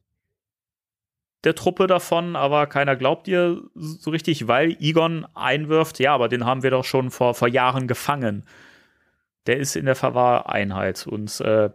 der 1.43 1.55
Truppe 1.55 1.85
davon, 1.85 2.35
aber 2.35 2.65
keiner 2.65 2.95
glaubt 2.95 3.27
ihr 3.27 3.61
so 3.75 4.09
richtig, 4.09 4.47
weil 4.47 4.77
Egon 4.79 5.27
einwirft, 5.35 5.99
ja, 5.99 6.13
aber 6.13 6.27
den 6.27 6.45
haben 6.45 6.63
wir 6.63 6.71
doch 6.71 6.85
schon 6.85 7.11
vor, 7.11 7.35
vor 7.35 7.47
Jahren 7.47 7.87
gefangen. 7.87 8.45
Der 9.45 9.57
ist 9.57 9.75
in 9.75 9.85
der 9.85 9.95
Verwahreinheit 9.95 11.05
und 11.05 11.39
äh, 11.41 11.69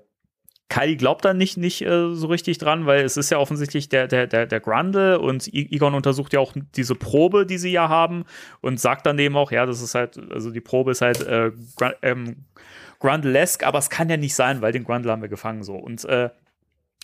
Kylie 0.70 0.96
glaubt 0.96 1.24
da 1.24 1.34
nicht, 1.34 1.58
nicht 1.58 1.82
äh, 1.82 2.14
so 2.14 2.28
richtig 2.28 2.58
dran, 2.58 2.86
weil 2.86 3.04
es 3.04 3.16
ist 3.16 3.28
ja 3.30 3.38
offensichtlich 3.38 3.88
der, 3.88 4.06
der, 4.06 4.26
der, 4.28 4.46
der 4.46 4.60
Grundle 4.60 5.18
und 5.18 5.52
Egon 5.52 5.94
untersucht 5.94 6.32
ja 6.32 6.38
auch 6.40 6.54
diese 6.76 6.94
Probe, 6.94 7.44
die 7.44 7.58
sie 7.58 7.72
ja 7.72 7.88
haben 7.88 8.24
und 8.60 8.80
sagt 8.80 9.04
dann 9.04 9.18
eben 9.18 9.36
auch, 9.36 9.50
ja, 9.50 9.66
das 9.66 9.82
ist 9.82 9.96
halt, 9.96 10.18
also 10.30 10.50
die 10.50 10.60
Probe 10.60 10.92
ist 10.92 11.02
halt 11.02 11.26
äh, 11.26 11.50
Grund, 11.76 11.96
ähm, 12.02 12.36
Grundlesk, 13.00 13.66
aber 13.66 13.78
es 13.78 13.90
kann 13.90 14.08
ja 14.08 14.16
nicht 14.16 14.34
sein, 14.34 14.62
weil 14.62 14.72
den 14.72 14.84
Grundle 14.84 15.10
haben 15.10 15.22
wir 15.22 15.28
gefangen 15.28 15.64
so. 15.64 15.74
Und 15.74 16.04
äh, 16.04 16.30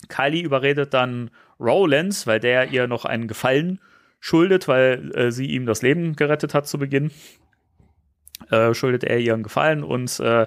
Kylie 0.08 0.44
überredet 0.44 0.94
dann 0.94 1.30
Rowlands, 1.58 2.26
weil 2.26 2.38
der 2.38 2.70
ihr 2.70 2.86
noch 2.86 3.04
einen 3.04 3.26
Gefallen 3.26 3.80
schuldet, 4.20 4.68
weil 4.68 5.10
äh, 5.16 5.32
sie 5.32 5.46
ihm 5.46 5.66
das 5.66 5.82
Leben 5.82 6.14
gerettet 6.14 6.54
hat 6.54 6.68
zu 6.68 6.78
Beginn. 6.78 7.10
Äh, 8.50 8.74
schuldet 8.74 9.02
er 9.02 9.18
ihr 9.18 9.34
einen 9.34 9.42
Gefallen 9.42 9.82
und 9.82 10.20
äh, 10.20 10.46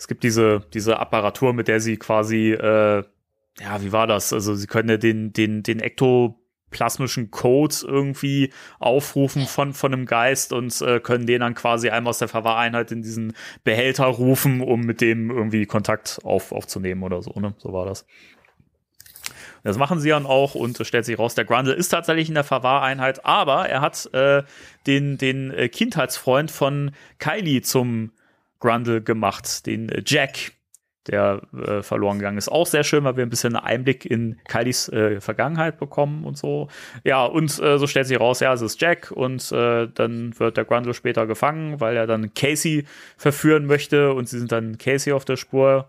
es 0.00 0.08
gibt 0.08 0.22
diese, 0.22 0.62
diese 0.72 0.98
Apparatur, 0.98 1.52
mit 1.52 1.68
der 1.68 1.78
sie 1.78 1.98
quasi, 1.98 2.52
äh, 2.52 3.04
ja, 3.60 3.82
wie 3.82 3.92
war 3.92 4.06
das? 4.06 4.32
Also 4.32 4.54
sie 4.54 4.66
können 4.66 4.88
ja 4.88 4.96
den, 4.96 5.34
den, 5.34 5.62
den 5.62 5.78
ektoplasmischen 5.78 7.30
Code 7.30 7.74
irgendwie 7.86 8.50
aufrufen 8.78 9.46
von, 9.46 9.74
von 9.74 9.92
einem 9.92 10.06
Geist 10.06 10.54
und 10.54 10.80
äh, 10.80 11.00
können 11.00 11.26
den 11.26 11.40
dann 11.40 11.54
quasi 11.54 11.90
einmal 11.90 12.12
aus 12.12 12.18
der 12.18 12.28
Verwahreinheit 12.28 12.90
in 12.92 13.02
diesen 13.02 13.34
Behälter 13.62 14.06
rufen, 14.06 14.62
um 14.62 14.80
mit 14.80 15.02
dem 15.02 15.30
irgendwie 15.30 15.66
Kontakt 15.66 16.20
auf, 16.24 16.50
aufzunehmen 16.50 17.02
oder 17.02 17.20
so, 17.20 17.38
ne? 17.38 17.54
So 17.58 17.74
war 17.74 17.84
das. 17.84 18.06
Das 19.64 19.76
machen 19.76 20.00
sie 20.00 20.08
dann 20.08 20.24
auch 20.24 20.54
und 20.54 20.80
es 20.80 20.88
stellt 20.88 21.04
sich 21.04 21.18
raus, 21.18 21.34
der 21.34 21.44
Grundle 21.44 21.74
ist 21.74 21.90
tatsächlich 21.90 22.30
in 22.30 22.34
der 22.36 22.44
Verwahreinheit, 22.44 23.26
aber 23.26 23.68
er 23.68 23.82
hat 23.82 24.08
äh, 24.14 24.44
den, 24.86 25.18
den 25.18 25.50
äh, 25.50 25.68
Kindheitsfreund 25.68 26.50
von 26.50 26.92
Kylie 27.18 27.60
zum 27.60 28.12
Grundle 28.60 29.02
gemacht, 29.02 29.66
den 29.66 29.88
äh, 29.88 30.02
Jack, 30.06 30.52
der 31.06 31.42
äh, 31.52 31.82
verloren 31.82 32.18
gegangen 32.18 32.38
ist. 32.38 32.50
Auch 32.50 32.66
sehr 32.66 32.84
schön, 32.84 33.04
weil 33.04 33.16
wir 33.16 33.24
ein 33.24 33.30
bisschen 33.30 33.56
Einblick 33.56 34.04
in 34.04 34.38
Kylies 34.46 34.88
äh, 34.90 35.20
Vergangenheit 35.20 35.78
bekommen 35.78 36.24
und 36.24 36.36
so. 36.36 36.68
Ja, 37.04 37.24
und 37.24 37.58
äh, 37.58 37.78
so 37.78 37.86
stellt 37.86 38.06
sich 38.06 38.20
raus, 38.20 38.40
ja, 38.40 38.52
es 38.52 38.60
ist 38.60 38.80
Jack 38.80 39.10
und 39.10 39.50
äh, 39.50 39.88
dann 39.88 40.38
wird 40.38 40.56
der 40.56 40.64
Grundle 40.64 40.94
später 40.94 41.26
gefangen, 41.26 41.80
weil 41.80 41.96
er 41.96 42.06
dann 42.06 42.34
Casey 42.34 42.84
verführen 43.16 43.66
möchte 43.66 44.12
und 44.12 44.28
sie 44.28 44.38
sind 44.38 44.52
dann 44.52 44.78
Casey 44.78 45.12
auf 45.12 45.24
der 45.24 45.36
Spur 45.36 45.88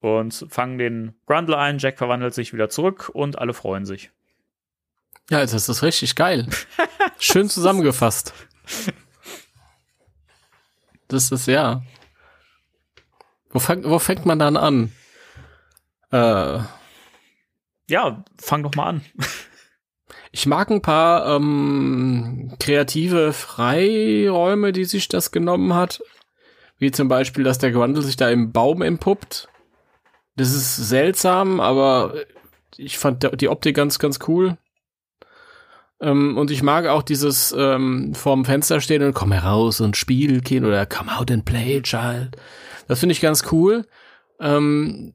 und 0.00 0.46
fangen 0.48 0.78
den 0.78 1.14
Grundle 1.26 1.58
ein. 1.58 1.78
Jack 1.78 1.98
verwandelt 1.98 2.32
sich 2.32 2.52
wieder 2.52 2.68
zurück 2.68 3.10
und 3.12 3.38
alle 3.38 3.52
freuen 3.52 3.84
sich. 3.84 4.10
Ja, 5.28 5.40
das 5.40 5.68
ist 5.68 5.82
richtig 5.82 6.14
geil. 6.16 6.46
Schön 7.18 7.48
zusammengefasst. 7.48 8.32
Das 11.10 11.30
ist 11.30 11.46
ja. 11.46 11.82
Wo, 13.50 13.58
fang, 13.58 13.84
wo 13.84 13.98
fängt 13.98 14.24
man 14.24 14.38
dann 14.38 14.56
an? 14.56 14.92
Äh, 16.10 16.60
ja, 17.88 18.24
fang 18.40 18.62
doch 18.62 18.74
mal 18.74 18.86
an. 18.86 19.04
Ich 20.32 20.46
mag 20.46 20.70
ein 20.70 20.80
paar 20.80 21.36
ähm, 21.36 22.54
kreative 22.60 23.32
Freiräume, 23.32 24.70
die 24.70 24.84
sich 24.84 25.08
das 25.08 25.32
genommen 25.32 25.74
hat. 25.74 26.02
Wie 26.78 26.92
zum 26.92 27.08
Beispiel, 27.08 27.42
dass 27.42 27.58
der 27.58 27.72
Grundle 27.72 28.00
sich 28.02 28.16
da 28.16 28.30
im 28.30 28.52
Baum 28.52 28.80
entpuppt 28.80 29.48
das 30.40 30.54
ist 30.54 30.76
seltsam, 30.76 31.60
aber 31.60 32.14
ich 32.76 32.98
fand 32.98 33.40
die 33.40 33.48
Optik 33.48 33.76
ganz, 33.76 33.98
ganz 33.98 34.20
cool. 34.26 34.56
Ähm, 36.00 36.36
und 36.36 36.50
ich 36.50 36.62
mag 36.62 36.86
auch 36.86 37.02
dieses 37.02 37.54
ähm, 37.56 38.14
vorm 38.14 38.44
Fenster 38.44 38.80
stehen 38.80 39.02
und 39.02 39.14
komm 39.14 39.32
heraus 39.32 39.80
und 39.80 39.96
spiel, 39.96 40.40
Kind, 40.40 40.66
oder 40.66 40.86
come 40.86 41.16
out 41.16 41.30
and 41.30 41.44
play, 41.44 41.80
child. 41.82 42.36
Das 42.88 43.00
finde 43.00 43.12
ich 43.12 43.20
ganz 43.20 43.44
cool. 43.52 43.86
Ähm, 44.40 45.14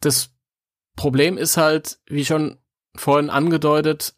das 0.00 0.30
Problem 0.96 1.38
ist 1.38 1.56
halt, 1.56 1.98
wie 2.06 2.24
schon 2.24 2.58
vorhin 2.96 3.30
angedeutet, 3.30 4.14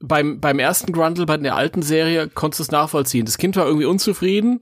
beim, 0.00 0.40
beim 0.40 0.58
ersten 0.58 0.92
Grundle, 0.92 1.26
bei 1.26 1.36
der 1.36 1.56
alten 1.56 1.82
Serie, 1.82 2.28
konntest 2.28 2.60
du 2.60 2.62
es 2.64 2.70
nachvollziehen. 2.70 3.26
Das 3.26 3.38
Kind 3.38 3.56
war 3.56 3.66
irgendwie 3.66 3.86
unzufrieden 3.86 4.60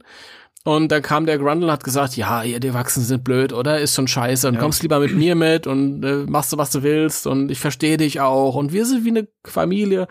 und 0.64 0.92
dann 0.92 1.02
kam 1.02 1.26
der 1.26 1.38
Grundle 1.38 1.66
und 1.66 1.72
hat 1.72 1.82
gesagt, 1.82 2.16
ja, 2.16 2.44
ihr 2.44 2.60
die 2.60 2.68
Erwachsenen 2.68 3.04
sind 3.04 3.24
blöd, 3.24 3.52
oder? 3.52 3.80
Ist 3.80 3.96
schon 3.96 4.06
scheiße. 4.06 4.46
Und 4.46 4.54
ja. 4.54 4.60
kommst 4.60 4.82
lieber 4.82 5.00
mit 5.00 5.12
mir 5.12 5.34
mit 5.34 5.66
und 5.66 6.04
äh, 6.04 6.24
machst 6.28 6.52
du, 6.52 6.56
was 6.56 6.70
du 6.70 6.84
willst. 6.84 7.26
Und 7.26 7.50
ich 7.50 7.58
verstehe 7.58 7.96
dich 7.96 8.20
auch. 8.20 8.54
Und 8.54 8.72
wir 8.72 8.86
sind 8.86 9.04
wie 9.04 9.10
eine 9.10 9.28
Familie. 9.44 10.06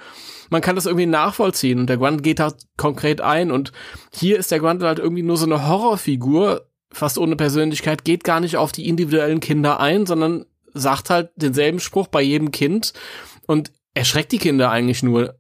Man 0.49 0.61
kann 0.61 0.75
das 0.75 0.87
irgendwie 0.87 1.05
nachvollziehen. 1.05 1.79
Und 1.79 1.87
der 1.87 1.97
Grundle 1.97 2.21
geht 2.21 2.39
da 2.39 2.53
konkret 2.75 3.21
ein. 3.21 3.49
Und 3.49 3.71
hier 4.13 4.37
ist 4.37 4.51
der 4.51 4.59
Grundle 4.59 4.87
halt 4.87 4.99
irgendwie 4.99 5.23
nur 5.23 5.37
so 5.37 5.45
eine 5.45 5.67
Horrorfigur, 5.67 6.67
fast 6.91 7.17
ohne 7.17 7.37
Persönlichkeit, 7.37 8.03
geht 8.03 8.25
gar 8.25 8.41
nicht 8.41 8.57
auf 8.57 8.73
die 8.73 8.89
individuellen 8.89 9.39
Kinder 9.39 9.79
ein, 9.79 10.05
sondern 10.05 10.45
sagt 10.73 11.09
halt 11.09 11.29
denselben 11.37 11.79
Spruch 11.79 12.07
bei 12.07 12.21
jedem 12.21 12.51
Kind 12.51 12.91
und 13.47 13.71
erschreckt 13.93 14.33
die 14.33 14.37
Kinder 14.37 14.69
eigentlich 14.69 15.01
nur. 15.01 15.35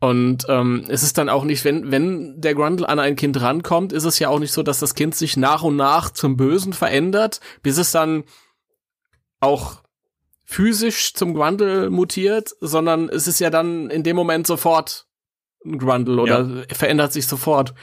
Und 0.00 0.46
ähm, 0.48 0.84
es 0.88 1.02
ist 1.02 1.18
dann 1.18 1.28
auch 1.28 1.44
nicht, 1.44 1.64
wenn, 1.64 1.90
wenn 1.90 2.40
der 2.40 2.54
Grundle 2.54 2.88
an 2.88 3.00
ein 3.00 3.16
Kind 3.16 3.40
rankommt, 3.40 3.92
ist 3.92 4.04
es 4.04 4.20
ja 4.20 4.28
auch 4.28 4.38
nicht 4.38 4.52
so, 4.52 4.62
dass 4.62 4.78
das 4.78 4.94
Kind 4.94 5.16
sich 5.16 5.36
nach 5.36 5.62
und 5.62 5.74
nach 5.74 6.10
zum 6.10 6.36
Bösen 6.36 6.72
verändert, 6.72 7.40
bis 7.62 7.78
es 7.78 7.90
dann 7.90 8.24
auch 9.40 9.82
physisch 10.44 11.14
zum 11.14 11.34
Grundle 11.34 11.90
mutiert, 11.90 12.50
sondern 12.60 13.08
es 13.08 13.26
ist 13.26 13.40
ja 13.40 13.50
dann 13.50 13.90
in 13.90 14.02
dem 14.04 14.16
Moment 14.16 14.46
sofort 14.46 15.06
ein 15.64 15.78
Grundle 15.78 16.22
oder 16.22 16.40
ja. 16.42 16.74
verändert 16.74 17.12
sich 17.12 17.26
sofort. 17.26 17.74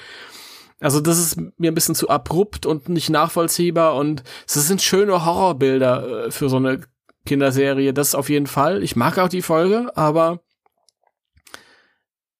Also 0.80 1.02
das 1.02 1.20
ist 1.20 1.38
mir 1.58 1.72
ein 1.72 1.76
bisschen 1.76 1.96
zu 1.96 2.10
abrupt 2.10 2.66
und 2.66 2.90
nicht 2.90 3.10
nachvollziehbar 3.10 3.96
und 3.96 4.24
es 4.48 4.54
sind 4.54 4.82
schöne 4.82 5.26
Horrorbilder 5.26 6.26
äh, 6.26 6.32
für 6.32 6.50
so 6.50 6.58
eine 6.58 6.82
Kinderserie, 7.26 7.94
das 7.94 8.16
auf 8.16 8.30
jeden 8.30 8.48
Fall. 8.48 8.84
Ich 8.84 8.96
mag 8.96 9.18
auch 9.18 9.30
die 9.30 9.42
Folge, 9.42 9.92
aber 9.96 10.42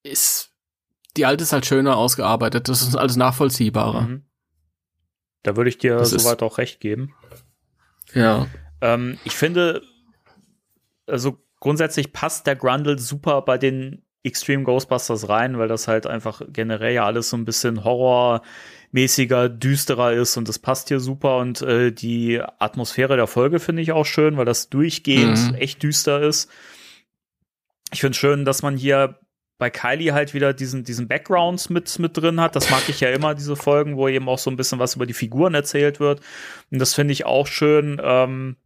ist 0.06 0.56
die 1.18 1.26
alte 1.26 1.44
ist 1.44 1.54
halt 1.54 1.66
schöner 1.66 1.98
ausgearbeitet. 1.98 2.68
Das 2.68 2.82
ist 2.82 2.96
alles 2.96 3.16
nachvollziehbarer. 3.16 4.02
Mhm. 4.02 4.24
Da 5.44 5.56
würde 5.56 5.70
ich 5.70 5.78
dir 5.78 5.98
das 5.98 6.10
soweit 6.10 6.42
auch 6.44 6.58
recht 6.58 6.80
geben. 6.80 7.14
Ja. 8.14 8.48
Ähm, 8.82 9.18
ich 9.24 9.34
finde, 9.34 9.82
also 11.08 11.38
grundsätzlich 11.60 12.12
passt 12.12 12.48
der 12.48 12.56
Grundle 12.56 12.98
super 12.98 13.42
bei 13.44 13.58
den 13.58 14.02
Extreme 14.24 14.64
Ghostbusters 14.64 15.30
rein, 15.30 15.60
weil 15.60 15.68
das 15.68 15.88
halt 15.88 16.08
einfach 16.08 16.42
generell 16.48 16.96
ja 16.96 17.06
alles 17.06 17.30
so 17.30 17.38
ein 17.38 17.46
bisschen 17.46 17.84
horrormäßiger, 17.84 19.50
düsterer 19.50 20.14
ist 20.14 20.36
und 20.36 20.50
das 20.50 20.58
passt 20.58 20.88
hier 20.88 21.00
super 21.00 21.38
und 21.38 21.62
äh, 21.62 21.92
die 21.92 22.42
Atmosphäre 22.58 23.18
der 23.18 23.28
Folge 23.28 23.60
finde 23.60 23.84
ich 23.84 23.92
auch 23.92 24.06
schön, 24.06 24.36
weil 24.36 24.46
das 24.46 24.70
durchgehend 24.70 25.52
mhm. 25.52 25.56
echt 25.56 25.84
düster 25.84 26.24
ist. 26.24 26.50
Ich 27.94 28.02
finde 28.02 28.18
schön, 28.18 28.46
dass 28.46 28.64
man 28.64 28.78
hier 28.78 29.20
bei 29.58 29.70
Kylie 29.70 30.14
halt 30.14 30.34
wieder 30.34 30.54
diesen, 30.54 30.84
diesen 30.84 31.08
Backgrounds 31.08 31.70
mit, 31.70 31.98
mit 32.00 32.18
drin 32.18 32.42
hat. 32.42 32.56
Das 32.56 32.70
mag 32.70 32.90
ich 32.90 33.00
ja 33.00 33.10
immer, 33.10 33.36
diese 33.36 33.56
Folgen, 33.56 33.96
wo 33.96 34.08
eben 34.08 34.28
auch 34.28 34.40
so 34.40 34.50
ein 34.50 34.58
bisschen 34.58 34.80
was 34.80 34.96
über 34.96 35.06
die 35.06 35.14
Figuren 35.14 35.54
erzählt 35.54 36.00
wird. 36.00 36.22
Und 36.72 36.80
das 36.80 36.94
finde 36.94 37.14
ich 37.14 37.26
auch 37.26 37.48
schön, 37.48 38.02
ähm, 38.04 38.58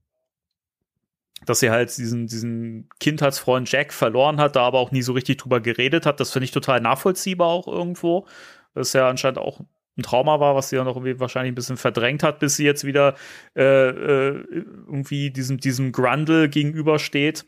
dass 1.46 1.60
sie 1.60 1.70
halt 1.70 1.96
diesen, 1.96 2.28
diesen 2.28 2.90
Kindheitsfreund 3.00 3.72
Jack 3.72 3.94
verloren 3.94 4.40
hat, 4.40 4.56
da 4.56 4.64
aber 4.64 4.80
auch 4.80 4.92
nie 4.92 5.02
so 5.04 5.14
richtig 5.14 5.38
drüber 5.38 5.60
geredet 5.60 6.06
hat. 6.06 6.20
Das 6.20 6.32
finde 6.32 6.46
ich 6.46 6.52
total 6.52 6.82
nachvollziehbar 6.82 7.48
auch 7.48 7.68
irgendwo. 7.68 8.28
Das 8.74 8.88
ist 8.88 8.94
ja 8.94 9.10
anscheinend 9.10 9.38
auch 9.38 9.62
ein 9.98 10.04
Trauma 10.04 10.40
war, 10.40 10.56
was 10.56 10.70
sie 10.70 10.78
ja 10.78 10.84
noch 10.84 10.96
irgendwie 10.96 11.20
wahrscheinlich 11.20 11.52
ein 11.52 11.56
bisschen 11.56 11.78
verdrängt 11.78 12.24
hat, 12.24 12.40
bis 12.40 12.56
sie 12.56 12.66
jetzt 12.66 12.86
wieder 12.86 13.16
äh, 13.56 13.90
äh, 13.90 14.46
irgendwie 14.88 15.30
diesem, 15.30 15.60
diesem 15.60 15.92
Grundle 15.92 16.50
gegenübersteht 16.50 17.46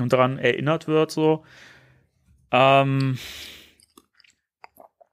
und 0.00 0.12
daran 0.12 0.38
erinnert 0.38 0.88
wird, 0.88 1.10
so. 1.10 1.44
Ähm, 2.52 3.18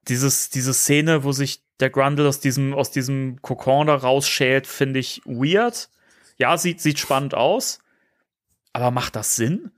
dieses, 0.08 0.50
diese 0.50 0.74
Szene, 0.74 1.24
wo 1.24 1.32
sich 1.32 1.62
der 1.80 1.90
Grundle 1.90 2.28
aus 2.28 2.40
diesem, 2.40 2.74
aus 2.74 2.92
diesem 2.92 3.42
Kokon 3.42 3.88
da 3.88 3.96
rausschält, 3.96 4.68
finde 4.68 5.00
ich 5.00 5.22
weird. 5.26 5.90
Ja, 6.38 6.58
sieht, 6.58 6.82
sieht 6.82 7.00
spannend 7.00 7.34
aus. 7.34 7.80
Aber 8.74 8.92
macht 8.92 9.16
das 9.16 9.36
Sinn? 9.36 9.72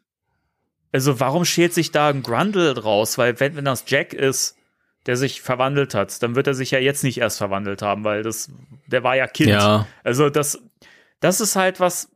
Also, 0.91 1.19
warum 1.19 1.45
schält 1.45 1.73
sich 1.73 1.91
da 1.91 2.09
ein 2.09 2.23
Grundle 2.23 2.73
draus? 2.73 3.17
Weil, 3.17 3.39
wenn, 3.39 3.55
wenn 3.55 3.65
das 3.65 3.85
Jack 3.88 4.13
ist, 4.13 4.57
der 5.05 5.15
sich 5.15 5.41
verwandelt 5.41 5.93
hat, 5.93 6.21
dann 6.21 6.35
wird 6.35 6.47
er 6.47 6.53
sich 6.53 6.71
ja 6.71 6.79
jetzt 6.79 7.03
nicht 7.03 7.19
erst 7.19 7.38
verwandelt 7.38 7.81
haben, 7.81 8.03
weil 8.03 8.23
das, 8.23 8.51
der 8.88 9.03
war 9.03 9.15
ja 9.15 9.27
Kind. 9.27 9.49
Ja. 9.49 9.88
Also, 10.03 10.29
das, 10.29 10.59
das 11.19 11.39
ist 11.39 11.55
halt 11.55 11.79
was, 11.79 12.10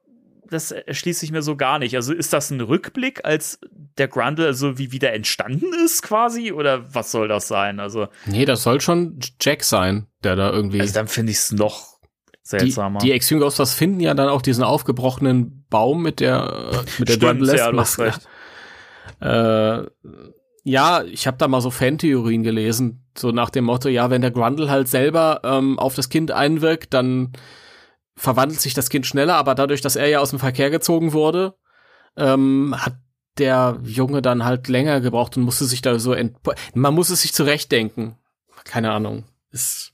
das 0.50 0.72
erschließt 0.72 1.20
sich 1.20 1.32
mir 1.32 1.42
so 1.42 1.56
gar 1.56 1.80
nicht. 1.80 1.96
Also 1.96 2.14
ist 2.14 2.34
das 2.34 2.52
ein 2.52 2.62
Rückblick, 2.62 3.26
als 3.26 3.60
der 3.98 4.08
Grundle 4.08 4.46
also 4.46 4.78
wie 4.78 4.92
wieder 4.92 5.14
entstanden 5.14 5.72
ist 5.86 6.02
quasi? 6.02 6.52
Oder 6.52 6.94
was 6.94 7.12
soll 7.12 7.28
das 7.28 7.48
sein? 7.48 7.80
Also 7.80 8.08
Nee, 8.26 8.46
das 8.46 8.64
soll 8.64 8.82
schon 8.82 9.20
Jack 9.40 9.64
sein, 9.64 10.08
der 10.24 10.36
da 10.36 10.52
irgendwie. 10.52 10.82
Also 10.82 10.94
dann 10.94 11.08
finde 11.08 11.32
ich 11.32 11.38
es 11.38 11.52
noch 11.52 11.96
seltsamer. 12.44 13.00
Die, 13.00 13.08
die 13.08 13.12
Extreme 13.12 13.42
Ghostbusters 13.42 13.74
finden 13.74 14.00
ja 14.00 14.14
dann 14.14 14.30
auch 14.30 14.42
diesen 14.42 14.64
aufgebrochenen 14.64 15.66
Baum 15.70 16.02
mit 16.02 16.20
der 16.20 16.84
mit 16.98 17.10
der 17.10 17.18
Grundle-Maske. 17.18 18.14
Ja, 19.22 19.80
äh, 19.82 19.88
ja, 20.64 21.04
ich 21.04 21.28
habe 21.28 21.38
da 21.38 21.48
mal 21.48 21.62
so 21.62 21.70
Fan-Theorien 21.70 22.42
gelesen, 22.42 23.06
so 23.16 23.32
nach 23.32 23.52
dem 23.52 23.66
Motto, 23.66 23.88
ja, 23.88 24.10
wenn 24.10 24.22
der 24.22 24.32
Grundle 24.32 24.70
halt 24.70 24.88
selber 24.88 25.42
ähm, 25.44 25.78
auf 25.78 25.94
das 25.94 26.10
Kind 26.10 26.32
einwirkt, 26.32 26.94
dann 26.94 27.34
verwandelt 28.16 28.62
sich 28.62 28.74
das 28.74 28.90
Kind 28.90 29.06
schneller, 29.06 29.36
aber 29.36 29.56
dadurch, 29.56 29.82
dass 29.82 29.96
er 29.96 30.08
ja 30.08 30.20
aus 30.20 30.30
dem 30.30 30.40
Verkehr 30.40 30.70
gezogen 30.70 31.14
wurde, 31.14 31.56
ähm, 32.18 32.76
hat 32.78 32.96
der 33.38 33.80
Junge 33.84 34.22
dann 34.22 34.46
halt 34.46 34.68
länger 34.68 35.02
gebraucht 35.02 35.36
und 35.36 35.44
musste 35.44 35.66
sich 35.66 35.82
da 35.82 36.00
so 36.00 36.14
ent 36.14 36.38
man 36.74 36.94
muss 36.94 37.10
es 37.10 37.22
sich 37.22 37.34
zurechtdenken. 37.34 38.16
Keine 38.64 38.92
Ahnung. 38.92 39.26
Es 39.52 39.92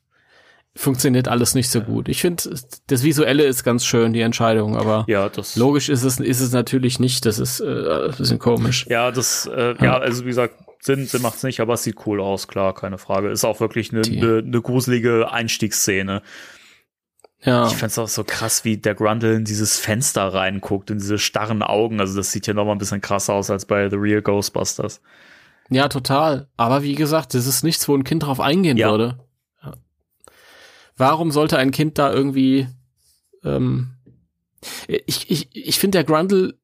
funktioniert 0.76 1.28
alles 1.28 1.56
nicht 1.56 1.70
so 1.70 1.82
gut. 1.82 2.08
Ich 2.08 2.22
finde, 2.22 2.44
das 2.88 3.04
Visuelle 3.04 3.44
ist 3.44 3.64
ganz 3.64 3.86
schön, 3.86 4.14
die 4.14 4.22
Entscheidung, 4.22 4.78
aber 4.78 5.06
ja, 5.08 5.30
logisch 5.56 5.90
ist 5.90 6.04
es, 6.04 6.20
ist 6.20 6.40
es 6.40 6.52
natürlich 6.52 7.00
nicht. 7.00 7.26
Das 7.26 7.40
ist 7.40 7.60
äh, 7.60 8.10
ein 8.10 8.16
bisschen 8.16 8.40
komisch. 8.40 8.86
Ja, 8.88 9.12
das, 9.12 9.48
äh, 9.48 9.76
ja. 9.80 9.84
ja, 9.84 9.98
also 9.98 10.24
wie 10.24 10.30
gesagt, 10.30 10.56
Sinn, 10.80 11.06
Sinn 11.06 11.22
macht's 11.22 11.44
nicht, 11.44 11.60
aber 11.60 11.74
es 11.74 11.84
sieht 11.84 12.06
cool 12.06 12.22
aus, 12.22 12.48
klar, 12.48 12.74
keine 12.74 12.98
Frage. 12.98 13.30
Ist 13.30 13.44
auch 13.44 13.60
wirklich 13.60 13.92
eine 13.92 14.02
ne, 14.02 14.42
ne 14.42 14.62
gruselige 14.62 15.32
Einstiegsszene. 15.32 16.22
Ja. 17.44 17.68
Ich 17.68 17.74
find's 17.74 17.98
auch 17.98 18.08
so 18.08 18.24
krass, 18.24 18.64
wie 18.66 18.78
der 18.78 18.94
Grundle 18.94 19.34
in 19.34 19.46
dieses 19.46 19.80
Fenster 19.80 20.34
reinguckt, 20.34 20.92
in 20.92 21.00
diese 21.00 21.18
starren 21.18 21.64
Augen. 21.64 22.00
Also 22.00 22.16
das 22.16 22.32
sieht 22.32 22.46
ja 22.46 22.54
noch 22.54 22.66
mal 22.66 22.74
ein 22.74 22.78
bisschen 22.78 23.02
krasser 23.02 23.34
aus 23.34 23.50
als 23.50 23.66
bei 23.66 23.90
The 23.90 23.96
Real 23.96 24.22
Ghostbusters. 24.22 25.02
Ja, 25.70 25.88
total. 25.88 26.48
Aber 26.58 26.84
wie 26.84 26.96
gesagt, 26.96 27.34
das 27.34 27.48
ist 27.48 27.64
nichts, 27.64 27.88
wo 27.88 27.96
ein 27.96 28.04
Kind 28.04 28.24
drauf 28.24 28.40
eingehen 28.40 28.78
ja. 28.78 28.92
würde. 28.92 29.18
Ja. 29.64 29.74
Warum 30.98 31.32
sollte 31.32 31.58
ein 31.58 31.72
Kind 31.72 31.98
da 31.98 32.14
irgendwie 32.14 32.68
ähm, 33.44 33.96
ich, 34.88 35.30
ich, 35.30 35.50
ich 35.56 35.80
finde 35.80 35.98
der 35.98 36.04
Grundle, 36.04 36.56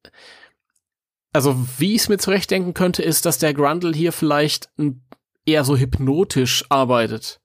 also 1.34 1.56
wie 1.78 1.95
ich 1.95 2.02
es 2.02 2.10
mir 2.10 2.18
zurechtdenken 2.18 2.74
könnte, 2.74 3.04
ist, 3.04 3.26
dass 3.26 3.38
der 3.38 3.54
Grundle 3.54 3.94
hier 3.94 4.12
vielleicht 4.12 4.70
eher 5.45 5.64
so 5.64 5.78
hypnotisch 5.78 6.66
arbeitet 6.70 7.40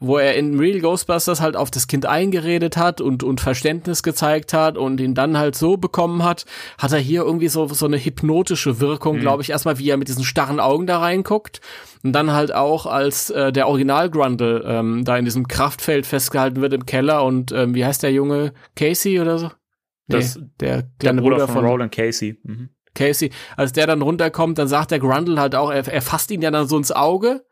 wo 0.00 0.16
er 0.18 0.36
in 0.36 0.58
Real 0.58 0.80
Ghostbusters 0.80 1.40
halt 1.40 1.56
auf 1.56 1.70
das 1.70 1.88
Kind 1.88 2.06
eingeredet 2.06 2.76
hat 2.76 3.00
und, 3.00 3.24
und 3.24 3.40
Verständnis 3.40 4.02
gezeigt 4.02 4.52
hat 4.52 4.78
und 4.78 5.00
ihn 5.00 5.14
dann 5.14 5.36
halt 5.36 5.56
so 5.56 5.76
bekommen 5.76 6.22
hat, 6.22 6.44
hat 6.78 6.92
er 6.92 6.98
hier 6.98 7.22
irgendwie 7.22 7.48
so, 7.48 7.66
so 7.66 7.86
eine 7.86 7.98
hypnotische 7.98 8.80
Wirkung, 8.80 9.16
mhm. 9.16 9.20
glaube 9.20 9.42
ich, 9.42 9.50
erstmal, 9.50 9.78
wie 9.78 9.90
er 9.90 9.96
mit 9.96 10.08
diesen 10.08 10.24
starren 10.24 10.60
Augen 10.60 10.86
da 10.86 10.98
reinguckt 10.98 11.60
und 12.04 12.12
dann 12.12 12.32
halt 12.32 12.54
auch, 12.54 12.86
als 12.86 13.30
äh, 13.30 13.52
der 13.52 13.66
Original 13.66 14.08
Grundle 14.08 14.62
ähm, 14.64 15.04
da 15.04 15.16
in 15.16 15.24
diesem 15.24 15.48
Kraftfeld 15.48 16.06
festgehalten 16.06 16.60
wird 16.60 16.72
im 16.72 16.86
Keller 16.86 17.24
und 17.24 17.50
ähm, 17.50 17.74
wie 17.74 17.84
heißt 17.84 18.02
der 18.04 18.12
Junge? 18.12 18.52
Casey 18.76 19.20
oder 19.20 19.38
so? 19.38 19.46
Nee, 20.06 20.16
das, 20.16 20.38
der 20.60 20.84
kleine 21.00 21.16
der 21.16 21.22
Bruder, 21.22 21.36
Bruder 21.36 21.46
von, 21.48 21.56
von 21.56 21.66
Roland 21.66 21.92
Casey. 21.92 22.38
Mhm. 22.44 22.68
Casey, 22.94 23.30
als 23.56 23.72
der 23.72 23.86
dann 23.86 24.02
runterkommt, 24.02 24.58
dann 24.58 24.68
sagt 24.68 24.90
der 24.92 24.98
Grundle 25.00 25.40
halt 25.40 25.54
auch, 25.54 25.70
er, 25.70 25.86
er 25.86 26.02
fasst 26.02 26.30
ihn 26.30 26.42
ja 26.42 26.50
dann 26.50 26.68
so 26.68 26.76
ins 26.76 26.92
Auge 26.92 27.44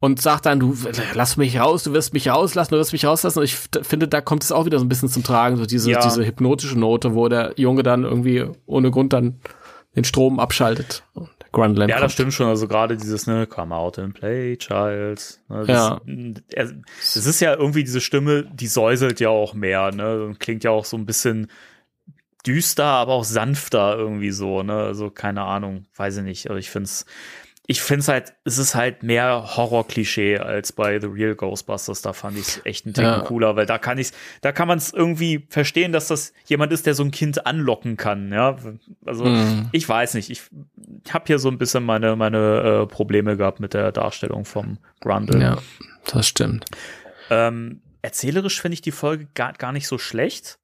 und 0.00 0.20
sagt 0.20 0.46
dann, 0.46 0.58
du 0.58 0.74
lass 1.14 1.36
mich 1.36 1.60
raus, 1.60 1.84
du 1.84 1.92
wirst 1.92 2.14
mich 2.14 2.28
rauslassen, 2.28 2.72
du 2.72 2.80
wirst 2.80 2.92
mich 2.92 3.04
rauslassen. 3.04 3.38
Und 3.38 3.44
ich 3.44 3.54
finde, 3.54 4.08
da 4.08 4.20
kommt 4.22 4.42
es 4.42 4.50
auch 4.50 4.64
wieder 4.64 4.78
so 4.78 4.84
ein 4.84 4.88
bisschen 4.88 5.10
zum 5.10 5.22
Tragen, 5.22 5.56
so 5.56 5.66
diese, 5.66 5.90
ja. 5.90 6.02
diese 6.02 6.24
hypnotische 6.24 6.78
Note, 6.78 7.14
wo 7.14 7.28
der 7.28 7.52
Junge 7.56 7.82
dann 7.82 8.04
irgendwie 8.04 8.46
ohne 8.66 8.90
Grund 8.90 9.12
dann 9.12 9.40
den 9.94 10.04
Strom 10.04 10.40
abschaltet. 10.40 11.04
Grundland 11.52 11.90
ja, 11.90 11.96
kommt. 11.96 12.04
das 12.04 12.12
stimmt 12.12 12.32
schon. 12.32 12.46
Also 12.46 12.66
gerade 12.66 12.96
dieses, 12.96 13.26
ne, 13.26 13.46
come 13.46 13.74
out 13.74 13.98
and 13.98 14.14
play, 14.14 14.56
child. 14.56 15.40
Ne, 15.48 15.64
das, 15.66 15.68
ja. 15.68 16.00
Es 17.00 17.16
ist 17.16 17.40
ja 17.40 17.54
irgendwie 17.54 17.84
diese 17.84 18.00
Stimme, 18.00 18.44
die 18.52 18.68
säuselt 18.68 19.20
ja 19.20 19.28
auch 19.28 19.52
mehr, 19.52 19.92
ne, 19.92 20.34
klingt 20.38 20.64
ja 20.64 20.70
auch 20.70 20.84
so 20.84 20.96
ein 20.96 21.06
bisschen 21.06 21.48
düster, 22.46 22.84
aber 22.84 23.12
auch 23.14 23.24
sanfter 23.24 23.96
irgendwie 23.98 24.30
so, 24.30 24.62
ne, 24.62 24.74
also 24.74 25.10
keine 25.10 25.42
Ahnung, 25.42 25.86
weiß 25.96 26.18
ich 26.18 26.22
nicht. 26.22 26.48
Also 26.48 26.58
ich 26.58 26.70
finde 26.70 26.86
es, 26.86 27.04
ich 27.70 27.82
finde 27.82 28.00
es 28.00 28.08
halt, 28.08 28.34
es 28.42 28.58
ist 28.58 28.74
halt 28.74 29.04
mehr 29.04 29.56
Horror-Klischee 29.56 30.38
als 30.38 30.72
bei 30.72 30.98
The 30.98 31.06
Real 31.06 31.36
Ghostbusters. 31.36 32.02
Da 32.02 32.12
fand 32.12 32.36
ich 32.36 32.48
es 32.48 32.60
echt 32.64 32.84
ein 32.84 32.94
Ticken 32.94 33.10
ja. 33.12 33.20
cooler, 33.20 33.54
weil 33.54 33.64
da 33.64 33.78
kann 33.78 33.96
ich, 33.96 34.10
da 34.40 34.50
kann 34.50 34.66
man 34.66 34.78
es 34.78 34.92
irgendwie 34.92 35.46
verstehen, 35.50 35.92
dass 35.92 36.08
das 36.08 36.32
jemand 36.46 36.72
ist, 36.72 36.86
der 36.86 36.94
so 36.94 37.04
ein 37.04 37.12
Kind 37.12 37.46
anlocken 37.46 37.96
kann. 37.96 38.32
Ja, 38.32 38.56
also 39.06 39.24
mhm. 39.24 39.68
ich 39.70 39.88
weiß 39.88 40.14
nicht. 40.14 40.30
Ich 40.30 40.42
habe 41.14 41.26
hier 41.28 41.38
so 41.38 41.48
ein 41.48 41.58
bisschen 41.58 41.84
meine 41.84 42.16
meine 42.16 42.82
äh, 42.82 42.86
Probleme 42.92 43.36
gehabt 43.36 43.60
mit 43.60 43.72
der 43.72 43.92
Darstellung 43.92 44.44
vom 44.44 44.78
Grundle. 44.98 45.40
Ja, 45.40 45.58
das 46.12 46.26
stimmt. 46.26 46.64
Ähm, 47.30 47.82
erzählerisch 48.02 48.60
finde 48.60 48.74
ich 48.74 48.82
die 48.82 48.90
Folge 48.90 49.28
gar, 49.34 49.52
gar 49.52 49.70
nicht 49.70 49.86
so 49.86 49.96
schlecht. 49.96 50.58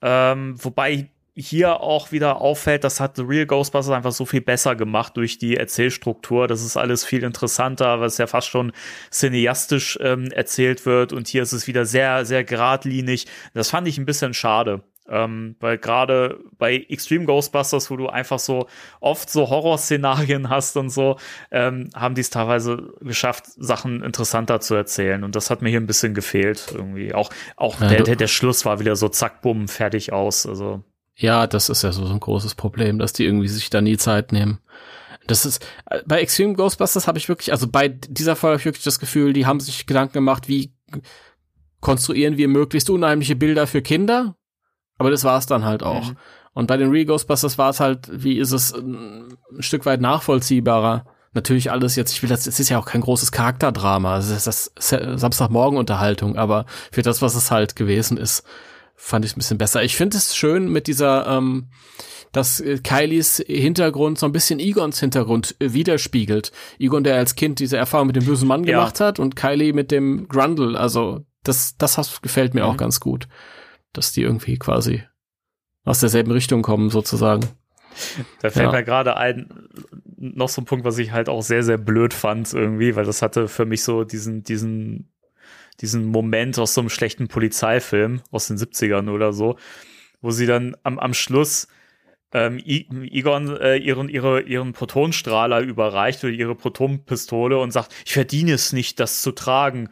Ähm, 0.00 0.56
wobei 0.58 1.10
hier 1.34 1.80
auch 1.80 2.12
wieder 2.12 2.40
auffällt, 2.40 2.84
das 2.84 3.00
hat 3.00 3.16
The 3.16 3.22
Real 3.22 3.46
Ghostbusters 3.46 3.94
einfach 3.94 4.12
so 4.12 4.26
viel 4.26 4.42
besser 4.42 4.76
gemacht 4.76 5.16
durch 5.16 5.38
die 5.38 5.56
Erzählstruktur. 5.56 6.46
Das 6.46 6.62
ist 6.62 6.76
alles 6.76 7.04
viel 7.04 7.22
interessanter, 7.22 8.00
was 8.00 8.18
ja 8.18 8.26
fast 8.26 8.48
schon 8.48 8.72
cineastisch 9.10 9.98
ähm, 10.02 10.30
erzählt 10.30 10.84
wird. 10.84 11.12
Und 11.12 11.28
hier 11.28 11.42
ist 11.42 11.52
es 11.52 11.66
wieder 11.66 11.86
sehr, 11.86 12.26
sehr 12.26 12.44
geradlinig. 12.44 13.26
Das 13.54 13.70
fand 13.70 13.88
ich 13.88 13.96
ein 13.96 14.04
bisschen 14.04 14.34
schade. 14.34 14.82
Ähm, 15.08 15.56
weil 15.58 15.78
gerade 15.78 16.38
bei 16.58 16.76
Extreme 16.88 17.24
Ghostbusters, 17.24 17.90
wo 17.90 17.96
du 17.96 18.06
einfach 18.06 18.38
so 18.38 18.68
oft 19.00 19.28
so 19.28 19.50
Horrorszenarien 19.50 20.48
hast 20.48 20.76
und 20.76 20.90
so, 20.90 21.18
ähm, 21.50 21.90
haben 21.94 22.14
die 22.14 22.20
es 22.20 22.30
teilweise 22.30 22.92
geschafft, 23.00 23.46
Sachen 23.46 24.02
interessanter 24.02 24.60
zu 24.60 24.74
erzählen. 24.74 25.24
Und 25.24 25.34
das 25.34 25.50
hat 25.50 25.60
mir 25.60 25.70
hier 25.70 25.80
ein 25.80 25.88
bisschen 25.88 26.14
gefehlt 26.14 26.72
irgendwie. 26.72 27.14
Auch, 27.14 27.30
auch 27.56 27.80
ja, 27.80 27.88
der, 27.88 28.02
der, 28.04 28.16
der 28.16 28.28
Schluss 28.28 28.64
war 28.64 28.78
wieder 28.78 28.94
so 28.94 29.08
zack, 29.08 29.42
bumm, 29.42 29.66
fertig 29.66 30.12
aus. 30.12 30.46
Also 30.46 30.84
ja, 31.14 31.46
das 31.46 31.68
ist 31.68 31.82
ja 31.82 31.92
so 31.92 32.04
ein 32.06 32.20
großes 32.20 32.54
Problem, 32.54 32.98
dass 32.98 33.12
die 33.12 33.24
irgendwie 33.24 33.48
sich 33.48 33.70
da 33.70 33.80
nie 33.80 33.96
Zeit 33.96 34.32
nehmen. 34.32 34.60
Das 35.26 35.44
ist, 35.44 35.64
äh, 35.86 36.02
bei 36.06 36.20
Extreme 36.20 36.54
Ghostbusters 36.54 37.06
habe 37.06 37.18
ich 37.18 37.28
wirklich, 37.28 37.52
also 37.52 37.68
bei 37.68 37.88
dieser 37.88 38.36
Folge 38.36 38.54
habe 38.54 38.60
ich 38.60 38.64
wirklich 38.64 38.84
das 38.84 38.98
Gefühl, 38.98 39.32
die 39.32 39.46
haben 39.46 39.60
sich 39.60 39.86
Gedanken 39.86 40.14
gemacht, 40.14 40.48
wie 40.48 40.74
konstruieren 41.80 42.36
wir 42.36 42.48
möglichst 42.48 42.90
unheimliche 42.90 43.36
Bilder 43.36 43.66
für 43.66 43.82
Kinder. 43.82 44.36
Aber 44.98 45.10
das 45.10 45.24
war 45.24 45.38
es 45.38 45.46
dann 45.46 45.64
halt 45.64 45.82
auch. 45.82 46.10
Mhm. 46.10 46.16
Und 46.54 46.66
bei 46.66 46.76
den 46.76 46.90
Real 46.90 47.06
Ghostbusters 47.06 47.58
war 47.58 47.70
es 47.70 47.80
halt, 47.80 48.08
wie 48.12 48.38
ist 48.38 48.52
es 48.52 48.72
ein 48.72 49.36
Stück 49.60 49.86
weit 49.86 50.00
nachvollziehbarer. 50.00 51.06
Natürlich 51.34 51.70
alles 51.70 51.96
jetzt, 51.96 52.12
ich 52.12 52.22
will 52.22 52.28
das, 52.28 52.46
es 52.46 52.60
ist 52.60 52.68
ja 52.68 52.78
auch 52.78 52.84
kein 52.84 53.00
großes 53.00 53.32
Charakterdrama. 53.32 54.18
Es 54.18 54.28
ist 54.28 54.46
das 54.46 54.72
Samstagmorgen-Unterhaltung, 54.76 56.36
aber 56.36 56.66
für 56.90 57.02
das, 57.02 57.22
was 57.22 57.34
es 57.34 57.50
halt 57.50 57.74
gewesen 57.74 58.18
ist, 58.18 58.44
fand 58.94 59.24
ich 59.24 59.32
ein 59.34 59.38
bisschen 59.38 59.58
besser. 59.58 59.82
Ich 59.82 59.96
finde 59.96 60.16
es 60.16 60.36
schön 60.36 60.68
mit 60.70 60.86
dieser, 60.86 61.26
ähm, 61.26 61.68
dass 62.32 62.60
äh, 62.60 62.78
Kylies 62.78 63.42
Hintergrund 63.46 64.18
so 64.18 64.26
ein 64.26 64.32
bisschen 64.32 64.58
Egons 64.60 65.00
Hintergrund 65.00 65.54
äh, 65.60 65.72
widerspiegelt. 65.72 66.52
Egon, 66.78 67.04
der 67.04 67.16
als 67.16 67.34
Kind 67.34 67.58
diese 67.58 67.76
Erfahrung 67.76 68.06
mit 68.06 68.16
dem 68.16 68.24
bösen 68.24 68.48
Mann 68.48 68.64
Ja. 68.64 68.78
gemacht 68.78 69.00
hat 69.00 69.18
und 69.18 69.36
Kylie 69.36 69.72
mit 69.72 69.90
dem 69.90 70.28
Grundle. 70.28 70.78
Also 70.78 71.24
das, 71.44 71.76
das 71.76 72.22
gefällt 72.22 72.54
mir 72.54 72.62
Mhm. 72.62 72.68
auch 72.68 72.76
ganz 72.76 73.00
gut, 73.00 73.28
dass 73.92 74.12
die 74.12 74.22
irgendwie 74.22 74.58
quasi 74.58 75.02
aus 75.84 76.00
derselben 76.00 76.30
Richtung 76.30 76.62
kommen 76.62 76.88
sozusagen. 76.90 77.48
Da 78.40 78.48
fällt 78.50 78.66
Ja. 78.66 78.72
mir 78.72 78.84
gerade 78.84 79.16
ein, 79.18 79.68
noch 80.16 80.48
so 80.48 80.62
ein 80.62 80.64
Punkt, 80.64 80.84
was 80.86 80.96
ich 80.98 81.12
halt 81.12 81.28
auch 81.28 81.42
sehr, 81.42 81.62
sehr 81.62 81.76
blöd 81.76 82.14
fand 82.14 82.50
irgendwie, 82.54 82.96
weil 82.96 83.04
das 83.04 83.20
hatte 83.20 83.48
für 83.48 83.66
mich 83.66 83.82
so 83.82 84.04
diesen, 84.04 84.42
diesen, 84.44 85.11
diesen 85.80 86.06
Moment 86.06 86.58
aus 86.58 86.74
so 86.74 86.80
einem 86.80 86.90
schlechten 86.90 87.28
Polizeifilm 87.28 88.22
aus 88.30 88.48
den 88.48 88.56
70ern 88.58 89.10
oder 89.10 89.32
so, 89.32 89.56
wo 90.20 90.30
sie 90.30 90.46
dann 90.46 90.76
am, 90.82 90.98
am 90.98 91.14
Schluss 91.14 91.68
ähm, 92.32 92.58
I 92.58 92.86
Egon 93.10 93.56
äh, 93.60 93.76
ihren, 93.76 94.08
ihre, 94.08 94.40
ihren 94.42 94.72
Protonstrahler 94.72 95.60
überreicht 95.60 96.22
oder 96.24 96.32
ihre 96.32 96.54
Protonpistole 96.54 97.58
und 97.58 97.72
sagt, 97.72 97.94
ich 98.06 98.12
verdiene 98.12 98.52
es 98.52 98.72
nicht, 98.72 99.00
das 99.00 99.22
zu 99.22 99.32
tragen. 99.32 99.88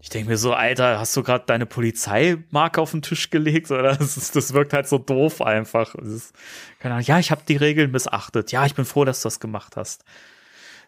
Ich 0.00 0.08
denke 0.08 0.30
mir 0.30 0.36
so, 0.36 0.52
Alter, 0.52 0.98
hast 0.98 1.16
du 1.16 1.22
gerade 1.22 1.44
deine 1.46 1.64
Polizeimarke 1.64 2.80
auf 2.80 2.90
den 2.90 3.02
Tisch 3.02 3.30
gelegt? 3.30 3.70
Oder 3.70 3.96
das, 3.96 4.16
ist, 4.16 4.34
das 4.34 4.52
wirkt 4.52 4.72
halt 4.72 4.88
so 4.88 4.98
doof 4.98 5.40
einfach. 5.40 5.94
Ist, 5.94 6.34
keine 6.80 6.94
Ahnung, 6.94 7.06
ja, 7.06 7.18
ich 7.20 7.30
habe 7.30 7.42
die 7.46 7.56
Regeln 7.56 7.92
missachtet. 7.92 8.50
Ja, 8.52 8.66
ich 8.66 8.74
bin 8.74 8.84
froh, 8.84 9.04
dass 9.04 9.22
du 9.22 9.26
das 9.28 9.38
gemacht 9.40 9.76
hast. 9.76 10.04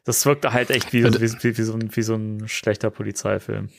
Das 0.02 0.26
wirkte 0.26 0.52
halt 0.52 0.70
echt 0.70 0.92
wie, 0.92 1.04
Und- 1.04 1.20
wie, 1.20 1.32
wie, 1.42 1.56
wie, 1.56 1.62
so, 1.62 1.74
ein, 1.74 1.96
wie 1.96 2.02
so 2.02 2.14
ein 2.16 2.48
schlechter 2.48 2.90
Polizeifilm. 2.90 3.70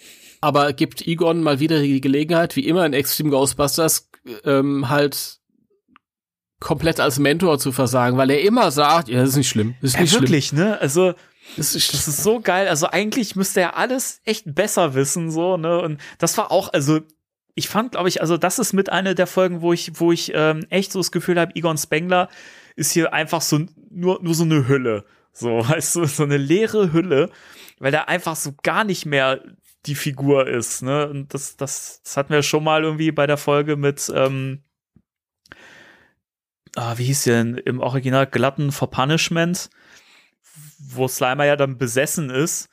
Aber 0.45 0.73
gibt 0.73 1.07
Egon 1.07 1.41
mal 1.41 1.59
wieder 1.59 1.81
die 1.81 2.01
Gelegenheit, 2.01 2.55
wie 2.55 2.67
immer 2.67 2.85
in 2.85 2.93
Extreme 2.93 3.31
Ghostbusters, 3.31 4.09
ähm, 4.43 4.89
halt 4.89 5.39
komplett 6.59 6.99
als 6.99 7.17
Mentor 7.19 7.57
zu 7.59 7.72
versagen, 7.72 8.17
weil 8.17 8.30
er 8.30 8.41
immer 8.41 8.69
sagt, 8.72 9.09
ja, 9.09 9.19
das 9.19 9.30
ist 9.30 9.35
nicht 9.38 9.49
schlimm, 9.49 9.76
das 9.81 9.89
ist 9.91 9.95
Ja, 9.95 10.01
nicht 10.01 10.11
schlimm. 10.11 10.22
wirklich, 10.22 10.53
ne? 10.53 10.80
Also, 10.80 11.13
Das 11.57 11.76
ist, 11.76 11.93
das 11.93 12.07
ist 12.07 12.23
so 12.23 12.39
geil. 12.41 12.67
Also 12.67 12.88
eigentlich 12.88 13.35
müsste 13.35 13.61
er 13.61 13.76
alles 13.77 14.22
echt 14.23 14.53
besser 14.55 14.93
wissen, 14.93 15.31
so, 15.31 15.57
ne? 15.57 15.80
Und 15.81 15.99
das 16.17 16.38
war 16.38 16.51
auch, 16.51 16.72
also 16.73 16.99
ich 17.55 17.69
fand, 17.69 17.91
glaube 17.93 18.09
ich, 18.09 18.22
also 18.22 18.38
das 18.38 18.59
ist 18.59 18.73
mit 18.73 18.91
einer 18.91 19.15
der 19.15 19.27
Folgen, 19.27 19.61
wo 19.61 19.73
ich, 19.73 19.99
wo 19.99 20.11
ich 20.11 20.31
ähm, 20.35 20.65
echt 20.69 20.91
so 20.91 20.99
das 20.99 21.11
Gefühl 21.11 21.39
habe, 21.39 21.55
Egon 21.55 21.77
Spengler 21.77 22.30
ist 22.76 22.91
hier 22.91 23.13
einfach 23.13 23.41
so 23.41 23.61
nur, 23.89 24.22
nur 24.22 24.35
so 24.35 24.43
eine 24.43 24.67
Hülle. 24.67 25.05
So, 25.34 25.49
weißt 25.69 25.95
du, 25.97 26.05
so 26.05 26.23
eine 26.23 26.38
leere 26.38 26.93
Hülle, 26.93 27.30
weil 27.80 27.93
er 27.93 28.09
einfach 28.09 28.35
so 28.35 28.53
gar 28.63 28.84
nicht 28.84 29.05
mehr 29.05 29.41
die 29.85 29.95
Figur 29.95 30.47
ist, 30.47 30.81
ne? 30.81 31.07
Und 31.07 31.33
das, 31.33 31.57
das, 31.57 32.01
das 32.03 32.17
hatten 32.17 32.33
wir 32.33 32.43
schon 32.43 32.63
mal 32.63 32.83
irgendwie 32.83 33.11
bei 33.11 33.27
der 33.27 33.37
Folge 33.37 33.75
mit, 33.75 34.11
ähm, 34.13 34.63
ah, 36.75 36.97
wie 36.97 37.05
hieß 37.05 37.23
die 37.23 37.29
denn, 37.31 37.55
im 37.57 37.79
Original 37.79 38.27
Glatten 38.27 38.71
for 38.71 38.89
Punishment, 38.89 39.69
wo 40.89 41.07
Slimer 41.07 41.45
ja 41.45 41.55
dann 41.55 41.77
besessen 41.77 42.29
ist 42.29 42.69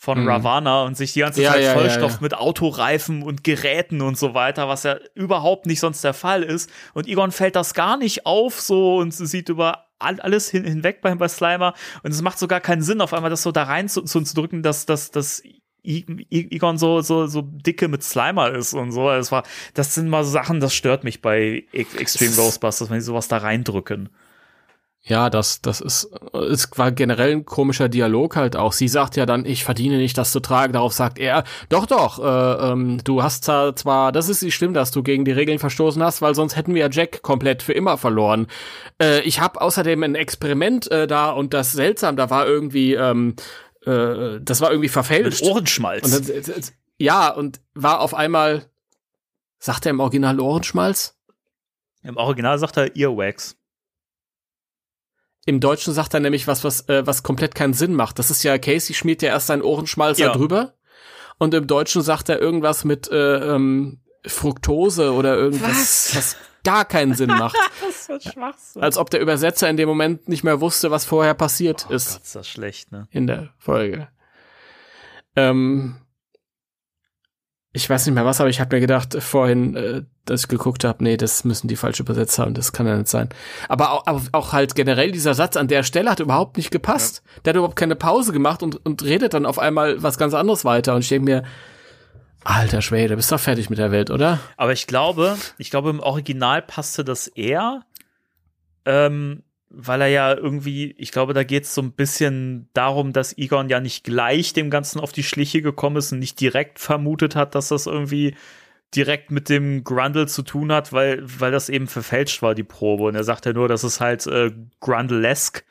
von 0.00 0.20
Mhm. 0.20 0.28
Ravana 0.28 0.84
und 0.84 0.96
sich 0.96 1.12
die 1.12 1.20
ganze 1.20 1.42
Zeit 1.42 1.60
ja, 1.62 1.74
ja, 1.74 1.98
ja. 1.98 2.18
mit 2.20 2.34
Autoreifen 2.34 3.22
und 3.22 3.42
Geräten 3.42 4.00
und 4.00 4.16
so 4.16 4.32
weiter, 4.32 4.68
was 4.68 4.84
ja 4.84 4.96
überhaupt 5.14 5.66
nicht 5.66 5.80
sonst 5.80 6.04
der 6.04 6.14
Fall 6.14 6.44
ist. 6.44 6.70
Und 6.94 7.08
Egon 7.08 7.32
fällt 7.32 7.56
das 7.56 7.74
gar 7.74 7.96
nicht 7.96 8.24
auf 8.24 8.60
so 8.60 8.98
und 8.98 9.10
sieht 9.12 9.48
über 9.48 9.88
all- 9.98 10.20
alles 10.20 10.48
hin, 10.48 10.64
hinweg 10.64 11.00
bei, 11.00 11.12
bei 11.16 11.26
Slimer. 11.26 11.74
Und 12.04 12.12
es 12.12 12.22
macht 12.22 12.38
sogar 12.38 12.60
keinen 12.60 12.82
Sinn, 12.82 13.00
auf 13.00 13.12
einmal 13.12 13.30
das 13.30 13.42
so 13.42 13.50
da 13.50 13.64
rein 13.64 13.88
zu, 13.88 14.02
zu, 14.02 14.20
zu 14.20 14.34
drücken, 14.36 14.62
dass, 14.62 14.86
dass, 14.86 15.10
dass 15.10 15.42
Egon 15.84 16.78
so, 16.78 17.00
so, 17.00 17.26
so 17.26 17.42
dicke 17.42 17.88
mit 17.88 18.02
Slimer 18.02 18.50
ist 18.52 18.74
und 18.74 18.92
so. 18.92 19.08
Das 19.08 19.32
war, 19.32 19.42
das 19.74 19.94
sind 19.94 20.08
mal 20.08 20.24
so 20.24 20.30
Sachen, 20.30 20.60
das 20.60 20.74
stört 20.74 21.04
mich 21.04 21.22
bei 21.22 21.64
Ex- 21.72 21.94
Extreme 21.94 22.34
Ghostbusters, 22.34 22.90
wenn 22.90 23.00
sie 23.00 23.06
sowas 23.06 23.28
da 23.28 23.38
reindrücken. 23.38 24.08
Ja, 25.04 25.30
das, 25.30 25.62
das 25.62 25.80
ist, 25.80 26.10
es 26.34 26.68
war 26.76 26.92
generell 26.92 27.30
ein 27.32 27.46
komischer 27.46 27.88
Dialog 27.88 28.36
halt 28.36 28.56
auch. 28.56 28.74
Sie 28.74 28.88
sagt 28.88 29.16
ja 29.16 29.24
dann, 29.24 29.46
ich 29.46 29.64
verdiene 29.64 29.96
nicht, 29.96 30.18
das 30.18 30.32
zu 30.32 30.40
tragen. 30.40 30.74
Darauf 30.74 30.92
sagt 30.92 31.18
er, 31.18 31.44
doch, 31.70 31.86
doch, 31.86 32.18
äh, 32.18 32.72
ähm, 32.72 32.98
du 33.04 33.22
hast 33.22 33.44
zwar, 33.44 33.74
zwar, 33.74 34.12
das 34.12 34.28
ist 34.28 34.42
nicht 34.42 34.54
schlimm, 34.54 34.74
dass 34.74 34.90
du 34.90 35.02
gegen 35.02 35.24
die 35.24 35.32
Regeln 35.32 35.58
verstoßen 35.58 36.02
hast, 36.02 36.20
weil 36.20 36.34
sonst 36.34 36.56
hätten 36.56 36.74
wir 36.74 36.82
ja 36.82 36.90
Jack 36.90 37.22
komplett 37.22 37.62
für 37.62 37.72
immer 37.72 37.96
verloren. 37.96 38.48
Äh, 39.00 39.20
ich 39.20 39.40
habe 39.40 39.62
außerdem 39.62 40.02
ein 40.02 40.14
Experiment 40.14 40.90
äh, 40.90 41.06
da 41.06 41.30
und 41.30 41.54
das 41.54 41.72
seltsam, 41.72 42.16
da 42.16 42.28
war 42.28 42.46
irgendwie, 42.46 42.92
ähm, 42.92 43.34
äh, 43.88 44.40
das 44.42 44.60
war 44.60 44.70
irgendwie 44.70 44.86
Mit 44.86 44.92
verfälscht. 44.92 45.42
Ohrenschmalz. 45.42 46.04
Und 46.04 46.28
dann, 46.28 46.34
äh, 46.36 46.38
äh, 46.38 46.62
ja, 46.98 47.30
und 47.30 47.60
war 47.74 48.00
auf 48.00 48.14
einmal, 48.14 48.66
sagt 49.58 49.86
er 49.86 49.90
im 49.90 50.00
Original 50.00 50.40
Ohrenschmalz? 50.40 51.16
Im 52.02 52.16
Original 52.16 52.58
sagt 52.58 52.76
er 52.76 52.96
Earwax. 52.96 53.56
Im 55.46 55.60
Deutschen 55.60 55.94
sagt 55.94 56.12
er 56.14 56.20
nämlich 56.20 56.46
was, 56.46 56.62
was, 56.62 56.88
äh, 56.88 57.06
was 57.06 57.22
komplett 57.22 57.54
keinen 57.54 57.72
Sinn 57.72 57.94
macht. 57.94 58.18
Das 58.18 58.30
ist 58.30 58.42
ja, 58.42 58.58
Casey 58.58 58.94
schmiert 58.94 59.22
ja 59.22 59.30
erst 59.30 59.46
seinen 59.46 59.62
Ohrenschmalz 59.62 60.18
Ja. 60.18 60.28
da 60.28 60.34
drüber. 60.34 60.74
Und 61.38 61.54
im 61.54 61.66
Deutschen 61.66 62.02
sagt 62.02 62.28
er 62.28 62.40
irgendwas 62.40 62.84
mit 62.84 63.10
äh, 63.10 63.54
ähm, 63.54 64.00
Fructose 64.26 65.12
oder 65.12 65.36
irgendwas, 65.36 66.14
was, 66.14 66.36
gar 66.64 66.84
keinen 66.84 67.14
Sinn 67.14 67.28
macht. 67.38 67.56
Das 67.80 68.08
ist 68.08 68.32
Schwachsinn. 68.32 68.82
Als 68.82 68.98
ob 68.98 69.10
der 69.10 69.20
Übersetzer 69.20 69.68
in 69.68 69.76
dem 69.76 69.88
Moment 69.88 70.28
nicht 70.28 70.44
mehr 70.44 70.60
wusste, 70.60 70.90
was 70.90 71.04
vorher 71.04 71.34
passiert 71.34 71.86
oh 71.88 71.92
ist 71.92 72.12
Gott, 72.12 72.22
ist 72.22 72.36
das 72.36 72.48
schlecht, 72.48 72.92
ne? 72.92 73.08
in 73.10 73.26
der 73.26 73.50
Folge. 73.58 74.08
Ähm, 75.36 75.96
ich 77.72 77.88
weiß 77.88 78.06
nicht 78.06 78.14
mehr 78.14 78.24
was, 78.24 78.40
aber 78.40 78.50
ich 78.50 78.60
habe 78.60 78.74
mir 78.74 78.80
gedacht 78.80 79.16
vorhin, 79.22 79.76
äh, 79.76 80.02
dass 80.24 80.42
ich 80.42 80.48
geguckt 80.48 80.84
habe, 80.84 81.04
nee, 81.04 81.16
das 81.16 81.44
müssen 81.44 81.68
die 81.68 81.76
falsch 81.76 82.00
übersetzt 82.00 82.38
haben, 82.38 82.54
das 82.54 82.72
kann 82.72 82.86
ja 82.86 82.96
nicht 82.96 83.08
sein. 83.08 83.28
Aber 83.68 83.92
auch, 83.92 84.06
auch, 84.06 84.22
auch 84.32 84.52
halt 84.52 84.74
generell 84.74 85.12
dieser 85.12 85.34
Satz 85.34 85.56
an 85.56 85.68
der 85.68 85.82
Stelle 85.82 86.10
hat 86.10 86.20
überhaupt 86.20 86.56
nicht 86.56 86.70
gepasst. 86.70 87.22
Der 87.44 87.50
hat 87.50 87.56
überhaupt 87.56 87.76
keine 87.76 87.96
Pause 87.96 88.32
gemacht 88.32 88.62
und, 88.62 88.84
und 88.84 89.04
redet 89.04 89.34
dann 89.34 89.46
auf 89.46 89.58
einmal 89.58 90.02
was 90.02 90.18
ganz 90.18 90.34
anderes 90.34 90.64
weiter. 90.64 90.94
Und 90.94 91.02
ich 91.02 91.08
denke 91.08 91.24
mir, 91.24 91.42
alter 92.44 92.82
Schwede, 92.82 93.16
bist 93.16 93.32
doch 93.32 93.40
fertig 93.40 93.70
mit 93.70 93.78
der 93.78 93.90
Welt, 93.90 94.10
oder? 94.10 94.40
Aber 94.56 94.72
ich 94.72 94.86
glaube, 94.86 95.36
ich 95.58 95.70
glaube, 95.70 95.90
im 95.90 96.00
Original 96.00 96.62
passte 96.62 97.04
das 97.04 97.26
eher, 97.26 97.84
ähm, 98.84 99.42
weil 99.70 100.00
er 100.00 100.08
ja 100.08 100.34
irgendwie, 100.34 100.92
ich 100.92 101.12
glaube, 101.12 101.34
da 101.34 101.44
geht 101.44 101.64
es 101.64 101.74
so 101.74 101.82
ein 101.82 101.92
bisschen 101.92 102.70
darum, 102.72 103.12
dass 103.12 103.36
Egon 103.36 103.68
ja 103.68 103.80
nicht 103.80 104.02
gleich 104.02 104.54
dem 104.54 104.70
Ganzen 104.70 104.98
auf 104.98 105.12
die 105.12 105.22
Schliche 105.22 105.60
gekommen 105.60 105.96
ist 105.96 106.12
und 106.12 106.20
nicht 106.20 106.40
direkt 106.40 106.78
vermutet 106.78 107.36
hat, 107.36 107.54
dass 107.54 107.68
das 107.68 107.86
irgendwie 107.86 108.34
direkt 108.94 109.30
mit 109.30 109.50
dem 109.50 109.84
Grundle 109.84 110.26
zu 110.26 110.42
tun 110.42 110.72
hat, 110.72 110.94
weil, 110.94 111.22
weil 111.22 111.52
das 111.52 111.68
eben 111.68 111.86
verfälscht 111.86 112.40
war, 112.40 112.54
die 112.54 112.64
Probe. 112.64 113.04
Und 113.04 113.14
er 113.14 113.24
sagt 113.24 113.44
ja 113.44 113.52
nur, 113.52 113.68
das 113.68 113.84
ist 113.84 114.00
halt 114.00 114.26
äh, 114.26 114.50
Grundle-esque. 114.80 115.64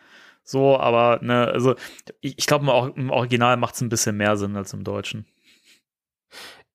So, 0.43 0.79
aber, 0.79 1.19
ne, 1.23 1.47
also, 1.47 1.75
ich, 2.21 2.37
ich 2.37 2.45
glaube, 2.45 2.65
im, 2.65 2.69
Or- 2.69 2.95
im 2.95 3.09
Original 3.09 3.57
macht 3.57 3.73
es 3.73 3.81
ein 3.81 3.89
bisschen 3.89 4.15
mehr 4.15 4.37
Sinn 4.37 4.55
als 4.55 4.73
im 4.73 4.83
Deutschen. 4.83 5.25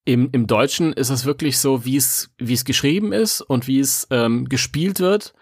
Im, 0.05 0.31
Im 0.33 0.47
Deutschen 0.47 0.93
ist 0.93 1.11
es 1.11 1.25
wirklich 1.25 1.59
so, 1.59 1.85
wie 1.85 1.97
es, 1.97 2.31
wie 2.39 2.55
es 2.55 2.65
geschrieben 2.65 3.13
ist 3.13 3.41
und 3.41 3.69
wie 3.69 3.79
es 3.79 4.09
ähm, 4.11 4.49
gespielt 4.49 4.99
wird. 4.99 5.33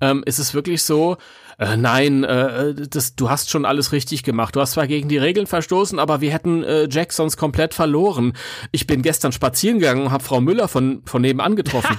Ähm, 0.00 0.22
ist 0.26 0.38
es 0.38 0.52
wirklich 0.52 0.82
so, 0.82 1.16
äh, 1.58 1.76
nein, 1.76 2.22
äh, 2.22 2.74
das, 2.74 3.16
du 3.16 3.30
hast 3.30 3.50
schon 3.50 3.64
alles 3.64 3.92
richtig 3.92 4.22
gemacht. 4.22 4.54
Du 4.54 4.60
hast 4.60 4.72
zwar 4.72 4.86
gegen 4.86 5.08
die 5.08 5.16
Regeln 5.16 5.46
verstoßen, 5.46 5.98
aber 5.98 6.20
wir 6.20 6.30
hätten 6.30 6.62
äh, 6.62 6.86
Jack 6.90 7.12
sonst 7.12 7.36
komplett 7.36 7.72
verloren. 7.72 8.34
Ich 8.72 8.86
bin 8.86 9.02
gestern 9.02 9.32
spazieren 9.32 9.78
gegangen 9.78 10.02
und 10.02 10.12
habe 10.12 10.22
Frau 10.22 10.40
Müller 10.40 10.68
von, 10.68 11.02
von 11.06 11.22
nebenan 11.22 11.56
getroffen. 11.56 11.98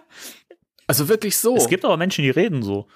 also 0.86 1.08
wirklich 1.08 1.38
so. 1.38 1.56
Es 1.56 1.68
gibt 1.68 1.84
aber 1.86 1.96
Menschen, 1.96 2.22
die 2.22 2.30
reden 2.30 2.62
so. 2.62 2.86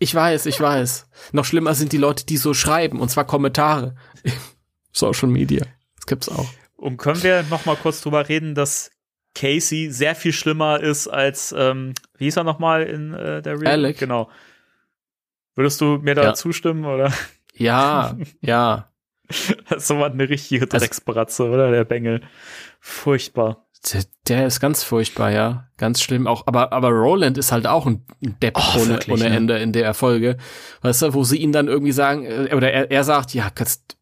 ich 0.00 0.12
weiß, 0.12 0.46
ich 0.46 0.60
weiß. 0.60 1.08
Noch 1.32 1.44
schlimmer 1.44 1.74
sind 1.74 1.92
die 1.92 1.98
Leute, 1.98 2.26
die 2.26 2.36
so 2.36 2.52
schreiben, 2.52 3.00
und 3.00 3.10
zwar 3.10 3.26
Kommentare. 3.26 3.94
Social 4.92 5.28
Media. 5.28 5.64
Das 6.06 6.10
gibt's 6.10 6.28
auch. 6.28 6.48
Und 6.76 6.96
können 6.98 7.22
wir 7.22 7.42
noch 7.50 7.64
mal 7.66 7.76
kurz 7.76 8.00
drüber 8.00 8.28
reden, 8.28 8.54
dass 8.54 8.90
Casey 9.34 9.90
sehr 9.90 10.14
viel 10.14 10.32
schlimmer 10.32 10.80
ist 10.80 11.08
als, 11.08 11.54
ähm, 11.56 11.94
wie 12.16 12.24
hieß 12.24 12.36
er 12.36 12.44
noch 12.44 12.58
mal 12.58 12.82
in 12.84 13.12
äh, 13.14 13.42
der 13.42 13.60
Real? 13.60 13.72
Alec. 13.72 13.98
Genau. 13.98 14.30
Würdest 15.54 15.80
du 15.80 15.98
mir 15.98 16.14
da 16.14 16.22
Ja. 16.22 16.34
zustimmen, 16.34 16.84
oder? 16.84 17.12
Ja, 17.54 18.16
ja. 18.40 18.90
so 19.78 19.98
war 19.98 20.10
eine 20.10 20.28
richtige 20.28 20.64
Also- 20.66 20.78
Drecksbratze, 20.78 21.44
oder? 21.50 21.70
Der 21.70 21.84
Bengel. 21.84 22.22
Furchtbar. 22.80 23.66
Der, 23.92 24.04
der 24.28 24.46
ist 24.46 24.60
ganz 24.60 24.82
furchtbar, 24.82 25.30
ja. 25.30 25.68
Ganz 25.76 26.02
schlimm 26.02 26.26
auch. 26.26 26.46
Aber, 26.46 26.72
aber 26.72 26.88
Roland 26.90 27.38
ist 27.38 27.52
halt 27.52 27.66
auch 27.66 27.86
ein 27.86 28.04
Depp 28.20 28.54
Oh, 28.56 28.78
ohne, 28.80 28.88
wirklich, 28.90 29.12
ohne 29.20 29.30
ne? 29.30 29.36
Ende 29.36 29.58
in 29.58 29.72
der 29.72 29.94
Folge. 29.94 30.36
Weißt 30.82 31.02
du, 31.02 31.14
wo 31.14 31.24
sie 31.24 31.36
ihn 31.38 31.52
dann 31.52 31.68
irgendwie 31.68 31.92
sagen, 31.92 32.24
äh, 32.24 32.54
oder 32.54 32.72
er, 32.72 32.90
er 32.90 33.04
sagt, 33.04 33.34
ja, 33.34 33.50
kannst, 33.50 33.95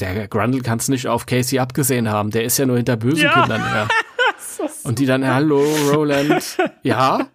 der 0.00 0.28
Grundle 0.28 0.62
kann's 0.62 0.88
nicht 0.88 1.06
auf 1.06 1.26
Casey 1.26 1.58
abgesehen 1.58 2.08
haben. 2.08 2.30
Der 2.30 2.44
ist 2.44 2.58
ja 2.58 2.66
nur 2.66 2.76
hinter 2.76 2.96
bösen 2.96 3.22
Ja. 3.24 3.32
Kindern 3.40 3.62
her. 3.72 3.88
Und 4.84 4.98
die 4.98 5.06
dann, 5.06 5.26
hallo, 5.26 5.62
Roland. 5.92 6.56
Ja? 6.82 7.28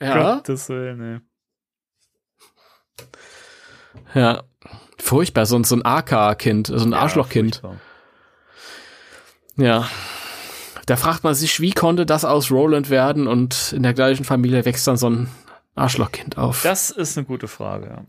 Ja? 0.00 0.34
Gottes 0.36 0.68
Willen, 0.68 0.98
ne. 0.98 1.22
Ja. 4.14 4.42
Furchtbar, 4.98 5.46
so, 5.46 5.56
ein- 5.56 5.64
so 5.64 5.74
ein 5.76 5.84
AK-Kind, 5.84 6.68
so 6.68 6.84
ein 6.84 6.94
Arschlochkind. 6.94 7.56
furchtbar. 7.56 7.80
Ja. 9.56 9.88
da 10.86 10.96
fragt 10.96 11.24
man 11.24 11.34
sich, 11.34 11.60
wie 11.60 11.72
konnte 11.72 12.06
das 12.06 12.24
aus 12.24 12.50
Roland 12.50 12.88
werden 12.90 13.26
und 13.26 13.72
in 13.72 13.82
der 13.82 13.92
gleichen 13.94 14.24
Familie 14.24 14.64
wächst 14.64 14.86
dann 14.86 14.96
so 14.96 15.10
ein 15.10 15.28
Arschlochkind 15.74 16.38
auf. 16.38 16.62
Das 16.62 16.90
ist 16.90 17.16
eine 17.18 17.26
gute 17.26 17.48
Frage. 17.48 17.86
Ja. 17.86 18.04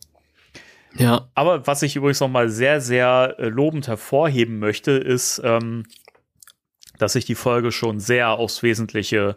Ja. 0.95 1.29
Aber 1.33 1.65
was 1.65 1.81
ich 1.81 1.95
übrigens 1.95 2.19
noch 2.19 2.29
mal 2.29 2.49
sehr, 2.49 2.81
sehr 2.81 3.35
äh, 3.37 3.47
lobend 3.47 3.87
hervorheben 3.87 4.59
möchte, 4.59 4.91
ist, 4.91 5.41
ähm, 5.43 5.85
dass 6.99 7.13
sich 7.13 7.25
die 7.25 7.35
Folge 7.35 7.71
schon 7.71 7.99
sehr 7.99 8.29
aufs 8.29 8.63
Wesentliche 8.63 9.35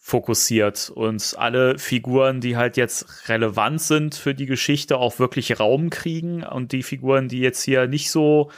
fokussiert 0.00 0.90
und 0.94 1.34
alle 1.36 1.78
Figuren, 1.78 2.40
die 2.40 2.56
halt 2.56 2.78
jetzt 2.78 3.28
relevant 3.28 3.82
sind 3.82 4.14
für 4.14 4.34
die 4.34 4.46
Geschichte, 4.46 4.96
auch 4.96 5.18
wirklich 5.18 5.60
Raum 5.60 5.90
kriegen 5.90 6.42
und 6.42 6.72
die 6.72 6.82
Figuren, 6.82 7.28
die 7.28 7.40
jetzt 7.40 7.62
hier 7.62 7.86
nicht 7.86 8.10
so 8.10 8.50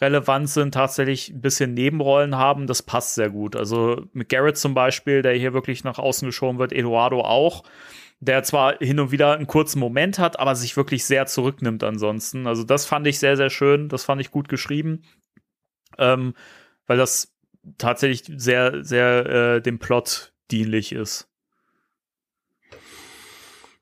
relevant 0.00 0.50
sind, 0.50 0.74
tatsächlich 0.74 1.30
ein 1.30 1.40
bisschen 1.40 1.74
Nebenrollen 1.74 2.36
haben, 2.36 2.66
das 2.66 2.82
passt 2.82 3.14
sehr 3.14 3.30
gut. 3.30 3.54
Also 3.54 4.02
mit 4.14 4.28
Garrett 4.28 4.58
zum 4.58 4.74
Beispiel, 4.74 5.22
der 5.22 5.34
hier 5.34 5.54
wirklich 5.54 5.84
nach 5.84 6.00
außen 6.00 6.26
geschoben 6.26 6.58
wird, 6.58 6.72
Eduardo 6.72 7.20
auch 7.20 7.62
der 8.20 8.42
zwar 8.42 8.78
hin 8.78 8.98
und 8.98 9.10
wieder 9.10 9.34
einen 9.34 9.46
kurzen 9.46 9.78
Moment 9.78 10.18
hat, 10.18 10.38
aber 10.38 10.54
sich 10.56 10.76
wirklich 10.76 11.04
sehr 11.04 11.26
zurücknimmt 11.26 11.84
ansonsten. 11.84 12.46
Also 12.46 12.64
das 12.64 12.86
fand 12.86 13.06
ich 13.06 13.18
sehr, 13.18 13.36
sehr 13.36 13.50
schön, 13.50 13.88
das 13.88 14.04
fand 14.04 14.20
ich 14.20 14.30
gut 14.30 14.48
geschrieben, 14.48 15.02
ähm, 15.98 16.34
weil 16.86 16.96
das 16.96 17.34
tatsächlich 17.78 18.24
sehr, 18.40 18.84
sehr 18.84 19.26
äh, 19.26 19.60
dem 19.60 19.78
Plot 19.78 20.32
dienlich 20.50 20.92
ist. 20.92 21.28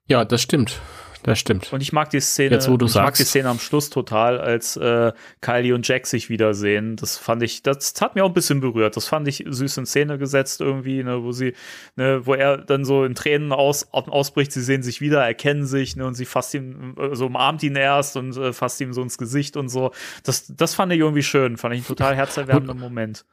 Ja, 0.07 0.25
das 0.25 0.43
stimmt. 0.43 0.81
Das 1.25 1.39
stimmt. 1.39 1.73
Und 1.73 1.81
ich 1.81 1.91
mag 1.95 2.11
die 2.11 2.21
Szene, 2.21 2.51
Jetzt, 2.57 2.69
ich 2.69 2.79
sagst. 2.91 2.95
mag 2.97 3.15
die 3.15 3.25
Szene 3.25 3.49
am 3.49 3.59
Schluss 3.59 3.89
total, 3.89 4.39
als 4.39 4.77
äh, 4.77 5.11
Kylie 5.41 5.75
und 5.75 5.89
Jack 5.89 6.07
sich 6.07 6.29
wiedersehen. 6.29 6.97
Das 6.97 7.17
fand 7.17 7.43
ich, 7.43 7.63
das 7.63 7.95
hat 8.03 8.15
mir 8.15 8.25
auch 8.25 8.29
ein 8.29 8.35
bisschen 8.35 8.61
berührt. 8.61 8.95
Das 8.95 9.09
fand 9.09 9.27
ich 9.27 9.43
süß 9.49 9.79
in 9.79 9.87
Szene 9.87 10.19
gesetzt 10.19 10.61
irgendwie, 10.61 11.03
ne, 11.03 11.23
wo 11.23 11.33
sie, 11.33 11.55
ne, 11.97 12.27
wo 12.27 12.35
er 12.35 12.59
dann 12.59 12.85
so 12.85 13.05
in 13.07 13.15
Tränen 13.15 13.53
aus, 13.53 13.89
ausbricht, 13.93 14.53
sie 14.53 14.61
sehen 14.63 14.83
sich 14.83 15.01
wieder, 15.01 15.25
erkennen 15.25 15.65
sich, 15.65 15.97
ne, 15.97 16.05
und 16.07 16.13
sie 16.13 16.27
fasst 16.27 16.53
ihn, 16.53 16.95
äh, 16.99 17.17
so 17.17 17.25
umarmt 17.25 17.63
ihn 17.63 17.75
erst 17.77 18.19
und 18.19 18.37
äh, 18.37 18.53
fasst 18.53 18.79
ihm 18.83 18.93
so 18.93 19.01
ins 19.01 19.17
Gesicht 19.17 19.57
und 19.57 19.71
so. 19.71 19.93
Das, 20.25 20.53
das 20.55 20.75
fand 20.75 20.93
ich 20.93 20.99
irgendwie 20.99 21.23
schön, 21.23 21.57
fand 21.57 21.73
ich 21.75 21.79
einen 21.81 21.87
total 21.87 22.15
herzerwärmenden 22.17 22.79
Moment. 22.79 23.25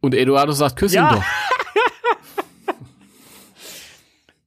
Und 0.00 0.14
Eduardo 0.14 0.52
sagt, 0.52 0.76
küss 0.76 0.94
Ja. 0.94 1.10
ihn 1.10 1.16
doch. 1.16 1.24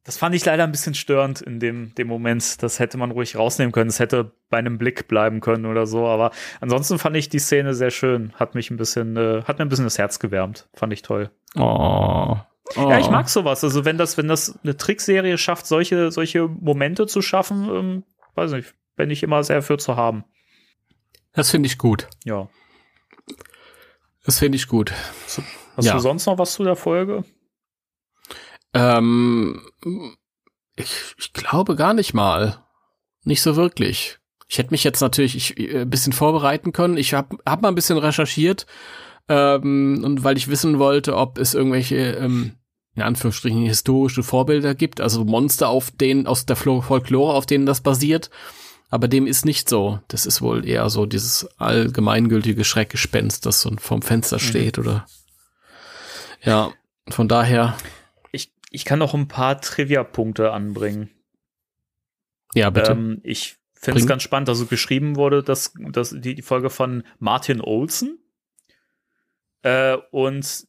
Das 0.05 0.17
fand 0.17 0.35
ich 0.35 0.45
leider 0.45 0.63
ein 0.63 0.71
bisschen 0.71 0.93
störend 0.93 1.41
in 1.41 1.59
dem, 1.59 1.93
dem 1.95 2.07
Moment. 2.07 2.61
Das 2.61 2.79
hätte 2.79 2.95
man 2.97 3.09
ruhig 3.09 3.35
rausnehmen 3.35 3.71
können. 3.71 3.89
Es 3.89 3.99
hätte 3.99 4.31
bei 4.51 4.59
einem 4.59 4.77
Blick 4.77 5.07
bleiben 5.07 5.41
können 5.41 5.65
oder 5.65 5.87
so. 5.87 6.05
Aber 6.05 6.29
ansonsten 6.61 6.99
fand 6.99 7.17
ich 7.17 7.27
die 7.27 7.39
Szene 7.39 7.73
sehr 7.73 7.89
schön. 7.89 8.31
Hat 8.35 8.53
mich 8.53 8.69
ein 8.69 8.77
bisschen, 8.77 9.17
äh, 9.17 9.41
hat 9.45 9.57
mir 9.57 9.65
ein 9.65 9.69
bisschen 9.69 9.85
das 9.85 9.97
Herz 9.97 10.19
gewärmt. 10.19 10.69
Fand 10.75 10.93
ich 10.93 11.01
toll. 11.01 11.31
Oh. 11.55 12.37
oh. 12.75 12.89
Ja, 12.89 12.99
ich 12.99 13.09
mag 13.09 13.27
sowas. 13.29 13.63
Also 13.63 13.83
wenn 13.83 13.97
das, 13.97 14.15
wenn 14.15 14.27
das 14.27 14.59
eine 14.63 14.77
Trickserie 14.77 15.39
schafft, 15.39 15.65
solche, 15.65 16.11
solche 16.11 16.47
Momente 16.47 17.07
zu 17.07 17.23
schaffen, 17.23 17.67
ähm, 17.73 18.03
weiß 18.35 18.51
nicht, 18.51 18.75
bin 18.95 19.09
ich 19.09 19.23
immer 19.23 19.43
sehr 19.43 19.63
für 19.63 19.79
zu 19.79 19.95
haben. 19.95 20.23
Das 21.33 21.49
finde 21.49 21.65
ich 21.65 21.79
gut. 21.79 22.07
Ja. 22.23 22.47
Das 24.23 24.37
finde 24.37 24.55
ich 24.57 24.67
gut. 24.67 24.93
Hast 25.75 25.85
Ja. 25.85 25.93
du 25.93 25.99
sonst 25.99 26.27
noch 26.27 26.37
was 26.37 26.53
zu 26.53 26.63
der 26.63 26.75
Folge? 26.75 27.23
Ähm, 28.75 29.61
ich, 30.75 31.15
ich 31.17 31.33
glaube 31.33 31.75
gar 31.75 31.93
nicht 31.93 32.13
mal. 32.13 32.63
Nicht 33.23 33.41
so 33.41 33.55
wirklich. 33.55 34.19
Ich 34.47 34.57
hätte 34.57 34.71
mich 34.71 34.83
jetzt 34.83 35.01
natürlich 35.01 35.35
ich, 35.35 35.59
äh, 35.59 35.81
ein 35.81 35.89
bisschen 35.89 36.13
vorbereiten 36.13 36.73
können. 36.73 36.97
Ich 36.97 37.13
habe 37.13 37.37
hab 37.45 37.61
mal 37.61 37.69
ein 37.69 37.75
bisschen 37.75 37.97
recherchiert 37.97 38.67
ähm, 39.29 40.01
und 40.03 40.23
weil 40.23 40.37
ich 40.37 40.49
wissen 40.49 40.77
wollte, 40.77 41.15
ob 41.15 41.39
es 41.39 41.53
irgendwelche 41.53 41.95
ähm, 41.95 42.57
in 42.95 43.01
Anführungsstrichen 43.01 43.63
historische 43.63 44.23
Vorbilder 44.23 44.75
gibt, 44.75 45.01
also 45.01 45.25
Monster 45.25 45.69
auf 45.69 45.91
denen 45.91 46.27
aus 46.27 46.45
der 46.45 46.55
Folklore, 46.55 47.33
auf 47.33 47.45
denen 47.45 47.65
das 47.65 47.81
basiert. 47.81 48.29
Aber 48.89 49.07
dem 49.07 49.25
ist 49.25 49.45
nicht 49.45 49.67
so. 49.67 49.99
Das 50.07 50.25
ist 50.25 50.41
wohl 50.41 50.65
eher 50.65 50.89
so 50.89 51.05
dieses 51.05 51.47
allgemeingültige 51.57 52.63
Schreckgespenst, 52.63 53.45
das 53.45 53.61
so 53.61 53.71
vorm 53.77 54.01
Fenster 54.01 54.39
steht 54.39 54.77
oder 54.77 55.05
ja. 56.43 56.71
Von 57.07 57.27
daher, 57.27 57.77
Ich, 58.75 58.85
kann 58.85 58.99
noch 58.99 59.13
ein 59.13 59.27
paar 59.27 59.59
Trivia-Punkte 59.59 60.51
anbringen. 60.51 61.09
ja 62.53 62.69
bitte. 62.69 62.91
Ähm, 62.91 63.21
ich 63.23 63.57
finde 63.73 63.99
es 63.99 64.07
ganz 64.07 64.23
spannend, 64.23 64.49
also 64.49 64.65
geschrieben 64.65 65.15
wurde, 65.15 65.43
dass, 65.43 65.73
dass 65.91 66.09
die, 66.11 66.35
die 66.35 66.41
Folge 66.41 66.69
von 66.69 67.03
Martin 67.19 67.61
Olsen 67.61 68.19
äh, 69.61 69.97
und 70.11 70.67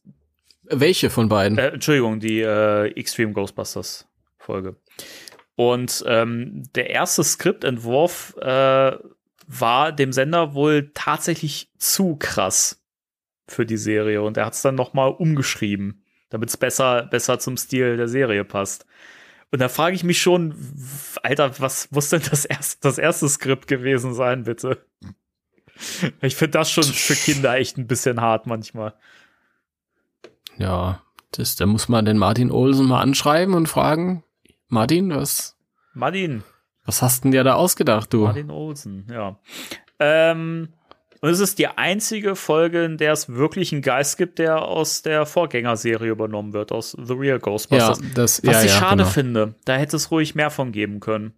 Welche 0.63 1.09
von 1.09 1.29
beiden? 1.29 1.57
äh, 1.57 1.69
Entschuldigung, 1.69 2.19
die 2.19 2.41
äh, 2.41 2.91
Extreme 2.91 3.33
Ghostbusters 3.33 4.07
Folge. 4.37 4.75
Und 5.55 6.03
ähm, 6.07 6.63
der 6.75 6.91
erste 6.91 7.23
Skriptentwurf 7.23 8.35
äh, 8.39 8.97
war 9.47 9.91
dem 9.91 10.13
Sender 10.13 10.53
wohl 10.53 10.91
tatsächlich 10.93 11.71
zu 11.77 12.15
krass 12.17 12.83
für 13.47 13.65
die 13.65 13.77
Serie 13.77 14.21
und 14.21 14.37
er 14.37 14.45
hat 14.45 14.53
es 14.53 14.61
dann 14.61 14.75
noch 14.75 14.93
mal 14.93 15.07
umgeschrieben, 15.07 16.03
damit 16.29 16.49
es 16.49 16.57
besser 16.57 17.03
besser 17.03 17.39
zum 17.39 17.57
Stil 17.57 17.97
der 17.97 18.07
Serie 18.07 18.43
passt. 18.43 18.85
Und 19.51 19.59
da 19.59 19.69
frage 19.69 19.95
ich 19.95 20.03
mich 20.03 20.21
schon, 20.21 20.55
Alter, 21.23 21.59
was 21.59 21.89
muss 21.91 22.09
denn 22.09 22.21
das 22.29 22.43
erste, 22.45 22.81
das 22.81 22.97
erste 22.97 23.29
Skript 23.29 23.67
gewesen 23.67 24.13
sein, 24.13 24.43
bitte? 24.43 24.85
Ich 26.21 26.35
finde 26.35 26.57
das 26.57 26.71
schon 26.71 26.83
für 26.83 27.15
Kinder 27.15 27.55
echt 27.55 27.77
ein 27.77 27.87
bisschen 27.87 28.19
hart 28.19 28.47
manchmal. 28.47 28.93
Ja, 30.57 31.03
das, 31.31 31.55
da 31.55 31.65
muss 31.65 31.87
man 31.87 32.03
den 32.03 32.17
Martin 32.17 32.51
Olsen 32.51 32.87
mal 32.87 33.01
anschreiben 33.01 33.53
und 33.53 33.67
fragen, 33.67 34.23
Martin, 34.69 35.13
was, 35.13 35.55
Martin, 35.93 36.43
was 36.85 37.01
hast 37.01 37.23
denn 37.23 37.31
dir 37.31 37.43
da 37.43 37.53
ausgedacht, 37.53 38.11
du? 38.11 38.23
Martin 38.23 38.49
Olsen, 38.49 39.07
ja. 39.11 39.39
Ähm, 39.99 40.73
und 41.21 41.29
es 41.29 41.39
ist 41.39 41.59
die 41.59 41.67
einzige 41.67 42.35
Folge, 42.35 42.83
in 42.85 42.97
der 42.97 43.11
es 43.13 43.29
wirklich 43.29 43.71
einen 43.71 43.81
Geist 43.81 44.17
gibt, 44.17 44.39
der 44.39 44.63
aus 44.63 45.01
der 45.01 45.25
Vorgängerserie 45.25 46.09
übernommen 46.11 46.53
wird, 46.53 46.71
aus 46.71 46.91
The 46.91 47.13
Real 47.13 47.37
ja, 47.37 47.37
Ghostbusters. 47.37 47.99
das, 48.13 48.45
Was 48.45 48.53
ja, 48.55 48.63
ich 48.63 48.71
ja, 48.71 48.79
schade 48.79 48.97
genau. 49.03 49.09
finde. 49.09 49.55
Da 49.65 49.75
hätte 49.75 49.95
es 49.95 50.11
ruhig 50.11 50.35
mehr 50.35 50.49
von 50.51 50.71
geben 50.71 50.99
können. 50.99 51.33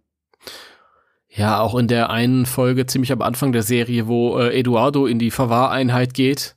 Ja, 1.28 1.60
auch 1.60 1.76
in 1.76 1.86
der 1.86 2.10
einen 2.10 2.44
Folge 2.44 2.86
ziemlich 2.86 3.12
am 3.12 3.22
Anfang 3.22 3.52
der 3.52 3.62
Serie, 3.62 4.08
wo 4.08 4.38
äh, 4.38 4.58
Eduardo 4.58 5.06
in 5.06 5.18
die 5.20 5.30
Verwahreinheit 5.30 6.12
geht. 6.14 6.56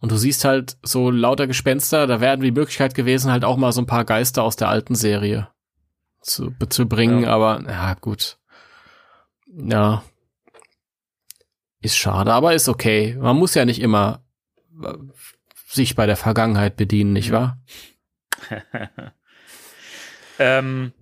Und 0.00 0.10
du 0.10 0.16
siehst 0.16 0.44
halt 0.44 0.76
so 0.82 1.10
lauter 1.10 1.46
Gespenster, 1.46 2.06
da 2.06 2.20
wäre 2.20 2.36
die 2.38 2.50
Möglichkeit 2.50 2.94
gewesen, 2.94 3.30
halt 3.30 3.44
auch 3.44 3.56
mal 3.56 3.72
so 3.72 3.80
ein 3.80 3.86
paar 3.86 4.04
Geister 4.04 4.42
aus 4.42 4.56
der 4.56 4.68
alten 4.68 4.94
Serie 4.96 5.48
zu, 6.20 6.52
zu 6.68 6.86
bringen, 6.88 7.22
Ja. 7.22 7.30
aber 7.30 7.62
ja, 7.66 7.94
gut. 7.94 8.38
Ja. 9.46 10.02
Ist 11.84 11.98
schade, 11.98 12.32
aber 12.32 12.54
ist 12.54 12.70
okay. 12.70 13.14
Man 13.20 13.36
muss 13.36 13.54
ja 13.54 13.66
nicht 13.66 13.82
immer 13.82 14.24
äh, 14.82 14.94
sich 15.68 15.94
bei 15.94 16.06
der 16.06 16.16
Vergangenheit 16.16 16.76
bedienen, 16.76 17.12
nicht 17.12 17.30
wahr? 17.30 17.62
Ähm, 20.36 20.92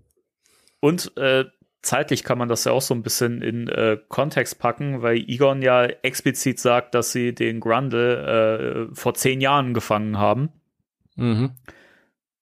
und 0.81 1.17
äh, 1.17 1.47
zeitlich 1.81 2.23
kann 2.23 2.37
man 2.37 2.51
das 2.51 2.65
ja 2.65 2.73
auch 2.73 2.83
so 2.83 2.93
ein 2.93 3.03
bisschen 3.03 3.41
in 3.41 3.67
äh, 3.67 3.97
Kontext 4.09 4.59
packen, 4.59 5.01
weil 5.01 5.17
Egon 5.17 5.63
ja 5.63 5.85
explizit 5.85 6.61
sagt, 6.61 6.95
dass 6.95 7.13
sie 7.13 7.35
den 7.35 7.59
Grundle 7.59 8.91
äh, 8.91 8.95
vor 8.95 9.15
zehn 9.15 9.41
Jahren 9.41 9.73
gefangen 9.73 10.19
haben. 10.19 10.51
Mhm. 11.17 11.53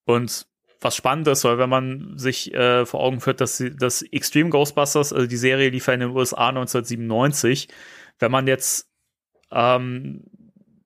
Und 0.05 0.49
was 0.81 0.97
spannend 0.97 1.29
ist, 1.29 1.45
weil 1.45 1.59
wenn 1.59 1.71
man 1.71 2.19
sich 2.19 2.53
äh, 2.55 2.87
vor 2.87 3.01
Augen 3.01 3.21
führt, 3.21 3.41
dass 3.41 3.57
sie, 3.57 3.71
dass 3.75 4.03
Extreme 4.03 4.51
Ghostbusters, 4.51 5.13
also 5.13 5.29
die 5.29 5.37
Serie 5.37 5.69
lief 5.69 5.87
ja 5.87 5.95
in 5.95 6.01
den 6.01 6.11
USA 6.11 6.49
1997, 6.49 7.69
wenn 8.21 8.31
man 8.31 8.47
jetzt 8.47 8.89
ähm, 9.51 10.23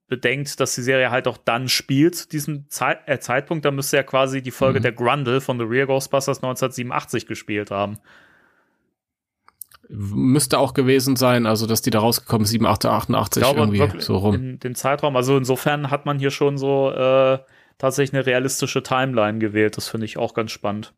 bedenkt, 0.09 0.59
dass 0.61 0.75
die 0.75 0.83
Serie 0.83 1.11
halt 1.11 1.27
auch 1.29 1.37
dann 1.39 1.69
spielt 1.69 2.15
zu 2.15 2.29
diesem 2.29 2.69
Zeit, 2.71 3.01
äh, 3.07 3.19
Zeitpunkt, 3.19 3.65
dann 3.65 3.75
müsste 3.75 3.97
ja 3.97 4.03
quasi 4.03 4.43
die 4.43 4.51
Folge 4.51 4.79
Mhm. 4.79 4.83
der 4.85 4.93
Grundle 4.93 5.41
von 5.41 5.59
The 5.59 5.65
Real 5.65 5.87
Ghostbusters 5.87 6.39
1987 6.43 7.27
gespielt 7.27 7.71
haben. 7.71 7.99
Müsste 9.89 10.59
auch 10.59 10.73
gewesen 10.73 11.15
sein, 11.15 11.45
also 11.45 11.67
dass 11.67 11.83
die 11.83 11.91
da 11.91 11.99
rausgekommen 11.99 12.47
sind, 12.47 12.61
7, 12.61 12.67
8, 12.67 12.87
88 12.87 13.43
Ich 13.43 13.53
glaube, 13.53 13.77
irgendwie 13.77 14.01
so 14.01 14.17
rum. 14.17 14.35
in 14.35 14.59
dem 14.59 14.75
Zeitraum, 14.75 15.15
also 15.15 15.37
insofern 15.37 15.91
hat 15.91 16.07
man 16.07 16.19
hier 16.19 16.31
schon 16.31 16.57
so 16.57 16.91
äh, 16.91 17.39
tatsächlich 17.77 18.15
eine 18.15 18.25
realistische 18.25 18.83
Timeline 18.83 19.39
gewählt. 19.41 19.77
Das 19.77 19.89
finde 19.89 20.07
ich 20.07 20.17
auch 20.17 20.33
ganz 20.33 20.53
spannend. 20.53 20.95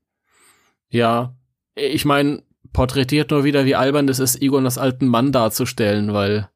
Ja, 0.89 1.35
ich 1.75 2.05
meine, 2.05 2.45
porträtiert 2.77 3.31
nur 3.31 3.43
wieder, 3.43 3.65
wie 3.65 3.75
albern 3.75 4.07
es 4.11 4.19
ist, 4.19 4.43
Egon 4.43 4.67
als 4.67 4.77
alten 4.77 5.07
Mann 5.07 5.33
darzustellen, 5.33 6.13
weil 6.13 6.51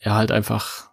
er 0.00 0.14
halt 0.16 0.32
einfach, 0.32 0.90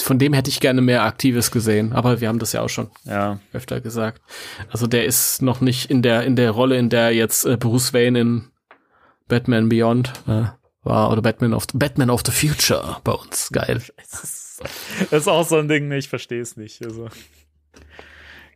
von 0.00 0.20
dem 0.20 0.32
hätte 0.34 0.50
ich 0.50 0.60
gerne 0.60 0.80
mehr 0.82 1.02
Aktives 1.02 1.50
gesehen, 1.50 1.92
aber 1.92 2.20
wir 2.20 2.28
haben 2.28 2.38
das 2.38 2.52
ja 2.52 2.62
auch 2.62 2.68
schon 2.68 2.92
Ja. 3.02 3.40
öfter 3.52 3.80
gesagt. 3.80 4.22
Also 4.70 4.86
der 4.86 5.04
ist 5.04 5.42
noch 5.42 5.60
nicht 5.60 5.90
in 5.90 6.00
der, 6.00 6.22
in 6.22 6.36
der 6.36 6.52
Rolle, 6.52 6.76
in 6.78 6.90
der 6.90 7.12
jetzt 7.12 7.44
äh, 7.44 7.56
Bruce 7.56 7.92
Wayne 7.92 8.20
in 8.20 8.50
Batman 9.26 9.68
Beyond 9.68 10.12
äh, 10.28 10.44
war 10.84 11.10
oder 11.10 11.20
Batman 11.20 11.52
of 11.52 11.66
Batman 11.74 12.10
of 12.10 12.22
the 12.24 12.30
Future 12.30 12.98
bei 13.02 13.12
uns. 13.12 13.50
Geil. 13.50 13.82
Das 15.10 15.22
ist, 15.22 15.28
auch 15.28 15.44
so 15.44 15.56
ein 15.58 15.66
Ding, 15.68 15.90
ich 15.90 16.08
verstehe 16.08 16.40
es 16.40 16.56
nicht. 16.56 16.82
Also 16.82 17.08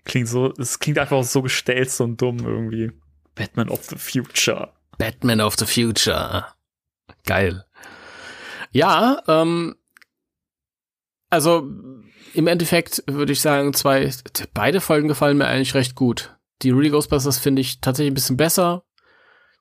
klingt 0.05 0.28
so, 0.28 0.55
es 0.57 0.78
klingt 0.78 0.99
einfach 1.01 1.23
so 1.24 1.43
gestellt 1.43 1.91
so 1.91 2.05
und 2.05 2.23
dumm 2.23 2.39
irgendwie. 2.39 2.93
Batman 3.35 3.69
of 3.69 3.85
the 3.85 3.97
Future. 3.97 4.73
Batman 5.01 5.40
of 5.40 5.56
the 5.59 5.64
Future. 5.64 6.44
Geil. 7.24 7.64
Ja, 8.70 9.22
ähm, 9.27 9.74
also 11.31 11.66
im 12.35 12.47
Endeffekt 12.47 13.02
würde 13.06 13.32
ich 13.32 13.40
sagen, 13.40 13.72
zwei, 13.72 14.12
beide 14.52 14.82
Folgen 14.82 15.09
gefallen 15.09 15.39
mir 15.39 15.47
eigentlich 15.47 15.74
recht 15.74 15.94
gut. 15.94 16.36
Die 16.60 16.70
Real 16.70 16.90
Ghostbusters 16.90 17.39
finde 17.39 17.62
ich 17.62 17.81
tatsächlich 17.81 18.12
ein 18.12 18.14
bisschen 18.14 18.36
besser. 18.36 18.85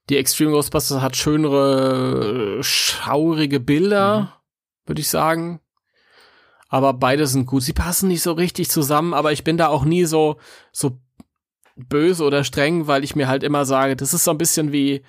Die 0.09 0.17
Extreme 0.17 0.51
Ghostbusters 0.51 1.01
hat 1.01 1.15
schönere, 1.15 2.61
schaurige 2.61 3.61
Bilder, 3.61 4.19
mhm. 4.19 4.87
würde 4.87 5.01
ich 5.01 5.07
sagen. 5.07 5.61
Aber 6.67 6.91
beide 6.93 7.27
sind 7.27 7.45
gut. 7.45 7.63
Sie 7.63 7.73
passen 7.73 8.09
nicht 8.09 8.23
so 8.23 8.33
richtig 8.33 8.69
zusammen, 8.69 9.13
aber 9.13 9.31
ich 9.31 9.45
bin 9.45 9.57
da 9.57 9.69
auch 9.69 9.85
nie 9.85 10.03
so, 10.03 10.37
so 10.73 10.99
böse 11.77 12.25
oder 12.25 12.43
streng, 12.43 12.87
weil 12.87 13.05
ich 13.05 13.15
mir 13.15 13.29
halt 13.29 13.43
immer 13.43 13.63
sage, 13.63 13.95
das 13.95 14.13
ist 14.13 14.25
so 14.25 14.31
ein 14.31 14.37
bisschen 14.37 14.73
wie, 14.73 15.01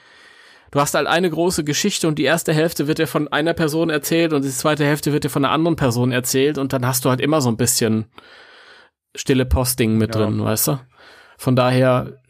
du 0.70 0.80
hast 0.80 0.94
halt 0.94 1.06
eine 1.06 1.30
große 1.30 1.64
Geschichte 1.64 2.08
und 2.08 2.18
die 2.18 2.24
erste 2.24 2.52
Hälfte 2.52 2.86
wird 2.86 2.98
dir 2.98 3.06
von 3.06 3.28
einer 3.28 3.54
Person 3.54 3.90
erzählt 3.90 4.32
und 4.32 4.44
die 4.44 4.50
zweite 4.50 4.84
Hälfte 4.84 5.12
wird 5.12 5.24
dir 5.24 5.30
von 5.30 5.44
einer 5.44 5.54
anderen 5.54 5.76
Person 5.76 6.12
erzählt 6.12 6.58
und 6.58 6.72
dann 6.72 6.86
hast 6.86 7.04
du 7.04 7.10
halt 7.10 7.20
immer 7.20 7.40
so 7.40 7.48
ein 7.48 7.56
bisschen 7.56 8.06
stille 9.14 9.46
Posting 9.46 9.98
mit 9.98 10.14
ja. 10.14 10.22
drin, 10.22 10.42
weißt 10.42 10.68
du? 10.68 10.80
Von 11.36 11.56
daher 11.56 12.20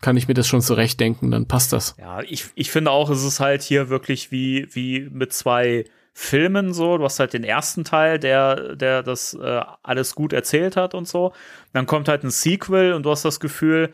kann 0.00 0.16
ich 0.16 0.28
mir 0.28 0.34
das 0.34 0.46
schon 0.46 0.60
zurechtdenken, 0.60 1.30
dann 1.30 1.46
passt 1.46 1.72
das. 1.72 1.94
Ja, 1.98 2.20
ich, 2.22 2.46
ich 2.54 2.70
finde 2.70 2.90
auch, 2.90 3.10
es 3.10 3.24
ist 3.24 3.40
halt 3.40 3.62
hier 3.62 3.88
wirklich 3.88 4.30
wie, 4.30 4.68
wie 4.72 5.08
mit 5.10 5.32
zwei 5.32 5.84
Filmen 6.12 6.72
so. 6.72 6.96
Du 6.96 7.04
hast 7.04 7.18
halt 7.18 7.32
den 7.32 7.44
ersten 7.44 7.84
Teil, 7.84 8.18
der, 8.18 8.76
der 8.76 9.02
das 9.02 9.34
äh, 9.34 9.60
alles 9.82 10.14
gut 10.14 10.32
erzählt 10.32 10.76
hat 10.76 10.94
und 10.94 11.08
so. 11.08 11.32
Dann 11.72 11.86
kommt 11.86 12.08
halt 12.08 12.22
ein 12.22 12.30
Sequel 12.30 12.92
und 12.92 13.04
du 13.04 13.10
hast 13.10 13.24
das 13.24 13.40
Gefühl, 13.40 13.92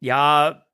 ja, 0.00 0.66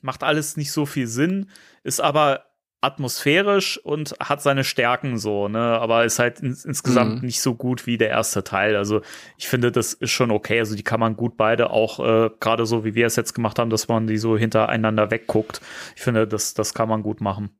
macht 0.00 0.22
alles 0.22 0.56
nicht 0.56 0.72
so 0.72 0.86
viel 0.86 1.06
Sinn, 1.06 1.50
ist 1.88 2.00
aber 2.00 2.44
atmosphärisch 2.80 3.76
und 3.78 4.14
hat 4.20 4.40
seine 4.40 4.62
Stärken 4.62 5.18
so, 5.18 5.48
ne, 5.48 5.58
aber 5.58 6.04
ist 6.04 6.20
halt 6.20 6.38
ins 6.38 6.64
insgesamt 6.64 7.16
mhm. 7.16 7.26
nicht 7.26 7.40
so 7.40 7.56
gut 7.56 7.86
wie 7.86 7.98
der 7.98 8.10
erste 8.10 8.44
Teil. 8.44 8.76
Also 8.76 9.00
ich 9.36 9.48
finde, 9.48 9.72
das 9.72 9.94
ist 9.94 10.12
schon 10.12 10.30
okay. 10.30 10.60
Also 10.60 10.76
die 10.76 10.84
kann 10.84 11.00
man 11.00 11.16
gut 11.16 11.36
beide 11.36 11.70
auch, 11.70 11.98
äh, 11.98 12.30
gerade 12.38 12.66
so 12.66 12.84
wie 12.84 12.94
wir 12.94 13.06
es 13.06 13.16
jetzt 13.16 13.34
gemacht 13.34 13.58
haben, 13.58 13.70
dass 13.70 13.88
man 13.88 14.06
die 14.06 14.18
so 14.18 14.38
hintereinander 14.38 15.10
wegguckt. 15.10 15.60
Ich 15.96 16.02
finde, 16.02 16.28
das, 16.28 16.54
das 16.54 16.72
kann 16.72 16.88
man 16.88 17.02
gut 17.02 17.20
machen. 17.20 17.58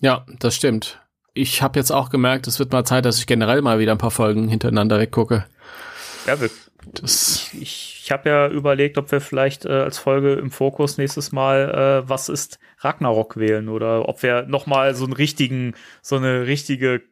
Ja, 0.00 0.24
das 0.38 0.54
stimmt. 0.54 1.00
Ich 1.34 1.62
habe 1.62 1.78
jetzt 1.78 1.90
auch 1.90 2.10
gemerkt, 2.10 2.46
es 2.46 2.58
wird 2.58 2.72
mal 2.72 2.84
Zeit, 2.84 3.04
dass 3.04 3.18
ich 3.18 3.26
generell 3.26 3.60
mal 3.60 3.80
wieder 3.80 3.92
ein 3.92 3.98
paar 3.98 4.10
Folgen 4.10 4.48
hintereinander 4.48 4.98
weggucke. 4.98 5.46
Ja, 6.26 6.40
wir, 6.40 6.50
das 6.86 7.50
ich, 7.52 8.00
ich 8.04 8.12
habe 8.12 8.28
ja 8.28 8.48
überlegt, 8.48 8.98
ob 8.98 9.10
wir 9.12 9.20
vielleicht 9.20 9.64
äh, 9.64 9.72
als 9.72 9.98
Folge 9.98 10.34
im 10.34 10.50
Fokus 10.50 10.98
nächstes 10.98 11.32
Mal 11.32 12.02
äh, 12.04 12.08
was 12.08 12.28
ist 12.28 12.58
Ragnarok 12.78 13.36
wählen 13.36 13.68
oder 13.68 14.08
ob 14.08 14.22
wir 14.22 14.42
noch 14.42 14.66
mal 14.66 14.94
so 14.94 15.04
einen 15.04 15.12
richtigen, 15.12 15.74
so 16.02 16.16
eine 16.16 16.46
richtige 16.46 17.02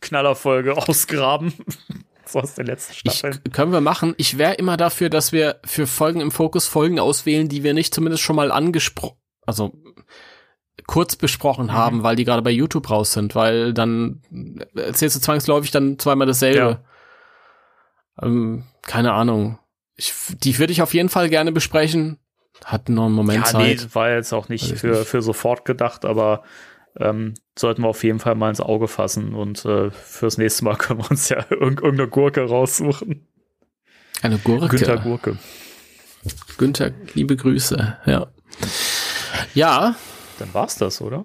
Knallerfolge 0.00 0.76
ausgraben. 0.76 1.52
so 2.26 2.40
aus 2.40 2.54
der 2.54 2.64
letzten 2.64 2.94
Staffel. 2.94 3.40
Ich, 3.44 3.52
können 3.52 3.72
wir 3.72 3.80
machen. 3.80 4.14
Ich 4.16 4.38
wäre 4.38 4.54
immer 4.54 4.76
dafür, 4.76 5.10
dass 5.10 5.32
wir 5.32 5.60
für 5.64 5.86
Folgen 5.86 6.20
im 6.20 6.30
Fokus 6.30 6.66
Folgen 6.66 6.98
auswählen, 6.98 7.48
die 7.48 7.62
wir 7.62 7.74
nicht 7.74 7.94
zumindest 7.94 8.22
schon 8.22 8.36
mal 8.36 8.50
angesprochen, 8.50 9.16
also 9.46 9.72
kurz 10.86 11.16
besprochen 11.16 11.66
mhm. 11.66 11.72
haben, 11.72 12.02
weil 12.02 12.16
die 12.16 12.24
gerade 12.24 12.42
bei 12.42 12.50
YouTube 12.50 12.90
raus 12.90 13.12
sind, 13.12 13.34
weil 13.34 13.72
dann 13.72 14.22
erzählst 14.74 15.16
du 15.16 15.20
zwangsläufig 15.20 15.70
dann 15.70 15.98
zweimal 15.98 16.26
dasselbe. 16.26 16.58
Ja. 16.58 16.84
Ähm, 18.20 18.64
keine 18.82 19.12
Ahnung. 19.12 19.58
Ich, 19.96 20.12
die 20.42 20.58
würde 20.58 20.72
ich 20.72 20.82
auf 20.82 20.94
jeden 20.94 21.08
Fall 21.08 21.28
gerne 21.28 21.52
besprechen. 21.52 22.18
Hat 22.64 22.88
noch 22.88 23.06
einen 23.06 23.14
Moment 23.14 23.46
ja, 23.46 23.52
Zeit. 23.52 23.78
Nee, 23.80 23.94
war 23.94 24.10
jetzt 24.10 24.32
auch 24.32 24.48
nicht 24.48 24.78
für, 24.78 24.98
nicht. 24.98 25.08
für 25.08 25.22
sofort 25.22 25.64
gedacht, 25.64 26.04
aber 26.04 26.42
ähm, 26.98 27.34
sollten 27.58 27.82
wir 27.82 27.88
auf 27.88 28.04
jeden 28.04 28.20
Fall 28.20 28.34
mal 28.34 28.48
ins 28.48 28.60
Auge 28.60 28.88
fassen 28.88 29.34
und 29.34 29.64
äh, 29.64 29.90
fürs 29.90 30.38
nächste 30.38 30.64
Mal 30.64 30.76
können 30.78 31.00
wir 31.00 31.10
uns 31.10 31.28
ja 31.28 31.44
irgendeine 31.50 32.08
Gurke 32.08 32.42
raussuchen. 32.42 33.26
Eine 34.22 34.38
Gurke? 34.38 34.68
Günther 34.68 34.98
Gurke. 34.98 35.36
Günther, 36.56 36.92
liebe 37.14 37.36
Grüße, 37.36 37.98
ja. 38.06 38.28
Ja, 39.52 39.94
dann 40.38 40.54
war's 40.54 40.76
das, 40.76 41.00
oder? 41.00 41.24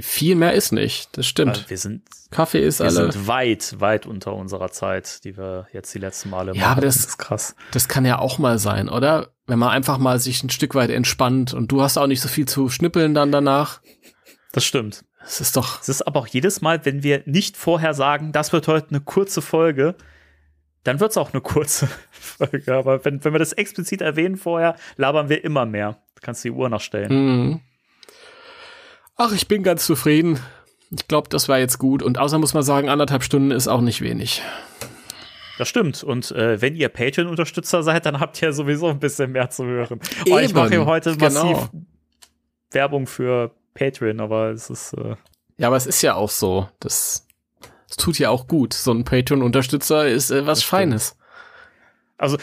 Viel 0.00 0.34
mehr 0.34 0.54
ist 0.54 0.72
nicht, 0.72 1.16
das 1.16 1.26
stimmt. 1.26 1.56
Also 1.56 1.70
wir 1.70 1.78
sind 1.78 2.02
Kaffee 2.34 2.66
ist 2.66 2.80
wir 2.80 2.86
alle. 2.86 3.12
sind 3.12 3.28
weit, 3.28 3.76
weit 3.78 4.06
unter 4.06 4.34
unserer 4.34 4.72
Zeit, 4.72 5.22
die 5.22 5.36
wir 5.36 5.68
jetzt 5.72 5.94
die 5.94 6.00
letzten 6.00 6.30
Male 6.30 6.52
ja, 6.52 6.62
machen. 6.62 6.72
Aber 6.72 6.80
das, 6.80 6.96
das 6.96 7.06
ist 7.06 7.18
krass. 7.18 7.54
Das 7.70 7.86
kann 7.86 8.04
ja 8.04 8.18
auch 8.18 8.38
mal 8.38 8.58
sein, 8.58 8.88
oder? 8.88 9.28
Wenn 9.46 9.60
man 9.60 9.68
einfach 9.68 9.98
mal 9.98 10.18
sich 10.18 10.42
ein 10.42 10.50
Stück 10.50 10.74
weit 10.74 10.90
entspannt 10.90 11.54
und 11.54 11.70
du 11.70 11.80
hast 11.80 11.96
auch 11.96 12.08
nicht 12.08 12.20
so 12.20 12.28
viel 12.28 12.46
zu 12.46 12.68
schnippeln 12.70 13.14
dann 13.14 13.30
danach. 13.30 13.80
Das 14.52 14.64
stimmt. 14.64 15.04
Es 15.24 15.40
ist 15.40 15.56
doch. 15.56 15.80
Es 15.80 15.88
ist 15.88 16.02
aber 16.02 16.20
auch 16.20 16.26
jedes 16.26 16.60
Mal, 16.60 16.84
wenn 16.84 17.02
wir 17.04 17.22
nicht 17.26 17.56
vorher 17.56 17.94
sagen, 17.94 18.32
das 18.32 18.52
wird 18.52 18.66
heute 18.66 18.90
eine 18.90 19.00
kurze 19.00 19.42
Folge, 19.42 19.94
dann 20.82 20.98
wird's 21.00 21.16
auch 21.16 21.32
eine 21.32 21.40
kurze 21.40 21.88
Folge. 22.10 22.74
Aber 22.74 23.04
wenn, 23.04 23.24
wenn 23.24 23.32
wir 23.32 23.38
das 23.38 23.52
explizit 23.52 24.02
erwähnen 24.02 24.36
vorher, 24.36 24.76
labern 24.96 25.28
wir 25.28 25.44
immer 25.44 25.66
mehr. 25.66 25.98
Du 26.16 26.20
kannst 26.22 26.42
die 26.42 26.50
Uhr 26.50 26.68
nachstellen. 26.68 27.12
Mhm. 27.12 27.60
Ach, 29.16 29.32
ich 29.32 29.46
bin 29.46 29.62
ganz 29.62 29.86
zufrieden. 29.86 30.40
Ich 30.90 31.08
glaube, 31.08 31.28
das 31.28 31.48
war 31.48 31.58
jetzt 31.58 31.78
gut. 31.78 32.02
Und 32.02 32.18
außer 32.18 32.38
muss 32.38 32.54
man 32.54 32.62
sagen, 32.62 32.88
anderthalb 32.88 33.22
Stunden 33.22 33.50
ist 33.50 33.68
auch 33.68 33.80
nicht 33.80 34.00
wenig. 34.00 34.42
Das 35.58 35.68
stimmt. 35.68 36.02
Und 36.02 36.32
äh, 36.32 36.60
wenn 36.60 36.74
ihr 36.74 36.88
Patreon-Unterstützer 36.88 37.82
seid, 37.82 38.06
dann 38.06 38.18
habt 38.18 38.42
ihr 38.42 38.52
sowieso 38.52 38.88
ein 38.88 38.98
bisschen 38.98 39.32
mehr 39.32 39.50
zu 39.50 39.64
hören. 39.64 40.00
Oh, 40.28 40.38
ich 40.38 40.52
mache 40.52 40.70
hier 40.70 40.84
heute 40.84 41.14
massiv 41.16 41.42
genau. 41.42 41.68
Werbung 42.72 43.06
für 43.06 43.52
Patreon, 43.74 44.20
aber 44.20 44.50
es 44.50 44.68
ist. 44.68 44.94
Äh 44.94 45.14
ja, 45.58 45.68
aber 45.68 45.76
es 45.76 45.86
ist 45.86 46.02
ja 46.02 46.14
auch 46.14 46.30
so. 46.30 46.68
Das, 46.80 47.26
das 47.88 47.96
tut 47.96 48.18
ja 48.18 48.30
auch 48.30 48.48
gut. 48.48 48.74
So 48.74 48.92
ein 48.92 49.04
Patreon-Unterstützer 49.04 50.08
ist 50.08 50.32
äh, 50.32 50.44
was 50.44 50.64
Feines. 50.64 51.16
Also. 52.18 52.36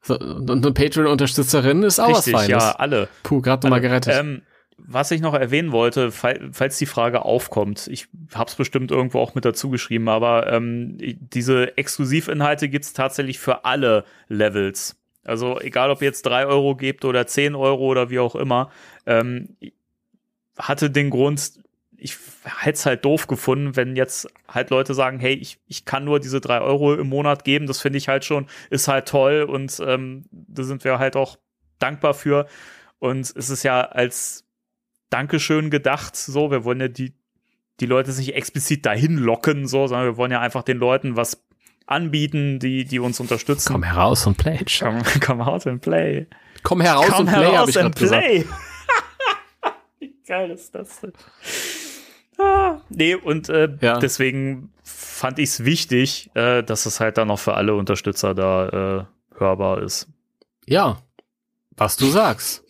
So, 0.00 0.18
und 0.18 0.50
eine 0.50 0.72
Patreon-Unterstützerin 0.72 1.82
ist 1.82 2.00
auch 2.00 2.08
richtig, 2.16 2.32
was 2.32 2.46
Feines. 2.46 2.62
Ja, 2.64 2.72
alle. 2.76 3.08
Puh, 3.22 3.42
gerade 3.42 3.66
nochmal 3.66 3.82
gerettet. 3.82 4.14
Ähm, 4.18 4.40
was 4.78 5.10
ich 5.10 5.20
noch 5.20 5.34
erwähnen 5.34 5.72
wollte, 5.72 6.10
falls 6.12 6.78
die 6.78 6.86
Frage 6.86 7.24
aufkommt, 7.24 7.88
ich 7.88 8.08
habe 8.34 8.48
es 8.48 8.54
bestimmt 8.54 8.90
irgendwo 8.90 9.18
auch 9.18 9.34
mit 9.34 9.44
dazu 9.44 9.70
geschrieben, 9.70 10.08
aber 10.08 10.50
ähm, 10.50 10.96
diese 10.98 11.76
Exklusivinhalte 11.76 12.68
gibt's 12.68 12.92
tatsächlich 12.92 13.38
für 13.38 13.64
alle 13.64 14.04
Levels. 14.28 14.96
Also 15.24 15.60
egal, 15.60 15.90
ob 15.90 16.00
ihr 16.00 16.06
jetzt 16.06 16.22
drei 16.22 16.46
Euro 16.46 16.74
gebt 16.74 17.04
oder 17.04 17.26
zehn 17.26 17.54
Euro 17.54 17.86
oder 17.86 18.08
wie 18.08 18.18
auch 18.18 18.34
immer, 18.34 18.70
ähm, 19.04 19.56
hatte 20.56 20.90
den 20.90 21.10
Grund, 21.10 21.60
ich 21.96 22.16
hätte 22.44 22.78
es 22.78 22.86
halt 22.86 23.04
doof 23.04 23.26
gefunden, 23.26 23.76
wenn 23.76 23.96
jetzt 23.96 24.28
halt 24.48 24.70
Leute 24.70 24.94
sagen, 24.94 25.18
hey, 25.18 25.34
ich, 25.34 25.58
ich 25.66 25.84
kann 25.84 26.04
nur 26.04 26.20
diese 26.20 26.40
drei 26.40 26.60
Euro 26.60 26.94
im 26.94 27.08
Monat 27.08 27.44
geben, 27.44 27.66
das 27.66 27.80
finde 27.80 27.98
ich 27.98 28.08
halt 28.08 28.24
schon, 28.24 28.46
ist 28.70 28.88
halt 28.88 29.08
toll 29.08 29.42
und 29.42 29.82
ähm, 29.84 30.24
da 30.30 30.62
sind 30.62 30.84
wir 30.84 30.98
halt 30.98 31.16
auch 31.16 31.36
dankbar 31.78 32.14
für. 32.14 32.46
Und 33.00 33.20
es 33.20 33.50
ist 33.50 33.62
ja 33.64 33.82
als 33.82 34.47
Dankeschön 35.10 35.70
gedacht. 35.70 36.16
So, 36.16 36.50
wir 36.50 36.64
wollen 36.64 36.80
ja 36.80 36.88
die, 36.88 37.14
die 37.80 37.86
Leute 37.86 38.10
nicht 38.12 38.34
explizit 38.34 38.86
dahin 38.86 39.16
locken, 39.16 39.66
so, 39.66 39.86
sondern 39.86 40.06
wir 40.06 40.16
wollen 40.16 40.32
ja 40.32 40.40
einfach 40.40 40.62
den 40.62 40.78
Leuten 40.78 41.16
was 41.16 41.44
anbieten, 41.86 42.58
die, 42.58 42.84
die 42.84 42.98
uns 42.98 43.18
unterstützen. 43.20 43.72
Komm 43.72 43.82
heraus 43.82 44.26
und 44.26 44.36
play. 44.36 44.60
Komm, 44.78 45.02
komm 45.24 45.42
heraus 45.42 45.66
und 45.66 45.80
play. 45.80 46.26
Komm 46.62 46.80
heraus 46.80 47.06
komm 47.08 47.26
und 47.26 47.32
play, 47.32 47.56
habe 47.56 47.70
ich 47.70 47.76
gerade 47.76 47.90
play. 47.90 48.44
Wie 49.98 50.14
geil 50.26 50.50
ist 50.50 50.74
das 50.74 51.00
denn? 51.00 51.12
Ah, 52.38 52.80
nee, 52.88 53.14
und 53.14 53.48
äh, 53.48 53.68
ja. 53.80 53.98
deswegen 53.98 54.72
fand 54.84 55.38
ich 55.38 55.48
es 55.48 55.64
wichtig, 55.64 56.30
äh, 56.34 56.62
dass 56.62 56.86
es 56.86 57.00
halt 57.00 57.18
dann 57.18 57.30
auch 57.30 57.38
für 57.38 57.54
alle 57.54 57.74
Unterstützer 57.74 58.34
da 58.34 59.06
äh, 59.08 59.38
hörbar 59.38 59.82
ist. 59.82 60.08
Ja, 60.66 60.98
was 61.76 61.96
du 61.96 62.06
sagst. 62.06 62.64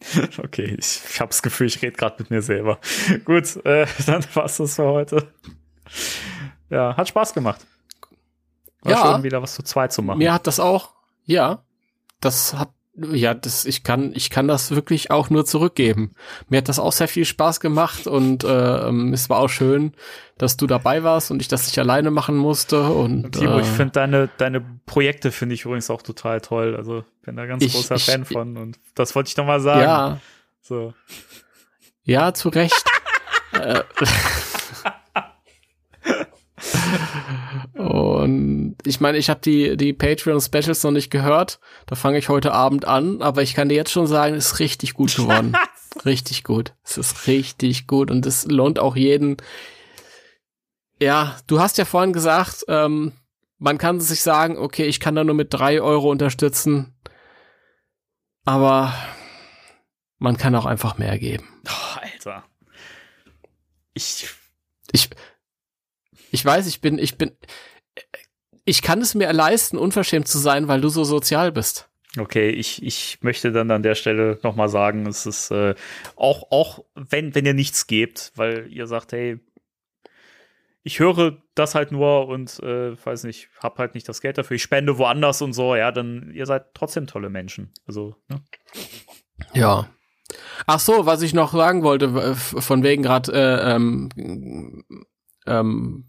Okay, 0.38 0.76
ich, 0.78 1.00
ich 1.10 1.20
habe 1.20 1.30
das 1.30 1.42
Gefühl, 1.42 1.66
ich 1.66 1.82
rede 1.82 1.96
gerade 1.96 2.16
mit 2.18 2.30
mir 2.30 2.42
selber. 2.42 2.78
Gut, 3.24 3.56
äh, 3.64 3.86
dann 4.06 4.24
war's 4.34 4.58
das 4.58 4.76
für 4.76 4.84
heute. 4.84 5.32
Ja, 6.70 6.96
hat 6.96 7.08
Spaß 7.08 7.34
gemacht. 7.34 7.66
War 8.82 8.92
ja. 8.92 9.14
schön, 9.14 9.22
wieder 9.22 9.42
was 9.42 9.54
zu 9.54 9.62
zweit 9.62 9.92
zu 9.92 10.02
machen. 10.02 10.18
Mir 10.18 10.32
hat 10.32 10.46
das 10.46 10.60
auch, 10.60 10.90
ja, 11.24 11.64
das 12.20 12.54
hat 12.54 12.70
ja, 13.12 13.34
das, 13.34 13.64
ich 13.64 13.82
kann, 13.82 14.12
ich 14.14 14.30
kann 14.30 14.48
das 14.48 14.70
wirklich 14.70 15.10
auch 15.10 15.30
nur 15.30 15.44
zurückgeben. 15.44 16.14
Mir 16.48 16.58
hat 16.58 16.68
das 16.68 16.78
auch 16.78 16.92
sehr 16.92 17.08
viel 17.08 17.24
Spaß 17.24 17.60
gemacht 17.60 18.06
und 18.06 18.44
äh, 18.44 18.90
es 19.12 19.30
war 19.30 19.38
auch 19.38 19.48
schön, 19.48 19.92
dass 20.36 20.56
du 20.56 20.66
dabei 20.66 21.02
warst 21.02 21.30
und 21.30 21.40
ich 21.40 21.48
das 21.48 21.66
nicht 21.66 21.78
alleine 21.78 22.10
machen 22.10 22.36
musste. 22.36 22.82
Und 22.82 23.32
Timo, 23.32 23.58
äh, 23.58 23.60
ich 23.60 23.66
finde 23.66 23.92
deine, 23.92 24.28
deine 24.38 24.64
Projekte 24.86 25.30
finde 25.32 25.54
ich 25.54 25.64
übrigens 25.64 25.90
auch 25.90 26.02
total 26.02 26.40
toll. 26.40 26.76
Also 26.76 27.04
bin 27.22 27.36
da 27.36 27.46
ganz 27.46 27.64
ich, 27.64 27.72
großer 27.72 27.96
ich, 27.96 28.04
Fan 28.04 28.24
von 28.24 28.56
und 28.56 28.78
das 28.94 29.14
wollte 29.14 29.28
ich 29.28 29.36
noch 29.36 29.46
mal 29.46 29.60
sagen. 29.60 29.82
Ja. 29.82 30.20
So. 30.60 30.94
Ja, 32.04 32.34
zu 32.34 32.48
Recht. 32.48 32.84
Äh, 33.50 33.82
Und 38.28 38.76
ich 38.84 39.00
meine, 39.00 39.16
ich 39.16 39.30
habe 39.30 39.40
die, 39.40 39.76
die 39.76 39.92
Patreon-Specials 39.94 40.82
noch 40.84 40.90
nicht 40.90 41.10
gehört. 41.10 41.60
Da 41.86 41.96
fange 41.96 42.18
ich 42.18 42.28
heute 42.28 42.52
Abend 42.52 42.84
an, 42.84 43.22
aber 43.22 43.42
ich 43.42 43.54
kann 43.54 43.68
dir 43.68 43.74
jetzt 43.74 43.90
schon 43.90 44.06
sagen, 44.06 44.34
es 44.34 44.52
ist 44.52 44.58
richtig 44.58 44.92
gut 44.92 45.16
geworden. 45.16 45.56
richtig 46.04 46.44
gut. 46.44 46.74
Es 46.84 46.98
ist 46.98 47.26
richtig 47.26 47.86
gut 47.86 48.10
und 48.10 48.26
es 48.26 48.46
lohnt 48.46 48.78
auch 48.78 48.96
jeden. 48.96 49.38
Ja, 51.00 51.38
du 51.46 51.60
hast 51.60 51.78
ja 51.78 51.86
vorhin 51.86 52.12
gesagt, 52.12 52.64
ähm, 52.68 53.12
man 53.58 53.78
kann 53.78 54.00
sich 54.00 54.20
sagen, 54.20 54.58
okay, 54.58 54.84
ich 54.84 55.00
kann 55.00 55.14
da 55.14 55.24
nur 55.24 55.34
mit 55.34 55.54
drei 55.54 55.80
Euro 55.80 56.10
unterstützen. 56.10 56.94
Aber 58.44 58.92
man 60.18 60.36
kann 60.36 60.54
auch 60.54 60.66
einfach 60.66 60.98
mehr 60.98 61.18
geben. 61.18 61.48
Oh, 61.66 61.98
Alter. 62.00 62.44
Ich. 63.94 64.28
Ich, 64.92 65.10
ich 66.30 66.44
weiß, 66.44 66.66
ich 66.66 66.80
bin, 66.80 66.98
ich 66.98 67.18
bin, 67.18 67.32
ich 68.68 68.82
kann 68.82 69.00
es 69.00 69.14
mir 69.14 69.32
leisten, 69.32 69.78
unverschämt 69.78 70.28
zu 70.28 70.38
sein, 70.38 70.68
weil 70.68 70.80
du 70.80 70.90
so 70.90 71.02
sozial 71.02 71.52
bist. 71.52 71.88
Okay, 72.18 72.50
ich, 72.50 72.82
ich 72.82 73.18
möchte 73.22 73.50
dann 73.50 73.70
an 73.70 73.82
der 73.82 73.94
Stelle 73.94 74.38
nochmal 74.42 74.68
sagen, 74.68 75.06
es 75.06 75.24
ist 75.24 75.50
äh, 75.50 75.74
auch, 76.16 76.50
auch 76.50 76.84
wenn, 76.94 77.34
wenn 77.34 77.46
ihr 77.46 77.54
nichts 77.54 77.86
gebt, 77.86 78.32
weil 78.34 78.70
ihr 78.70 78.86
sagt, 78.86 79.12
hey, 79.12 79.38
ich 80.82 81.00
höre 81.00 81.38
das 81.54 81.74
halt 81.74 81.92
nur 81.92 82.28
und 82.28 82.60
äh, 82.62 82.96
weiß 83.04 83.24
nicht, 83.24 83.48
hab 83.60 83.78
halt 83.78 83.94
nicht 83.94 84.08
das 84.08 84.20
Geld 84.20 84.38
dafür, 84.38 84.56
ich 84.56 84.62
spende 84.62 84.98
woanders 84.98 85.42
und 85.42 85.52
so, 85.52 85.74
ja, 85.74 85.90
dann 85.90 86.30
ihr 86.34 86.46
seid 86.46 86.74
trotzdem 86.74 87.06
tolle 87.06 87.30
Menschen. 87.30 87.72
Also, 87.86 88.16
ne? 88.28 88.42
Ja. 89.54 89.88
Ach 90.66 90.80
so, 90.80 91.06
was 91.06 91.22
ich 91.22 91.32
noch 91.32 91.52
sagen 91.52 91.82
wollte, 91.82 92.34
von 92.34 92.82
wegen 92.82 93.02
gerade 93.02 93.32
äh, 93.32 93.74
ähm, 93.74 94.84
ähm, 95.46 96.07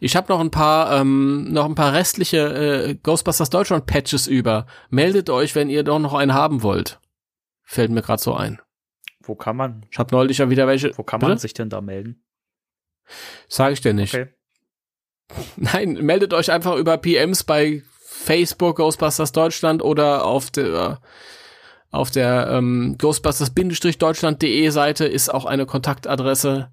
ich 0.00 0.16
habe 0.16 0.32
noch 0.32 0.40
ein 0.40 0.50
paar 0.50 1.00
ähm, 1.00 1.52
noch 1.52 1.64
ein 1.64 1.74
paar 1.74 1.92
restliche 1.92 2.38
äh, 2.38 2.94
Ghostbusters 2.94 3.50
Deutschland 3.50 3.86
Patches 3.86 4.26
über. 4.26 4.66
Meldet 4.90 5.30
euch, 5.30 5.54
wenn 5.54 5.70
ihr 5.70 5.82
doch 5.82 5.98
noch 5.98 6.14
einen 6.14 6.34
haben 6.34 6.62
wollt. 6.62 7.00
Fällt 7.62 7.90
mir 7.90 8.02
gerade 8.02 8.22
so 8.22 8.34
ein. 8.34 8.60
Wo 9.20 9.34
kann 9.34 9.56
man? 9.56 9.86
Ich 9.90 9.98
habe 9.98 10.14
neulich 10.14 10.38
ja 10.38 10.50
wieder 10.50 10.66
welche. 10.66 10.96
Wo 10.96 11.02
kann 11.02 11.20
man 11.20 11.30
Bitte? 11.30 11.40
sich 11.40 11.54
denn 11.54 11.70
da 11.70 11.80
melden? 11.80 12.22
Sag 13.48 13.72
ich 13.72 13.80
dir 13.80 13.94
nicht. 13.94 14.14
Okay. 14.14 14.28
Nein, 15.56 15.94
meldet 15.94 16.32
euch 16.34 16.52
einfach 16.52 16.76
über 16.76 16.98
PMs 16.98 17.44
bei 17.44 17.82
Facebook 17.98 18.76
Ghostbusters 18.76 19.32
Deutschland 19.32 19.82
oder 19.82 20.24
auf 20.24 20.50
der 20.50 21.00
auf 21.90 22.10
der 22.10 22.48
ähm, 22.50 22.96
Ghostbusters-deutschland.de 22.98 24.68
Seite 24.70 25.04
ist 25.04 25.32
auch 25.32 25.44
eine 25.44 25.64
Kontaktadresse 25.64 26.72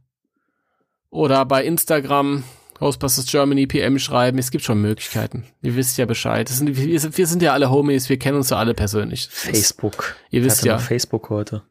oder 1.11 1.45
bei 1.45 1.63
Instagram 1.63 2.43
Ghostbusters 2.79 3.27
Germany 3.27 3.67
PM 3.67 3.99
schreiben. 3.99 4.39
Es 4.39 4.49
gibt 4.49 4.63
schon 4.63 4.81
Möglichkeiten. 4.81 5.45
Ihr 5.61 5.75
wisst 5.75 5.99
ja 5.99 6.07
Bescheid. 6.07 6.49
Sind, 6.49 6.75
wir, 6.75 6.99
sind, 6.99 7.15
wir, 7.15 7.27
sind, 7.27 7.43
ja 7.43 7.53
alle 7.53 7.69
Homies, 7.69 8.09
wir 8.09 8.17
kennen 8.17 8.38
uns 8.38 8.49
ja 8.49 8.57
alle 8.57 8.73
persönlich. 8.73 9.27
Facebook. 9.29 10.15
Ihr 10.31 10.43
wisst 10.43 10.65
ja. 10.65 10.79
Facebook 10.79 11.29
heute. 11.29 11.61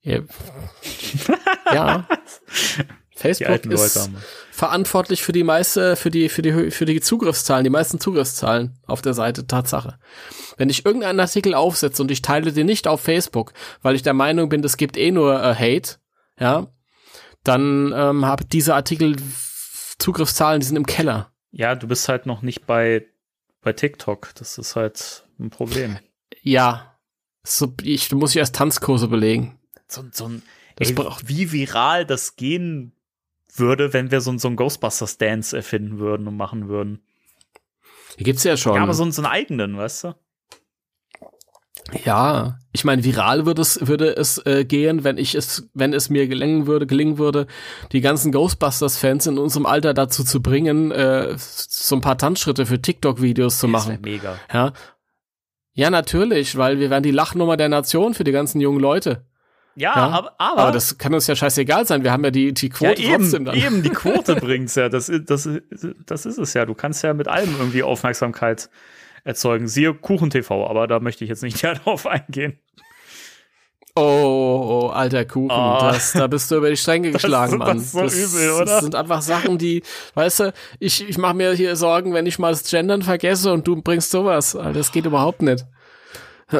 Ja. 0.00 0.20
ja. 1.74 2.08
Facebook 3.14 3.66
ist 3.66 4.10
verantwortlich 4.52 5.22
für 5.22 5.32
die 5.32 5.44
meiste, 5.44 5.96
für 5.96 6.10
die, 6.10 6.30
für 6.30 6.40
die, 6.40 6.70
für 6.70 6.86
die 6.86 7.00
Zugriffszahlen, 7.00 7.64
die 7.64 7.70
meisten 7.70 8.00
Zugriffszahlen 8.00 8.78
auf 8.86 9.02
der 9.02 9.12
Seite. 9.12 9.46
Tatsache. 9.46 9.98
Wenn 10.56 10.70
ich 10.70 10.86
irgendeinen 10.86 11.20
Artikel 11.20 11.52
aufsetze 11.52 12.00
und 12.00 12.10
ich 12.10 12.22
teile 12.22 12.52
den 12.52 12.66
nicht 12.66 12.88
auf 12.88 13.02
Facebook, 13.02 13.52
weil 13.82 13.94
ich 13.94 14.02
der 14.02 14.14
Meinung 14.14 14.48
bin, 14.48 14.64
es 14.64 14.78
gibt 14.78 14.96
eh 14.96 15.10
nur 15.10 15.42
äh, 15.42 15.54
Hate, 15.54 15.96
ja, 16.40 16.68
dann 17.46 17.92
ähm, 17.94 18.24
habe 18.24 18.44
diese 18.44 18.74
Artikel 18.74 19.16
Zugriffszahlen, 19.98 20.60
die 20.60 20.66
sind 20.66 20.76
im 20.76 20.86
Keller. 20.86 21.32
Ja, 21.50 21.74
du 21.74 21.88
bist 21.88 22.08
halt 22.08 22.26
noch 22.26 22.42
nicht 22.42 22.66
bei, 22.66 23.06
bei 23.62 23.72
TikTok. 23.72 24.34
Das 24.34 24.58
ist 24.58 24.76
halt 24.76 25.26
ein 25.38 25.50
Problem. 25.50 25.98
Ja. 26.42 26.98
So, 27.44 27.72
ich 27.82 28.12
muss 28.12 28.30
ich 28.30 28.38
erst 28.38 28.56
Tanzkurse 28.56 29.08
belegen. 29.08 29.58
So, 29.88 30.04
so 30.10 30.28
ein, 30.28 30.42
ey, 30.78 30.94
wie 31.24 31.52
viral 31.52 32.04
das 32.04 32.36
gehen 32.36 32.92
würde, 33.54 33.92
wenn 33.92 34.10
wir 34.10 34.20
so, 34.20 34.36
so 34.36 34.48
ein 34.48 34.56
Ghostbusters 34.56 35.18
Dance 35.18 35.56
erfinden 35.56 35.98
würden 35.98 36.26
und 36.26 36.36
machen 36.36 36.68
würden. 36.68 37.02
Die 38.18 38.24
gibt's 38.24 38.44
ja 38.44 38.56
schon. 38.56 38.74
Ja, 38.74 38.82
aber 38.82 38.94
so, 38.94 39.08
so 39.10 39.22
einen 39.22 39.30
eigenen, 39.30 39.76
weißt 39.76 40.04
du? 40.04 40.14
Ja, 42.04 42.58
ich 42.72 42.84
meine, 42.84 43.04
viral 43.04 43.46
würde 43.46 43.62
es, 43.62 43.86
würde 43.86 44.16
es 44.16 44.44
äh, 44.44 44.64
gehen, 44.64 45.04
wenn 45.04 45.18
ich 45.18 45.34
es, 45.34 45.68
wenn 45.72 45.92
es 45.92 46.10
mir 46.10 46.26
gelingen 46.26 46.66
würde, 46.66 46.86
gelingen 46.86 47.16
würde, 47.16 47.46
die 47.92 48.00
ganzen 48.00 48.32
Ghostbusters-Fans 48.32 49.26
in 49.26 49.38
unserem 49.38 49.66
Alter 49.66 49.94
dazu 49.94 50.24
zu 50.24 50.42
bringen, 50.42 50.90
äh, 50.90 51.34
so 51.36 51.94
ein 51.94 52.00
paar 52.00 52.18
Tanzschritte 52.18 52.66
für 52.66 52.82
TikTok-Videos 52.82 53.58
zu 53.58 53.68
machen. 53.68 53.92
Das 53.92 54.00
mega. 54.00 54.38
Ja. 54.52 54.72
Ja, 55.74 55.90
natürlich, 55.90 56.56
weil 56.56 56.80
wir 56.80 56.90
wären 56.90 57.02
die 57.02 57.10
Lachnummer 57.10 57.56
der 57.56 57.68
Nation 57.68 58.14
für 58.14 58.24
die 58.24 58.32
ganzen 58.32 58.60
jungen 58.60 58.80
Leute. 58.80 59.24
Ja, 59.76 59.92
ja, 59.94 60.06
Aber, 60.06 60.34
aber, 60.38 60.62
aber 60.62 60.72
das 60.72 60.96
kann 60.96 61.12
uns 61.12 61.26
ja 61.26 61.36
scheißegal 61.36 61.86
sein. 61.86 62.02
Wir 62.02 62.10
haben 62.10 62.24
ja 62.24 62.30
die, 62.30 62.54
die 62.54 62.70
Quote 62.70 63.00
ja, 63.00 63.10
eben, 63.10 63.22
trotzdem 63.22 63.44
dann. 63.44 63.54
Eben, 63.54 63.82
die 63.82 63.90
Quote 63.90 64.34
bringt's 64.40 64.74
ja. 64.74 64.88
Das, 64.88 65.12
das, 65.26 65.48
das 66.06 66.26
ist 66.26 66.38
es 66.38 66.54
ja. 66.54 66.64
Du 66.64 66.74
kannst 66.74 67.04
ja 67.04 67.12
mit 67.12 67.28
allem 67.28 67.54
irgendwie 67.58 67.82
Aufmerksamkeit 67.82 68.70
erzeugen. 69.26 69.68
Siehe 69.68 69.92
Kuchen-TV, 69.92 70.66
aber 70.66 70.86
da 70.86 71.00
möchte 71.00 71.24
ich 71.24 71.30
jetzt 71.30 71.42
nicht 71.42 71.62
darauf 71.64 72.06
eingehen. 72.06 72.58
Oh, 73.98 74.02
oh, 74.02 74.88
alter 74.88 75.24
Kuchen, 75.24 75.50
oh. 75.50 75.78
das, 75.80 76.12
da 76.12 76.26
bist 76.26 76.50
du 76.50 76.56
über 76.56 76.68
die 76.68 76.76
Stränge 76.76 77.10
geschlagen, 77.12 77.58
das, 77.58 77.58
Mann. 77.58 77.76
Das 77.78 77.84
ist 77.86 77.92
so 77.92 78.02
das, 78.02 78.14
übel, 78.14 78.50
oder? 78.50 78.64
Das 78.66 78.82
sind 78.82 78.94
einfach 78.94 79.22
Sachen, 79.22 79.56
die, 79.56 79.82
weißt 80.12 80.40
du, 80.40 80.52
ich, 80.78 81.08
ich 81.08 81.16
mache 81.16 81.32
mir 81.32 81.52
hier 81.52 81.76
Sorgen, 81.76 82.12
wenn 82.12 82.26
ich 82.26 82.38
mal 82.38 82.50
das 82.50 82.70
Gendern 82.70 83.00
vergesse 83.00 83.52
und 83.52 83.66
du 83.66 83.80
bringst 83.80 84.10
sowas. 84.10 84.54
Alter, 84.54 84.74
das 84.74 84.92
geht 84.92 85.06
überhaupt 85.06 85.40
nicht. 85.40 85.64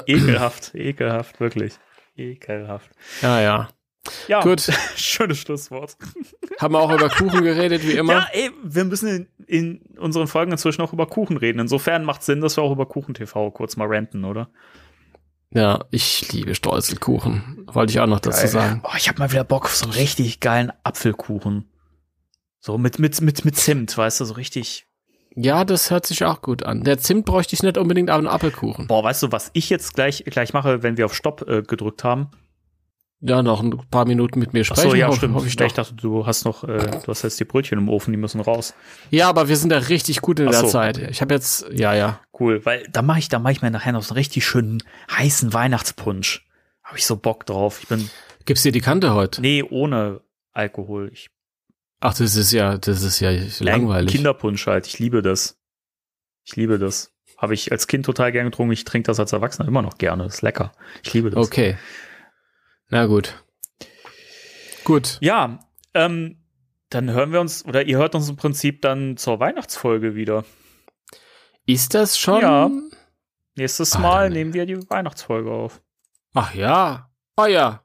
Ekelhaft, 0.07 0.75
ekelhaft, 0.75 1.39
wirklich. 1.39 1.75
Ekelhaft. 2.17 2.91
Ja, 3.21 3.41
ja. 3.43 3.69
Ja, 4.29 4.43
gut. 4.43 4.61
Schönes 4.97 5.39
Schlusswort. 5.39 5.97
Haben 6.61 6.75
wir 6.75 6.81
auch 6.81 6.93
über 6.93 7.09
Kuchen 7.09 7.43
geredet, 7.43 7.83
wie 7.87 7.93
immer? 7.93 8.13
Ja, 8.13 8.29
ey, 8.33 8.51
wir 8.63 8.85
müssen 8.85 9.29
in, 9.47 9.81
in 9.91 9.99
unseren 9.99 10.27
Folgen 10.27 10.53
inzwischen 10.53 10.83
auch 10.83 10.93
über 10.93 11.07
Kuchen 11.07 11.37
reden. 11.37 11.59
Insofern 11.59 12.05
macht 12.05 12.23
Sinn, 12.23 12.41
dass 12.41 12.57
wir 12.57 12.63
auch 12.63 12.73
über 12.73 12.87
Kuchen 12.87 13.15
TV 13.15 13.51
kurz 13.51 13.77
mal 13.77 13.87
ranten, 13.89 14.25
oder? 14.25 14.49
Ja, 15.51 15.85
ich 15.91 16.33
liebe 16.33 16.55
Streuselkuchen. 16.55 17.67
Wollte 17.67 17.93
ich 17.93 18.01
auch 18.01 18.07
noch 18.07 18.21
dazu 18.21 18.41
Geil. 18.41 18.49
sagen. 18.49 18.83
Oh, 18.85 18.97
ich 18.97 19.09
habe 19.09 19.19
mal 19.19 19.33
wieder 19.33 19.45
Bock 19.45 19.65
auf 19.65 19.77
so 19.77 19.85
einen 19.85 19.95
richtig 19.95 20.41
geilen 20.41 20.73
Apfelkuchen. 20.83 21.71
So 22.61 22.79
mit, 22.79 22.99
mit, 22.99 23.21
mit, 23.21 23.45
mit 23.45 23.57
Zimt, 23.57 23.97
weißt 23.97 24.21
du, 24.21 24.25
so 24.25 24.35
richtig. 24.35 24.87
Ja, 25.35 25.65
das 25.65 25.91
hört 25.91 26.07
sich 26.07 26.25
auch 26.25 26.43
gut 26.43 26.65
an. 26.65 26.83
Der 26.83 26.99
Zimt 26.99 27.27
bräuchte 27.27 27.55
ich 27.55 27.63
nicht 27.63 27.79
unbedingt, 27.79 28.11
aber 28.11 28.19
einen 28.19 28.27
Apfelkuchen. 28.27 28.87
Boah, 28.87 29.05
weißt 29.05 29.23
du, 29.23 29.33
was 29.33 29.51
ich 29.53 29.71
jetzt 29.71 29.95
gleich, 29.95 30.25
gleich 30.25 30.53
mache, 30.53 30.83
wenn 30.83 30.97
wir 30.97 31.07
auf 31.07 31.15
Stopp 31.15 31.47
äh, 31.49 31.63
gedrückt 31.63 32.05
haben? 32.05 32.31
Ja, 33.21 33.43
noch 33.43 33.63
ein 33.63 33.71
paar 33.91 34.07
Minuten 34.07 34.39
mit 34.39 34.53
mir 34.53 34.65
sprechen. 34.65 34.89
Ach 34.89 34.91
so, 34.91 34.97
ja, 34.97 35.07
hoffe, 35.07 35.19
stimmt. 35.19 35.35
Hoffe 35.35 35.47
ich, 35.47 35.59
ich, 35.61 35.73
dachte, 35.73 35.95
du 35.95 36.27
hast 36.27 36.45
noch, 36.45 36.65
äh, 36.65 36.77
du 36.77 37.07
hast 37.09 37.23
jetzt 37.23 37.41
die 37.41 37.45
Brötchen 37.45 37.79
im 37.79 37.89
Ofen, 37.89 38.13
die 38.13 38.19
müssen 38.19 38.41
raus. 38.41 38.75
Ja, 39.11 39.29
aber 39.29 39.49
wir 39.49 39.57
sind 39.57 39.71
da 39.71 39.79
richtig 39.79 40.21
gut 40.21 40.39
in 40.39 40.49
Ach 40.49 40.53
der 40.53 40.61
so. 40.61 40.69
Zeit. 40.69 40.99
Ich 40.99 41.23
habe 41.23 41.33
jetzt, 41.33 41.67
ja, 41.73 41.95
ja. 41.95 42.21
Cool, 42.39 42.65
weil 42.67 42.87
da 42.91 43.01
mache 43.03 43.19
ich, 43.21 43.29
da 43.29 43.39
mache 43.39 43.53
ich 43.53 43.63
mir 43.63 43.71
nachher 43.71 43.93
noch 43.93 44.03
so 44.03 44.13
einen 44.13 44.19
richtig 44.19 44.45
schönen 44.45 44.83
heißen 45.11 45.53
Weihnachtspunsch. 45.55 46.47
Habe 46.83 46.99
ich 46.99 47.07
so 47.07 47.17
Bock 47.17 47.47
drauf. 47.47 47.81
Ich 47.83 47.89
bin. 47.89 48.09
Gibt's 48.45 48.63
dir 48.63 48.73
die 48.73 48.81
Kante 48.81 49.15
heute? 49.15 49.41
Nee, 49.41 49.63
ohne 49.63 50.21
Alkohol. 50.53 51.11
Ich, 51.13 51.31
Ach, 52.01 52.15
das 52.15 52.37
ist 52.37 52.53
ja, 52.53 52.77
das 52.77 53.03
ist 53.03 53.21
ja 53.21 53.31
langweilig. 53.61 54.13
Kinderpunsch 54.13 54.67
halt. 54.67 54.87
Ich 54.87 54.99
liebe 54.99 55.23
das. 55.23 55.59
Ich 56.45 56.55
liebe 56.55 56.79
das. 56.79 57.13
Habe 57.39 57.55
ich 57.55 57.73
als 57.73 57.87
Kind 57.87 58.07
total 58.07 58.31
gern 58.33 58.47
getrunken. 58.47 58.73
Ich 58.73 58.85
trinke 58.85 59.07
das 59.07 59.19
als 59.19 59.33
Erwachsener 59.33 59.67
immer 59.67 59.83
noch 59.83 59.99
gerne. 59.99 60.27
Ist 60.27 60.43
lecker. 60.43 60.73
Ich 61.03 61.13
liebe 61.13 61.31
das. 61.31 61.45
Okay. 61.45 61.77
Na 62.89 63.07
gut. 63.07 63.43
Gut. 64.85 65.19
Ja, 65.21 65.59
ähm, 65.95 66.39
dann 66.91 67.11
hören 67.11 67.33
wir 67.33 67.41
uns, 67.41 67.65
oder 67.65 67.85
ihr 67.85 67.99
hört 67.99 68.15
uns 68.15 68.29
im 68.29 68.37
Prinzip 68.37 68.83
dann 68.83 69.17
zur 69.17 69.41
Weihnachtsfolge 69.41 70.15
wieder. 70.15 70.45
Ist 71.67 71.95
das 71.95 72.17
schon? 72.19 72.41
Ja. 72.43 72.71
Nächstes 73.57 73.97
Ach, 73.97 74.01
Mal 74.01 74.31
nehmen 74.31 74.55
wir 74.55 74.67
die 74.67 74.89
Weihnachtsfolge 74.89 75.51
auf. 75.51 75.83
Ach 76.35 76.55
ja. 76.55 77.11
Oh 77.37 77.47
ja. 77.47 77.83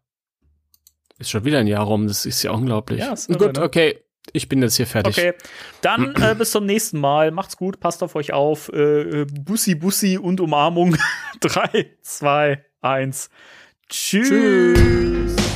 Ist 1.17 1.31
schon 1.31 1.45
wieder 1.45 1.59
ein 1.59 1.67
Jahr 1.67 1.83
rum, 1.83 2.07
das 2.07 2.25
ist 2.25 2.43
ja 2.43 2.51
unglaublich. 2.51 2.99
Ja, 2.99 3.13
ist 3.13 3.27
gut, 3.27 3.57
ne? 3.57 3.63
okay. 3.63 4.03
Ich 4.33 4.47
bin 4.47 4.61
jetzt 4.61 4.75
hier 4.75 4.85
fertig. 4.85 5.17
Okay, 5.17 5.33
dann 5.81 6.15
äh, 6.21 6.35
bis 6.37 6.51
zum 6.51 6.65
nächsten 6.65 6.99
Mal. 6.99 7.31
Macht's 7.31 7.57
gut, 7.57 7.79
passt 7.79 8.03
auf 8.03 8.15
euch 8.15 8.33
auf. 8.33 8.69
Äh, 8.69 9.25
Bussi, 9.25 9.75
Bussi 9.75 10.17
und 10.17 10.39
Umarmung. 10.39 10.95
3, 11.39 11.97
2, 12.01 12.63
1. 12.81 13.29
Tschüss. 13.91 14.29
Tschüss. 14.29 15.50